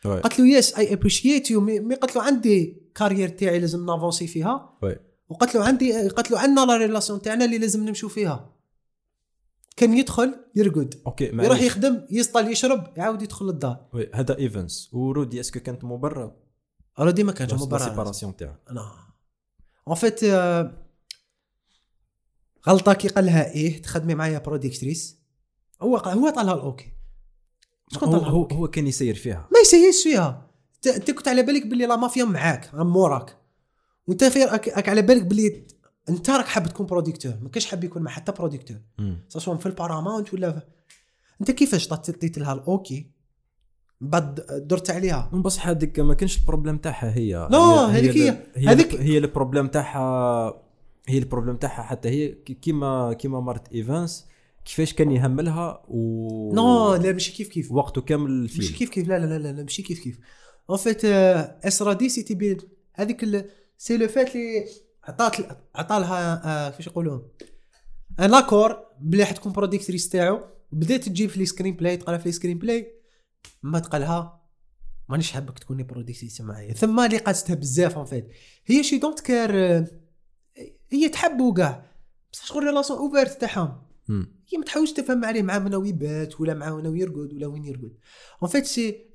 oui. 0.05 0.21
قالت 0.21 0.39
له 0.41 0.49
yes 0.49 0.75
I 0.79 0.93
appreciate 0.93 1.51
you 1.51 1.61
mais 1.61 1.95
قالت 1.95 2.17
له 2.17 2.23
عندي 2.23 2.83
carrière 2.95 3.29
تاعي 3.29 3.61
لازم 3.61 3.87
ن 3.87 3.92
avancer 3.92 4.27
فيها. 4.27 4.79
oui. 4.83 4.97
وقالت 5.29 5.55
له 5.55 5.65
عندي 5.65 6.09
قالت 6.09 6.31
له 6.31 6.39
عندنا 6.39 6.67
la 6.67 6.77
relation 6.77 7.23
تاعنا 7.23 7.45
اللي 7.45 7.59
لازم 7.59 7.89
نمشوا 7.89 8.09
فيها. 8.09 8.57
كان 9.77 9.99
يدخل 9.99 10.35
يرقد. 10.55 11.01
okay 11.07 11.25
يروح 11.25 11.37
معليش. 11.37 11.63
يخدم 11.63 12.07
يسطل 12.11 12.49
يشرب 12.49 12.99
يعاود 12.99 13.23
يدخل 13.23 13.47
للدار. 13.47 13.89
oui 13.93 14.11
هذا 14.15 14.39
ايفنس 14.39 14.89
ورودي 14.93 15.41
est-ce 15.41 15.54
que 15.54 15.61
كانت 15.61 15.85
مبرر 15.85 16.37
رودي 16.99 17.25
ما 17.25 17.33
كانش 17.33 17.53
لا 17.53 17.59
مبرر 17.59 17.89
séparation 17.89 18.37
تاعو 18.37 18.55
أنا. 18.71 18.93
en 19.89 19.97
fait 19.97 20.25
غلطة 22.69 22.93
كي 22.93 23.09
قال 23.09 23.27
لها 23.27 23.53
إيه 23.53 23.83
تخدمي 23.83 24.15
معايا 24.15 24.39
productrice 24.39 25.19
هو 25.83 25.97
هو 25.97 26.31
طالها 26.31 26.55
ال 26.55 26.61
okay. 26.61 26.93
شكون 27.93 28.09
هو, 28.09 28.15
هو؟ 28.15 28.49
هو 28.53 28.69
كان 28.69 28.87
يسير 28.87 29.15
فيها. 29.15 29.49
ما 29.53 29.59
يسيس 29.63 30.03
فيها. 30.03 30.47
انت 30.87 31.11
كنت 31.11 31.29
على 31.29 31.43
بالك 31.43 31.67
باللي 31.67 31.87
la 31.87 31.97
mafia 31.97 32.25
معاك 32.25 32.71
موراك 32.75 33.37
وانت 34.07 34.25
في 34.25 34.45
راك 34.45 34.89
على 34.89 35.03
بالك 35.03 35.23
باللي 35.23 35.67
انت 36.09 36.31
راك 36.31 36.47
حاب 36.47 36.67
تكون 36.69 36.87
producteur 36.87 37.33
ما 37.43 37.49
كاش 37.49 37.67
حاب 37.67 37.85
يكون 37.85 38.03
مع 38.03 38.11
حتى 38.11 38.33
producteur. 38.33 38.77
سواء 39.29 39.57
في 39.57 39.67
البارامونت 39.67 40.35
ولا 40.35 40.53
في... 40.53 40.61
انت 41.41 41.51
كيفاش 41.51 41.93
عطيت 41.93 42.39
لها 42.39 42.53
ال 42.53 42.62
okay؟ 42.62 43.11
بعد 44.01 44.35
درت 44.67 44.91
عليها. 44.91 45.31
من 45.33 45.43
بصح 45.43 45.69
هذيك 45.69 46.01
ما 46.01 46.15
كانش 46.15 46.39
ال 46.39 46.43
problème 46.43 46.77
تاعها 46.77 47.15
هي 47.17 47.49
لا، 47.51 47.59
هذيك 47.59 48.17
هي- 48.17 48.47
هذيك- 48.69 48.95
هي 49.01 49.19
ال 49.19 49.24
problème 49.24 49.67
تاعها 49.67 50.63
هي 51.09 51.19
ال 51.19 51.23
problème 51.23 51.57
تاعها 51.57 51.83
حتى 51.83 52.09
هي 52.09 52.29
كي- 52.29 52.55
كيما 52.55 53.13
كيما 53.13 53.41
مرت 53.41 53.73
إيفانس. 53.73 54.27
كيفاش 54.65 54.93
كان 54.95 55.11
يهملها 55.11 55.83
و 55.89 56.55
non 56.55 56.95
لا 56.95 57.13
ماشي 57.13 57.33
كيف 57.33 57.49
كيف. 57.49 57.73
وقته 57.73 58.01
كامل 58.01 58.31
ماشي 58.31 58.59
الفيلم 58.59 58.79
كيف 58.79 58.91
كيف. 58.91 59.09
لا 59.09 59.19
لا 59.19 59.39
لا 59.39 59.53
لا, 59.53 59.63
ماشي 59.63 59.83
كيف 59.83 60.01
كيف. 60.01 60.19
en 60.71 60.79
fait 60.79 61.05
اسرا 61.05 61.93
دي 61.93 62.09
c'était 62.09 62.35
بين 62.35 62.57
هذيك 62.95 63.47
c'est 63.79 63.97
le 63.97 64.09
fait 64.09 64.37
اللي 64.37 64.67
عطات 65.05 65.37
عطا 65.75 65.99
لها 65.99 66.43
آه، 66.67 66.71
كيفاش 66.71 66.87
يقولون 66.87 67.29
un 68.21 68.35
accord 68.35 68.87
بلي 69.01 69.25
حتكون 69.25 69.53
productrice 69.53 70.09
تاعو 70.09 70.41
بدات 70.73 71.05
تجيب 71.05 71.31
في 71.31 71.39
les 71.39 71.47
screenplay 71.47 71.97
تقرا 71.97 72.19
في 72.19 72.25
les 72.25 72.33
screenplay 72.33 72.93
ما 73.63 73.79
تقالها 73.79 74.41
مانيش 75.09 75.33
حابك 75.33 75.59
تكوني 75.59 75.83
productrice 75.83 76.41
معايا. 76.41 76.73
ثم 76.73 77.01
اللي 77.01 77.19
قاستها 77.19 77.55
بزاف 77.55 77.97
en 77.97 78.05
fait 78.05 78.29
هي 78.67 78.83
she 78.83 78.99
don't 78.99 79.21
care 79.21 79.51
هي 80.93 81.09
تحبوا 81.13 81.55
كاع 81.55 81.87
بصح 82.33 82.45
شغل 82.45 82.65
relation 82.65 82.99
ouverte 82.99 83.41
تاعهم. 83.41 83.83
هي 84.53 84.59
ما 84.59 84.65
تحاولش 84.65 84.93
تفهم 84.93 85.25
عليه 85.25 85.43
مع 85.43 85.59
من 85.59 85.75
هو 85.75 85.85
يبات 85.85 86.41
ولا 86.41 86.55
مع 86.55 86.77
من 86.77 86.87
هو 86.87 86.95
يرقد 86.95 87.33
ولا 87.33 87.47
وين 87.47 87.65
يرقد. 87.65 87.93
en 88.43 88.51
fait 88.51 88.67
c'est 88.67 89.11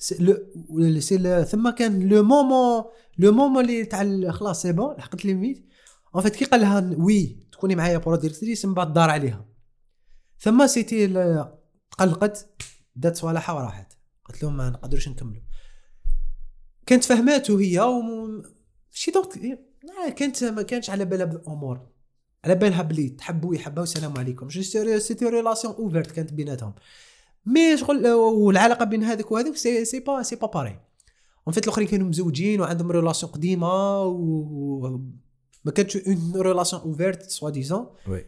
c'est 0.99 1.43
ثم 1.43 1.69
كان 1.69 2.09
le 2.09 2.23
moment 2.23 2.83
le 3.17 3.31
moment 3.31 3.65
اللي 3.65 3.85
تاع 3.85 4.31
خلاص 4.31 4.61
c'est 4.61 4.71
bon 4.73 4.95
لحقت 4.95 5.25
limite 5.25 5.65
en 6.15 6.23
fait 6.23 6.35
كي 6.35 6.45
قال 6.45 6.61
لها 6.61 6.95
oui 6.97 7.37
تكوني 7.51 7.75
معايا 7.75 7.97
productrice 7.97 8.65
من 8.65 8.73
بعد 8.73 8.93
دار 8.93 9.09
عليها. 9.09 9.45
ثم 10.39 10.67
c'était 10.67 11.07
تقلقت 11.91 12.49
دات 12.95 13.17
صوالحها 13.17 13.55
وراحت. 13.55 13.93
قلت 14.25 14.43
لهم 14.43 14.57
ما 14.57 14.69
نقدروش 14.69 15.09
نكملوا. 15.09 15.41
كانت 16.85 17.03
فهماته 17.03 17.59
هي 17.61 17.79
و 17.79 18.03
شي 18.91 19.11
donc 19.11 19.37
لا، 19.83 20.09
كانت 20.09 20.43
ما 20.43 20.61
كانش 20.61 20.89
على 20.89 21.05
بالها 21.05 21.25
بالامور 21.25 21.94
على 22.45 22.55
بالها 22.55 22.81
بلي 22.81 23.09
تحبوا 23.09 23.55
يحبوا 23.55 23.83
السلام 23.83 24.17
عليكم. 24.17 24.47
je 24.47 24.61
c'était 24.99 25.25
relation 25.25 25.73
ouverte 25.73 26.11
كانت 26.11 26.33
بيناتهم. 26.33 26.73
mais 27.45 27.77
شغل 27.77 28.07
والعلاقة 28.07 28.85
بين 28.85 29.03
هذاك 29.03 29.31
وهذاك 29.31 29.55
c'est 29.55 29.85
c'est 29.85 29.99
pas 29.99 30.23
c'est 30.23 30.35
pas 30.35 30.47
pareil 30.47 30.79
en 31.47 31.53
fait 31.53 31.63
الأخرين 31.63 31.87
كانوا 31.87 32.07
مزوجين 32.07 32.61
وعندهم 32.61 32.91
relation 32.91 33.31
قديمة 33.31 34.03
و 34.03 34.99
ما 35.65 35.71
كانتش 35.71 35.97
une 35.97 36.33
relation 36.35 36.81
ouverte 36.81 37.29
soi-disant 37.29 37.87
oui 38.07 38.25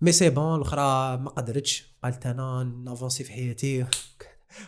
mais 0.00 0.12
c'est 0.12 0.30
bon 0.30 0.56
الأخرى 0.56 1.16
ما 1.16 1.30
قدرتش. 1.30 1.98
قالت 2.04 2.26
أنا 2.26 2.72
ن 2.84 2.89
avancer 2.89 3.24
في 3.24 3.32
حياتي. 3.32 3.86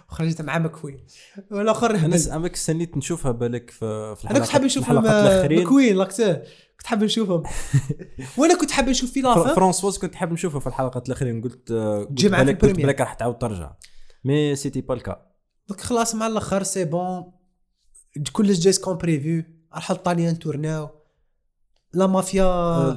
وخرجت 0.08 0.42
مع 0.42 0.58
مكوين. 0.58 1.06
والآخر 1.50 1.90
أنا 1.90 2.16
زعما 2.16 2.52
استنيت 2.52 2.96
نشوفها 2.96 3.32
بالك 3.32 3.70
في 3.70 4.14
في 4.16 4.30
أنا 4.30 4.38
كنت 4.38 4.48
حاب 4.48 4.62
نشوف 4.62 4.90
الاخرين 4.90 5.64
مكوين 5.64 5.96
l'acteur 5.96 6.34
كنت 6.78 6.86
حاب 6.86 7.04
نشوفهم. 7.04 7.42
وأنا 8.38 8.58
كنت 8.58 8.70
حاب 8.70 8.88
نشوف 8.88 9.12
في 9.12 9.20
la 9.20 9.32
fin. 9.32 9.54
فرانسواز 9.54 9.98
كنت 9.98 10.14
حاب 10.14 10.32
نشوفها 10.32 10.60
في 10.60 10.66
الحلقات 10.66 11.06
الاخرين 11.06 11.42
قلت 11.42 11.70
آه، 11.70 11.98
قلت 12.04 12.20
في 12.20 12.28
بالك 12.28 12.64
قلت. 12.64 12.76
بالك 12.76 13.00
راح 13.00 13.14
تعاود 13.14 13.38
ترجع. 13.38 13.72
mais 14.24 14.56
c'était 14.56 14.80
pas 14.80 14.94
le 14.94 15.07
cas 15.07 15.26
donc 15.68 15.80
خلاص 15.80 16.14
مع 16.14 16.26
الآخر 16.26 16.62
c'est 16.62 16.84
bon 16.84 17.32
كلش 18.32 18.58
جاي 18.58 18.72
comme 18.72 18.96
prévu. 18.96 19.44
راح 19.74 19.90
الطاليان 19.90 20.38
tourn 20.38 20.74
او. 20.74 20.88
la 21.92 22.06
mafia. 22.06 22.44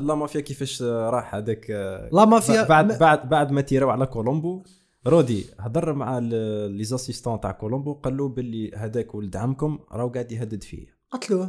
la 0.02 0.16
mafia 0.16 0.42
كيفاش 0.42 0.82
آه، 0.82 1.10
راح 1.10 1.36
هذاك 1.36 1.72
آه، 1.72 2.10
la 2.14 2.26
mafia. 2.26 2.64
بعد 2.64 2.98
بعد 2.98 3.30
بعد 3.30 3.52
ما 3.52 3.62
tir 3.62 3.83
او 3.83 3.90
على 3.90 4.06
كولومبو. 4.06 4.64
رودي 5.08 5.46
هضر 5.60 5.94
مع 5.94 6.20
les 6.20 6.84
assistants 6.84 7.40
تاع 7.40 7.52
كولومبو 7.52 7.94
قال 7.94 8.18
له 8.18 8.30
باللي 8.30 8.72
هذاك 8.76 9.16
ولد 9.16 9.36
عمكم 9.36 9.80
راهو 9.92 10.10
قاعد 10.10 10.32
يهدد 10.32 10.64
فيا 10.64 10.88
قلت 11.12 11.32
له. 11.32 11.46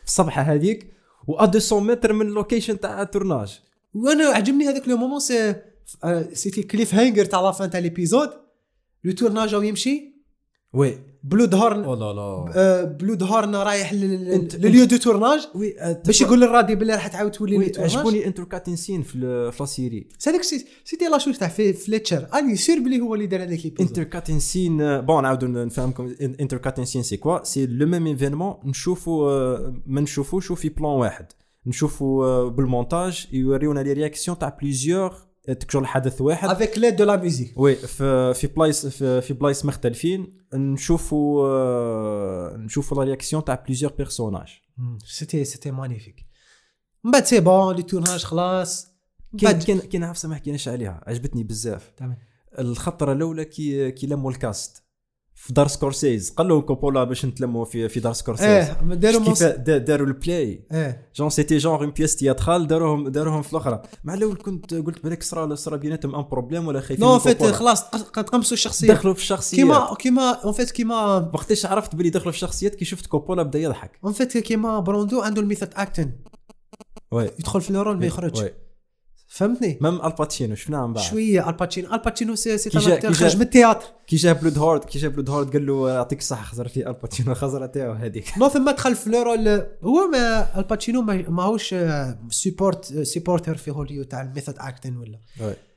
في 0.00 0.06
الصبحه 0.06 0.42
هذيك 0.42 0.92
و 1.26 1.32
200 1.32 1.80
متر 1.80 2.12
من 2.12 2.26
ال 2.26 2.32
location 2.32 2.80
تاع 2.80 3.02
ال 3.02 3.08
tournage. 3.08 3.60
وأنا 3.94 4.24
عجبني 4.24 4.68
هذاك 4.68 4.88
le 4.88 4.96
moment 4.96 5.20
c'est 5.20 5.54
c'était 6.32 6.62
cliffhanger 6.62 7.24
تاع 7.24 7.40
la 7.40 7.52
fin 7.52 7.70
تاع 7.70 7.80
l'épisode 7.80 8.30
le 9.04 9.12
tournage 9.12 9.52
يمشي. 9.52 10.14
oui 10.72 10.98
بلودورن 11.24 11.84
oh 11.84 11.94
là 11.94 12.12
là. 12.12 12.52
آه، 12.56 12.84
بلودورن 12.84 13.54
رايح 13.56 13.92
لل 13.94 14.24
lieu 14.24 14.84
de 14.84 14.96
tournage. 14.96 15.40
oui 15.54 15.80
آه، 15.80 16.02
باش 16.06 16.20
يقول 16.20 16.40
للرادي 16.40 16.74
باللي 16.74 16.92
راح 16.94 17.06
تعاود 17.06 17.30
تولي 17.30 17.58
les 17.58 17.68
tournages. 17.68 17.96
عجبوني 17.96 18.26
intercutting 18.26 18.76
scene 18.76 19.02
في 19.02 19.18
la 19.58 19.64
série. 19.64 20.08
هذاك 20.26 20.42
c'- 20.42 20.66
c'était 20.84 21.04
la 21.08 21.18
chose 21.18 21.38
تاع 21.38 21.48
في 21.48 21.72
فليتشر. 21.72 22.26
اني 22.34 22.56
sûr 22.56 22.78
بلي 22.78 23.00
هو 23.00 23.14
اللي 23.14 23.26
دار 23.26 23.40
هذاك 23.42 23.50
l'épisode 23.64 23.80
intercutting 23.80 24.38
scene 24.40 25.00
bon 25.00 25.22
نعاودو 25.22 25.46
نفهمكم. 25.46 26.14
intercutting 26.20 26.84
scene 26.84 27.02
c'est 27.02 27.16
quoi 27.16 27.44
c'est 27.44 27.66
le 27.66 27.86
même 27.86 28.06
événement 28.06 28.54
نشوفوا 28.64 29.30
آه، 29.30 29.74
ما 29.86 30.00
نشوفوش 30.00 30.52
في 30.52 30.68
plan 30.68 30.90
واحد. 30.92 31.26
نشوفوا 31.66 32.24
آه، 32.26 32.48
بالمونتاج. 32.48 33.26
يوريونا 33.32 33.80
les 33.80 33.92
réactions 33.92 34.38
تاع 34.38 34.56
plusieurs 34.62 35.14
تكجر 35.42 35.80
الحدث 35.80 36.20
واحد. 36.20 36.48
avec 36.48 36.78
l'aide 36.78 36.96
de 36.96 37.04
la 37.04 37.16
musique 37.16 37.52
oui 37.56 37.74
في 37.74 38.34
في 38.34 38.46
بلايص 38.46 38.86
في, 38.86 39.20
في 39.20 39.34
بلايص 39.34 39.64
مختلفين. 39.64 40.38
نشوفوا 40.54 41.48
آه، 41.48 42.56
نشوفوا 42.56 42.96
la 42.96 43.02
réaction 43.04 43.44
تاع 43.44 43.54
plusieurs 43.54 43.92
personnages 43.92 44.48
c'était 45.04 45.44
c'était 45.44 45.70
magnifique 45.70 46.26
من 47.04 47.10
بعد 47.10 47.24
c'est 47.24 47.40
bon 47.40 47.76
les 47.76 47.82
tournages 47.82 48.24
خلاص. 48.24 48.92
كاين 49.40 49.58
كاين 49.58 49.78
كاين 49.78 50.04
عفسه 50.04 50.28
ما 50.28 50.34
حكيناش 50.34 50.68
عليها. 50.68 51.04
عجبتني 51.06 51.42
بزاف. 51.42 51.92
تمام. 51.96 52.18
الخطرة 52.58 53.12
الأولى 53.12 53.44
كي 53.44 53.90
كي 53.90 54.06
لموا 54.06 54.30
ال 54.30 54.39
cast. 54.39 54.81
في 55.42 55.52
دار 55.52 55.68
سكورسيز 55.68 56.30
قال 56.30 56.48
له 56.48 56.60
كوبولا 56.60 57.04
باش 57.04 57.26
نتلموا 57.26 57.64
في 57.64 57.88
في 57.88 58.00
دار 58.00 58.12
سكورسيز. 58.12 58.46
إيه 58.46 58.72
داروا 58.82 59.24
كيف 59.24 59.42
داروا 59.42 60.06
ال 60.06 60.16
play. 60.16 60.66
إيه. 60.72 61.10
genre 61.16 61.30
c'était 61.30 61.56
genre 61.56 61.80
une 61.80 61.90
pièce 61.90 62.16
théâtrale 62.16 62.66
داروهم 62.66 63.08
داروهم 63.08 63.42
في 63.42 63.52
الأخرى. 63.52 63.82
مع 64.04 64.14
الأول 64.14 64.36
كنت 64.36 64.74
قلت 64.74 65.04
بالك 65.04 65.22
صرا 65.22 65.54
صرا 65.54 65.76
بيناتهم 65.76 66.14
un 66.14 66.22
problème 66.22 66.66
ولا 66.66 66.80
خايفين 66.80 67.06
en 67.06 67.18
fait. 67.18 67.44
خلاص 67.44 67.82
قد 67.84 68.28
قمصوا 68.28 68.52
الشخصية. 68.52 68.88
دخلوا 68.88 69.14
في 69.14 69.20
الشخصيات 69.20 69.60
كيما 69.60 69.94
كيما 69.94 70.30
en 70.44 70.52
fait 70.52 70.70
كيما 70.70 71.16
وقتاش 71.34 71.66
عرفت 71.66 71.94
بلي 71.94 72.10
دخلوا 72.10 72.32
في 72.32 72.36
الشخصيات 72.36 72.74
كي 72.74 72.84
شفت 72.84 73.06
كوبولا 73.06 73.42
بدا 73.42 73.58
يضحك. 73.58 73.98
en 74.04 74.12
fait 74.12 74.38
كيما 74.38 74.80
بروندو 74.80 75.20
عنده 75.20 75.42
ال 75.42 75.46
method 75.46 75.68
acting 75.74 76.12
oui 77.12 77.24
يدخل 77.24 77.60
في 77.60 77.70
ال 77.70 77.76
rôle 77.76 77.98
ما 77.98 78.06
يخرجش. 78.06 78.44
فهمتني؟ 79.34 79.78
même 79.80 80.02
الباتشينو 80.06 80.54
شفناه 80.54 80.86
من 80.86 80.92
بعد. 80.92 81.04
شوية 81.04 81.48
الباتشينو 81.50 81.94
الباتشينو 81.94 82.34
سي 82.34 82.58
سي 82.58 82.70
خرج 82.70 83.36
من 83.36 83.42
ال 83.42 83.47
théâtre. 83.47 83.86
كي 84.06 84.16
جاب 84.16 84.40
بلودورن 84.40 84.84
كي 84.84 84.98
جاب 84.98 85.12
بلودورن 85.12 85.52
قال 85.52 85.66
له 85.66 85.90
يعطيك 85.90 86.18
الصحة 86.18 86.44
خزر 86.44 86.68
في 86.68 86.86
الباتشينو 86.88 87.34
خزره 87.34 87.66
تاعو 87.66 87.92
هذيك 87.92 88.24
non 88.38 88.48
ثم 88.48 88.70
دخل 88.70 88.94
في 88.94 89.06
ال 89.06 89.14
rôle 89.14 89.48
هو 89.82 90.08
ما 90.12 90.58
الباتشينو 90.58 91.02
ما- 91.02 91.30
ماهوش 91.30 91.74
support 92.30 93.02
supporter 93.02 93.56
في 93.56 93.70
هوليوود 93.70 94.06
تاع 94.06 94.22
ال 94.22 94.27
method 94.27 94.54
acting 94.58 94.96
ولا. 94.96 95.18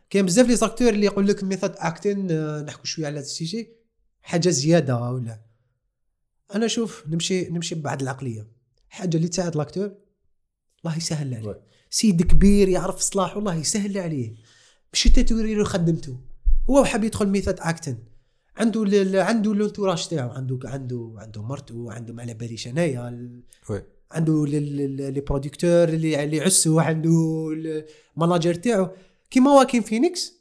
كاين 0.10 0.26
بزاف 0.26 0.48
les 0.48 0.56
acteurs 0.56 0.90
اللي 0.90 1.06
يقول 1.06 1.28
لك 1.28 1.44
method 1.44 1.74
acting 1.78 2.28
نحكوا 2.66 2.86
شوية 2.86 3.06
على 3.06 3.20
ال 3.20 3.28
sujet 3.28 3.70
حاجة 4.22 4.50
زيادة 4.50 4.98
ولا 4.98 5.42
أنا 6.56 6.68
شوف 6.68 7.04
نمشي 7.08 7.50
نمشي 7.50 7.76
ببعض 7.76 8.02
العقلية. 8.02 8.48
حاجة 8.90 9.18
اللي 9.18 9.28
تساعد 9.28 9.56
ال 9.56 9.61
acteur 9.61 9.92
الله 10.86 10.98
يسهل 10.98 11.34
عليه. 11.34 11.75
سيد 11.96 12.22
كبير 12.22 12.70
يعرف 12.70 13.00
صلاحه 13.00 13.40
الله 13.40 13.56
يسهل 13.56 13.98
عليه. 13.98 14.34
ماشي 14.94 15.10
تتوري 15.10 15.56
له 15.56 15.64
خدمته. 15.64 16.18
هو 16.70 16.84
حاب 16.84 17.04
يدخل 17.04 17.28
method 17.30 17.56
acting. 17.60 17.98
عنده 18.58 18.84
ال- 18.84 19.16
عنده 19.20 19.54
l'entourage 19.54 20.08
تاعو. 20.08 20.30
عنده 20.30 20.60
عنده 20.66 21.14
عنده 21.18 21.42
مرته 21.42 21.94
عنده 21.94 22.14
ما 22.14 22.22
على 22.22 22.34
باليش 22.34 22.68
انايا 22.68 23.02
عنده 24.12 24.46
les 24.46 25.22
producteurs 25.22 25.84
اللي 25.90 26.24
اللي 26.24 26.38
يعسوا 26.38 26.82
عنده 26.82 27.48
ال 28.16 28.20
manager 28.21 28.54
تاعو. 28.54 28.90
كيما 29.30 29.52
واكين 29.52 29.82
فينيكس 29.82 30.34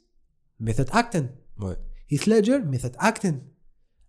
method 0.59 0.89
acting. 0.91 1.29
هيث 2.09 2.27
ليجر 2.27 2.59
method 2.65 2.91
acting. 2.95 3.41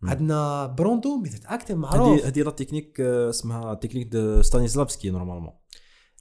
عندنا 0.03 0.67
بروندو 0.67 1.17
method 1.19 1.41
acting 1.47 1.77
معروف. 1.77 2.21
هذه 2.21 2.29
هذه 2.29 2.43
la 2.43 2.51
technique 2.51 3.01
آه، 3.01 3.31
اسمها 3.31 3.75
تكنيك 3.75 4.17
ستانيسلافسكي 4.41 5.11
normalement. 5.11 5.53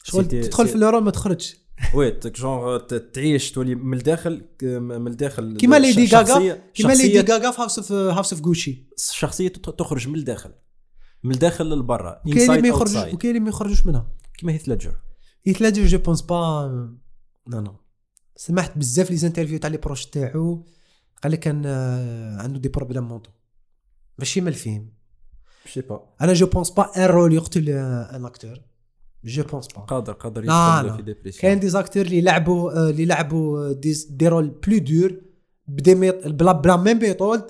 شغل 0.05 0.25
تدخل 0.25 0.67
في 0.67 0.75
ال 0.75 0.81
rôle 0.81 1.03
ما 1.03 1.11
تخرجش. 1.11 1.57
وي 1.93 2.19
جونغ 2.25 2.77
تعيش 3.13 3.51
تولي 3.51 3.75
من 3.75 3.97
الداخل 3.97 4.45
من 4.61 5.07
الداخل 5.07 5.57
كيما 5.57 5.79
ليدي 5.79 6.15
غاغا 6.15 6.57
كيما 6.73 6.93
ليدي 6.93 7.21
غاغا 7.21 7.51
في 7.51 7.61
House 7.61 7.79
of 7.79 7.91
House 7.91 8.33
of 8.33 8.41
Gucci 8.41 8.87
الشخصية 8.97 9.47
تخرج 9.47 10.07
من 10.07 10.15
الداخل 10.15 10.51
من 11.23 11.31
الداخل 11.31 11.65
للبرا 11.65 12.21
وكاين 12.25 12.51
اللي 12.51 12.61
ما 12.61 12.67
يخرجوش. 12.67 13.13
وكاين 13.13 13.35
اللي 13.35 13.39
ما 13.39 13.49
يخرجوش 13.49 13.85
منها. 13.85 14.07
كيما 14.37 14.51
هيث 14.51 14.69
ليدجر 14.69 14.95
هيث 15.45 15.61
ليجر 15.61 15.85
je 15.85 15.97
pense 15.97 16.21
pas 16.21 16.67
non 17.47 17.59
non 17.59 17.75
سمعت 18.35 18.77
بزاف 18.77 19.11
les 19.11 19.17
interviews 19.17 19.59
تاع 19.59 19.69
les 19.69 19.77
proches 19.77 20.05
تاعو 20.05 20.65
قال 21.23 21.31
لك 21.31 21.39
كان 21.39 21.63
آه، 21.65 22.41
عنده 22.41 22.59
des 22.59 22.69
problèmes 22.69 23.03
mentaux 23.03 23.29
ماشي 24.19 24.41
من 24.41 24.47
الفيلم 24.47 24.89
c'est 25.73 25.81
pas 25.81 26.13
أنا 26.21 26.33
je 26.33 26.45
pense 26.47 26.69
pas 26.69 26.91
un 26.97 27.05
rôle 27.05 27.33
يقتل 27.33 27.69
آه، 27.69 28.15
un 28.15 28.25
acteur 28.25 28.61
je 29.25 29.43
pense 29.43 29.67
pas 29.67 29.81
قادر 29.81 30.13
قادر 30.13 30.41
لا. 30.41 30.95
في 30.97 31.01
dépression 31.01 31.41
كاين 31.41 31.59
des 31.59 31.69
acteurs 31.69 32.05
اللي 32.05 32.21
لعبوا 32.21 32.89
اللي 32.89 33.05
لعبوا 33.05 33.73
des, 33.73 33.93
des 34.09 34.27
rôles 34.27 34.47
plus 34.67 34.77
durs 34.77 35.21
ب 35.67 35.74
des 35.74 35.95
méth- 35.95 36.27
بلا 36.27 36.51
بلا 36.51 36.75
même 36.77 36.99
méthode 36.99 37.43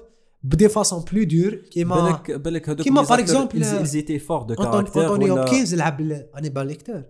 ب 0.43 0.50
des 0.50 0.69
façons 0.69 1.03
plus 1.13 1.23
dures 1.23 1.55
كيما 1.55 2.03
بالك 2.09 2.31
بالك 2.31 2.69
هذوك 2.69 2.81
كيما 2.81 3.03
ils 3.05 3.87
étaient 3.87 4.21
forts 4.27 4.45
de 4.47 4.55
أنطون- 4.55 4.61
caractère 4.61 4.97
انطوني 4.97 5.31
هوبكنز 5.31 5.75
لعب 5.75 6.01
انيبال 6.37 6.67
ليكتور. 6.67 7.03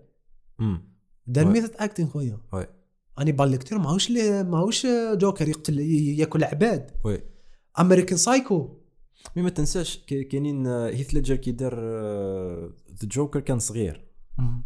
دار. 1.26 1.44
method 1.46 1.70
acting 1.76 2.06
خويا 2.08 2.38
oui 2.52 2.66
انيبال 3.20 3.48
ليكتور 3.50 3.78
ماهوش 3.78 4.10
ماهوش 4.10 4.86
جوكر 5.12 5.48
يقتل 5.48 5.80
ياكل 5.80 6.44
عباد 6.44 6.90
oui 7.04 7.22
American 7.78 8.16
Psycho 8.18 8.68
mais 9.36 9.42
ما 9.42 9.50
تنساش 9.50 9.96
كاينين 10.06 10.66
هيث 10.66 11.14
ليدجر 11.14 11.36
كي 11.36 11.50
دار 11.52 11.74
The 13.02 13.08
Joker 13.08 13.40
كان 13.40 13.58
صغير 13.58 14.05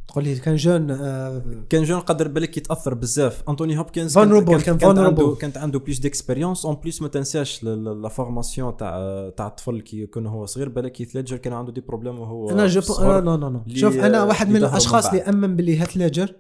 تقول 0.09 0.25
لي 0.25 0.37
كان 0.37 0.57
جون 0.57 0.91
آه، 0.91 1.43
كان 1.69 1.85
جون 1.85 2.01
قدر 2.01 2.29
بالك 2.29 2.57
يتأثر 2.57 2.95
بزاف. 2.95 3.43
أنتوني 3.49 3.79
هوبكنز 3.79 4.19
كانت, 4.19 4.49
كان 4.49 4.77
كانت, 4.79 4.99
عنده. 4.99 5.35
كانت 5.35 5.57
عنده 5.59 5.79
plus 5.78 5.99
d'expérience 5.99 6.65
en 6.66 6.74
plus 6.74 7.03
ما 7.03 7.09
تنساش 7.09 7.65
la 7.65 8.09
formation 8.09 8.77
تاع 8.77 9.31
تاع 9.37 9.47
الطفل 9.47 9.81
كي 9.81 10.03
يكون 10.03 10.27
هو 10.27 10.47
صغير. 10.47 10.69
بالك 10.69 11.01
هيث 11.01 11.17
ليدجر 11.17 11.37
كان 11.37 11.53
عنده 11.53 11.73
des 11.73 11.81
problèmes 11.81 12.19
وهو 12.19 12.51
أنا 12.51 12.67
جو 12.67 12.81
صغير. 12.81 13.21
non 13.20 13.37
non 13.37 13.49
non 13.49 13.62
اللي- 13.67 13.79
شوف 13.79 13.97
أنا 13.97 14.23
واحد 14.25 14.49
من 14.49 14.57
الأشخاص 14.57 15.07
اللي 15.07 15.23
أمن 15.23 15.57
باللي 15.57 15.79
هات 15.79 15.97
ليجر 15.97 16.35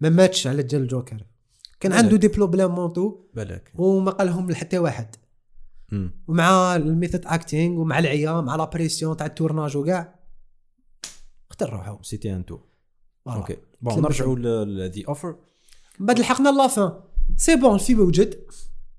ما 0.00 0.08
ماتش 0.08 0.46
على 0.46 0.62
جال 0.62 0.82
الجوكر. 0.82 1.26
كان. 1.80 1.92
عنده 1.92 2.16
des 2.16 2.28
problèmes 2.28 2.70
mentaux 2.74 3.20
بالك. 3.34 3.72
وما 3.74 4.10
قالهم 4.10 4.50
لحتى 4.50 4.78
واحد. 4.78 5.16
مم. 5.92 6.22
ومع 6.28 6.76
ال 6.76 6.82
method 6.82 7.20
acting 7.26 7.80
ومع 7.80 7.98
العيا 7.98 8.40
مع 8.40 8.56
la 8.56 8.64
pression 8.64 9.16
تاع 9.16 9.26
ال 9.26 9.32
tournage 9.32 9.76
وكاع. 9.76 10.17
اختار 11.62 11.78
روحو 11.78 12.02
c'était 12.02 12.36
un 12.36 12.44
tout. 12.44 12.58
Okay. 13.26 13.56
bon 13.80 14.02
نرجعوا 14.02 14.36
ل 14.64 14.74
The 14.74 15.04
Offer 15.08 15.36
من 15.98 16.06
بعد 16.06 16.18
لحقنا 16.18 16.48
la 16.48 16.66
fin 16.66 16.92
c'est 17.36 17.56
bon 17.56 17.74
الفيلم 17.74 18.00
وجد 18.00 18.40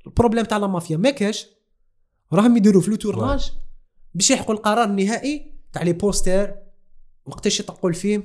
ال 0.07 0.11
problème 0.11 0.45
تاع 0.45 0.57
la 0.57 0.67
mafia 0.67 0.97
ما 0.97 1.09
كاش 1.09 1.47
راهم 2.33 2.57
يديروا 2.57 2.81
في 2.81 2.89
le 2.89 2.95
tournage 2.95 3.51
باش 4.15 4.31
يحقوا 4.31 4.55
القرار 4.55 4.83
النهائي 4.83 5.51
تاع 5.73 5.83
les 5.83 5.93
posters 5.93 6.55
وقتاش 7.25 7.59
يطلقوا 7.59 7.89
الفيلم. 7.89 8.23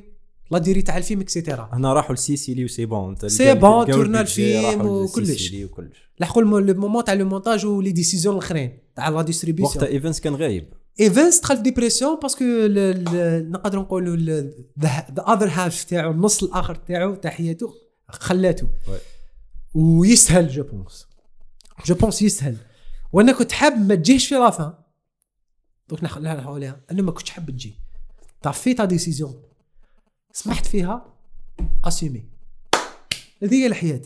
la 0.50 0.58
durée 0.58 0.82
تاع 0.82 0.96
الفيلم 0.96 1.20
et 1.20 1.33
cetera 1.33 1.70
هنا 1.72 1.92
راحوا 1.92 2.14
لسيسيلي 2.14 2.64
و 2.64 2.68
c'est 2.68 2.86
bon 2.86 3.16
c'est 3.26 3.54
bon، 3.54 3.86
tourna 3.86 4.20
الفيلم 4.20 4.86
وكلش. 4.86 5.54
لحقوا 6.20 6.42
le 6.42 6.74
moment 6.74 7.04
تاع 7.04 7.14
le 7.14 7.28
montage 7.28 7.66
و 7.66 7.73
les 7.73 7.92
décisions 7.92 8.34
الأخرين 8.34 8.78
تاع 8.96 9.08
la 9.08 9.14
وقتها 9.14 9.26
distribution 9.26 9.84
ايفنس 9.84 10.20
كان 10.20 10.34
غايب. 10.34 10.72
ايفنس 11.00 11.40
دخل 11.40 11.56
في 11.56 11.62
dépression 11.62 12.18
parce 12.20 12.35
que 12.35 12.44
نقدروا 13.50 13.82
نقولوا 13.82 14.16
the 14.80 15.24
other 15.28 15.48
half 15.48 15.84
تاعو 15.84 16.10
النص 16.10 16.42
الآخر 16.42 16.74
تاعو 16.74 17.14
تاع 17.14 17.30
حياته 17.30 17.74
خلاته. 18.08 18.68
oui. 18.88 18.98
ويسهل 19.74 20.48
je 20.48 20.62
pense 20.62 21.06
جو 21.86 21.94
بونس 21.94 22.22
يسهل. 22.22 22.56
وأنا 23.12 23.32
كنت 23.32 23.52
حاب 23.52 23.88
ما 23.88 23.94
تجيش 23.94 24.28
في 24.28 24.34
لافان 24.34 24.72
دوك 25.88 26.04
نخليها 26.04 26.40
حواليها 26.40 26.80
أنا 26.90 27.02
ما 27.02 27.12
كنتش 27.12 27.30
حاب 27.30 27.50
تجي. 27.50 27.74
طفي 28.42 28.74
تا 28.74 28.84
ديسيزيون 28.84 29.42
سمحت 30.32 30.66
فيها. 30.66 31.14
اسيمي 31.84 32.24
هذه 33.42 33.54
هي 33.54 33.66
الحياة. 33.66 34.02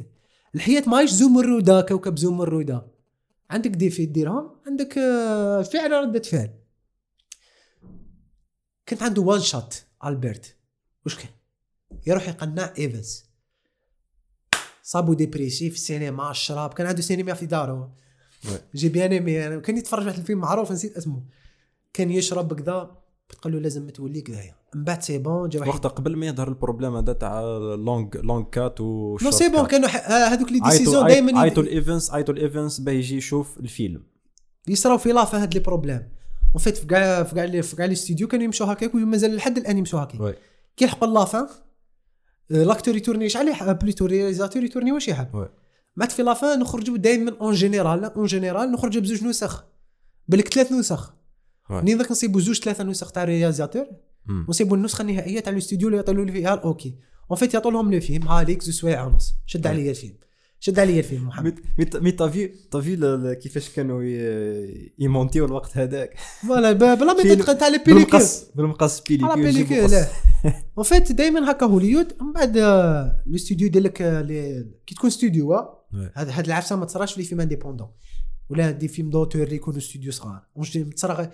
الحياة 0.55 0.83
ماهيش 0.87 1.11
زوم 1.11 1.39
الرودا 1.39 1.81
كوكب 1.81 2.19
زوم 2.19 2.43
الرودا 2.43 2.87
عندك 3.51 3.71
ديفي 3.71 4.07
ديرهم 4.07 4.51
عندك 4.67 4.99
آه، 4.99 5.63
فعل 5.63 5.91
ردة 5.91 6.23
فعل. 6.23 6.51
كنت 8.89 9.03
عنده 9.03 9.23
وان 9.23 9.41
شوت 9.41 9.85
البرت 10.05 10.57
وش 11.07 11.17
كان 11.17 11.31
يروح 12.07 12.29
يقنع 12.29 12.73
إيفنز. 12.79 13.25
صابو 14.83 15.15
ديبريسي 15.15 15.71
في 15.71 15.77
السينما 15.77 16.31
الشراب. 16.31 16.75
كان 16.75 16.87
عنده 16.87 17.03
سينما 17.03 17.35
في 17.35 17.47
داره. 17.47 17.93
جي 18.75 18.89
بيان 18.89 19.13
ايمي 19.13 19.47
أنا 19.47 19.61
كان 19.61 19.77
يتفرج 19.77 20.07
واحد 20.07 20.19
الفيلم 20.19 20.39
معروف 20.41 20.73
نسيت 20.73 20.97
اسمه. 20.97 21.23
كان 21.93 22.11
يشرب 22.11 22.61
كذا. 22.61 22.99
تقول 23.29 23.53
له 23.53 23.59
لازم 23.59 23.91
تولي 23.91 24.21
كذايا 24.21 24.55
من 24.75 24.85
بعد 24.85 25.03
سي 25.03 25.19
بون 25.19 25.49
جا 25.49 25.61
واحد 25.61 25.71
وقتها 25.71 25.89
قبل 25.89 26.17
ما 26.17 26.27
يظهر 26.27 26.49
البروبليم 26.49 26.97
هذا 26.97 27.13
تاع 27.13 27.41
لونج 27.75 28.17
لونج 28.17 28.47
كات 28.51 28.81
و 28.81 29.19
نو 29.23 29.31
سي 29.31 29.49
بون 29.49 29.67
كانوا 29.67 29.89
آه، 29.89 30.29
هذوك 30.29 30.53
لي 30.53 30.61
ديسيزيون 30.61 31.07
دائما 31.07 31.41
عيطوا 31.41 31.63
الايفنس 31.63 32.11
عيطوا 32.11 32.35
الايفنس 32.35 32.81
باه 32.81 32.93
يجي 32.93 33.17
يشوف 33.17 33.59
الفيلم. 33.59 34.03
يصراو 34.69 34.99
في 34.99 35.13
لافا 35.13 35.43
هاد 35.43 35.55
لي 35.55 35.61
بروبليم. 35.61 36.09
اون 36.55 36.63
فيت 36.63 36.77
في 36.77 36.87
كاع 36.87 37.23
في 37.23 37.35
كاع 37.35 37.45
لي 37.45 37.63
في 37.63 37.77
كاع 37.77 37.87
لي 37.87 37.95
ستوديو 37.95 38.29
كانوا 38.29 38.45
يمشوا 38.45 38.73
هكاك 38.73 38.95
ومازال 38.95 39.37
لحد 39.37 39.59
الآن 39.59 39.79
يمشوا 39.79 40.01
هكاك. 40.01 40.39
كي 40.77 40.85
يلحقوا 40.85 41.09
la 41.09 41.24
fin 41.24 41.47
l'acteur 42.51 42.97
يتورني 42.97 43.29
شحال 43.29 43.75
plutôt 43.75 44.07
réalisateur 44.07 44.65
يتورني 44.65 44.93
واش 44.93 45.09
يحب. 45.09 45.49
بعد 45.97 46.11
في 46.11 46.23
la 46.23 46.38
fin 46.38 46.61
نخرجوا 46.61 46.97
دائما 46.97 47.37
en 47.41 47.55
général 47.55 48.05
en 48.05 48.27
général 48.27 48.73
نخرجوا 48.73 49.03
بزوج 49.03 49.25
نسخ. 49.25 49.65
بالك 50.29 50.49
ثلاث 50.55 50.73
نسخ. 50.73 51.15
منين 51.71 51.99
ذاك 51.99 52.11
نصيبوا 52.11 52.41
زوج 52.41 52.61
ثلاثة 52.61 52.85
نسخ 52.85 53.13
تاع 53.13 53.23
ال 53.23 53.28
réalisateur 53.28 53.87
مم. 54.27 54.45
ونصيبوا 54.49 54.77
النسخة 54.77 55.03
النهائية 55.03 55.41
تاع 55.41 55.53
الاستوديو 55.53 55.89
اللي 55.89 55.97
يعطوا 55.97 56.15
له 56.15 56.33
فيها 56.33 56.55
ال 56.55 56.63
okay 56.63 56.99
en 57.31 57.39
fait 57.39 57.55
يعطوا 57.55 57.71
لهم 57.71 57.95
le 57.95 58.01
film 58.01 58.29
هاليك 58.29 58.63
زوج 58.63 58.75
سوايع 58.75 59.05
ونص. 59.05 59.35
شد. 59.47 59.67
عليا 59.67 59.91
الفيلم. 59.91 60.17
شد 60.61 60.79
عليا 60.79 60.99
الفيلم 60.99 61.27
محمد؟ 61.27 61.61
mais 61.79 61.87
mais 61.95 62.13
t'as 62.13 62.35
vu 62.35 62.47
t'as 62.47 63.07
vu 63.07 63.37
كيفاش 63.43 63.71
كانوا 63.71 64.03
يمونتيو 64.99 65.45
الوقت 65.45 65.77
هذاك؟ 65.77 66.19
voilà 66.49 66.73
بلا 66.73 67.23
تدخل 67.23 67.59
تاع 67.59 67.69
les 67.69 67.79
pellicules 67.79 68.05
بالمقص 68.11 68.45
بالمقص 68.55 69.01
قص. 69.85 69.93
لا. 69.93 70.09
en 70.79 70.85
fait 70.85 71.13
دائما 71.13 71.51
هكا 71.51 71.67
هوليود 71.67 72.23
من 72.23 72.33
بعد 72.33 72.57
آه، 72.57 73.23
le 73.27 73.37
studio 73.37 73.67
يدير 73.67 73.83
لك 73.83 74.03
آه، 74.03 74.23
كي 74.87 74.95
تكون 74.95 75.11
ستوديو 75.11 75.55
آه،. 75.55 75.85
هذا 76.15 76.33
هاد 76.33 76.47
العفسة 76.47 76.77
ما 76.77 76.85
تصراش 76.85 77.13
في 77.13 77.21
les 77.21 77.27
films 77.27 77.41
indépendants 77.41 77.89
ولا 78.49 78.71
des 78.71 78.89
films 78.89 79.11
d'auteur 79.11 79.53
يكونوا 79.53 79.79
استوديو 79.79 80.13
صغار. 80.13 80.43
تصرا 80.97 81.31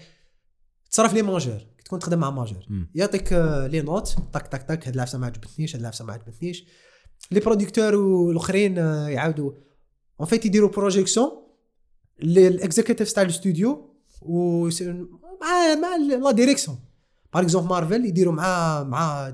تصرا 0.90 1.08
في 1.08 1.14
les 1.14 1.22
majors 1.22 1.58
كي 1.58 1.84
تكون 1.84 1.98
تخدم 1.98 2.18
مع 2.18 2.30
major. 2.30 2.66
يعطيك 2.94 3.32
آه، 3.32 3.66
les 3.66 3.82
notes 3.82 4.16
tac 4.32 4.46
tac 4.46 4.62
tac 4.62 4.88
هاد 4.88 4.94
العفسة 4.94 5.18
ما 5.18 5.26
عجبتنيش 5.26 5.74
هاد 5.74 5.80
العفسة 5.80 6.04
ما 6.04 6.12
عجبتنيش. 6.12 6.64
les 7.30 7.40
producteurs 7.40 7.94
والاخرين 7.94 8.78
آه، 8.78 9.08
يعاودوا. 9.08 9.52
en 10.20 10.28
fait 10.28 10.46
يديروا 10.46 10.68
projection 10.68 11.30
لل 12.22 12.39
exécutifs 12.39 13.12
تاع 13.12 13.22
الاستوديو 13.22 13.94
و 14.22 14.68
مع 15.40 15.74
مع 15.74 15.96
la 15.96 16.30
direction 16.30 16.78
par 17.34 17.42
exemple 17.42 17.68
مارفل 17.68 18.04
يديروا 18.04 18.32
مع 18.32 18.82
مع 18.82 19.32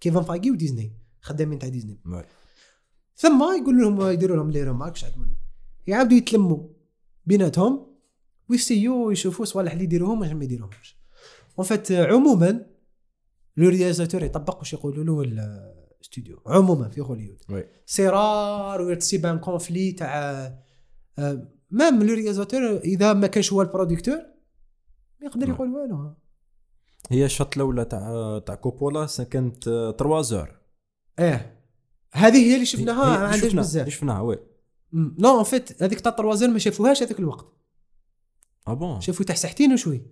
كيفن 0.00 0.22
فايغي 0.22 0.50
وديزني 0.50 0.92
خدامين 1.20 1.58
تاع 1.58 1.68
ديزني. 1.68 1.98
ثم 3.16 3.42
يقول 3.42 3.78
لهم 3.78 4.10
يديروا 4.10 4.36
لهم 4.36 4.50
les 4.50 4.62
remarques 4.62 4.96
يعاودوا 5.86 6.16
يتلموا 6.16 6.68
بيناتهم. 7.26 7.94
ويسيو 8.48 9.10
يشوفوا 9.10 9.44
صوالح 9.44 9.72
اللي 9.72 9.84
يديروهم 9.84 10.20
واش 10.20 10.30
ما 10.30 10.44
يديروهمش. 10.44 10.96
en 11.58 11.66
fait 11.66 11.92
عموما 11.92 12.66
le 13.56 13.68
réalisateur 13.68 14.24
يطبق 14.24 14.58
واش 14.58 14.72
يقولوا 14.72 15.24
له 15.24 15.74
الاستوديو 16.04 16.42
عموما 16.46 16.88
في 16.88 17.00
هوليوود 17.00 17.38
c'est 17.86 18.08
rare 18.08 18.98
un 19.24 19.38
conflit 19.38 19.92
تاع 19.92 20.20
آه، 21.18 21.48
même 21.70 22.02
le 22.02 22.14
réalisateur 22.14 22.76
إذا 22.76 23.12
ما 23.12 23.26
كانش 23.26 23.52
هو 23.52 23.62
ال 23.62 23.67
producteur 23.67 24.16
ما 25.20 25.26
يقدر 25.26 25.48
يقول 25.48 25.68
والو. 25.68 26.14
هي 27.10 27.24
الشوط 27.24 27.56
الأولى 27.56 27.84
تاع 27.84 28.38
تاع 28.46 28.54
كوبولا 28.54 29.06
كانت 29.30 29.64
3 29.64 30.20
زور 30.20 30.60
آه 31.18 31.56
هذه 32.12 32.36
هي 32.36 32.54
اللي 32.54 32.66
شفناها 32.66 33.18
ما 33.18 33.26
عندهاش 33.26 33.54
بزاف. 33.54 33.88
شفناها 33.88 34.20
oui. 34.20 34.38
non 34.92 35.28
en 35.28 35.44
fait 35.44 35.82
هذيك 35.82 36.00
تاع 36.00 36.12
trois 36.12 36.28
heures 36.28 36.48
ما 36.48 36.58
شافوهاش 36.58 37.02
هذاك 37.02 37.18
الوقت. 37.18 37.46
ah 38.68 38.74
bon. 38.74 39.00
شافوا 39.00 39.26
تاع 39.26 39.34
ساعتين 39.34 39.72
وشوي. 39.72 40.02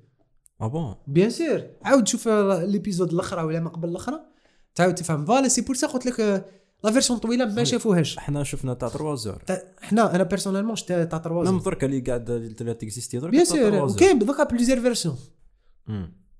ah 0.60 0.66
bon. 0.66 0.94
bien 1.06 1.30
sûr 1.30 1.76
عاود 1.82 2.08
شوف 2.08 2.28
l'épisode 2.28 3.12
الأخرى 3.12 3.42
ولا 3.42 3.60
ما 3.60 3.70
قبل 3.70 3.88
الأخرى. 3.88 4.31
تعاود 4.74 4.94
تفهم. 4.94 5.24
فوالا 5.24 5.48
سي 5.48 5.60
بور 5.60 5.76
سا 5.76 5.86
قلت 5.86 6.06
لك 6.06 6.20
آه، 6.20 6.44
لا 6.84 6.90
فيرسيون 6.90 7.18
طويلة 7.18 7.44
ما. 7.44 7.64
شافوهاش. 7.64 8.18
إحنا 8.18 8.44
شفنا 8.44 8.74
تاع 8.74 8.88
3 8.88 9.14
زور. 9.14 9.42
حنا 9.80 10.14
أنا 10.14 10.22
بيرسونيلمون 10.22 10.76
شفت 10.76 10.88
تاع 10.88 11.02
ميم 11.02 11.18
تروازير 11.18 11.58
درك 11.58 11.84
اللي 11.84 12.00
قاعد 12.00 12.30
لا 12.60 12.72
تكزيستي 12.72 13.18
درك 13.18 13.30
بيان 13.30 13.44
3 13.44 13.70
زور. 13.70 13.90
وكاين 13.90 14.18
دوكا 14.18 14.44
بليزيور 14.44 14.80
فيرسيون. 14.80 15.16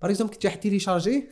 باغ 0.03 0.11
اكزومبل 0.11 0.33
كي 0.33 0.39
تروح 0.39 0.55
تيليشارجي 0.55 1.29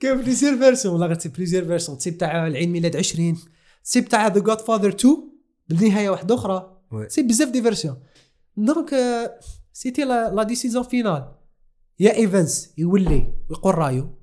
كاين 0.00 0.16
بليزيور 0.16 0.58
فيرسيون 0.58 0.94
ولا 0.94 1.06
غير 1.06 1.18
سي 1.18 1.28
بليزيور 1.28 1.64
فيرسيون 1.64 1.98
تسيب 1.98 2.18
تاع 2.18 2.46
العيد 2.46 2.68
ميلاد 2.68 2.96
20 2.96 3.38
تسيب 3.84 4.08
تاع 4.08 4.26
ذا 4.26 4.40
جاد 4.40 4.60
فاذر 4.60 4.88
2 4.88 5.16
بالنهايه 5.68 6.10
واحدة 6.10 6.34
أخرى. 6.34 6.80
سي 7.08 7.22
بزاف 7.22 7.48
دي 7.48 7.62
فيرسيون 7.62 7.96
دونك 8.56 8.94
سيتي 9.72 10.04
لا 10.04 10.42
ديسيزيون 10.42 10.84
فينال 10.84 11.32
يا 12.00 12.14
ايفنس 12.16 12.74
يولي 12.78 13.34
ويقول 13.50 13.74
رايو 13.78 14.18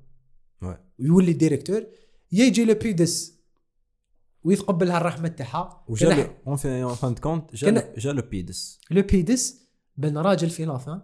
وي. 0.62 0.78
ويولي 1.00 1.34
ديريكتور 1.34 1.84
يا 2.32 2.46
يجي 2.46 2.66
لو 2.66 2.74
بيدس 2.74 3.42
ويتقبلها 4.44 4.98
الرحمه 4.98 5.28
تاعها. 5.28 5.86
وجا 5.88 6.38
اون 6.48 6.56
فان 6.96 7.16
كونت 7.16 7.56
جا 7.56 7.94
جا 7.98 8.12
لو 8.12 8.22
بيدس 8.22 8.80
لو 8.92 9.02
بيدس 9.02 9.62
بن 9.98 10.18
راجل 10.18 10.50
في 10.50 10.66
لافان 10.66 11.02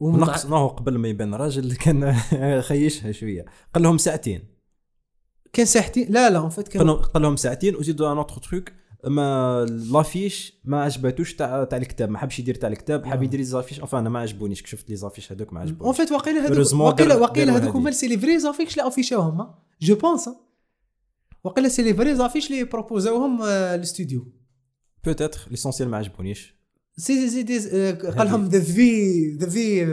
ومع- 0.00 0.18
نقص 0.18 0.46
نو 0.46 0.66
قبل 0.68 0.98
ما 0.98 1.08
يبان 1.08 1.34
راجل 1.34 1.76
كان 1.76 2.14
خيشها 2.68 3.12
شوية. 3.12 3.44
قال 3.74 3.82
لهم 3.82 3.98
ساعتين. 3.98 4.54
كان 5.52 5.66
ساعتين؟ 5.66 6.12
لا 6.12 6.30
لا 6.30 6.38
اون 6.38 6.48
فيت 6.50 6.68
كان 6.68 6.86
لهم- 6.86 6.96
قال 6.96 7.22
لهم 7.22 7.36
ساعتين 7.36 7.76
وزيدوا 7.76 8.12
ان 8.12 8.16
اوتر 8.16 8.36
تروك 8.40 8.72
ما 9.06 9.64
l'affiche 9.64 10.60
ما 10.64 10.82
عجباتوش 10.82 11.34
تاع 11.34 11.64
تاع 11.64 11.78
الكتاب 11.78 12.10
ما 12.10 12.18
حبش 12.18 12.38
يدير 12.38 12.54
تاع 12.54 12.68
الكتاب 12.68 13.04
حاب 13.06 13.20
آه. 13.20 13.24
يدير 13.24 13.40
les 13.40 13.44
affiches. 13.44 13.80
Enfin 13.80 13.94
أنا 13.94 14.08
ما 14.08 14.18
عجبونيش 14.18 14.62
شفت 14.66 14.90
les 14.90 14.96
affiches 14.96 15.32
هذوك 15.32 15.52
ما 15.52 15.60
en 15.60 15.68
عجبونيش 15.68 15.96
fait 15.96 16.12
واقيلا 16.12 16.46
هذوك 16.46 16.80
واقيلا 16.80 17.14
واقيلا 17.14 17.56
هذوك. 17.56 17.76
هما 17.76 17.90
c'est 17.90 18.08
les 18.08 18.18
vraies 18.18 18.38
affiches 18.38 18.78
اللي 18.78 18.88
افيشاوهم 18.88 19.54
je 19.82 19.94
pense 19.94 20.28
واقيلا 21.44 21.68
c'est 21.68 21.82
les 21.82 21.94
vraies 21.94 22.16
affiches 22.16 22.50
اللي 22.50 22.64
بروبوزاوهم 22.64 23.42
الاستوديو 23.42 24.32
peut-être 25.04 25.40
l'essentiel 25.50 25.88
ما 25.88 25.96
عجبونيش. 25.96 26.54
c'est 26.96 27.30
c'est 27.30 27.42
des 27.42 27.60
آه، 27.72 27.92
قال 27.92 28.26
لهم 28.26 28.48
ذا 28.48 28.60
في 28.60 29.30
ذا 29.36 29.48
في 29.48 29.84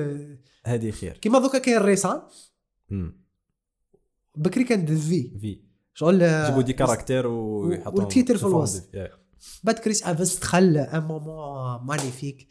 هذه 0.66 0.92
خير. 0.92 1.18
كيما 1.18 1.40
دوكا 1.40 1.58
كاين 1.58 1.78
الريسان. 1.78 2.22
بكري 4.36 4.64
كان 4.64 4.86
ذا 4.86 4.96
في 4.96 5.40
في 5.40 5.70
شغل 5.93 6.23
آه، 6.23 6.47
جيبوا 6.49 6.61
دي 6.61 6.73
كاركتير 6.73 7.27
ويحطوا 7.27 7.99
والتيتر 7.99 8.38
في 8.38 8.43
الوسط. 8.43 8.89
بعد 9.63 9.80
كريس 9.80 10.03
افنس 10.03 10.39
دخل 10.39 10.77
ان 10.77 11.03
مومون 11.03 11.85
مانيفيك 11.85 12.47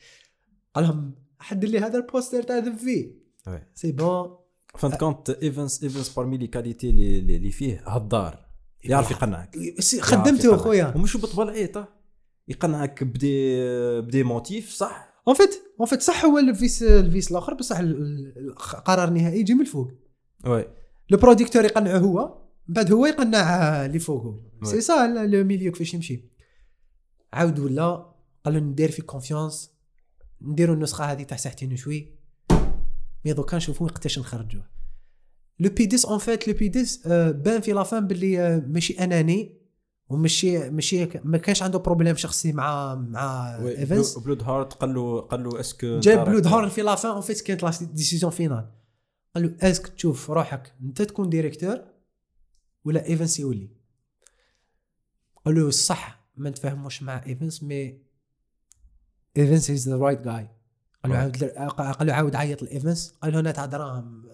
قال 0.74 0.84
لهم 0.84 1.14
حد 1.38 1.64
لي 1.64 1.78
هذا 1.78 1.98
البوستر 1.98 2.42
تاع 2.42 2.58
ذا 2.58 2.76
في 2.76 3.14
سي 3.74 3.92
بون 3.92 4.36
فان 4.78 4.90
كونت 4.92 5.30
ايفنس 5.30 5.82
ايفنس 5.82 6.08
بارمي 6.08 6.36
لي 6.38 6.46
كاليتي 6.46 6.90
اللي 6.90 7.50
فيه 7.50 7.82
هدار 7.86 8.46
يعرف 8.84 9.10
يقنعك. 9.10 9.56
خدمته. 10.00 10.56
خويا 10.56 10.92
ومش 10.96 11.16
بطبل 11.16 11.50
عيطه 11.50 11.88
يقنعك 12.48 13.04
بدي 13.04 13.60
بدي 14.00 14.22
موتيف 14.22 14.70
صح. 14.70 15.10
اون 15.28 15.36
فيت 15.36 15.62
اون 15.80 15.86
فيت 15.88 16.02
صح 16.02 16.24
هو 16.24 16.38
الفيس 16.38 16.82
الفيس 16.82 17.30
الآخر 17.30 17.54
بصح 17.54 17.78
ال- 17.78 17.96
ال- 18.02 18.48
القرار 18.48 19.08
النهائي 19.08 19.40
يجي 19.40 19.54
من 19.54 19.60
الفوق. 19.60 19.90
oui 20.47 20.64
le 21.10 21.18
producteur 21.18 21.64
يقنعه 21.64 21.98
هو. 21.98 22.40
بعد 22.70 22.92
هو 22.92 23.06
يقنع 23.06 23.40
اللي 23.84 23.98
فوقه. 23.98 24.40
c'est 24.64 24.81
ça 24.81 25.27
le 25.27 25.44
milieu 25.44 25.72
كيفاش 25.72 25.94
يمشي. 25.94 26.24
عاود 27.32 27.59
ولا 27.59 28.12
قال 28.44 28.55
له 28.55 28.60
ندير 28.60 28.90
فيك 28.90 29.05
confiance 29.05 29.70
نديروا 30.42 30.74
النسخة 30.74 31.05
هذه 31.05 31.22
تاع 31.22 31.36
ساعتين 31.36 31.72
وشوي. 31.72 32.18
mais 33.24 33.32
دوكا 33.32 33.56
نشوفوا 33.56 33.86
وقتاش 33.86 34.18
نخرجوه. 34.18 34.66
لو 35.59 35.70
بي 35.70 35.86
ديس 35.86 36.06
en 36.06 36.18
fait 36.18 36.48
لو 36.48 36.55
بي 36.55 36.68
ديس 36.68 37.06
آه، 37.06 37.30
بان 37.30 37.60
في 37.60 37.72
la 37.72 37.86
fin 37.86 38.06
باللي 38.06 38.40
آه، 38.40 38.64
ماشي 38.66 38.92
أناني 38.92 39.60
وماشي 40.09 40.70
ماشي 40.70 41.09
ما 41.24 41.38
كانش 41.38 41.62
عنده 41.62 41.78
problème 41.78 42.16
شخصي 42.16 42.52
مع 42.52 42.94
مع 42.94 43.56
ايفنس 43.56 44.18
بلود 44.18 44.42
هارت 44.42 44.72
قال 44.72 44.94
له 44.94 45.20
قال 45.20 45.44
له 45.44 45.60
est-ce 45.60 45.87
que 45.87 46.01
جاب 46.01 46.24
بلود 46.24 46.47
هورن 46.47 46.68
في 46.68 46.82
la 46.82 46.94
fin 46.94 47.10
en 47.10 47.20
fait 47.20 47.40
كانت 47.40 47.62
la 47.62 47.72
décision 47.93 48.32
finale 48.32 48.70
قال 49.34 49.44
له 49.44 49.70
est-ce 49.70 49.82
que 49.82 49.89
تشوف 49.88 50.30
روحك 50.30 50.74
انت 50.82 51.02
تكون 51.02 51.28
directeur 51.28 51.81
ولا 52.85 53.07
ايفنس 53.07 53.40
يولي. 53.40 53.70
قال 55.44 55.55
له 55.55 55.70
صح 55.70 56.20
ما 56.36 56.51
نتفاهموش 56.51 57.02
مع 57.02 57.27
ايفنس 57.27 57.62
mais 57.62 58.02
ايفنس 59.36 59.70
is 59.70 59.89
the 59.89 59.97
right 59.97 60.20
جاي 60.20 60.48
قال 61.05 61.12
له 61.12 61.32
Right. 61.32 61.43
عاود 61.57 61.73
قال 61.73 62.07
له 62.07 62.12
عاود 62.12 62.35
عيط 62.36 62.62
لايفنس 62.62 63.15
قال 63.23 63.32
له 63.32 63.40
أنا 63.40 63.51
تاع 63.51 63.66
دراهم 63.66 64.28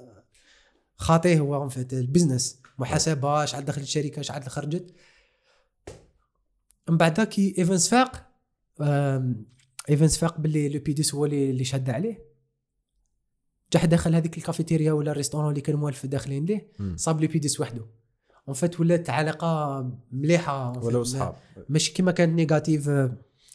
خاطيه 0.97 1.39
هو 1.39 1.68
fait 1.68 1.93
ال 1.93 2.00
business 2.00 2.62
محاسبة 2.78 3.44
شحال 3.44 3.64
دخلت 3.64 3.85
الشركة 3.85 4.23
شحال 4.23 4.51
خرجت. 4.51 4.94
من 6.89 6.97
بعد 6.97 7.20
كي 7.20 7.55
ايفنس 7.59 7.89
فاق 7.89 8.31
ايفنس 9.90 10.18
فاق 10.18 10.40
باللي 10.40 10.68
لو 10.68 10.81
بيديس 10.81 11.14
هو 11.14 11.24
اللي 11.24 11.64
شد 11.64 11.90
عليه. 11.90 12.27
جا 13.73 13.85
داخل 13.85 14.14
هذيك 14.14 14.39
الكافيتيريا 14.39 14.93
ولا 14.93 15.10
ال 15.10 15.14
restaurant 15.14 15.51
اللي 15.51 15.60
كان 15.60 15.77
موالف 15.77 16.06
داخلين 16.06 16.44
ليه. 16.44 16.73
صاب 16.97 17.20
لو 17.20 17.28
بيديس 17.28 17.60
وحده. 17.60 17.86
en 18.48 18.55
fait 18.55 18.80
ولات 18.81 19.10
علاقة 19.10 19.81
مليحة. 20.12 20.85
ولا 20.85 21.02
صحاب 21.02 21.35
ماشي 21.68 21.93
كيما 21.93 22.12
كانت 22.12 22.35
négative 22.34 22.90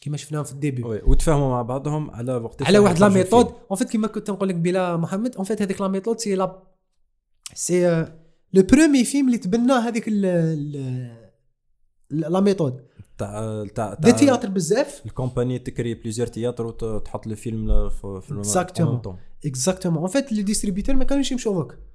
كيما 0.00 0.16
شفناهم 0.16 0.44
في 0.44 0.52
ال 0.52 0.56
début. 0.56 0.82
oui 0.84 1.00
وتفاهموا 1.04 1.50
مع 1.50 1.62
بعضهم 1.62 2.10
على 2.10 2.34
وقت 2.34 2.62
على 2.62 2.78
واحد 2.78 2.98
la 2.98 3.08
méthode. 3.08 3.46
en 3.70 3.78
fait 3.78 3.90
كيما 3.90 4.06
كنت 4.06 4.30
نقول 4.30 4.48
لك 4.48 4.54
بلا 4.54 4.96
محمد 4.96 5.36
en 5.36 5.44
fait 5.44 5.62
هذيك 5.62 5.80
la 5.80 5.88
méthode 5.88 6.20
c'est 6.20 6.34
la 6.34 6.62
c'est 7.54 8.06
le 8.52 8.62
premier 8.62 9.04
film 9.04 9.26
اللي 9.26 9.38
تبنى 9.38 9.72
هذيك 9.72 10.08
la 12.10 12.40
méthode. 12.40 12.82
تاع 13.18 13.64
تاع 13.74 13.94
des 13.94 14.12
théâtres 14.12 14.48
بزاف. 14.48 15.02
ال 15.06 15.11
compagnie 15.11 15.58
تكري 15.58 15.94
plusieurs 15.94 16.26
théâtres 16.26 16.66
وتحط 16.66 17.26
الفيلم 17.26 17.88
في 17.88 18.20
في 18.22 18.42
Exactement. 18.42 19.08
exactement 19.46 19.98
en 19.98 20.08
fait 20.08 20.32
les 20.32 20.42
distributeurs 20.42 20.94
ما 20.94 21.04
كانوش 21.04 21.32
يمشوا 21.32 21.62
هكا 21.62 21.74
مم. 21.74 21.91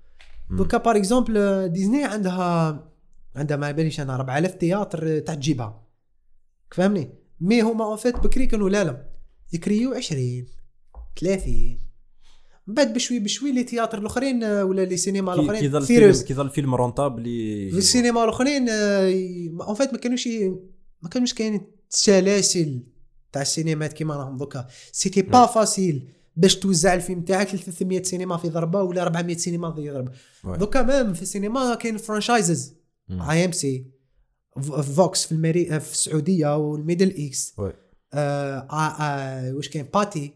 دوكا 0.50 0.78
par 0.78 0.98
exemple 0.98 1.68
ديزني 1.70 2.04
عندها 2.04 2.84
عندها 3.36 3.58
ما 3.58 3.72
باليش 3.72 4.00
أنا 4.00 4.16
4000 4.16 4.54
théâtres 4.54 5.20
تاع 5.20 5.36
تجيبها 5.36 5.84
فهمني؟ 6.72 7.10
mais 7.42 7.62
هما 7.62 7.86
en 7.86 7.98
fait 7.98 8.16
بكري 8.16 8.46
كانوا 8.46 8.70
لا 8.70 8.84
لا. 8.84 9.10
يكريو 9.54 9.94
20 9.94 10.46
30 11.20 11.78
من 12.68 12.74
بعد 12.74 12.94
بشوي 12.94 13.20
بشوي 13.20 13.52
les 13.52 13.64
théâtres 13.64 13.98
الأخرين 13.98 14.44
آه، 14.44 14.66
ولا 14.66 14.82
les 14.86 14.98
cinémas 14.98 15.36
كي 15.36 15.42
الأخرين. 15.42 15.72
ظل 15.72 15.78
الفيلم 15.78 16.12
كي 16.12 16.34
ظل 16.34 16.46
الفيلم 16.46 16.76
السينما 17.78 18.24
الأخرين 18.24 18.70
en 18.70 19.76
fait 19.76 19.94
ما 19.94 19.98
كانوش 20.00 20.28
ما 21.02 21.10
كانوش 21.12 21.34
كاين 21.34 21.62
سلاسل 21.90 22.84
تاع 23.32 23.42
السينمات 23.42 23.94
كيما 23.94 24.16
راهم 24.16 24.38
دوكا. 24.38 24.68
c'était 24.92 25.22
pas 25.22 25.46
facile 25.46 26.10
باش 26.38 26.56
توزع 26.56 26.94
الفيلم 26.94 27.22
تاعك 27.22 27.56
ل 27.56 27.60
300 27.60 28.04
سينما 28.04 28.38
في 28.38 28.50
ضربة 28.50 28.84
ولا 28.84 29.02
400 29.02 29.38
سينما 29.38 29.74
في 29.74 29.90
ضربة. 29.92 30.12
دوكا 30.58 30.82
même 30.82 31.14
في 31.14 31.22
السينما 31.22 31.76
كاين 31.76 31.98
franchises. 31.98 32.74
AMC 33.12 33.86
فوكس 34.96 35.26
في 35.26 35.32
المري 35.32 35.80
في 35.80 35.92
السعودية 35.92 36.58
وال 36.58 36.76
Middle 36.76 37.32
Ouais. 37.58 37.62
آه 38.14 38.58
آه 38.60 39.02
آه 39.02 39.54
واش 39.54 39.70
كاين؟ 39.70 39.86
Pathé 39.94 40.34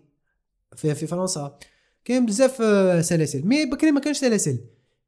في, 0.76 0.96
في 0.96 1.08
فرنسا. 1.08 1.58
كاين 2.06 2.26
بزاف 2.26 2.62
آه 2.62 3.02
سلاسل. 3.02 3.48
مي 3.48 3.66
بكري 3.66 3.92
ما 3.92 4.00
كانش 4.00 4.18
سلاسل. 4.18 4.60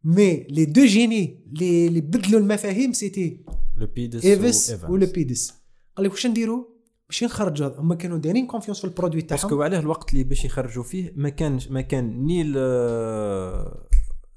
mais 0.03 0.47
les 0.49 0.65
deux 0.65 0.85
génies 0.85 1.43
اللي 1.61 2.01
بدلوا 2.01 2.39
المفاهيم 2.39 2.93
c'était 2.93 3.45
لو 3.77 3.87
بيدس 3.87 4.25
ايفيس 4.25 4.75
ولا 4.89 5.05
بيدس 5.05 5.53
قال 5.97 6.05
لك 6.05 6.11
واش 6.11 6.27
نديروا 6.27 6.65
باش 7.13 7.23
نخرجوا 7.23 7.69
هما 7.77 7.95
كانوا 7.95 8.17
دايرين 8.17 8.47
confiance 8.47 8.79
في 8.79 8.85
ال 8.85 8.90
produit 8.90 9.21
تاعهم. 9.21 9.41
parce 9.41 9.55
que 9.55 9.63
عليه 9.63 9.79
الوقت 9.79 10.13
اللي 10.13 10.23
باش 10.23 10.45
يخرجوا 10.45 10.83
فيه 10.83 11.13
ما 11.15 11.29
كانش 11.29 11.67
ما 11.67 11.81
كان 11.81 12.25
ni 12.25 12.43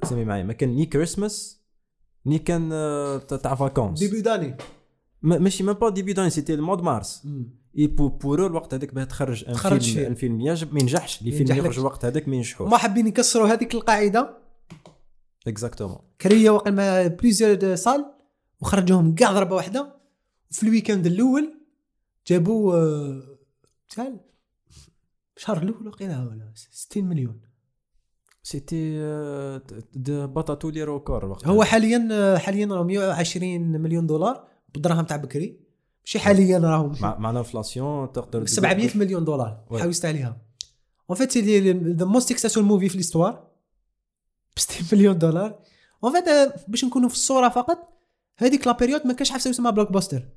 سمي 0.02 0.24
معايا 0.24 0.42
ما 0.44 0.52
كان 0.52 0.68
ni 0.68 0.86
Christmas 0.86 1.62
ni 2.26 2.38
كان 2.38 2.70
آه، 2.72 3.18
تاع 3.18 3.54
vacances 3.54 3.98
début 3.98 4.20
d'année 4.20 4.56
ما- 5.22 5.38
ماشي 5.38 5.64
même 5.64 5.72
pas 5.74 5.88
début 5.88 6.12
d'année 6.12 6.30
c'était 6.30 6.54
au 6.54 6.61
mois 6.61 6.75
de 6.75 6.82
mars 6.82 7.26
et 7.78 7.86
bon 7.86 8.08
pour 8.08 8.46
الوقت 8.46 8.74
هذاك 8.74 8.94
باه 8.94 9.04
تخرج 9.04 9.44
un 9.48 9.54
film 9.54 9.78
فيه. 9.80 10.06
un 10.06 10.14
film 10.14 10.40
يعجب 10.40 10.74
ما 10.74 10.80
ينجحش. 10.80 11.22
les 11.22 11.32
films. 11.32 11.58
يخرج 11.58 11.78
الوقت 11.78 12.04
هذاك 12.04 12.28
ما 12.28 12.36
ينجحوش. 12.36 12.70
ما 12.70 12.76
حابين 12.76 13.06
يكسروا 13.06 13.48
هذيك 13.48 13.74
القاعدة. 13.74 14.38
exactement 15.46 15.98
كريه 16.20 16.50
وقال 16.50 16.74
ما 16.74 17.06
plusieurs 17.06 17.74
salles 17.74 18.04
وخرجوهم 18.60 19.14
كاع 19.14 19.32
ضربة 19.32 19.54
واحدة. 19.56 19.96
وفي 20.50 20.62
ال 20.62 20.67
week-end 20.67 21.06
الأول 21.06 21.55
جابوا 22.28 22.74
آه، 22.74 23.22
شحال 23.88 24.20
الشهر 25.36 25.62
الأول 25.62 25.88
وقيلا 25.88 26.18
ولا 26.22 26.52
60 26.72 27.04
مليون. 27.04 27.40
c'était 28.42 28.96
آه، 29.00 29.62
il 29.94 30.10
a 30.10 30.16
battu 30.16 30.44
tous 30.44 30.66
les 30.66 30.82
records 30.82 31.38
هو. 31.46 31.62
حاليا 31.64 32.08
آه، 32.12 32.38
حاليا 32.38 32.66
راه 32.66 32.82
120 32.82 33.80
مليون 33.82 34.06
دولار 34.06 34.48
بالدراهم 34.74 35.04
تاع 35.04 35.16
بكري. 35.16 35.60
ماشي 36.00 36.18
حاليا 36.18 36.58
راهم. 36.58 36.92
مع 37.00 37.18
مع 37.18 37.30
ال 37.30 37.39
inflation 37.39 38.12
تقدر 38.12 38.28
تقول- 38.32 38.48
700 38.48 38.90
مليون 38.98 39.24
دولار. 39.24 39.64
حوست 39.70 40.04
عليها. 40.04 40.42
en 41.10 41.18
fait 41.18 41.32
c'est 41.32 41.72
the 41.72 42.04
most 42.04 42.28
successful 42.28 42.64
movie 42.64 42.88
في 42.88 42.96
l'histoire 42.96 43.46
ب 44.56 44.58
60 44.58 44.86
مليون 44.92 45.18
دولار. 45.18 45.58
en 46.04 46.12
fait 46.12 46.24
باش 46.68 46.84
نكونوا 46.84 47.08
في 47.08 47.14
الصورة 47.14 47.48
فقط 47.48 47.78
هذيك 48.38 48.66
la 48.66 48.72
période 48.72 49.06
ما 49.06 49.12
كانش 49.12 49.30
حاجة 49.30 49.48
يسمى 49.48 49.72
blockbuster 49.72 50.18
مم. 50.18 50.28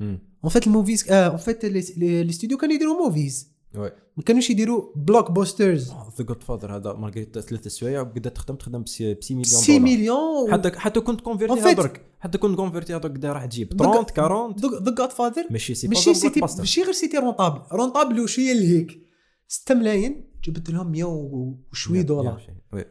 en 0.00 0.50
fait 0.50 0.66
ال 0.66 0.72
movies 0.72 1.10
en 1.12 1.36
fait 1.36 1.64
les 1.64 2.32
studios 2.32 2.56
كانوا 2.58 2.74
يديروا 2.74 3.04
movies 3.06 3.50
oui 3.74 3.90
ما 4.16 4.22
كانوش 4.22 4.50
يديروا 4.50 4.92
blockbusters 4.96 5.90
The 6.18 6.24
Godfather 6.24 6.76
هذا 6.76 6.92
مارغريت 6.92 7.38
ثلاث 7.38 7.68
سوايع 7.68 8.00
وبدات 8.00 8.34
تخدم 8.36 8.54
تخدم 8.54 8.82
ب 8.82 8.88
6 8.88 9.04
مليون 9.30 9.44
6 9.44 9.66
دولار. 9.78 9.80
مليون 9.96 10.52
حتى 10.52 10.70
حتى 10.78 11.00
كنت 11.00 11.20
كونفيرتيها 11.20 11.72
درك 11.72 12.02
حتى 12.20 12.38
كنت 12.38 12.56
كونفيرتيها 12.56 12.98
درك 12.98 13.12
دا 13.16 13.32
راح 13.32 13.44
تجيب 13.44 13.68
دوك- 13.68 13.94
30 14.10 14.24
40 14.24 14.56
The 14.84 14.94
Godfather 14.98 15.46
ماشي 15.50 15.74
c'est 15.74 15.88
ماشي 15.88 16.14
c'était 16.14 16.40
ماشي 16.58 16.82
غير 16.82 16.92
c'était 16.92 17.16
rentable 17.16 17.60
rentable 17.72 18.20
وشويه 18.20 18.52
لهيك 18.52 19.00
6 19.48 19.74
ملايين 19.74 20.30
جبت 20.44 20.70
لهم 20.70 20.92
100 20.92 21.04
وشوية 21.04 22.02
دولار. 22.02 22.42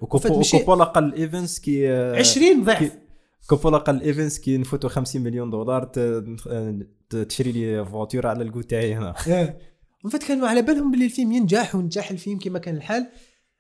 وكوبولا 0.02 0.84
قال 0.84 1.14
ايفنس 1.14 1.60
كي 1.60 1.88
20 2.20 2.64
ضعف. 2.64 2.98
كوبولا 3.48 3.78
قال 3.78 4.02
ايفنس 4.02 4.40
كي 4.40 4.58
نفوتوا 4.58 4.90
50 4.90 5.22
مليون 5.22 5.50
دولار 5.50 5.84
تشري 7.10 7.52
لي 7.52 7.86
voiture 7.86 8.28
على 8.28 8.44
الكو 8.44 8.62
تاعي 8.62 8.94
هنا. 8.94 9.16
en 10.06 10.12
fait 10.12 10.24
كانوا 10.24 10.48
على 10.48 10.62
بالهم 10.62 10.92
باللي 10.92 11.06
الفيلم 11.06 11.32
ينجح 11.32 11.76
ونجح 11.76 12.12
الفيلم 12.12 12.40
كما 12.40 12.60
كان 12.60 12.76
الحال. 12.76 13.10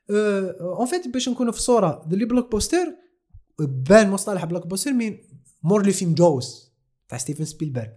en 0.09 0.85
fait 0.85 1.07
باش 1.07 1.29
نكونوا 1.29 1.51
في 1.51 1.57
الصورة 1.57 2.07
les 2.11 2.25
blockbusters 2.25 2.95
بان 3.59 4.09
مصطلح 4.09 4.45
blockbuster 4.45 4.93
مين 4.93 5.21
مور 5.63 5.85
le 5.85 5.91
film 5.91 6.13
Jaws 6.13 6.71
تاع 7.09 7.17
ستيفن 7.17 7.45
سبيلبرغ. 7.45 7.87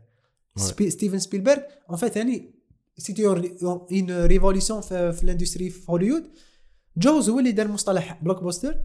سبي 0.57 0.91
ستيفن 0.91 1.19
سبيلبرغ 1.19 1.59
en 1.91 1.97
fait 1.97 2.16
يعني 2.17 2.55
c'était 2.99 3.27
une 3.27 4.11
révolution 4.11 4.81
في, 4.81 5.13
في 5.13 5.25
ال 5.24 5.30
industry 5.30 5.70
في 5.71 5.91
هوليوود 5.91 6.31
Jaws 6.97 7.29
هو 7.29 7.39
اللي 7.39 7.53
دار 7.53 7.69
مصطلح 7.69 8.23
blockbuster 8.23 8.85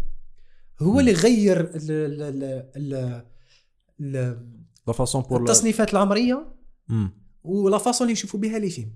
هو 0.81 0.99
اللي 0.99 1.11
غير 1.11 1.59
ال 1.61 1.91
ال 1.91 2.21
ال 2.23 2.43
ال 2.75 3.23
ال 3.99 4.47
la 4.87 4.93
façon 4.93 5.21
pour 5.21 5.41
التصنيفات 5.41 5.93
العمرية 5.93 6.55
و 7.43 7.55
la 7.55 7.77
façon 7.77 8.05
اللي 8.05 8.13
يشوفوا 8.13 8.39
بها 8.39 8.59
les 8.59 8.69
films 8.69 8.91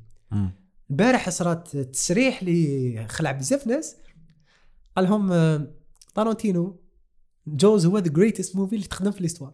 البارح 0.90 1.30
صرات 1.30 1.78
تصريح 1.78 2.42
اللي 2.42 3.08
خلع 3.08 3.32
بزاف 3.32 3.68
ناس. 3.68 3.96
قال 4.96 5.06
لهم 5.06 5.32
آه، 5.32 5.74
تارانتينو 6.16 6.82
Jaws 7.48 7.86
هو 7.86 7.98
the 7.98 8.10
greatest 8.10 8.56
movie 8.56 8.76
اللي 8.76 8.88
تخدم 8.88 9.12
في 9.12 9.22
l'histoire 9.22 9.54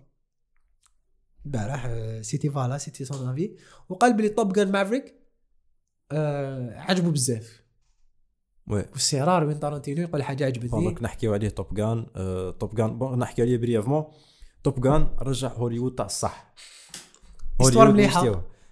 البارح 1.45 1.86
آه، 1.86 2.22
c'était 2.22 2.49
voilà 2.49 2.77
c'était 2.77 3.06
son 3.06 3.30
avis 3.30 3.56
وقال 3.90 4.14
بلي 4.14 4.30
Top 4.30 4.53
Gun 4.53 4.72
Maverick 4.72 5.15
آه 6.12 6.80
عجبه 6.80 7.12
بزاف. 7.12 7.66
والسرار 8.68 9.44
وين 9.44 9.60
تارانتينو 9.60 10.02
يقول 10.02 10.23
حاجة 10.23 10.45
عجبتني. 10.45 10.95
نحكيو 11.02 11.34
عليه 11.34 11.49
Top 11.49 11.73
Gun 11.73 12.06
Top 12.60 12.76
Gun 12.76 12.98
bon 12.98 13.19
نحكي 13.19 13.41
عليه 13.41 13.57
brièvement 13.57 14.06
Top 14.64 14.81
Gun 14.81 15.07
رجع 15.22 15.48
هوليوود 15.48 15.95
تاع 15.95 16.06
الصح. 16.06 16.53
histoire 17.61 18.07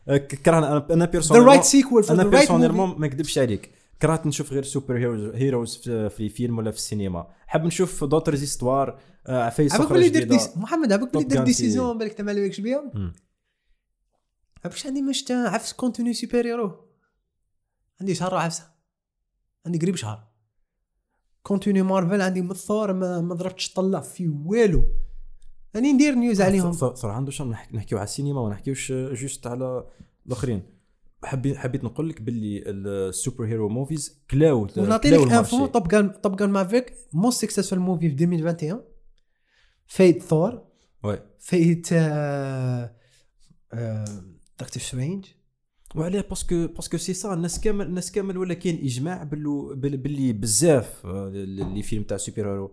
ك- 0.07 0.35
كرهنا 0.35 0.71
أنا 0.71 0.87
أنا 0.91 1.05
ذا 1.05 1.11
personnellement 1.11 1.51
رايت 1.51 1.63
سيكول 1.63 2.05
أنا 2.09 2.23
personnellement 2.23 2.99
ما 2.99 3.07
نكذبش 3.07 3.37
عليك. 3.37 3.71
كرهت 4.01 4.25
نشوف 4.25 4.53
غير 4.53 4.63
سوبر 4.63 4.97
هيروز 4.97 5.35
هيروز 5.35 5.75
في, 5.77 6.09
في 6.09 6.23
الفيلم 6.23 6.57
ولا 6.57 6.71
في 6.71 6.77
السينما. 6.77 7.27
حاب 7.47 7.65
نشوف 7.65 8.03
دوتر 8.03 8.35
زيستوار 8.35 8.99
عفايس 9.27 9.73
عباك 9.75 9.93
بلي 9.93 10.09
ديس 10.09 10.57
محمد 10.57 10.91
عباك 10.91 11.13
بلي 11.13 11.23
Gun 11.23 11.41
ديسيزيون 11.41 11.97
بالك 11.97 12.09
انت 12.09 12.21
ما 12.21 12.31
عليكش 12.31 12.59
بها 12.61 12.91
مم. 12.93 13.13
عرفت 14.65 14.85
عندي 14.87 15.01
مش 15.01 15.25
عفس 15.31 15.73
كونتوني 15.73 16.13
سوبر 16.13 16.45
هيرو 16.45 16.85
عندي 18.01 18.15
شهر 18.15 18.35
عفسة. 18.35 18.74
عندي 19.65 19.79
قريب 19.79 19.95
شهر. 19.95 20.27
كونتوني 21.43 21.81
مارفل 21.81 22.21
عندي 22.21 22.41
من 22.41 22.51
الثور 22.51 22.93
ما, 22.93 23.21
ما 23.21 23.35
ضربتش 23.35 23.73
طلع 23.73 23.99
في 23.99 24.27
والو. 24.27 24.83
راني 25.75 25.93
ندير 25.93 26.15
نيوز 26.15 26.41
عليهم. 26.41 26.71
صار 26.71 27.11
عنده 27.11 27.45
نحكي 27.45 27.77
نحكيو 27.77 27.97
على 27.97 28.05
السينما 28.05 28.41
وما 28.41 28.49
نحكيوش 28.49 28.91
جوست 28.91 29.47
على 29.47 29.87
الآخرين. 30.25 30.63
حبيت 31.23 31.57
حبيت 31.57 31.83
نقول 31.83 32.09
لك 32.09 32.21
باللي 32.21 32.63
ال 32.67 33.45
superhero 33.45 33.69
movies 33.69 34.21
كلاو 34.31 34.67
ونعطي 34.77 35.09
كلاو 35.09 35.25
لك 35.25 35.31
info. 35.31 35.65
Top 35.65 35.87
Gun 35.87 36.21
Top 36.21 36.35
Gun 36.35 36.49
Maverick 36.49 36.93
most 37.13 37.45
successful 37.45 37.73
movie 37.73 38.09
في 38.09 38.23
2021 38.23 38.81
فايت 39.87 40.23
Thor 40.23 40.67
oui 41.03 41.19
فايت 41.39 41.93
Doctor 44.59 44.83
Strange 44.83 45.25
وعليه 45.95 46.21
parce 46.29 46.53
que 46.53 46.67
parce 46.67 46.86
que 46.86 46.97
c'est 46.97 47.13
ça 47.13 47.33
الناس 47.33 47.59
كامل 47.59 47.85
الناس 47.85 48.11
كامل 48.11 48.37
ولا 48.37 48.53
كاين 48.53 48.79
اجماع 48.83 49.23
بل- 49.23 49.75
باللي 49.75 50.33
بزاف 50.33 51.05
آه، 51.05 51.29
les 51.73 51.83
films 51.83 52.03
تاع 52.03 52.17
superhero 52.17 52.71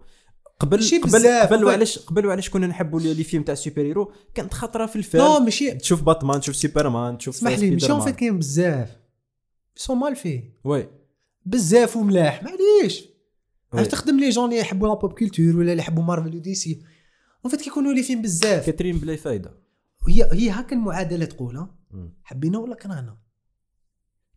قبل 0.60 0.76
ماشي 0.76 0.98
قبل 0.98 1.06
بزاف، 1.12 1.52
قبل. 1.52 1.64
وعلاش 1.64 1.98
قبل 1.98 2.26
وعلاش 2.26 2.50
كنا 2.50 2.66
نحبوا 2.66 3.00
les 3.00 3.24
films 3.24 3.42
تاع 3.42 3.54
superhero 3.54 4.12
كانت 4.34 4.54
خطرة 4.54 4.86
في 4.86 4.98
نو 4.98 5.04
الفيلم 5.04 5.44
ماشي. 5.44 5.70
تشوف 5.70 6.02
باتمان 6.02 6.40
تشوف 6.40 6.56
سوبرمان 6.56 7.18
تشوف 7.18 7.36
اسمح 7.36 7.58
لي 7.58 7.70
ماشي 7.70 7.92
en. 7.92 8.00
fait 8.00 8.16
كاين 8.16 8.38
بزاف. 8.38 8.88
sont 9.76 9.98
mal 9.98 10.16
faits 10.16 10.54
oui. 10.64 10.88
بزاف 11.46 11.96
وملاح. 11.96 12.42
معليش. 12.42 13.04
عرفت 13.72 13.90
تخدم 13.92 14.20
les 14.20 14.28
gens 14.28 14.44
اللي 14.44 14.58
يحبوا 14.60 14.88
la 14.88 14.94
pop 14.94 15.12
culture 15.18 15.56
ولا 15.56 15.70
اللي 15.72 15.82
يحبوا 15.82 16.02
Marvel 16.02 16.36
و 16.36 16.54
DC 16.54 16.82
en 17.44 17.50
fait 17.50 17.60
كيكونوا 17.62 17.92
les 17.92 18.02
films 18.02 18.22
بزاف. 18.22 18.66
كاثرين 18.66 18.98
بلا 18.98 19.16
فايدة. 19.16 19.61
هي 20.08 20.28
هي 20.32 20.50
هكا 20.50 20.76
المعادلة 20.76 21.24
تقول. 21.24 21.66
حبينا 22.22 22.58
ولا 22.58 22.74
كرهنا؟ 22.74 23.18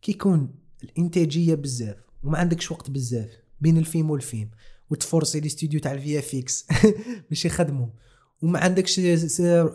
كي 0.02 0.12
يكون 0.12 0.54
الإنتاجية 0.84 1.54
بزاف 1.54 1.96
وما 2.22 2.38
عندكش 2.38 2.70
وقت 2.70 2.90
بزاف 2.90 3.30
بين 3.60 3.78
الفيلم 3.78 4.10
والفيلم 4.10 4.50
وتفورسي 4.90 5.40
les 5.40 5.48
studios 5.48 5.80
تاع 5.80 5.92
ال 5.92 6.18
VFX 6.18 6.66
باش 7.30 7.44
يخدموا 7.44 7.86
وما 8.42 8.58
عندكش 8.58 9.00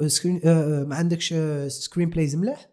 سكرين 0.08 0.42
آه، 0.46 0.84
ما 0.84 0.96
عندكش 0.96 1.34
سكرين 1.68 2.10
بلايز 2.10 2.36
ملاح 2.36 2.70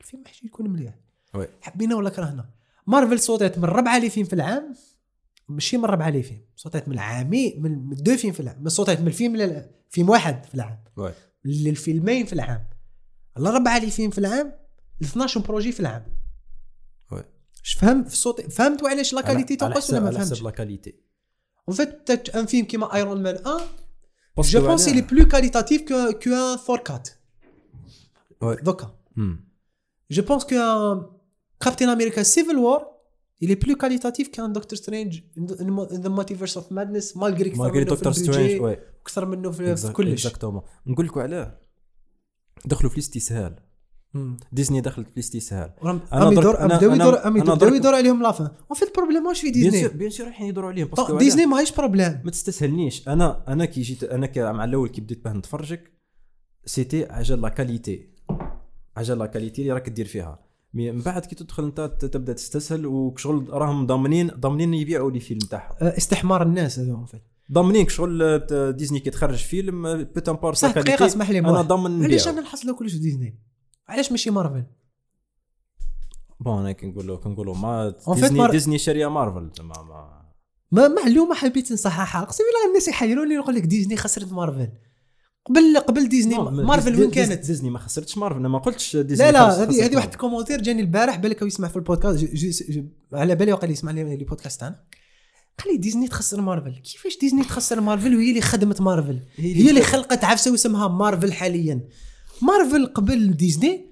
الفيلم 0.00 0.22
محتاج 0.22 0.44
يكون 0.44 0.70
مليح. 0.70 0.94
وي. 1.34 1.48
حبينا 1.60 1.96
ولا 1.96 2.10
كرهنا؟ 2.10 2.50
مارفل 2.86 3.20
صوتت 3.20 3.58
من 3.58 3.64
ربعة 3.64 3.98
لي 3.98 4.10
فيلم 4.10 4.26
في 4.26 4.32
العام؟ 4.32 4.74
ماشي 5.48 5.76
من 5.76 5.84
ربعة 5.84 6.10
لي 6.10 6.22
فيلم 6.22 6.42
صوتت 6.56 6.88
من 6.88 6.94
العامين 6.94 7.62
من 7.62 7.88
دو 7.90 8.16
فيلم 8.16 8.32
في 8.32 8.40
العام 8.40 8.62
ما 8.62 8.68
صوتت 8.68 9.00
من 9.00 9.06
الفيلم 9.06 9.66
فيلم 9.90 10.08
واحد 10.08 10.44
في 10.44 10.54
العام. 10.54 10.84
للفيلمين 11.44 12.26
في 12.26 12.32
العام. 12.32 12.64
على 13.36 13.50
ربعه 13.50 13.78
لي 13.78 13.90
فيلم 13.90 14.10
في 14.10 14.18
العام 14.18 14.52
ل 15.00 15.04
12 15.04 15.40
بروجي 15.40 15.72
في 15.72 15.80
العام. 15.80 16.04
اش 17.64 17.74
فهم؟ 17.74 18.04
في 18.04 18.12
الصوت 18.12 18.40
فهمت 18.40 18.82
وعلاش 18.82 19.12
لا 19.14 19.20
كاليتي 19.20 19.64
على 19.64 19.74
تنقص 19.74 19.90
ولا 19.90 20.00
ما 20.00 20.06
على 20.06 20.18
فهمتش؟ 20.18 20.42
لا 20.42 20.50
كاليتي. 20.50 20.94
en 21.68 21.74
fait 21.74 22.28
un 22.36 22.46
film 22.46 22.64
كيما 22.66 22.94
Iron 22.94 23.22
Man 23.22 23.34
1 23.46 23.66
parce 24.36 24.50
que 24.50 24.58
je 24.58 24.66
pense 24.66 24.88
est 24.88 24.92
plus 24.92 25.26
qualitatif 25.26 25.80
que 25.84 26.12
qu'un 26.12 26.56
Thor 26.66 26.80
4 26.90 27.02
Ouais. 28.44 28.62
دوكا 28.64 28.94
مم. 29.16 29.44
Je 30.12 30.20
pense 30.20 30.44
qu'un 30.44 31.04
Captain 31.64 31.88
America 31.96 32.24
Civil 32.24 32.56
War, 32.56 32.82
il 33.44 33.50
est 33.50 33.60
plus 33.66 33.76
qualitatif 33.82 34.26
qu'un 34.34 34.48
Doctor 34.58 34.76
Strange. 34.82 35.14
In 35.38 35.44
the, 36.04 36.10
Multiverse 36.18 36.56
of 36.60 36.64
Madness 36.70 37.06
كثر 37.12 37.20
malgré 37.20 37.50
منه 37.50 37.70
في 37.72 37.84
Doctor 37.84 38.12
Strange 38.12 38.60
oui 38.62 38.78
وكثر 39.00 39.26
منه 39.26 39.50
في, 39.50 39.92
كلش 39.92 40.26
exactement 40.26 40.62
نقول 40.86 41.06
لك 41.06 41.18
علاه. 41.18 41.58
دخلوا 42.64 42.90
في 42.90 42.96
الاستسهال. 42.98 43.56
ديزني 44.52 44.80
دخلت 44.80 45.08
في 45.08 45.14
الاستسهال. 45.14 45.72
درك- 45.82 46.32
يدور 46.32 46.54
أنا- 46.56 46.58
راهم 46.58 47.40
بداو 47.40 47.70
أنا- 47.70 47.74
يدور 47.74 47.94
عليهم 47.94 48.22
لافان 48.22 48.46
en 48.46 48.78
fait 48.78 48.88
ال 48.88 48.92
problème 48.92 49.22
ماشي 49.22 49.40
في 49.40 49.50
Disney. 49.50 49.88
bien 49.88 50.10
sûr 50.10 50.26
رايحين 50.26 50.46
يدوروا 50.48 50.70
عليهم 50.70 50.88
parce 50.88 51.07
que 51.07 51.18
Disney 51.18 51.46
ماهيش 51.46 51.72
problème. 51.72 52.20
ما 52.24 52.30
تستسهلنيش. 52.30 53.08
أنا 53.08 53.44
أنا 53.48 53.64
كي 53.64 53.80
جيت 53.82 54.04
أنا 54.04 54.52
مع 54.52 54.64
الأول 54.64 54.88
كي 54.88 55.00
بديت 55.00 55.24
باه 55.24 55.32
نتفرجك 55.32 55.92
c'était 56.64 57.04
عجل 57.04 57.40
la 57.40 57.48
qualité. 57.48 58.10
عجل 58.96 59.18
la 59.18 59.26
qualité 59.26 59.62
اللي 59.62 59.72
راك 59.72 59.88
دير 59.88 60.06
فيها. 60.06 60.49
mais 60.74 60.92
من 60.92 61.00
بعد 61.00 61.26
كي 61.26 61.34
تدخل 61.34 61.64
انت 61.64 61.80
تبدأ 61.80 62.32
تستسهل 62.32 62.86
وشغل 62.86 63.46
راهم 63.50 63.86
ضامنين 63.86 64.28
ضامنين 64.28 64.74
يبيعوا 64.74 65.10
les 65.10 65.20
films 65.20 65.38
تاعهم. 65.38 65.74
أه، 65.82 65.96
استحمار 65.96 66.42
الناس 66.42 66.78
en 66.78 67.04
fait 67.06 67.22
ضامنين 67.52 67.88
شغل 67.88 68.38
ديزني 68.76 69.00
كي 69.00 69.10
تخرج 69.10 69.36
فيلم 69.38 70.04
putain 70.04 70.36
بار 70.36 70.54
صح 70.54 70.70
دقيقة 70.78 71.06
اسمح 71.06 71.30
لي 71.30 71.38
أنا. 71.38 71.62
ضامن 71.62 72.04
علاش 72.04 72.28
أنا 72.28 72.40
نحصلوا 72.40 72.76
كلش 72.76 72.92
في 72.92 72.98
ديزني؟ 72.98 73.38
علاش 73.88 74.10
ماشي 74.10 74.30
مارفل؟ 74.30 74.64
bon 76.40 76.58
أنا 76.60 76.72
كنقولوا 76.72 77.16
كنقولوا 77.16 77.54
ما 77.56 77.94
ديزني 78.14 78.38
مار- 78.38 78.50
ديزني 78.50 78.78
شارية 78.78 79.06
مارفل 79.10 79.50
زعما 79.56 79.82
ما 79.82 80.20
ما 80.72 80.88
ما 80.88 81.02
اليوم 81.06 81.32
حبيت 81.34 81.72
نصححها. 81.72 82.22
أقسم 82.22 82.44
بالله 82.44 82.68
الناس 82.68 82.88
يحيروني 82.88 83.34
يقول 83.34 83.54
لك 83.54 83.62
ديزني 83.62 83.96
خسرت 83.96 84.32
مارفل. 84.32 84.68
قبل 85.44 85.78
قبل 85.78 86.08
ديزني 86.08 86.34
non، 86.34 86.44
ما- 86.44 86.62
مارفل 86.62 87.00
وين 87.00 87.10
كانت؟ 87.10 87.46
ديزني 87.46 87.70
ما 87.70 87.78
خسرتش 87.78 88.18
مارفل 88.18 88.38
أنا 88.38 88.48
ما 88.48 88.58
قلتش 88.58 88.96
ديزني 88.96 89.26
لا 89.26 89.32
لا 89.32 89.62
هذه 89.62 89.62
هذه 89.62 89.80
واحد 89.80 89.94
مارفل. 89.94 90.08
ال 90.12 90.16
commentaire 90.16 90.60
جاني 90.62 90.80
البارح 90.80 91.16
بالك 91.16 91.42
يسمع 91.42 91.68
في 91.68 91.76
البودكاست. 91.76 92.26
على 93.12 93.34
بالي 93.34 93.52
وقال 93.52 93.70
يسمع 93.70 93.92
les 93.92 94.16
les 94.16 94.24
podcasts 94.24 94.60
تاعنا 94.60 94.80
قال 95.58 95.72
لي 95.72 95.78
ديزني 95.78 96.08
تخسر 96.08 96.40
مارفل. 96.40 96.80
كيفاش 96.84 97.18
ديزني 97.20 97.44
تخسر 97.44 97.80
مارفل؟ 97.80 98.16
وهي 98.16 98.30
اللي 98.30 98.40
خدمت 98.40 98.80
مارفل. 98.80 99.20
هي 99.36 99.70
اللي. 99.70 99.82
خلقت 99.82 100.24
عفسة 100.24 100.50
واسمها 100.50 100.88
مارفل 100.88 101.32
حاليا. 101.32 101.88
مارفل 102.42 102.86
قبل 102.86 103.36
ديزني 103.36 103.86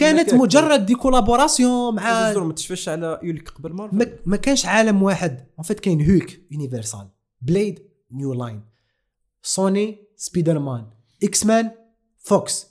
كانت. 0.00 0.34
مجرد 0.34 0.86
des 0.86 0.94
collaborations 0.94 1.94
مع 1.94 2.32
ما 2.32 2.52
تشفاش 2.52 2.88
على 2.88 3.20
يولك 3.22 3.48
قبل 3.48 3.72
مارفل؟ 3.72 3.96
ما, 3.96 4.06
ما 4.26 4.36
كانش 4.36 4.66
عالم 4.66 5.02
واحد. 5.02 5.46
en 5.58 5.64
fait 5.64 5.80
كاين 5.80 6.10
هوك 6.10 6.30
يونيفرسال 6.50 7.08
Blade 7.40 7.78
New 8.12 8.34
Line 8.34 8.62
سوني 9.42 9.98
Spider-Man 10.22 10.86
X-Men 11.24 11.70
فوكس. 12.18 12.66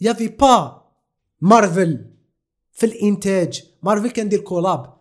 يافي 0.00 0.28
با 0.28 0.82
مارفل 1.40 2.04
في 2.72 2.86
الإنتاج. 2.86 3.62
مارفل 3.82 4.10
كان 4.10 4.28
دير 4.28 4.40
collab 4.40 4.94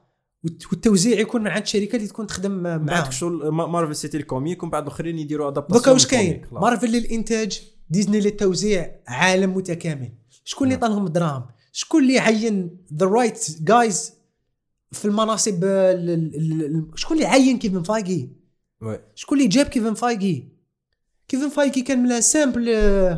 والت- 0.43 0.71
والتوزيع 0.71 1.19
يكون 1.19 1.41
من 1.41 1.47
عند 1.47 1.61
الشركة 1.61 1.95
اللي 1.95 2.07
تكون 2.07 2.27
تخدم 2.27 2.51
معاهم. 2.51 2.85
بعد 2.85 3.11
شغل 3.11 3.49
ما- 3.49 3.65
مارفل 3.67 3.95
c'était 3.95 4.17
les 4.17 4.33
comics 4.33 4.63
ومن 4.63 4.71
بعد 4.71 4.83
الاخرين 4.83 5.19
يديروا 5.19 5.47
adaptation 5.47 5.79
دوكا 5.81 5.91
واش 5.91 6.07
كاين؟ 6.07 6.41
مارفل 6.51 6.87
للإنتاج 6.91 7.61
ديزني 7.89 8.19
للتوزيع 8.19 8.95
عالم 9.07 9.53
متكامل. 9.57 10.11
شكون 10.43 10.67
اللي. 10.67 10.79
طالهم 10.79 11.05
الدراهم 11.07 11.45
شكون 11.71 12.03
اللي 12.03 12.19
عين 12.19 12.77
the 12.93 13.05
right 13.05 13.61
guys 13.61 14.13
في 14.91 15.05
المناصب 15.05 15.63
ال- 15.63 16.09
ال- 16.09 16.35
ال- 16.35 16.65
ال- 16.65 16.91
شكون 16.99 17.17
اللي 17.17 17.27
عين 17.27 17.59
كيفن 17.59 17.83
فايجي 17.83 18.29
شكون 19.15 19.37
اللي 19.37 19.49
جاب 19.49 19.65
كيفن 19.65 19.93
فايجي 19.93 20.50
كيفن 21.31 21.49
فايجي 21.49 21.81
كان 21.81 22.03
من 22.03 22.21
simple 22.21 22.69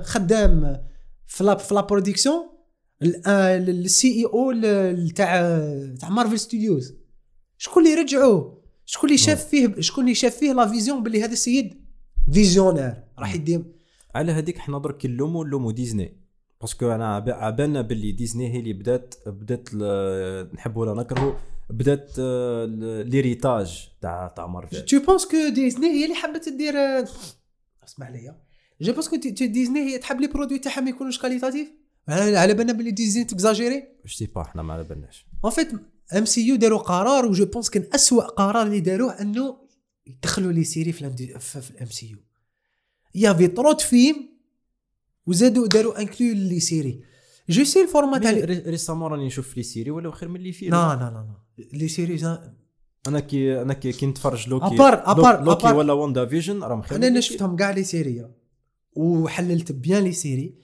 خدام 0.04 0.78
في 1.28 1.44
la 1.44 1.56
في 1.56 1.74
la 1.74 1.82
production 1.82 2.44
ال 2.44 2.50
CEO 3.04 4.52
تاع 5.16 5.60
تاع 6.00 6.10
مارفل 6.10 6.40
ستوديوز 6.40 6.94
شكون 7.58 7.88
اللي 7.88 8.02
رجعوه 8.02 8.64
شكون 8.86 9.10
اللي 9.10 9.18
شاف 9.18 9.46
فيه 9.48 9.76
شكون 9.80 10.04
اللي 10.04 10.16
شاف 10.16 10.36
فيه 10.36 10.54
la 10.54 10.68
vision 10.68 11.04
باللي 11.04 11.24
هذا 11.24 11.34
السيد 11.34 11.74
visionnaire 12.34 12.94
راح 13.20 13.36
يدير 13.36 13.64
على 14.16 14.32
هذيك 14.32 14.58
حنا 14.58 14.80
درك 14.80 15.06
نلومو 15.06 15.44
نلومو 15.44 15.72
ديزني 15.72 16.18
parce 16.62 16.81
que 16.81 16.92
أنا 16.92 17.16
عب- 17.16 17.30
عبالنا 17.30 17.82
باللي 17.82 18.12
ديزني 18.12 18.54
هي 18.54 18.60
اللي 18.60 18.74
بدات 18.74 19.16
بدات 19.26 19.70
نحبوا 20.56 20.82
ولا 20.86 21.02
نكرهوا 21.02 21.34
بدات 21.70 22.20
l'héritage 23.10 23.90
تاع 24.02 24.28
تاع 24.36 24.48
مارفل 24.48 24.86
tout 24.86 25.00
pense 25.00 25.26
que 25.26 25.38
ديزني 25.56 25.88
هي 25.88 26.04
اللي 26.04 26.16
حبت 26.16 26.50
دير 26.50 26.74
اسمع 27.88 28.10
ليا 28.10 28.42
je 28.82 28.94
pense 28.94 29.10
que 29.10 29.16
ديزني 29.16 29.80
هي 29.80 29.98
تحب 29.98 30.22
les 30.22 30.28
produits 30.28 30.60
تاعها 30.60 30.82
ما 30.82 30.90
يكونوش 30.90 31.20
qualitatifs 31.22 31.68
على 32.10 32.54
بالنا 32.54 32.74
باللي 32.74 32.92
ديزني 32.92 33.24
تكزاجيري 33.24 33.84
واش 34.04 34.16
c'est 34.16 34.26
pas 34.26 34.44
حنا 34.44 34.62
ما 34.64 34.74
على 34.74 34.84
بالناش 34.84 35.26
en 35.46 35.50
fait 35.50 35.70
MCU 36.18 36.56
داروا 36.56 36.80
قرار 36.80 37.26
و 37.26 37.33
je 37.33 37.46
pense 37.46 37.70
كان 37.70 37.84
اسوء 37.96 38.24
قرار 38.24 38.66
اللي 38.68 38.80
داروه 38.80 39.22
أنه 39.22 39.58
يدخلوا 40.08 40.52
les 40.52 40.64
séries 40.64 40.92
في 40.92 41.02
الام 41.02 41.16
في, 41.40 41.62
في 41.62 41.72
ال 41.72 41.86
MCU 41.90 42.10
y 42.10 42.18
avait 43.16 43.48
trop 43.48 43.76
films 43.78 44.30
وزادوا 45.26 45.68
داروا 45.68 46.02
inclus 46.02 46.34
les 46.34 46.60
séries 46.60 47.64
je 47.64 47.70
sais 47.70 47.82
ال 47.82 47.88
format 47.88 48.24
تاع 48.24 48.32
les- 48.32 48.44
récemment 48.46 49.12
راني 49.12 49.26
نشوف 49.28 49.58
les 49.58 49.64
séries 49.64 49.92
ولا 49.92 50.12
خير 50.12 50.30
من 50.30 50.40
les 50.40 50.52
films 50.52 50.72
لا 50.76 50.96
لا 50.96 51.26
لا 51.60 51.66
les 51.78 51.88
séries 51.88 52.18
أنا 53.08 53.20
كي 53.20 53.62
أنا 53.62 53.74
كي, 53.74 53.92
كي 53.92 54.06
نتفرج 54.06 54.50
لوكي 54.50 54.66
à 54.66 54.73
part- 54.73 55.10
لو- 55.10 55.44
لوكي 55.46 55.68
à 55.68 55.69
part. 55.69 55.76
ولا 55.76 55.94
WandaVision 55.94 56.64
راهم 56.64 56.82
خير. 56.82 56.98
أنا 56.98 57.10
نشفتهم 57.10 57.56
كاع 57.56 57.72
les 57.72 57.84
séries. 57.84 58.30
وحللت 58.96 59.72
bien 59.72 60.04
les 60.04 60.12
séries. 60.12 60.56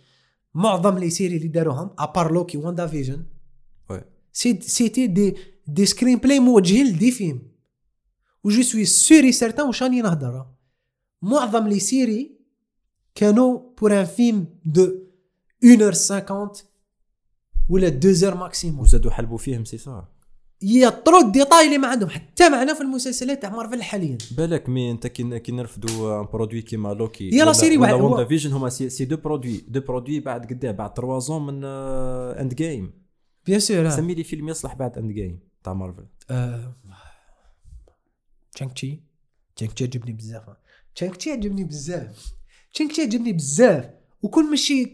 معظم 0.53 0.97
les 0.97 1.09
séries 1.09 1.37
اللي 1.37 1.47
داروهم 1.47 1.89
à 1.99 2.06
part 2.06 2.31
لوكي 2.33 2.57
WandaVision 2.57 3.25
c'était 4.61 5.07
des 5.07 5.35
des 5.67 5.85
screenplays 5.85 6.39
موجهين 6.39 6.87
ل 6.87 6.93
des 6.93 7.11
films. 7.11 7.41
و 8.43 8.49
je 8.49 8.61
suis 8.61 8.85
sûr 8.85 9.31
et 9.31 9.39
certain 9.39 9.65
واش 9.67 9.83
راني 9.83 10.01
نهضر 10.01 10.45
معظم 11.21 11.67
les 11.67 11.79
séries 11.79 12.39
كانوا 13.15 13.59
pour 13.81 13.99
un 13.99 14.05
film 14.05 14.45
de 14.65 14.87
1h50 15.65 16.63
ولا 17.69 17.99
2h 17.99 18.23
maximum 18.23 18.79
وزادوا 18.79 19.11
حلبوا 19.11 19.37
فيهم 19.37 19.65
c'est 19.65 20.07
ça 20.61 20.89
y 20.89 20.95
a 20.95 21.00
trop 21.00 21.21
détails 21.31 21.65
اللي 21.65 21.77
ما 21.77 21.87
عندهم. 21.87 22.09
حتى 22.09 22.49
معنا 22.49 22.73
في 22.73 22.81
المسلسلات 22.81 23.41
تاع 23.41 23.49
مارفل 23.49 23.83
حاليا. 23.83 24.17
بالك 24.37 24.69
mais 24.69 24.91
انت 24.91 25.07
كي 25.07 25.51
نرفدوا 25.51 26.21
un 26.21 26.25
produit 26.33 26.61
كيما 26.61 26.89
لوكي. 26.93 27.27
يلا 27.27 27.43
ولا- 27.43 27.53
série 27.53 27.77
ولا 27.77 27.93
واحد- 27.93 28.03
WandaVision 28.03 28.51
هما 28.51 28.69
ces, 28.69 28.89
ces 28.89 29.05
deux 29.05 29.17
produits. 29.17 29.61
deux 29.67 29.81
produits 29.81 30.19
بعد 30.19 30.45
قداه 30.45 30.71
بعد 30.71 30.93
3 30.93 31.19
زون 31.19 31.45
من 31.45 31.63
Endgame 31.65 32.93
bien 33.45 33.59
sûr 33.59 33.89
سمي 33.89 34.15
les 34.15 34.23
films 34.23 34.49
يصلح 34.49 34.73
بعد 34.75 34.97
Endgame 34.97 35.39
تاع 35.63 35.73
مارفل. 35.73 36.05
Shang-Chi 38.55 39.03
Shang-Chi 39.55 39.83
عجبني 39.83 40.13
بزاف. 40.13 40.43
Shang-Chi 40.95 41.31
عجبني 41.31 41.63
بزاف. 41.63 42.33
Shang-Chi 42.73 43.01
عجبني 43.01 43.33
بزاف. 43.33 43.89
وكل 44.21 44.49
ماشي 44.49 44.93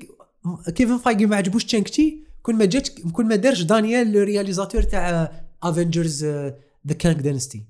كيفن 0.76 0.98
فايجي 0.98 1.26
ما 1.26 1.36
عجبوش 1.36 1.66
Shang-Chi 1.66 2.26
كل 2.42 2.56
ما 2.56 2.66
جاتش 2.66 2.92
كل 2.92 3.26
ما 3.26 3.36
دارش 3.36 3.62
دانيال 3.62 4.18
ال 4.18 4.23
réalisateur 4.23 4.82
تاع 4.84 5.32
Avengers 5.64 6.26
The 6.88 6.94
Kang 7.00 7.22
Dynasty 7.22 7.66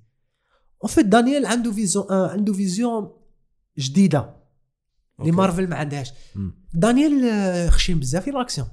en 0.83 0.91
fait 0.91 1.05
دانيال 1.05 1.45
عنده 1.45 1.71
vision 1.71 2.05
آه، 2.11 2.31
عنده 2.31 2.53
vision 2.53 3.11
جديده 3.77 4.35
اللي. 5.19 5.31
مارفل 5.31 5.67
ما 5.67 5.75
عندهاش. 5.75 6.11
دانيال 6.73 7.29
آه، 7.29 7.69
خشين 7.69 7.99
بزاف 7.99 8.23
في 8.23 8.29
الاكسيون 8.29 8.67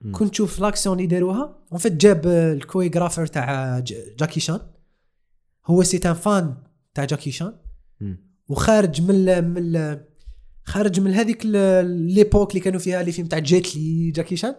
مم. 0.00 0.12
كنت 0.12 0.30
تشوف 0.30 0.60
l'action 0.60 0.96
اللي 0.96 1.06
داروها 1.06 1.58
en 1.72 1.78
fait 1.78 1.92
جاب 1.92 2.26
ال 2.26 2.34
chorégraphe 2.34 3.26
تاع 3.26 3.78
جاكي 4.18 4.40
شان 4.40 4.60
هو 5.66 5.82
c'est 5.82 6.00
un 6.08 6.14
fan 6.14 6.56
تاع 6.94 7.04
جاكي 7.04 7.30
شان. 7.30 7.56
وخارج 8.48 9.02
من 9.02 9.10
ال 9.10 9.48
من 9.48 9.76
ال 9.76 10.04
خارج 10.64 11.00
من 11.00 11.10
هذيك 11.14 11.46
l'époque 11.46 12.50
اللي 12.50 12.60
كانوا 12.60 12.80
فيها 12.80 13.02
les 13.02 13.12
films 13.12 13.28
تاع 13.28 13.38
جيت 13.38 13.76
لي 13.76 14.10
جاكي 14.10 14.36
شان 14.36 14.54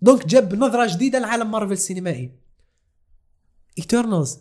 donc 0.00 0.26
جاب 0.26 0.54
نظره 0.54 0.94
جديده 0.94 1.18
لعالم 1.18 1.50
مارفل 1.50 1.72
السينمائي 1.72 2.43
Eternals 3.78 4.38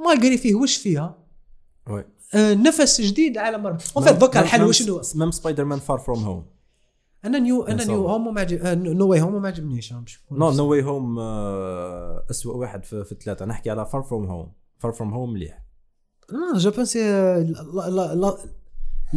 malgré 0.00 0.38
فيه 0.38 0.54
وش 0.54 0.76
فيها؟ 0.76 1.18
oui. 1.90 2.04
آه 2.34 2.54
نفس 2.54 3.00
جديد 3.00 3.38
على 3.38 3.58
مارفل 3.58 3.92
en 3.96 4.04
fait 4.04 4.16
دوكا 4.16 4.40
الحل 4.40 4.60
même- 4.62 4.72
شنو 4.72 5.00
même 5.14 5.30
Spider-Man 5.30 5.78
Far 5.78 5.98
From 5.98 6.18
Home 6.24 6.46
أنا 7.24 7.38
No 7.38 7.62
أنا 7.62 7.84
No. 7.84 8.08
Home 8.08 8.34
ما 8.34 8.40
عجب 8.40 8.58
آه، 8.62 8.74
No 8.74 9.06
Way 9.08 9.20
Home 9.20 9.42
ما 9.42 9.48
عجبنيش 9.48 9.92
آه، 9.92 10.04
No 10.30 10.50
No 10.50 10.66
Way 10.70 10.82
Home 10.82 11.18
اسوء 12.30 12.56
واحد 12.56 12.84
في, 12.84 13.04
في 13.04 13.12
الثلاثة. 13.12 13.44
نحكي 13.44 13.70
على 13.70 13.86
Far 13.86 14.02
From 14.02 14.26
Home 14.26 14.52
Far 14.78 14.92
From 14.92 15.12
Home 15.14 15.32
مليح. 15.32 15.62
la- 17.76 17.90
la- 17.96 18.14
la- 18.24 18.38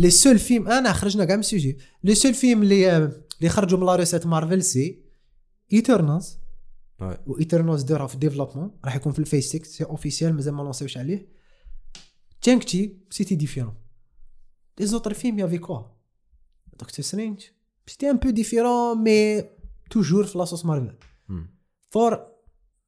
les 0.03 0.23
seuls 0.23 0.41
films 0.49 0.67
أنا 0.71 0.93
خرجنا 0.93 1.25
كاع 1.25 1.35
من 1.35 1.39
ال 1.39 1.45
sujet 1.45 1.77
les 2.03 2.15
seuls 2.15 2.33
films 2.33 2.61
اللي 2.63 2.97
اللي 3.37 3.49
خرجوا 3.49 3.79
من 3.79 3.85
la 3.85 3.95
recette 3.95 4.25
مارفل 4.25 4.63
c'est 4.63 5.03
Eternals 5.73 6.37
و 7.27 7.33
Eternals 7.33 7.83
deux 7.83 7.99
راه 7.99 8.07
في 8.07 8.17
développement 8.17 8.79
راح 8.85 8.95
يكون 8.95 9.11
في 9.11 9.19
ال 9.19 9.24
phase 9.24 9.49
6 9.49 9.63
c'est 9.63 9.83
officiel 9.83 10.33
مازال 10.33 10.53
ما 10.53 10.63
لونسيوش 10.63 10.97
عليه. 10.97 11.27
Shang-Chi 12.41 12.63
c'était 12.63 12.97
différent 13.09 13.35
les 13.35 13.75
autres 14.79 14.85
films 14.85 15.13
y 15.13 15.39
avait 15.39 15.57
quoi 15.57 15.81
دكتور 16.73 17.05
سترينج 17.05 17.41
c'était 17.87 18.09
un 18.09 18.17
peu 18.17 18.29
différent 18.29 19.03
mais 19.03 19.43
toujours 19.89 20.25
في 20.25 20.37
la 20.37 20.45
sauce 20.45 20.65
مارفل. 20.65 20.95
Thor 21.89 22.27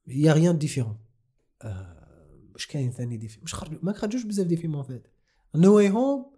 y 0.07 0.34
a 0.34 0.38
rien 0.38 0.57
différent 0.57 0.97
واش 2.53 2.67
كاين 2.67 2.91
ثاني 2.91 3.17
des 3.18 3.27
films 3.27 3.43
مش 3.43 3.53
خرجوا 3.53 3.79
ما 3.83 3.93
خرجوش 3.93 4.23
بزاف 4.23 4.47
des 4.47 4.57
films 4.57 4.84
فات 4.83 5.07
No 5.56 5.76
Way 5.76 5.89
Home 5.89 6.35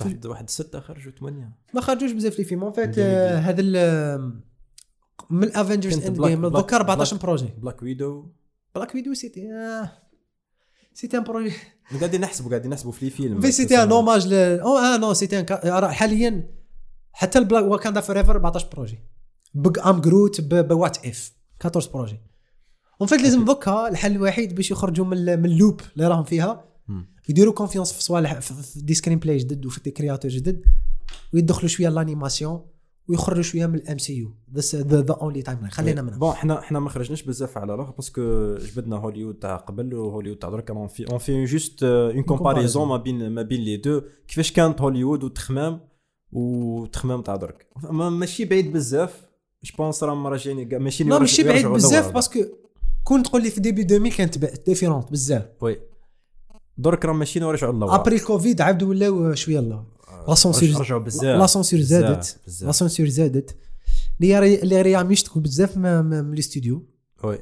واحد 0.00 0.26
واحد 0.26 0.50
ستة 0.50 0.80
خرجوا 0.80 1.12
ثمانية. 1.12 1.52
ما 1.74 1.80
خرجوش 1.80 2.12
بزاف 2.12 2.38
لي 2.38 2.44
فيلم 2.44 2.72
فات 2.72 2.88
جدا. 2.88 3.38
هذا 3.38 3.60
من 5.30 5.56
Avengers 5.56 6.06
Endgame 6.06 6.46
دوكا 6.46 6.76
14 6.76 7.16
Black- 7.16 7.22
projets 7.24 7.48
Black 7.58 7.82
Widow 7.82 8.26
بلاك 8.74 8.94
ويدو 8.94 9.14
سيتي 9.14 9.52
آه. 9.52 9.90
سيتي 10.94 11.16
ان 11.18 11.24
بروجي 11.24 11.52
قاعدين 12.00 12.20
نحسبوا 12.20 12.50
قاعدين 12.50 12.70
نحسبوا 12.70 12.92
في 12.92 13.10
فيلم. 13.10 13.40
في 13.40 13.52
سيتي 13.52 13.82
ان 13.82 13.92
اوماج 13.92 14.26
ل 14.28 14.34
أو 14.34 14.76
آه 14.78 14.96
نو 14.96 15.12
سيتي 15.14 15.38
ان 15.40 15.46
راه 15.64 15.88
حاليا 15.90 16.50
حتى 17.12 17.38
البلاك 17.38 17.64
واكاندا 17.64 18.00
فور 18.00 18.18
ايفر 18.18 18.32
14 18.32 18.68
بروجي 18.72 18.98
بق 19.54 19.86
ام 19.86 20.00
جروت 20.00 20.40
بوات 20.40 21.06
اف 21.06 21.32
14 21.64 21.90
بروجي 21.92 22.20
اون 23.00 23.08
فيت 23.08 23.20
لازم 23.22 23.44
دوكا 23.44 23.88
الحل 23.88 24.12
الوحيد 24.16 24.54
باش 24.54 24.70
يخرجوا 24.70 25.04
من 25.06 25.38
من 25.38 25.44
اللوب 25.44 25.80
اللي 25.96 26.08
راهم 26.08 26.24
فيها. 26.24 26.64
يديروا 27.28 27.52
كونفيونس 27.54 27.92
في 27.92 28.02
صوالح 28.02 28.38
في- 28.40 28.54
في 28.62 28.80
دي 28.82 28.94
سكرين 28.94 29.18
بلاي 29.18 29.36
جدد 29.36 29.66
وفي 29.66 29.80
دي 29.80 29.90
كرياتور 29.90 30.30
جدد 30.30 30.62
ويدخلوا 31.34 31.68
شوية 31.68 31.88
لانيماسيون 31.88 32.66
ويخرجوا 33.08 33.42
شوية 33.42 33.66
من 33.66 33.74
الام 33.74 33.98
سي 33.98 34.16
يو 34.16 34.34
ذا 34.54 34.82
ذا 34.82 35.12
اونلي 35.14 35.42
تايم 35.42 35.58
لاين 35.58 35.70
خلينا 35.70 36.02
منها. 36.02 36.18
بون 36.18 36.32
حنا 36.32 36.60
حنا 36.60 36.80
ما 36.80 36.90
خرجناش 36.90 37.22
بزاف 37.22 37.58
على 37.58 37.74
الأخر 37.74 37.90
parce 37.90 38.30
que 38.30 38.54
جبدنا 38.54 38.96
هوليوود 38.96 39.34
تاع 39.34 39.56
قبل 39.56 39.94
وهوليوود 39.94 40.38
تاع 40.38 40.48
درك 40.50 40.70
on 40.70 40.88
fait 40.88 41.10
on 41.10 41.18
fait 41.18 41.44
juste 41.44 41.82
une 41.82 42.22
comparaison 42.22 42.88
ما 42.88 42.96
بين 42.96 43.30
ما 43.30 43.42
بين 43.42 43.60
les 43.60 43.76
deux 43.76 44.02
كيفاش 44.28 44.52
كانت 44.52 44.80
هوليوود 44.80 45.24
وتخمام 45.24 45.80
وتخمام 46.32 47.22
تاع 47.22 47.36
درك 47.36 47.66
ما- 47.90 48.10
ماشي 48.10 48.44
بعيد 48.44 48.72
بزاف. 48.72 49.28
je 49.64 49.74
pense 49.78 50.04
راهم 50.04 50.26
راجعين 50.26 50.78
ماشي 50.82 51.04
non 51.04 51.18
ماشي 51.18 51.42
بعيد 51.42 51.66
بزاف. 51.66 52.12
parce 52.14 52.30
que 52.30 52.40
كون 53.04 53.22
تقول 53.22 53.42
لي 53.42 53.50
في 53.50 53.60
début 53.60 53.82
2000 53.82 54.08
كانت 54.16 54.38
différente 54.66 55.10
بزاف. 55.12 55.48
oui 55.60 55.80
درك 56.78 57.04
راهم 57.04 57.18
ماشيين 57.18 57.44
ورجعوا 57.44 57.72
لورا 57.72 57.94
après 57.94 58.16
الكوفيد 58.16 58.60
عاودوا 58.60 58.88
ولاو 58.88 59.34
شوية 59.34 59.58
الله 59.58 59.84
la 60.28 60.34
censure 60.34 60.68
رجعوا 60.80 61.00
بزاف 61.00 61.24
la 61.40 61.46
censure 61.46 61.80
زادت 61.80 62.18
بزاف، 62.18 62.38
بزاف. 62.46 62.66
la 62.66 62.72
censure 62.72 63.08
زادت 63.08 63.56
اللي 64.20 64.82
ريام 64.82 65.12
يشتكوا 65.12 65.40
بزاف 65.42 65.76
من 65.76 66.04
من 66.04 66.32
الاستوديو 66.32 66.86
oui 67.24 67.38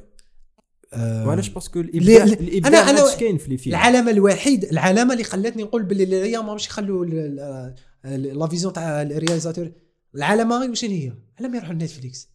وعلاش 0.97 1.49
parce 1.49 1.69
que 1.69 1.81
لي- 1.81 1.91
الابداع 1.99 2.25
لي- 2.25 2.33
الابداع 2.59 2.93
ما 2.93 3.01
عادش 3.01 3.17
كاين 3.17 3.39
في 3.39 3.49
les 3.49 3.57
films 3.59 3.75
العلامة 3.77 4.11
الوحيد 4.11 4.65
العلامة 4.65 5.13
اللي 5.13 5.25
خلتني 5.25 5.63
نقول 5.63 5.83
باللي 5.83 6.23
ريام 6.23 6.47
ماهمش 6.47 6.67
يخلوا 6.67 7.05
ال- 7.05 7.15
ال- 7.19 7.75
ال- 8.05 8.39
la 8.39 8.47
vision 8.47 8.73
تاع 8.73 9.03
ال 9.03 9.08
réalisateur. 9.08 9.73
العلامة 10.15 10.59
واش 10.61 10.85
هي؟ 10.85 11.13
على 11.39 11.49
ما 11.49 11.57
يروحوا 11.57 11.75
ل 11.75 11.81
Netflix. 11.81 12.29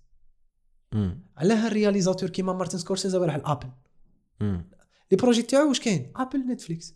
علاه 1.38 1.68
ال 1.68 1.73
réalisateur 1.73 2.30
كيما 2.30 2.54
مارتن 2.54 2.78
سكورسيزا 2.78 3.18
يروح 3.18 3.36
ل 3.36 3.40
Apple. 3.40 3.70
les 5.12 5.18
projets 5.18 5.42
تاعو 5.42 5.68
واش 5.70 5.80
كاين؟ 5.80 6.12
Apple 6.16 6.40
Netflix 6.52 6.96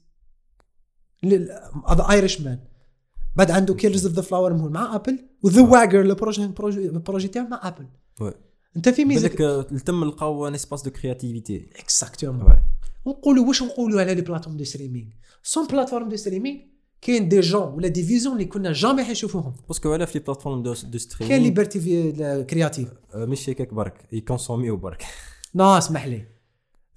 Irishman 2.11 2.59
بعد 3.35 3.51
عنده 3.51 3.73
Killers 3.73 4.05
of 4.05 4.15
the 4.15 4.21
Flower 4.21 4.53
Moon 4.53 4.71
مع 4.71 4.95
Apple 4.95 5.19
و 5.43 5.48
The 5.48 5.61
Wager 5.61 6.01
ال 6.01 6.19
projet 6.19 7.27
تاعو 7.27 7.47
مع 7.47 7.59
Apple 7.63 7.87
أنت 8.75 8.89
في 8.89 9.05
ميزه 9.05 9.27
بالك 9.27 9.81
تم 9.85 10.03
لقاو 10.03 10.47
un 10.47 10.53
espace 10.53 10.81
de 10.81 10.91
créativité 10.91 11.69
exactement 11.75 12.55
ونقولوا 13.05 13.47
واش 13.47 13.63
نقولوا 13.63 14.01
على 14.01 14.15
les 14.15 14.21
plateformes 14.21 14.57
de 14.57 14.63
streaming 14.63 15.07
sans 15.43 15.67
plateformes 15.67 16.09
de 16.09 16.15
streaming 16.15 16.59
كاين 17.01 17.29
des 17.29 17.39
genres 17.39 17.73
ولا 17.73 17.87
des 17.87 18.03
visions 18.03 18.33
اللي 18.35 18.45
كنا 18.45 18.71
jamais 18.71 19.03
حنشوفوهم 19.03 19.53
parce 19.67 19.83
que 19.84 19.93
على 19.93 20.07
في 20.07 20.19
les 20.19 20.23
plateformes 20.23 20.63
de 20.63 20.73
de 20.73 20.79
كاين 20.89 20.99
streaming 20.99 21.43
liberté 21.43 22.11
créative 22.43 22.89
آه، 23.13 23.25
ماشي 23.25 23.51
هكاك 23.51 23.73
برك. 23.73 24.07
يكونسوميو 24.11 24.77
برك. 24.77 25.05
non 25.55 25.77
اسمح 25.77 26.05
لي. 26.05 26.27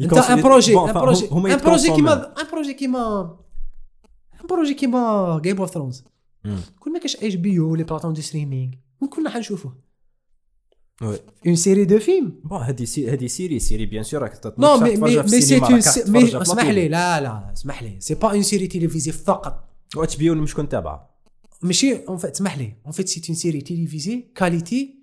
أنت 0.01 0.12
un 0.12 0.43
projet 0.43 0.78
un 0.78 0.93
projet 0.93 1.28
un 1.31 1.57
projet. 1.57 1.95
كيما 1.94 2.40
un 2.40 2.47
projet 2.53 2.74
كيما 2.74 3.36
un 4.40 4.47
projet 4.47 4.74
كيما 4.74 5.40
Game 5.45 5.61
of 5.61 5.70
Thrones. 5.70 6.05
كل 6.78 6.93
ما 6.93 6.98
كاش 6.98 7.16
HBO 7.16 7.53
les 7.53 7.85
plateformes 7.85 8.15
de 8.15 8.23
streaming 8.23 8.73
كنا 9.10 9.31
حنشوفوه. 9.31 9.89
oui. 11.03 11.19
Une 11.47 11.57
série 11.57 11.85
de 11.85 11.99
films 11.99 12.40
bon 12.45 12.62
هذه 12.62 12.85
c'est 12.85 13.11
هذه 13.10 13.27
série 13.27 13.59
série 13.59 13.86
bien 13.86 14.03
sûr 14.03 14.23
راك 14.23 14.55
non 14.59 14.77
mais 14.77 14.97
mais 14.97 15.23
في 15.23 15.31
mais 15.32 15.40
c'est 15.40 15.61
mais 16.11 16.43
اسمح 16.43 16.65
لي. 16.65 16.89
لا 16.89 17.20
لا 17.20 17.52
اسمح 17.52 17.82
لي. 17.82 17.97
C'est 18.01 18.15
pas 18.15 18.32
une 18.32 18.43
série 18.43 18.66
télévisée 18.66 19.12
فقط. 19.12 19.69
و 19.97 20.02
HB 20.03 20.47
كنت 20.47 20.73
تابعه 20.73 21.19
ماشي 21.62 21.97
en 21.97 22.16
fait 22.16 22.31
اسمح 22.31 22.59
لي. 22.59 22.77
en 22.85 22.93
fait 22.93 23.09
c'est 23.09 23.23
une 23.28 23.36
série 23.36 23.61
télévisée 23.61 24.24
qualité 24.35 24.99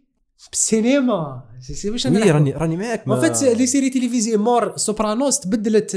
بالسينما 0.52 1.44
c'est 1.60 1.90
واش 1.90 2.06
oui 2.06 2.32
راني 2.32 2.52
راني 2.52 2.78
معاك 2.78 3.07
en 3.08 3.22
fait 3.22 3.44
les 3.44 3.68
séries 3.68 3.90
télévisées 3.90 4.38
مور 4.38 4.78
Sopranos 4.78 5.40
تبدلت 5.40 5.91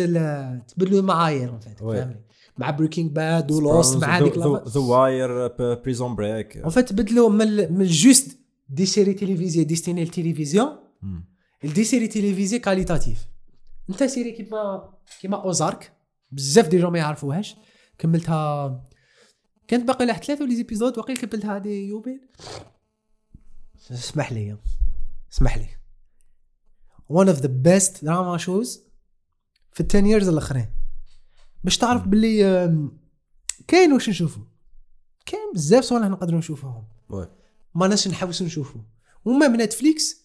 تبدلوا 0.68 1.00
المعايير 1.00 1.48
en 1.48 1.60
fait. 1.60 1.78
فهمني؟ 1.78 2.27
مع 2.58 2.70
Breaking 2.70 3.12
Bad 3.12 3.50
و 3.50 3.59
Lost 3.59 3.96
مع 3.96 4.18
هذيك 4.18 4.38
The 4.38 4.80
Wire 4.80 5.46
Prison 5.74 6.14
Break 6.14 6.56
en 6.56 6.70
fait 6.70 6.92
بدلوا 6.92 7.28
من 7.28 7.72
من 7.72 7.86
juste 7.86 8.38
des 8.68 8.86
séries 8.86 9.14
télévisées 9.14 9.64
destinées 9.64 10.04
للتلفزيون 10.04 10.76
des 11.64 11.84
séries 11.84 12.08
télévisées 12.08 12.58
qualitatives 12.58 13.26
انت 13.90 14.04
série 14.04 14.32
كيما 14.32 14.92
كيما 15.20 15.42
Ozark 15.44 15.92
بزاف 16.30 16.68
des 16.68 16.78
gens 16.78 16.92
ما 16.92 16.98
يعرفوهاش 16.98 17.56
كملتها 17.98 18.84
كانت 19.68 19.88
باقي 19.88 20.06
لها 20.06 20.16
ثلاثة 20.16 20.44
ولا 20.44 20.54
épisodes 20.54 20.98
وقيل 20.98 21.16
كملتها 21.16 21.56
هذه 21.56 21.68
يومين. 21.68 22.20
اسمح 23.90 24.32
لي. 24.32 24.56
اسمح 25.32 25.58
لي. 25.58 25.68
One 27.12 27.28
of 27.28 27.40
the 27.40 27.48
best 27.48 28.04
drama 28.04 28.38
shows 28.38 28.80
في 29.72 29.80
ال 29.80 29.87
ten 29.87 30.06
years 30.06 30.28
الأخرين. 30.28 30.66
باش 31.64 31.78
تعرف 31.78 32.06
باللي 32.06 32.78
كاين 33.68 33.92
واش 33.92 34.08
نشوفوا 34.08 34.42
كاين 35.26 35.52
بزاف 35.54 35.84
صوالح 35.84 36.06
نقدروا 36.06 36.38
نشوفوهم. 36.38 36.84
ما 37.74 37.86
ناش 37.88 38.08
نحوسوا 38.08 38.46
نشوفوا 38.46 38.80
وما 39.24 39.48
من 39.48 39.58
Netflix 39.58 40.16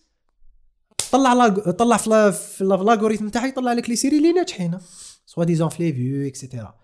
طلع 1.12 1.34
l'alg... 1.34 1.72
طلع 1.72 1.98
في 1.98 2.10
l'a- 2.10 2.32
في 2.32 2.64
l'a- 2.64 2.78
في 2.78 2.84
l'algorithme 2.84 3.30
تاعي 3.30 3.50
يطلع 3.50 3.74
لك 3.74 3.90
les 3.90 3.96
séries 3.96 4.18
اللي 4.18 4.32
ناجحين 4.34 4.78
soi-disant 5.26 5.70
في 5.70 5.84
les 5.84 5.94
vues 5.94 6.28
et 6.28 6.40
cetera 6.40 6.76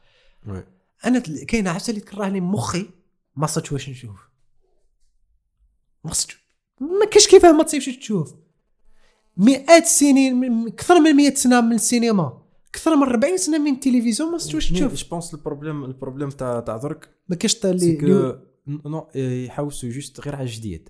أنا 1.05 1.19
كاينة 1.19 1.69
عفسة 1.69 1.91
اللي 1.91 2.01
تكرهني 2.01 2.41
مخي 2.41 2.89
ما 3.35 3.47
صدتش 3.47 3.71
واش 3.71 3.89
نشوف. 3.89 4.29
ما 6.03 6.13
صدتش 6.13 6.37
ما 6.81 7.05
كاش 7.11 7.27
كيفاه 7.27 7.51
ما 7.51 7.63
تصيبش 7.63 7.85
تشوف. 7.85 8.33
مئات 9.37 9.83
السنين 9.83 10.67
أكثر 10.67 10.99
من 10.99 11.15
100 11.15 11.33
سنة 11.33 11.61
من 11.61 11.73
السينما. 11.73 12.38
أكثر 12.69 12.95
من 12.95 13.03
40 13.03 13.37
سنة 13.37 13.57
من 13.57 13.71
التلفزيون 13.73 14.31
ما 14.31 14.37
صدتش 14.37 14.55
واش 14.55 14.71
تشوف. 14.71 14.93
je 14.93 15.09
pense 15.11 15.33
ال 15.33 15.39
problème 15.39 15.85
ال 15.85 15.90
problème 15.90 16.29
تاع 16.29 16.59
تاع 16.59 16.77
درك؟ 16.77 17.09
ما 17.29 17.35
كاش 17.35 17.55
تا 17.55 17.77
c'est 17.77 17.97
اللي 17.99 18.31
que 18.81 18.89
nous 18.89 19.07
يحوسوا 19.15 19.89
juste 19.89 20.21
غير 20.21 20.35
على 20.35 20.43
الجديد. 20.43 20.89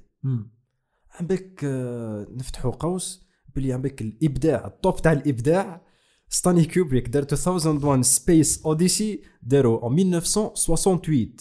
عندك 1.11 1.61
آه، 1.63 2.27
نفتحوا 2.31 2.71
قوس 2.71 3.27
بلي 3.55 3.73
عندك 3.73 4.01
الإبداع 4.01 4.67
ال 4.67 4.76
top 4.76 5.01
تاع 5.01 5.11
الإبداع. 5.11 5.89
ستانلي 6.31 6.65
كوبريك 6.65 7.07
دار 7.07 7.23
2001 7.31 8.01
Space 8.03 8.65
Odyssey 8.65 9.21
داروا 9.43 9.89
en 9.89 9.91
1968 9.99 11.35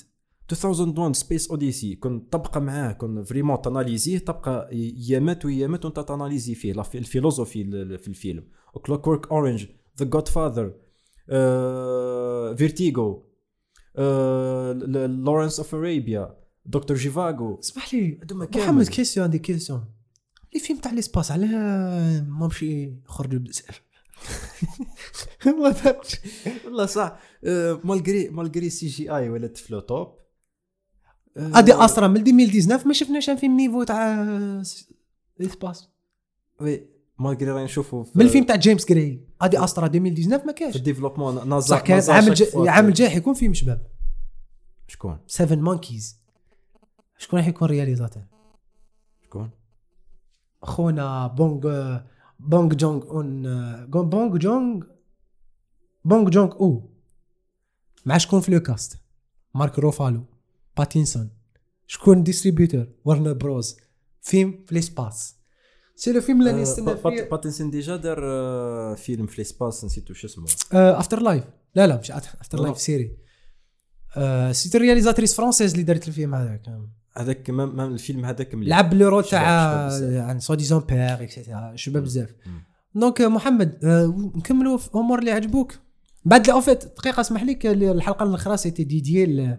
2001 0.52 1.16
Space 1.16 1.50
Odyssey 1.50 1.94
كنت 1.96 2.32
تبقى 2.32 2.60
معاه 2.60 2.92
كن 2.92 3.22
vraiment 3.24 3.62
تاناليزيه 3.62 4.18
تبقى 4.18 4.68
يامات 5.08 5.44
ويامات 5.44 5.84
وانت 5.84 6.00
تاناليزي 6.00 6.54
فيه 6.54 6.72
ال 6.94 7.00
philosophie 7.00 7.62
ال- 7.62 7.98
في 7.98 8.08
الفيلم. 8.08 8.44
Clockwork 8.86 9.32
Orange 9.32 9.66
The 9.98 10.04
Godfather 10.04 10.74
Vertigo 12.56 13.28
Lawrence 15.06 15.58
of 15.58 15.74
Arabia 15.74 16.38
Doctor 16.66 16.96
Zhivago 16.96 17.58
اسمح 17.58 17.94
لي. 17.94 18.20
محمد 18.32 18.88
question 18.88 19.24
عندي 19.24 19.38
question 19.38 19.84
les 20.54 20.60
films 20.60 20.78
تاع 20.78 20.92
l'espace 20.92 21.32
علاه 21.32 22.20
ما 22.20 22.46
مشي 22.46 22.92
يخرجوا 23.04 23.38
بزاف. 23.38 23.82
ما 25.62 25.72
فهمتش. 25.72 26.16
والله 26.64 26.86
صح. 26.86 27.18
malgré 27.84 28.28
malgré 28.28 28.70
CGI 28.70 29.28
ولات 29.28 29.56
في 29.56 29.72
le 29.72 29.80
top. 29.80 30.18
Ad 31.36 31.74
Astra 31.74 32.06
من 32.06 32.16
2019 32.16 32.86
ما 32.86 32.92
شفناش 32.92 33.30
فيلم 33.30 33.56
niveau 33.56 33.82
تاع 33.82 34.24
l'espace 35.40 35.88
oui. 36.60 36.97
راني 37.20 37.64
نشوفوا 37.64 38.04
في 38.04 38.12
من 38.14 38.24
الفيلم 38.24 38.44
تاع 38.46 38.56
جيمس 38.56 38.86
جراي. 38.88 39.20
Ad 39.40 39.64
Astra 39.64 39.86
2019 39.86 40.46
ما 40.46 40.52
في 40.52 40.58
كاش 40.58 40.76
ال 40.76 40.81
développement 40.81 41.48
نازا 41.48 41.66
صح 41.76 41.80
كان 41.80 41.98
الجاي 41.98 42.48
العام 42.54 42.84
في- 42.84 42.88
الجاي 42.88 43.10
حيكون 43.10 43.34
فيلم 43.34 43.54
شباب 43.54 43.86
شكون؟ 44.88 45.18
7 45.26 45.56
Monkeys 45.56 46.18
شكون 47.18 47.38
راح 47.38 47.48
يكون 47.48 47.68
réalisateur 47.68 48.22
شكون؟ 49.24 49.50
خونا 50.62 51.26
بونغ 51.26 51.60
بونغ 52.40 52.74
جونغ 52.74 53.04
اون 53.10 53.42
بونغ 53.86 54.36
جونغ 54.36 54.84
بونغ 56.04 56.28
جونغ 56.30 56.52
أو. 56.52 56.90
مع 58.06 58.18
شكون 58.18 58.40
في 58.40 58.52
le 58.52 58.60
cast؟ 58.60 58.98
مارك 59.54 59.78
روفالو 59.78 60.24
باتينسون. 60.76 61.30
شكون 61.86 62.22
distributeur 62.22 62.86
Warner 63.04 63.32
Bros 63.32 63.76
film 64.20 64.64
في 64.66 64.74
l'espace 64.74 65.37
c'est 65.98 66.12
le 66.12 66.20
film 66.20 66.40
اللي 66.40 66.62
نستنى 66.62 66.96
فيه 66.96 67.22
باتنسون 67.30 67.70
déjà 67.70 67.96
دار 67.96 68.16
فيلم 68.96 69.26
في 69.26 69.34
l'espace 69.38 69.84
نسيتو 69.84 70.14
شو 70.14 70.26
اسمه 70.26 70.46
After 70.72 71.22
Life 71.22 71.44
لا 71.74 71.86
لا 71.86 71.98
مش 71.98 72.10
After 72.10 72.58
لا. 72.58 72.62
Life 72.62 72.78
série 72.78 73.16
cette 74.52 74.76
réalisatrice 74.76 75.34
française 75.34 75.72
اللي 75.72 75.82
دارت 75.82 76.08
الفيلم 76.08 76.34
هذاك 76.34 76.62
هذاك 77.16 77.50
même 77.50 77.80
الفيلم 77.80 78.24
هذاك 78.24 78.54
لعب 78.54 78.94
لو 78.94 79.08
رول 79.08 79.24
تاع. 79.24 79.42
عن 80.22 80.40
سوا 80.40 80.54
ديزون 80.54 80.80
بير 80.80 81.22
اكسيتيرا 81.22 81.72
شباب 81.76 82.02
بزاف. 82.02 82.34
دونك 82.94 83.20
محمد 83.20 83.78
نكملوا 84.36 84.76
في 84.76 84.90
امور 84.94 85.18
اللي 85.18 85.30
عجبوك 85.30 85.74
بعد 86.24 86.50
اون 86.50 86.60
فيت 86.60 86.84
دقيقه 86.84 87.20
اسمح 87.20 87.42
لي 87.42 87.90
الحلقة 87.90 88.24
الاخرى 88.24 88.56
سيتي 88.56 88.84
ديديي 88.84 89.58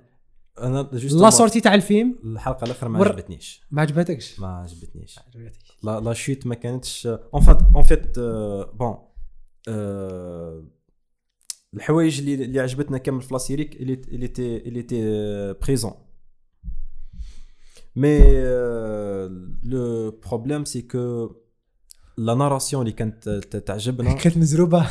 أنا 0.67 0.89
لا 0.93 1.29
سورتي 1.29 1.61
تاع 1.61 1.75
الفيلم؟ 1.75 2.15
الحلقة 2.23 2.63
الأخرى 2.65 2.89
ما 2.89 2.99
ور- 2.99 3.07
عجبتنيش. 3.11 3.61
ما 3.71 3.81
عجبتكش؟ 3.81 4.39
ما 4.39 4.47
عجبتنيش. 4.47 5.19
لا 5.83 5.99
لا 5.99 6.13
شوت 6.13 6.47
ما 6.47 6.55
كانتش 6.55 7.07
اون 7.07 7.41
فات 7.41 7.61
اون 7.75 7.83
فيت 7.83 8.19
بون 8.79 8.97
الحوايج 11.73 12.19
اللي 12.19 12.33
اللي 12.45 12.59
عجبتنا 12.59 12.97
كامل 12.97 13.21
في 13.21 13.33
لا 13.33 13.37
سيري 13.37 13.63
اللي 13.63 13.93
اللي 13.93 14.27
تي 14.27 14.57
اللي 14.57 14.81
تي 14.83 14.99
présent 15.53 15.93
mais 17.95 18.19
le 19.63 20.11
problème 20.11 20.65
c'est 20.65 20.81
que 20.81 21.35
la 22.17 22.33
narration 22.33 22.81
اللي 22.81 22.93
كانت 22.93 23.29
تعجبنا 23.67 24.13
كانت 24.13 24.37
مزروبة. 24.37 24.87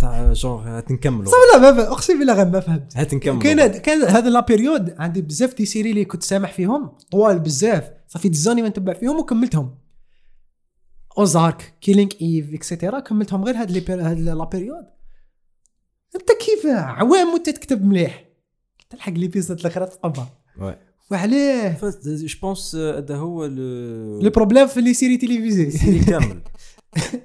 تاع 0.00 0.32
جونغ 0.32 0.68
هات 0.68 0.90
نكملوا 0.90 1.32
لا 1.52 1.70
ما 1.72 1.88
أقسم 1.88 2.18
بالله 2.18 2.34
غير 2.34 2.46
ما 2.46 2.60
فهمت. 2.60 2.96
هات 2.96 3.14
نكملوا 3.14 3.42
كاين 3.42 3.68
كان 3.68 4.02
هذا 4.02 4.30
la 4.30 4.40
période 4.40 4.94
عندي 4.98 5.22
بزاف 5.22 5.54
des 5.54 5.66
séries 5.66 5.90
اللي 5.90 6.04
كنت 6.04 6.22
سامح 6.22 6.52
فيهم 6.52 6.90
طوال 7.10 7.38
بزاف. 7.38 7.90
ça 8.08 8.15
fait 8.15 8.28
des 8.28 8.39
années 8.39 8.62
ما 8.62 8.68
نتبع 8.68 8.92
فيهم 8.92 9.18
وكملتهم. 9.18 9.78
Ozark 11.18 11.74
Killing 11.80 12.10
Eve 12.22 12.54
et 12.54 12.65
cetera 12.65 13.00
كملتهم. 13.00 13.44
غير 13.44 13.56
هاد 13.56 13.70
la 13.70 13.80
pér- 13.80 14.02
هاد 14.02 14.20
la 14.20 14.44
période 14.44 14.84
أنت 16.14 16.28
كيف 16.32 16.66
عوام 16.66 17.32
وأنت 17.32 17.50
تكتب 17.50 17.84
مليح؟ 17.84 18.24
تلحق 18.90 19.12
ليبيزود 19.12 19.60
الاخرى 19.60 19.86
تقبل. 19.86 20.22
وعليه. 21.10 21.78
جو 22.04 22.26
بونس 22.42 22.74
هذا 22.76 23.16
هو 23.16 23.44
لو 23.44 24.20
لو 24.20 24.30
بروبليم 24.30 24.66
في 24.66 24.80
لي 24.80 24.94
سيري 24.94 25.16
تيليفيزي 25.16 25.70
سيري 25.70 25.98
كامل 25.98 26.42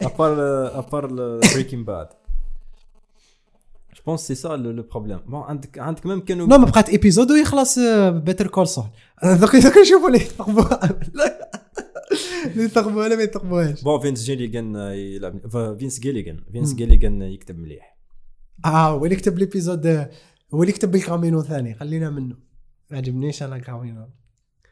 ابار 0.02 0.34
ابار 0.80 1.40
بريكين 1.54 1.84
باد 1.86 2.08
بونس 4.10 4.28
سي 4.28 4.36
سا 4.36 4.48
لو 4.48 4.84
بروبليم 4.84 5.20
بون 5.28 5.42
عندك 5.42 5.80
عندك 5.80 6.06
ميم 6.06 6.20
كانوا 6.20 6.48
نو 6.48 6.58
ما 6.58 6.66
بقات 6.66 6.90
ايبيزود 6.90 7.32
ويخلص 7.32 7.80
بيتر 8.10 8.48
كول 8.48 8.68
سول 8.68 8.86
دوك 9.24 9.56
دوك 9.56 9.78
نشوفوا 9.78 10.10
لي 10.10 10.18
يثقبوها 10.18 11.00
اللي 12.46 12.64
يثقبوها 12.64 13.06
ولا 13.06 13.16
ما 13.16 13.24
يثقبوهاش 13.24 13.84
بون 13.84 14.00
فينس 14.00 14.24
جيليغان 14.24 14.76
يلعب 14.76 15.48
Vince 15.80 16.00
Gilligan 16.00 16.40
Vince. 16.52 16.74
Gilligan 16.74 17.22
يكتب 17.22 17.60
مليح 17.60 17.98
آه 18.66 18.90
هو 18.90 19.06
اللي 19.06 19.16
كتب 19.16 19.40
l'épisode 19.40 19.88
هو 20.54 20.62
اللي 20.62 20.72
كتب 20.72 20.96
El 20.96 21.07
Camino 21.07 21.42
ثاني 21.42 21.76
خلينا 21.76 22.10
منه 22.10 22.36
ما 22.92 22.98
عجبنيش 22.98 23.44
أنا 23.44 23.56
El 23.56 23.69
Camino 23.69 24.08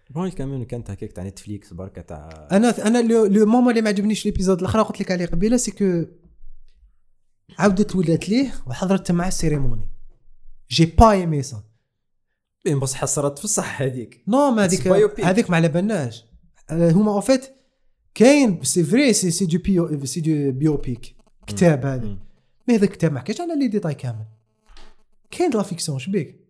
bon 0.09 0.29
كمان 0.29 0.65
كانت 0.65 0.91
هكاك 0.91 1.11
تاع 1.11 1.23
Netflix 1.23 1.73
بركه 1.73 2.01
تاع 2.01 2.47
أنا 2.51 2.87
أنا 2.87 3.01
le 3.01 3.45
moment 3.45 3.69
اللي 3.69 3.81
ما 3.81 3.89
عجبنيش 3.89 4.25
l'épisode 4.25 4.59
الاخرى 4.59 4.81
قلت 4.81 5.01
لك 5.01 5.11
عليه 5.11 5.25
قبيله 5.25 5.57
c'est 5.57 5.71
que 5.71 6.05
عاودت 7.59 7.95
ولات 7.95 8.29
ليه 8.29 8.53
وحضرت 8.67 9.11
معاه 9.11 9.27
ال 9.27 9.33
cérémonie. 9.33 9.89
j'ai 10.71 10.85
pas 10.85 11.11
aimé 11.11 11.41
ça 11.43 11.63
بس 12.81 12.93
حصرت 12.93 13.39
في 13.39 13.45
الصح 13.45 13.81
هذيك. 13.81 14.23
non 14.27 14.51
ما 14.51 14.65
هذيك. 14.65 14.87
هذيك 15.19 15.49
ما 15.49 15.55
على 15.55 15.67
بالناش 15.67 16.25
آه، 16.69 16.91
هما 16.91 17.11
en 17.11 17.21
fait 17.21 17.53
كاين 18.13 18.63
c'est 18.63 18.83
vrai 18.83 19.13
c'est 19.13 19.31
c'est 19.31 19.45
du 19.45 19.57
bio 19.57 20.05
c'est 20.05 20.21
du 20.21 20.51
biopic 20.51 21.15
كتاب 21.47 21.85
هذا. 21.85 22.17
mais 22.67 22.75
هذاك 22.75 22.89
الكتاب 22.91 23.11
ما 23.11 23.19
حكاش 23.19 23.41
على 23.41 23.55
les 23.55 23.67
détails 23.67 23.93
كامل. 23.93 24.25
كاين 25.31 25.51
la 25.51 25.63
fiction 25.63 25.99
شبيك 25.99 26.47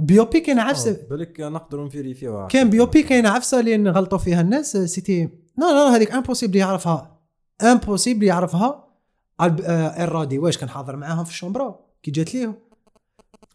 ال 0.00 0.07
biopic 0.07 0.50
أنا 0.50 0.62
عفسه 0.62 1.06
بالك 1.10 1.40
نقدروا 1.40 1.86
ن 1.86 1.91
vérifier 1.91 2.32
وها. 2.32 2.48
كان 2.48 2.70
biopic 2.70 3.06
كاين 3.06 3.26
عفسة 3.26 3.60
اللي 3.60 3.90
غلطوا 3.90 4.18
فيها 4.18 4.40
الناس 4.40 4.76
c'était 4.76 5.22
non 5.58 5.66
non 5.66 5.86
هذيك 5.86 6.12
impossible 6.12 6.56
يعرفها. 6.56 7.20
impossible 7.62 8.26
يعرفها. 8.26 8.89
Ruddy 9.46 10.38
واش 10.38 10.58
كان 10.58 10.68
حاضر 10.68 10.96
معاهم؟ 10.96 11.24
في 11.24 11.30
ال 11.30 11.36
chambre 11.36 11.80
كي 12.02 12.10
جات 12.10 12.34
ليه 12.34 12.58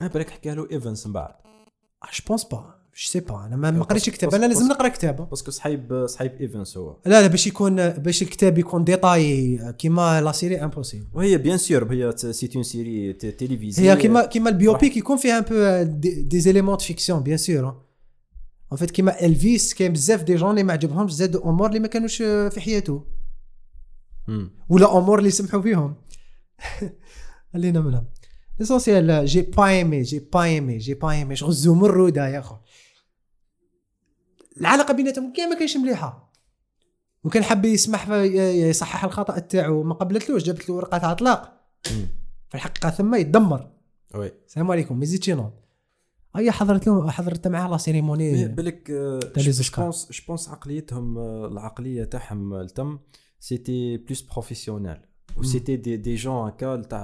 آه، 0.02 0.08
بالك 0.08 0.30
حكى 0.30 0.56
له 0.56 0.68
Evans 0.72 1.08
من 1.08 1.14
بعد. 1.14 1.34
je 2.14 2.24
pense 2.28 2.44
pas 2.44 2.58
je 2.96 3.08
sais 3.08 3.20
pas 3.20 3.46
أنا 3.46 3.56
ما 3.56 3.84
قريتش 3.84 4.10
كتاب. 4.10 4.36
أنا 4.36 4.46
لازم 4.46 4.68
نقرأ 4.68 4.88
كتابه. 4.88 5.24
parce 5.24 5.41
que 5.41 5.52
صحيب 5.52 6.06
صحيب 6.08 6.42
Evans 6.42 6.78
هو. 6.78 6.98
لا 7.06 7.22
لا 7.22 7.28
باش 7.28 7.48
يكون 7.48 7.90
باش 7.90 8.22
الكتاب 8.22 8.58
يكون 8.58 8.84
ديتاي 8.84 9.60
كيما 9.78 10.22
la 10.22 10.32
série 10.32 10.64
impossible 10.64 11.08
وهي 11.14 11.38
bien 11.38 11.58
sûr 11.58 11.94
هي 11.94 12.14
c'est 12.18 12.56
une 12.56 12.64
série 12.64 13.14
télévisée 13.14 13.90
هي 13.90 13.96
كيما 13.96 14.26
كيما 14.26 14.50
ال 14.50 14.57
biopic 14.57 14.98
يكون 14.98 15.18
فيها 15.18 15.38
un 15.38 15.44
peu 15.44 15.84
des 16.22 16.40
éléments 16.40 16.78
de 16.78 16.84
fiction 16.84 17.24
bien 17.24 17.38
sûr 17.38 17.82
en 18.72 18.78
fait 18.78 18.92
كيما 18.92 19.26
Elvis 19.26 19.74
كاين 19.74 19.94
بزاف 19.94 20.24
des 20.24 20.36
gens 20.36 20.50
اللي 20.50 20.64
ما 20.64 20.74
عجبهمش 20.74 21.12
زادوا 21.12 21.50
أمور 21.50 21.68
اللي 21.68 21.80
ما 21.80 21.88
كانوش 21.88 22.18
في 22.18 22.60
حياته. 22.60 23.04
ولا 24.70 24.98
أمور 24.98 25.20
اللي 25.20 25.32
سمحوا 25.32 25.62
فيهم. 25.62 25.96
خلينا 27.54 27.82
منهم. 27.82 28.06
l'essentiel 28.60 29.26
j'ai 29.26 29.42
pas 29.42 29.68
aimé 29.68 30.02
j'ai 30.02 30.20
pas 30.20 30.44
aimé 30.44 30.78
j'ai 30.78 30.94
pas 30.94 31.12
aimé 31.12 31.36
شغل 31.36 31.50
الزمرده 31.50 32.28
يا 32.28 32.40
أخو. 32.40 32.56
العلاقة 34.58 34.94
بيناتهم 34.94 35.34
كاع 35.34 35.46
ما 35.46 35.60
كانش 35.60 35.78
مليحة. 35.78 36.34
وكان 37.24 37.44
حب 37.44 37.66
يسمح 37.66 38.10
يصحح 38.10 39.04
الخطأ 39.04 39.40
تاعو 39.40 39.84
ما 39.84 39.94
قبلتلوش 39.94 40.44
جابت 40.44 40.70
له 40.70 40.76
ورقه 40.76 40.98
تاع 40.98 41.12
اطلاق. 41.12 41.62
في 42.50 42.56
الحقيقة 42.56 42.90
ثم 42.90 43.16
يتدمر. 43.16 43.72
oui. 44.16 44.32
السلام 44.48 44.72
عليكم 44.72 44.98
ما 44.98 45.04
يزيدش 45.04 45.28
ينوض 45.28 45.54
هيا 46.36 46.52
حضرت 46.52 46.88
له 46.88 47.12
حضرت 47.12 47.48
معاه 47.48 47.70
la 47.70 47.78
cérémonie. 47.78 48.48
بالك 48.48 48.92
je. 49.38 49.92
pense 50.28 50.50
عقليتهم 50.50 51.18
العقلية 51.52 52.04
تاعهم 52.04 52.54
التم. 52.54 53.00
c'était 53.40 53.98
plus 53.98 54.22
professionnel 54.22 54.98
و 55.38 55.42
c'était 55.43 55.76
des 55.76 55.98
des 55.98 56.16
gens 56.16 56.48
هكا 56.48 56.76
تاع 56.76 57.00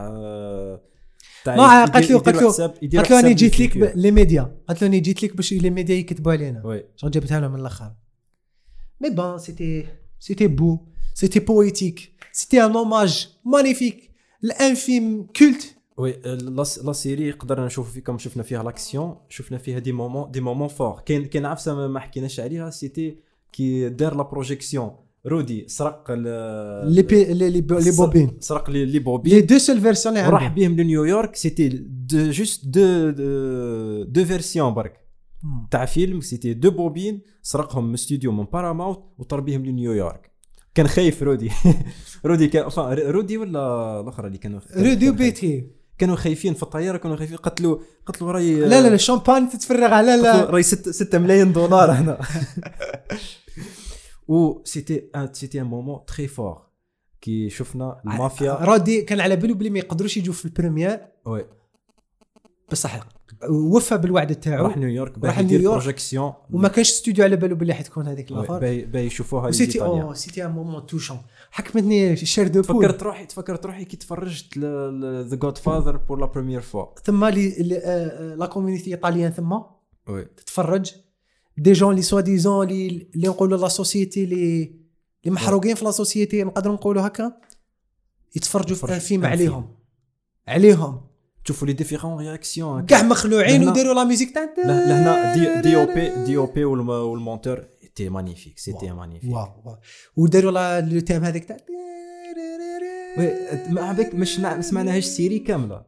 تاع 1.45 1.55
ما 1.55 1.83
يدير- 1.83 1.93
قالت 1.93 1.95
له- 1.95 2.01
يديروا 2.03 2.19
قالت 2.21 2.41
له- 2.41 2.49
حساب- 2.49 2.75
يديروا 2.81 3.03
قالت 3.05 3.11
له 3.11 3.17
راني 3.21 3.35
حساب 3.35 3.37
جيت 3.49 3.59
ليك 3.59 3.77
للفيتور. 3.77 3.93
ب- 3.95 3.97
les 4.03 4.11
médias 4.11 4.41
قالت 4.67 4.81
له 4.81 4.87
راني 4.87 4.99
جيت 4.99 5.21
ليك 5.21 5.35
باش 5.35 5.53
les 5.53 5.69
médias 5.69 5.95
يكتبوا 5.95 6.31
علينا 6.31 6.65
oui 6.65 6.83
شغل 6.95 7.11
جابتها 7.11 7.39
له 7.39 7.47
من 7.47 7.59
الآخر 7.59 7.91
mais 9.01 9.09
bon 9.09 9.37
c'était 9.37 9.87
c'était 10.19 10.47
beau 10.47 10.77
c'était 11.13 11.39
poétique 11.39 12.11
c'était 12.31 12.65
un 12.65 12.75
hommage 12.75 13.29
magnifique 13.45 14.11
à 14.43 14.55
un 14.55 14.79
film 14.79 15.27
culte 15.39 15.75
oui 15.97 16.11
لا 16.25 16.63
la 16.83 16.93
série 16.93 17.31
قدرنا 17.31 17.65
نشوف 17.65 17.91
فيه 17.93 17.99
كم 18.01 18.17
شفنا 18.17 18.43
فيها 18.43 18.63
l'action 18.63 19.15
شفنا 19.29 19.57
فيها 19.57 19.79
des 19.79 19.91
moments 19.91 20.31
des 20.31 20.41
moments 20.41 20.67
forts 20.67 20.99
كاين 21.05 21.25
كاين 21.25 21.45
عفسه 21.45 21.75
ما- 21.75 21.87
ما 21.87 21.99
حكيناش 21.99 22.39
عليها 22.39 22.69
c'était 22.69 23.17
كي 23.51 23.89
دار 23.89 24.15
la 24.15 24.23
projection 24.23 24.91
Ruddy 25.27 25.65
سرق 25.67 26.11
les 26.11 27.01
b- 27.01 27.23
les 27.23 27.49
les, 27.49 27.61
les 27.69 27.91
bobines. 27.91 28.37
سرق 28.39 28.69
les 28.69 28.85
les 28.85 28.91
les 28.91 28.99
bobines 28.99 29.45
deux 29.45 29.57
seules 29.57 29.81
versions 29.81 30.17
اللي 30.17 30.27
عندهم. 30.35 30.53
بهم 30.53 30.75
لنيويورك 30.75 31.35
c'était 31.35 31.69
deux 31.89 32.29
juste 32.31 32.65
deux 32.65 33.09
deux, 34.03 34.25
versions 34.25 34.73
برك. 34.73 34.97
تاع 35.71 35.85
فيلم 35.85 36.21
c'était 36.21 36.53
deux 36.53 36.71
bobines 36.71 37.21
سرقهم 37.41 37.87
من 37.87 37.93
استوديو 37.93 38.31
من 38.31 38.43
باراماونت 38.53 38.99
وطر 39.17 39.39
بهم 39.39 39.65
لنيويورك 39.65 40.31
كان 40.75 40.87
خايف 40.87 41.23
Ruddy. 41.23 41.51
Ruddy 42.25 42.47
كان 42.47 42.69
Ruddy 42.89 43.37
ولا 43.37 43.99
الآخر 44.01 44.27
اللي 44.27 44.37
كانوا 44.37 44.59
Ruddy 44.77 45.09
و 45.09 45.16
Bettye. 45.16 45.67
كانوا 45.97 46.15
خايفين. 46.15 46.53
في 46.53 46.63
الطيارة 46.63 46.97
كانوا 46.97 47.17
خايفين. 47.17 47.37
قتلوا 47.37 47.77
قتلوا 48.05 48.31
راي 48.31 48.55
لا 48.55 48.81
لا 48.81 48.93
الشامبان 48.93 49.49
تتفرغ 49.49 49.93
على 49.93 50.17
لا 50.17 50.45
راي 50.45 50.63
6 50.63 50.91
6 50.91 51.19
ملايين 51.19 51.53
دولار 51.53 51.91
هنا. 51.91 52.19
و 54.31 54.61
c'était 54.65 55.09
c'était 55.31 55.61
un 55.61 55.65
moment 55.65 56.05
très 56.05 56.27
fort 56.27 56.61
كي 57.21 57.49
شفنا 57.49 58.01
المافيا. 58.05 58.53
Ruddy 58.53 59.01
كان 59.01 59.19
على 59.19 59.35
بالو 59.35 59.53
بلي 59.53 59.69
ما 59.69 59.79
يقدروش 59.79 60.17
يجوا 60.17 60.33
في 60.33 60.45
ال 60.45 60.51
première. 60.51 60.99
oui 61.25 61.45
بصح 62.71 62.99
وفى 63.49 63.97
بالوعد 63.97 64.35
تاعو. 64.35 64.65
راح 64.65 64.77
نيويورك 64.77 65.23
راح 65.23 65.39
يدير 65.39 65.59
نيويورك. 65.59 65.77
projection 65.77 66.33
وما 66.51 66.67
كانش 66.67 66.89
ستوديو 66.89 67.25
على 67.25 67.35
بالو 67.35 67.55
بلي 67.55 67.73
حتكون 67.73 68.07
هذيك 68.07 68.31
الآخر. 68.31 68.59
باي 68.59 68.85
باي 68.85 69.05
يشوفوها 69.05 69.51
c'était. 69.51 69.81
oh 69.81 70.13
c'était 70.13 70.45
un 70.45 70.51
moment 70.51 70.85
touchant 70.85 71.17
حكمتني 71.51 72.15
chair 72.15 72.47
de 72.47 72.61
poule. 72.61 72.83
تفكرت 72.83 73.03
روحي 73.03 73.25
تفكرت 73.25 73.65
روحي 73.65 73.85
كي 73.85 73.97
تفرجت 73.97 74.57
The 74.57 75.35
Godfather 75.35 75.97
pour 75.97 76.19
la 76.19 76.25
première 76.25 76.61
fois 76.61 76.85
ثم 77.03 77.25
les 77.25 77.49
آه، 77.49 77.85
آه، 77.85 78.35
la 78.35 78.45
communauté 78.45 78.91
italienne 78.91 79.31
ثم 79.31 79.51
وي 80.09 80.25
تتفرج. 80.25 80.93
دي 81.61 81.73
جون 81.73 81.95
لي 81.95 82.01
سوا 82.01 82.21
ديزون 82.21 82.67
لي 82.67 82.87
اللي 83.15 83.27
نقولوا 83.27 83.57
لا 83.57 83.67
سوسيتي 83.67 84.25
لي 84.25 84.63
اللي 85.23 85.35
محروقين 85.35 85.75
في 85.75 85.85
لا 85.85 85.91
سوسيتي 85.91 86.43
نقدروا 86.43 86.75
نقولوا 86.75 87.07
هكا. 87.07 87.33
يتفرجوا 88.35 88.67
في 88.67 88.73
يتفرجوا. 88.73 88.95
ان 88.95 88.99
فيلم 88.99 89.21
في 89.21 89.27
ان 89.27 89.31
عليهم. 89.31 89.75
عليهم. 90.47 91.01
تشوفوا 91.45 91.67
لي 91.67 91.73
ديفيرون 91.73 92.17
رياكسيون 92.17 92.85
كاع 92.85 93.01
مخلوعين 93.01 93.67
وداروا 93.67 93.93
لا 93.93 94.03
ميوزيك 94.03 94.33
تاع 94.33 94.53
لهنا 94.65 95.33
دي 95.33 95.61
دي 95.61 95.75
أو 95.75 95.85
بي 95.85 96.25
دي 96.25 96.37
أو 96.37 96.45
بي 96.45 96.65
والمونتور 96.65 97.67
تي 97.95 98.09
مانيفيك 98.09 98.59
سيتي 98.59 98.91
مانيفيك 98.91 99.33
واو 99.33 99.61
واو 99.65 99.77
وداروا 100.15 100.81
لو 100.81 100.99
تيم 100.99 101.23
هذيك 101.23 101.45
تاع 101.45 101.57
بك 103.93 104.15
مش 104.15 104.39
ما 104.39 104.61
سمعناهاش 104.61 105.05
سيري 105.05 105.39
كامله 105.39 105.83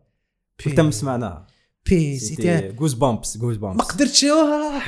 تم 0.75 0.91
سمعناها 0.91 1.47
et 1.89 2.19
c'était 2.19 2.67
goosebumps 2.67 3.37
goose 3.37 3.57
ما 3.57 3.61
bumps 3.61 3.85
قدرتش. 3.85 4.25
آه، 4.25 4.81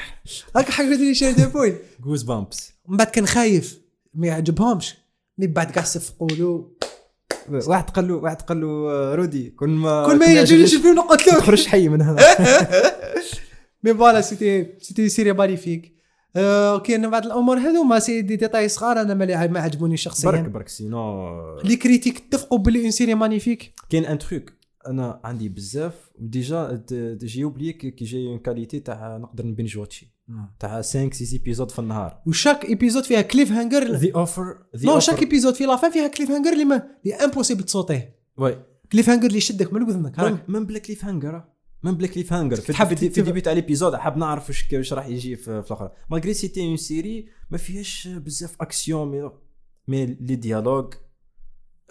هاك 0.55 0.69
حاجة 0.69 0.95
ديال 0.95 1.15
شي 1.15 1.33
depuis 1.33 1.75
goosebumps 2.03 2.71
من 2.87 2.97
بعد 2.97 3.07
كان 3.07 3.25
خايف 3.25 3.79
ما 4.13 4.27
يعجبهمش. 4.27 4.95
من 5.37 5.47
بعد 5.47 5.71
كاع 5.71 5.83
صفقوا 5.83 6.27
له 6.29 6.69
واحد 7.49 7.89
قال 7.89 8.07
له 8.07 8.13
واحد 8.13 8.41
قال 8.41 8.61
له 8.61 8.67
آه، 8.67 9.15
Ruddy 9.15 9.49
كل 9.49 9.69
ما 9.69 10.05
كل 10.05 10.19
ما 10.19 10.25
يعجبنيش 10.25 10.73
الفيلم 10.75 10.95
نقتلو 10.95 11.39
تخرج 11.39 11.65
حي 11.65 11.89
من 11.89 12.01
هنا. 12.01 12.21
mais 13.83 13.93
voilà 13.93 14.21
c'était 14.21 14.67
c'était 14.79 15.09
série 15.09 15.33
magnifique 15.33 15.95
كاين 16.85 17.09
بعض 17.09 17.25
الأمور 17.25 17.57
هذوما 17.57 17.99
سي 17.99 18.21
دي 18.21 18.35
ديتاي 18.35 18.69
صغار 18.69 19.01
أنا 19.01 19.13
ما 19.13 19.47
ما 19.47 19.59
عجبوني 19.59 19.91
برك 19.91 19.99
شخصيا. 19.99 20.31
برك 20.31 20.67
sinon 20.67 21.59
les 21.59 21.75
critiques 21.75 22.17
اتفقوا 22.17 22.57
باللي 22.57 22.81
une 22.81 22.91
série 22.91 23.15
magnifique 23.15 23.73
كاين 23.89 24.05
un 24.05 24.19
truc 24.19 24.51
أنا 24.87 25.21
عندي 25.23 25.49
بزاف 25.49 26.11
و 26.19 26.32
déjà 26.32 26.85
j'ai 27.23 27.43
oublié 27.43 27.73
كي 27.73 28.05
جاي 28.05 28.27
une 28.27 28.39
qualité 28.39 28.79
تاع 28.79 29.17
نقدر 29.17 29.45
ن 29.45 29.51
binge 29.51 29.77
watch 29.77 30.04
ي. 30.04 30.15
تاع 30.59 30.69
5 30.81 31.09
6 31.09 31.33
épisodes 31.33 31.71
في 31.71 31.79
النهار. 31.79 32.21
و 32.27 32.33
chaque 32.33 32.65
épisode 32.65 33.03
فيها 33.03 33.21
cliffhanger 33.21 33.91
The 33.91 34.13
Offer 34.15 34.57
non 34.83 34.99
chaque 34.99 35.19
épisode 35.19 35.53
في 35.53 35.65
la 35.65 35.76
fin 35.76 35.91
فيها 35.91 36.07
cliffhanger 36.07 36.53
اللي 36.53 36.65
ما 36.65 36.97
اللي 37.05 37.15
impossible 37.15 37.63
تصوتيه 37.63 38.19
oui 38.37 38.57
cliffhanger 38.91 39.27
اللي 39.27 39.37
يشدك 39.37 39.73
من 39.73 39.81
اذنك 39.81 40.19
من 40.47 40.65
بلا 40.65 40.79
cliffhanger 40.79 41.43
من 41.83 41.91
بلا 41.91 42.07
cliffhanger 42.07 42.55
في 42.55 42.73
تحب 42.73 42.97
في, 42.97 43.07
début 43.07 43.41
تاع 43.41 43.53
l'épisode 43.53 43.95
حاب 43.95 44.17
نعرف 44.17 44.49
واش 44.49 44.65
واش 44.73 44.93
راح 44.93 45.07
يجي 45.07 45.35
في, 45.35 45.61
في 45.61 45.71
الآخر 45.71 45.91
malgré 46.09 46.33
c'était 46.33 46.61
une 46.61 46.77
série 46.77 47.27
ما 47.49 47.57
فيهاش 47.57 48.07
بزاف 48.07 48.55
action 48.61 49.07
mais 49.07 49.31
mais 49.87 50.05
les 50.05 50.35
dialogues 50.35 50.93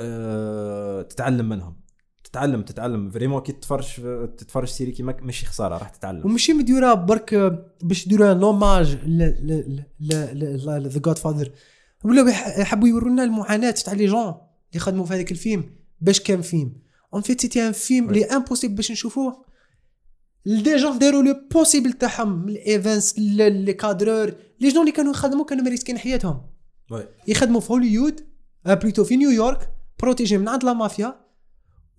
أه 0.00 1.02
تتعلم 1.02 1.48
منهم 1.48 1.83
تتعلم 2.34 2.62
تتعلم. 2.62 3.10
vraiment 3.10 3.40
كي 3.40 3.52
تتفرج 3.52 3.86
تتفرج 4.36 4.68
série 4.68 4.92
كيما 4.92 5.16
ماشي 5.22 5.46
خسارة 5.46 5.78
راح 5.78 5.88
تتعلم. 5.88 6.22
وماشي 6.26 6.52
مديورة 6.52 6.94
برك 6.94 7.34
باش 7.82 8.06
يديروا 8.06 8.34
hommage 8.34 8.98
The 10.02 11.00
Godfather 11.00 11.50
ولاو 12.04 12.26
يح- 12.28 12.58
يحبوا 12.58 12.88
يورونا 12.88 13.24
المعاناة 13.24 13.70
تاع 13.70 13.92
les 13.92 14.06
gens 14.06 14.34
اللي 14.70 14.80
خدموا 14.80 15.04
في 15.04 15.14
هذاك 15.14 15.30
الفيلم. 15.32 15.64
باش 16.00 16.20
كان 16.20 16.40
فيلم؟ 16.42 16.72
en 17.14 17.22
fait 17.22 17.40
c'était 17.40 17.66
un 17.66 17.72
film 17.72 18.08
اللي 18.08 18.24
impossible 18.24 18.74
باش 18.74 18.90
نشوفوه. 18.92 19.44
des 20.46 20.76
gens 20.76 20.98
داروا 20.98 21.22
le 21.22 21.34
possible 21.52 21.92
تاعهم. 21.92 22.48
الايفنتس 22.48 23.18
les 23.18 23.72
cadreurs 23.72 24.32
les 24.60 24.68
gens 24.68 24.80
اللي 24.80 24.92
كانوا 24.92 25.12
يخدموا 25.12 25.44
كانوا 25.44 25.64
مريسكين 25.64 25.98
حياتهم. 25.98 26.42
oui 26.90 27.06
يخدموا 27.28 27.60
في 27.60 27.72
هوليوود 27.72 28.20
آه 28.66 28.74
plutôt 28.74 29.04
في 29.04 29.16
نيويورك 29.16 29.70
protégés 30.02 30.38
من 30.38 30.48
عند 30.48 30.64
la 30.64 30.72
mafia. 30.72 31.23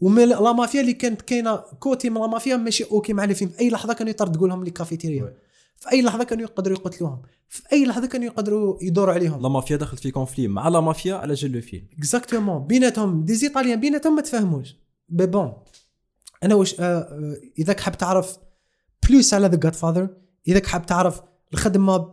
ومن 0.02 0.30
la 0.30 0.52
mafia 0.54 0.82
اللي 0.82 0.94
كانت 0.94 1.22
كاينة 1.22 1.56
côté 1.56 2.10
من 2.10 2.22
la 2.22 2.28
mafia 2.28 2.58
ماشي 2.58 2.84
ok 2.84 3.14
مع 3.14 3.24
الفيلم 3.24 3.52
في 3.52 3.60
أي 3.60 3.70
لحظة 3.70 3.94
كانوا 3.94 4.10
يطردقوا 4.10 4.48
لهم 4.48 4.60
les 4.60 4.66
oui. 4.66 4.72
كافيتيريا 4.72 5.38
في 5.78 5.92
أي 5.92 6.02
لحظة 6.02 6.24
كانوا 6.24 6.44
يقدروا 6.44 6.78
يقتلوهم. 6.78 7.22
في 7.50 7.62
أي 7.74 7.86
لحظة 7.86 8.08
كانوا 8.08 8.26
يقدروا 8.26 8.78
يدوروا 8.82 9.14
عليهم. 9.14 9.42
la 9.42 9.50
mafia 9.50 9.76
دخلت 9.76 10.00
في 10.00 10.12
conflit 10.12 10.48
مع 10.48 10.68
la 10.68 10.80
mafia 10.80 11.16
على 11.16 11.34
جال 11.34 11.52
le 11.52 11.62
film. 11.62 11.88
exactement 11.98 12.68
بيناتهم 12.68 13.26
des 13.26 13.44
italiens 13.44 13.80
بيناتهم 13.80 14.16
ما 14.16 14.22
تفهموش 14.22 14.76
puis 15.10 15.26
bon 15.26 15.54
أنا 16.44 16.56
واش 16.56 16.80
آه 16.80 16.84
آه 16.84 17.38
اذا 17.60 17.76
حاب 17.82 17.98
تعرف 17.98 18.38
plus 19.10 19.34
على 19.34 19.48
The 19.48 19.56
Godfather 19.56 20.10
اذا 20.48 20.68
حاب 20.68 20.86
تعرف 20.86 21.22
الخدمة 21.54 22.12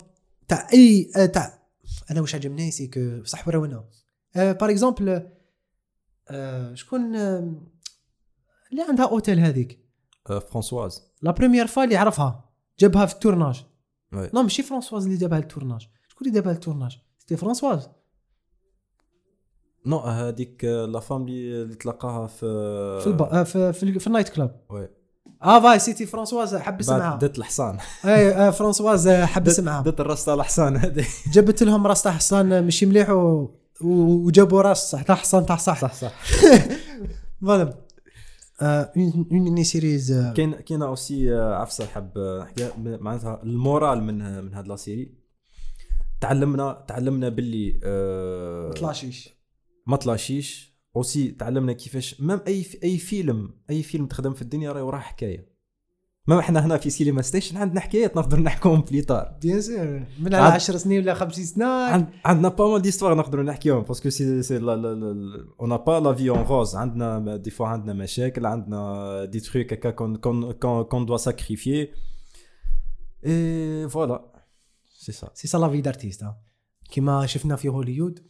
تاع 0.48 0.68
أي 0.72 1.10
آه 1.16 1.26
تاع 1.26 1.62
أنا 2.10 2.20
واش 2.20 2.34
عجبني 2.34 2.70
c'est 2.70 2.86
que 2.86 3.24
صح 3.24 3.48
ورونا 3.48 3.84
آه 4.36 4.52
par 4.52 4.70
exemple 4.70 5.28
آه 6.28 6.74
شكون 6.74 7.16
آه 7.16 7.54
اللي 8.72 8.82
عندها 8.82 9.06
أوتيل 9.06 9.40
هذيك. 9.40 9.78
آه، 10.30 10.38
فرانسواز. 10.38 11.02
la 11.22 11.30
première 11.30 11.66
fois 11.66 11.84
اللي 11.84 11.96
عرفها 11.96 12.44
جابها 12.78 13.06
في 13.06 13.14
ال 13.14 13.19
tournage. 13.19 13.64
لا 14.12 14.42
ماشي 14.42 14.62
فرانسواز 14.62 15.04
اللي 15.04 15.16
جابها 15.18 15.38
لل 15.38 15.47
tournage. 15.47 15.88
شكون 16.08 16.28
اللي 16.28 16.40
جابها 16.40 16.52
لل 16.52 16.61
tournage؟ 16.61 16.98
c'était 17.18 17.36
فرانسواز. 17.36 17.88
non 19.86 19.98
هذيك 19.98 20.64
آه، 20.64 20.86
la 20.86 21.00
femme 21.00 21.28
اللي 21.28 21.74
تلقاها 21.74 22.26
في 22.26 22.38
في 23.00 23.06
الب... 23.06 23.22
آه 23.22 23.42
في 23.42 23.72
في, 23.72 23.98
في 23.98 24.06
ال 24.06 24.10
night 24.10 24.28
club. 24.28 24.60
oui. 24.70 24.88
آه 25.42 25.60
فاي 25.60 25.78
c'était 25.78 26.06
فرانسواز 26.06 26.54
حبس 26.54 26.88
معاها. 26.88 27.16
دت 27.16 27.38
الحصان. 27.38 27.78
أي 28.04 28.52
فرانسواز 28.52 29.08
حبس 29.08 29.60
معاها. 29.60 29.82
دت 29.82 30.00
الراس 30.00 30.24
تاع 30.24 30.34
الحصان 30.34 30.76
هذه. 30.76 31.06
جبت 31.34 31.62
لهم 31.62 31.86
راس 31.86 32.02
تاع 32.02 32.12
حصان 32.12 32.64
ماشي 32.64 32.86
مليح 32.86 33.10
و... 33.10 33.50
وجابوا 33.80 34.62
راس 34.62 34.90
تاع 34.90 35.14
حصان 35.14 35.46
تاع 35.46 35.56
صح. 35.56 35.80
صح 35.80 35.94
صح. 35.94 36.12
voilà. 37.42 37.81
une 38.60 39.26
une 39.32 39.64
série 39.64 40.12
آه، 40.12 40.32
كاين 40.32 40.52
كاين 40.54 40.82
aussi 40.82 41.34
عفسة 41.34 41.86
حب 41.86 42.18
آه، 42.18 42.42
نحكي 42.42 42.70
معناتها 42.78 43.42
المورال 43.42 44.02
من 44.02 44.44
من 44.44 44.54
هاد 44.54 44.68
la 44.68 44.76
série. 44.76 45.14
تعلمنا 46.20 46.84
تعلمنا 46.88 47.28
باللي 47.28 47.80
آه، 47.84 48.72
طلاشيش 48.72 49.28
ما 49.86 49.96
طلاشيش 49.96 50.72
aussi 50.96 51.30
تعلمنا 51.30 51.72
كيفاش 51.72 52.20
même 52.20 52.40
أي 52.46 52.66
أي 52.84 52.98
فيلم 52.98 53.54
أي 53.70 53.82
فيلم 53.82 54.06
تخدم 54.06 54.32
في 54.34 54.42
الدنيا 54.42 54.72
راه 54.72 54.84
وراه 54.84 54.98
حكاية. 54.98 55.51
ما 56.26 56.38
إحنا 56.40 56.66
هنا 56.66 56.76
في 56.76 56.90
Cinema 56.90 57.22
Station 57.22 57.56
عندنا 57.56 57.80
حكايات 57.80 58.16
نقدر 58.16 58.40
نحكوهم 58.40 58.80
plus 58.80 59.09
tard 59.09 59.38
bien 59.42 59.60
sûr 59.60 60.06
من 60.20 60.34
على 60.34 60.36
عاد- 60.36 60.52
10 60.52 60.76
سنين 60.76 61.02
ولا 61.02 61.14
5 61.14 61.42
سنين. 61.42 61.66
عند- 61.68 62.08
عندنا 62.24 62.48
pas 62.48 62.68
mal 62.72 62.82
d'histoires 62.82 63.14
نقدروا 63.14 63.44
نحكيهم 63.44 63.82
parce 63.82 64.00
que 64.00 64.10
c'est 64.10 64.42
c'est 64.42 64.56
on 64.56 65.76
pas 65.76 66.00
la 66.00 66.14
vie 66.14 66.30
en 66.30 66.38
rose 66.42 66.76
عندنا 66.76 67.36
des 67.36 67.50
fois 67.50 67.66
عندنا 67.66 67.92
مشاكل 67.92 68.46
عندنا 68.46 69.24
des 69.24 69.40
trucs 69.40 69.72
هكا 69.72 69.90
qu'on 69.90 70.16
qu'on 70.16 70.52
qu'on 70.52 70.82
qu'on 70.84 71.06
doit 71.06 71.16
sacrifier 71.16 71.92
et 73.26 73.88
voilà 73.88 74.32
c'est 74.94 75.12
ça 75.12 75.30
c'est 75.34 75.48
ça 75.48 75.58
la 75.58 75.68
vie 75.68 75.80
d'artiste 75.80 76.24
كيما 76.90 77.26
شفنا 77.26 77.56
في 77.56 77.68
هوليود 77.68 78.20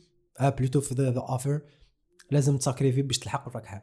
آه 0.40 0.48
plutôt 0.48 0.80
في 0.80 0.94
The 0.94 1.14
Offer 1.20 1.60
لازم 2.30 2.56
ت 2.58 2.63
sacrifier 2.63 3.02
باش 3.02 3.18
تلحق 3.18 3.56
راك 3.56 3.66
حاب 3.66 3.82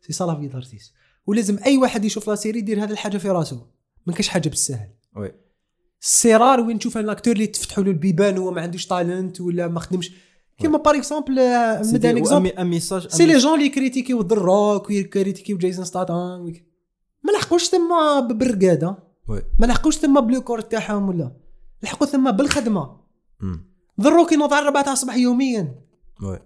c'est 0.00 0.12
ça 0.12 0.24
la 0.24 0.34
vie 0.34 0.46
d'artiste 0.48 0.92
ولازم 1.26 1.58
أي 1.66 1.76
واحد 1.76 2.04
يشوف 2.04 2.28
la 2.28 2.34
série 2.34 2.58
يدير 2.58 2.84
هذه 2.84 2.90
الحاجة 2.90 3.18
في 3.18 3.28
راسه. 3.28 3.66
ما 4.06 4.12
كاش 4.12 4.28
حاجة 4.28 4.48
بالسهل. 4.48 4.88
oui. 5.16 5.32
c'est 6.00 6.36
rare 6.36 6.60
وين 6.60 6.78
تشوف 6.78 6.98
un 6.98 7.08
acteur 7.08 7.34
اللي 7.34 7.46
تفتحوا 7.46 7.84
له 7.84 7.90
البيبان 7.90 8.38
وهو 8.38 8.50
ما 8.50 8.62
عندوش 8.62 8.86
talent 8.86 9.40
ولا 9.40 9.68
ما 9.68 9.80
خدمش. 9.80 10.12
كيما 10.58 10.78
par 10.78 10.94
exemple 10.94 11.32
نبدا 11.92 12.10
un 12.10 12.16
exemple 12.16 12.82
c'est 13.08 13.26
les 13.26 13.38
gens 13.38 13.58
اللي 13.58 13.68
critiquaient 13.68 14.22
The 14.22 14.36
Rock 14.36 14.88
وي 14.88 15.00
critiquer 15.00 15.52
و 15.52 15.58
جيسون 15.58 15.84
ستاتام 15.84 16.52
ما 17.22 17.32
لحقوش 17.32 17.68
تما 17.68 18.20
بالرقاده 18.20 18.98
oui. 19.28 19.42
ما 19.58 19.66
لحقوش 19.66 19.96
تما 19.96 20.20
ب 20.20 20.27
le 20.27 20.40
corps 20.40 20.60
تاعهم 20.60 21.08
ولا. 21.08 21.36
لحقوا 21.82 22.06
تما 22.06 22.30
بالخدمة. 22.30 23.00
The 24.00 24.10
Rock 24.10 24.32
ينوض 24.32 24.54
على 24.54 24.66
4 24.66 24.84
تاع 24.84 24.92
الصباح 24.92 25.16
يوميا. 25.16 25.74
oui. 26.22 26.38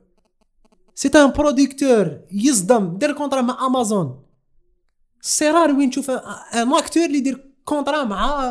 c'est 0.94 1.08
un 1.08 1.30
producteur 1.30 2.20
يصدم 2.32 2.98
دار 2.98 3.12
contrat 3.12 3.40
مع 3.40 3.66
Amazon 3.66 4.22
c'est 5.20 5.48
rare 5.50 5.70
وين 5.70 5.90
تشوف 5.90 6.10
un 6.10 6.72
acteur 6.72 7.04
اللي 7.04 7.18
يدير 7.18 7.50
contrat 7.64 8.04
مع 8.04 8.44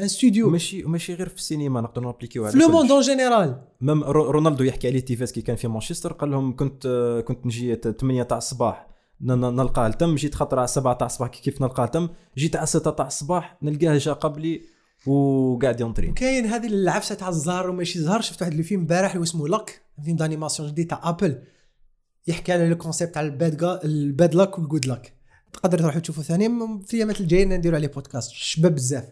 un 0.00 0.08
studio 0.08 0.46
وماشي 0.46 0.84
وماشي 0.84 1.14
غير 1.14 1.28
في 1.28 1.34
السينما 1.36 1.80
نقدروا 1.80 2.06
ن 2.12 2.15
appliquer 2.15 2.43
و 2.43 2.46
على 2.46 2.58
le 2.58 2.68
monde. 2.68 2.90
en 2.90 3.00
général 3.00 3.60
même 3.80 4.04
رو- 4.04 4.30
رونالدو 4.30 4.64
يحكي 4.64 4.88
عليه 4.88 5.00
تيفيز 5.00 5.32
كي 5.32 5.40
كان 5.42 5.56
في 5.56 5.68
مانشستر 5.68 6.12
قال 6.12 6.30
لهم 6.30 6.56
كنت 6.56 6.86
كنت 7.28 7.46
نجي 7.46 7.74
8 7.74 8.22
تاع 8.22 8.38
الصباح 8.38 8.86
نلقاه 9.20 9.88
تم 9.88 10.14
جيت 10.14 10.34
خطره 10.34 10.58
على 10.58 10.66
7 10.68 10.94
تاع 10.94 11.06
الصباح 11.06 11.28
كيف 11.28 11.62
نلقاه 11.62 11.86
تم 11.86 12.08
جيت 12.38 12.56
على 12.56 12.66
6 12.66 12.90
تاع 12.90 13.06
الصباح 13.06 13.58
نلقاه 13.62 13.96
جا 13.98 14.12
قبلي 14.12 14.62
وقاعد 15.06 15.80
ينطرين. 15.80 16.14
كاين 16.14 16.46
هذه 16.46 16.66
العفسه 16.66 17.14
تاع 17.14 17.28
الزهر 17.28 17.70
وماشي 17.70 17.98
زهر 17.98 18.20
شفت 18.20 18.42
واحد 18.42 18.52
الفيلم 18.52 18.80
امبارح 18.80 19.12
اللي 19.14 19.22
اسمه 19.24 19.48
Luck 19.48 19.82
film 20.04 20.16
d'animation 20.16 20.68
جديد 20.68 20.86
تاع 20.86 21.00
Apple 21.08 21.38
يحكي 22.26 22.52
على 22.52 22.68
le 22.68 22.76
concept 22.76 23.14
تاع 23.14 23.22
ال 23.22 23.36
bad 23.36 23.80
ال 23.84 23.97
bad 23.97 24.34
luck 24.34 24.58
وال 24.58 24.67
good 24.67 24.86
luck 24.86 25.15
تقدر 25.52 25.78
تروحوا 25.78 26.00
تشوفوا 26.00 26.22
ثاني 26.22 26.48
في 26.86 26.94
الايامات 26.94 27.20
الجايه 27.20 27.44
نديروا 27.44 27.78
عليه 27.78 27.88
بودكاست 27.88 28.30
شباب 28.30 28.74
بزاف. 28.74 29.04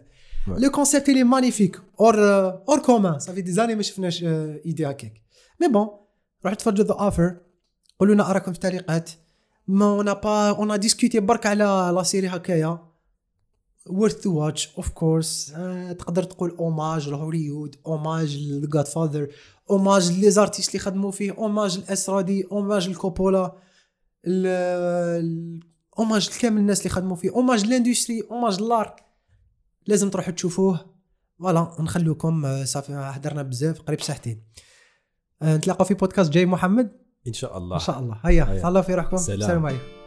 le 0.47 0.71
concept 0.71 1.09
il 1.09 1.15
est 1.15 1.23
magnifique 1.23 1.81
hors 1.99 2.19
hors 2.69 2.79
commun 2.79 3.09
ça 3.09 3.19
fait 3.19 3.51
des 3.51 3.59
années 3.59 3.75
ما 3.75 3.81
شفناش 3.81 4.23
idée 4.23 4.85
هكاك 4.85 5.21
mais 5.61 5.67
bon 5.67 5.87
روحوا 6.43 6.57
تفرجوا 6.57 6.85
The 6.85 6.93
Offer 6.93 7.37
قولوا 7.99 8.15
لنا 8.15 8.29
اراكم 8.29 8.51
في 8.51 8.57
التعليقات. 8.57 9.09
mais 9.67 9.85
on 9.85 10.13
va 10.13 10.49
on 10.49 10.79
discuter 10.79 11.19
برك 11.19 11.45
على 11.45 11.91
la 11.95 12.03
série 12.03 12.27
هكايا. 12.27 12.79
Worth 13.89 14.13
to 14.13 14.29
watch 14.29 14.81
of 14.81 14.85
course. 14.85 15.55
آه، 15.55 15.91
تقدر 15.91 16.23
تقول 16.23 16.55
hommage 16.59 17.09
لهوليود 17.09 17.75
hommage 17.85 18.37
ل 18.37 18.87
Godfather 18.87 19.27
hommage 19.69 20.11
les 20.11 20.31
artistes 20.31 20.69
اللي 20.69 20.79
خدموا 20.79 21.11
فيه 21.11 21.31
hommage 21.31 21.77
الاسرادي 21.77 22.47
hommage 22.51 22.89
لكوبولا. 22.89 23.55
hommage 25.99 26.29
لكامل 26.29 26.57
الناس 26.57 26.79
اللي 26.79 26.89
خدموا 26.89 27.15
فيه 27.15 27.29
hommage 27.29 27.65
l'industrie 27.65 28.21
hommage 28.31 28.61
l'art 28.61 28.95
لازم 29.87 30.09
تروحوا 30.09 30.33
تشوفوه. 30.33 30.95
فوالا 31.39 31.75
نخلوكم 31.79 32.45
آه، 32.45 32.63
صافي 32.63 32.93
هدرنا 32.93 33.41
بزاف 33.41 33.81
قريب 33.81 34.01
ساعتين. 34.01 34.43
آه، 35.41 35.57
نتلاقاو 35.57 35.85
في 35.85 35.93
بودكاست 35.93 36.31
جاي 36.31 36.45
محمد؟ 36.45 36.91
إن 37.27 37.33
شاء 37.33 37.57
الله. 37.57 37.75
إن 37.75 37.81
شاء 37.81 37.99
الله. 37.99 38.19
هيا. 38.25 38.61
تهلاو 38.61 38.83
في 38.83 38.93
روحكم. 38.93 39.17
سلام. 39.17 39.39
السلام 39.39 39.65
عليكم. 39.65 40.04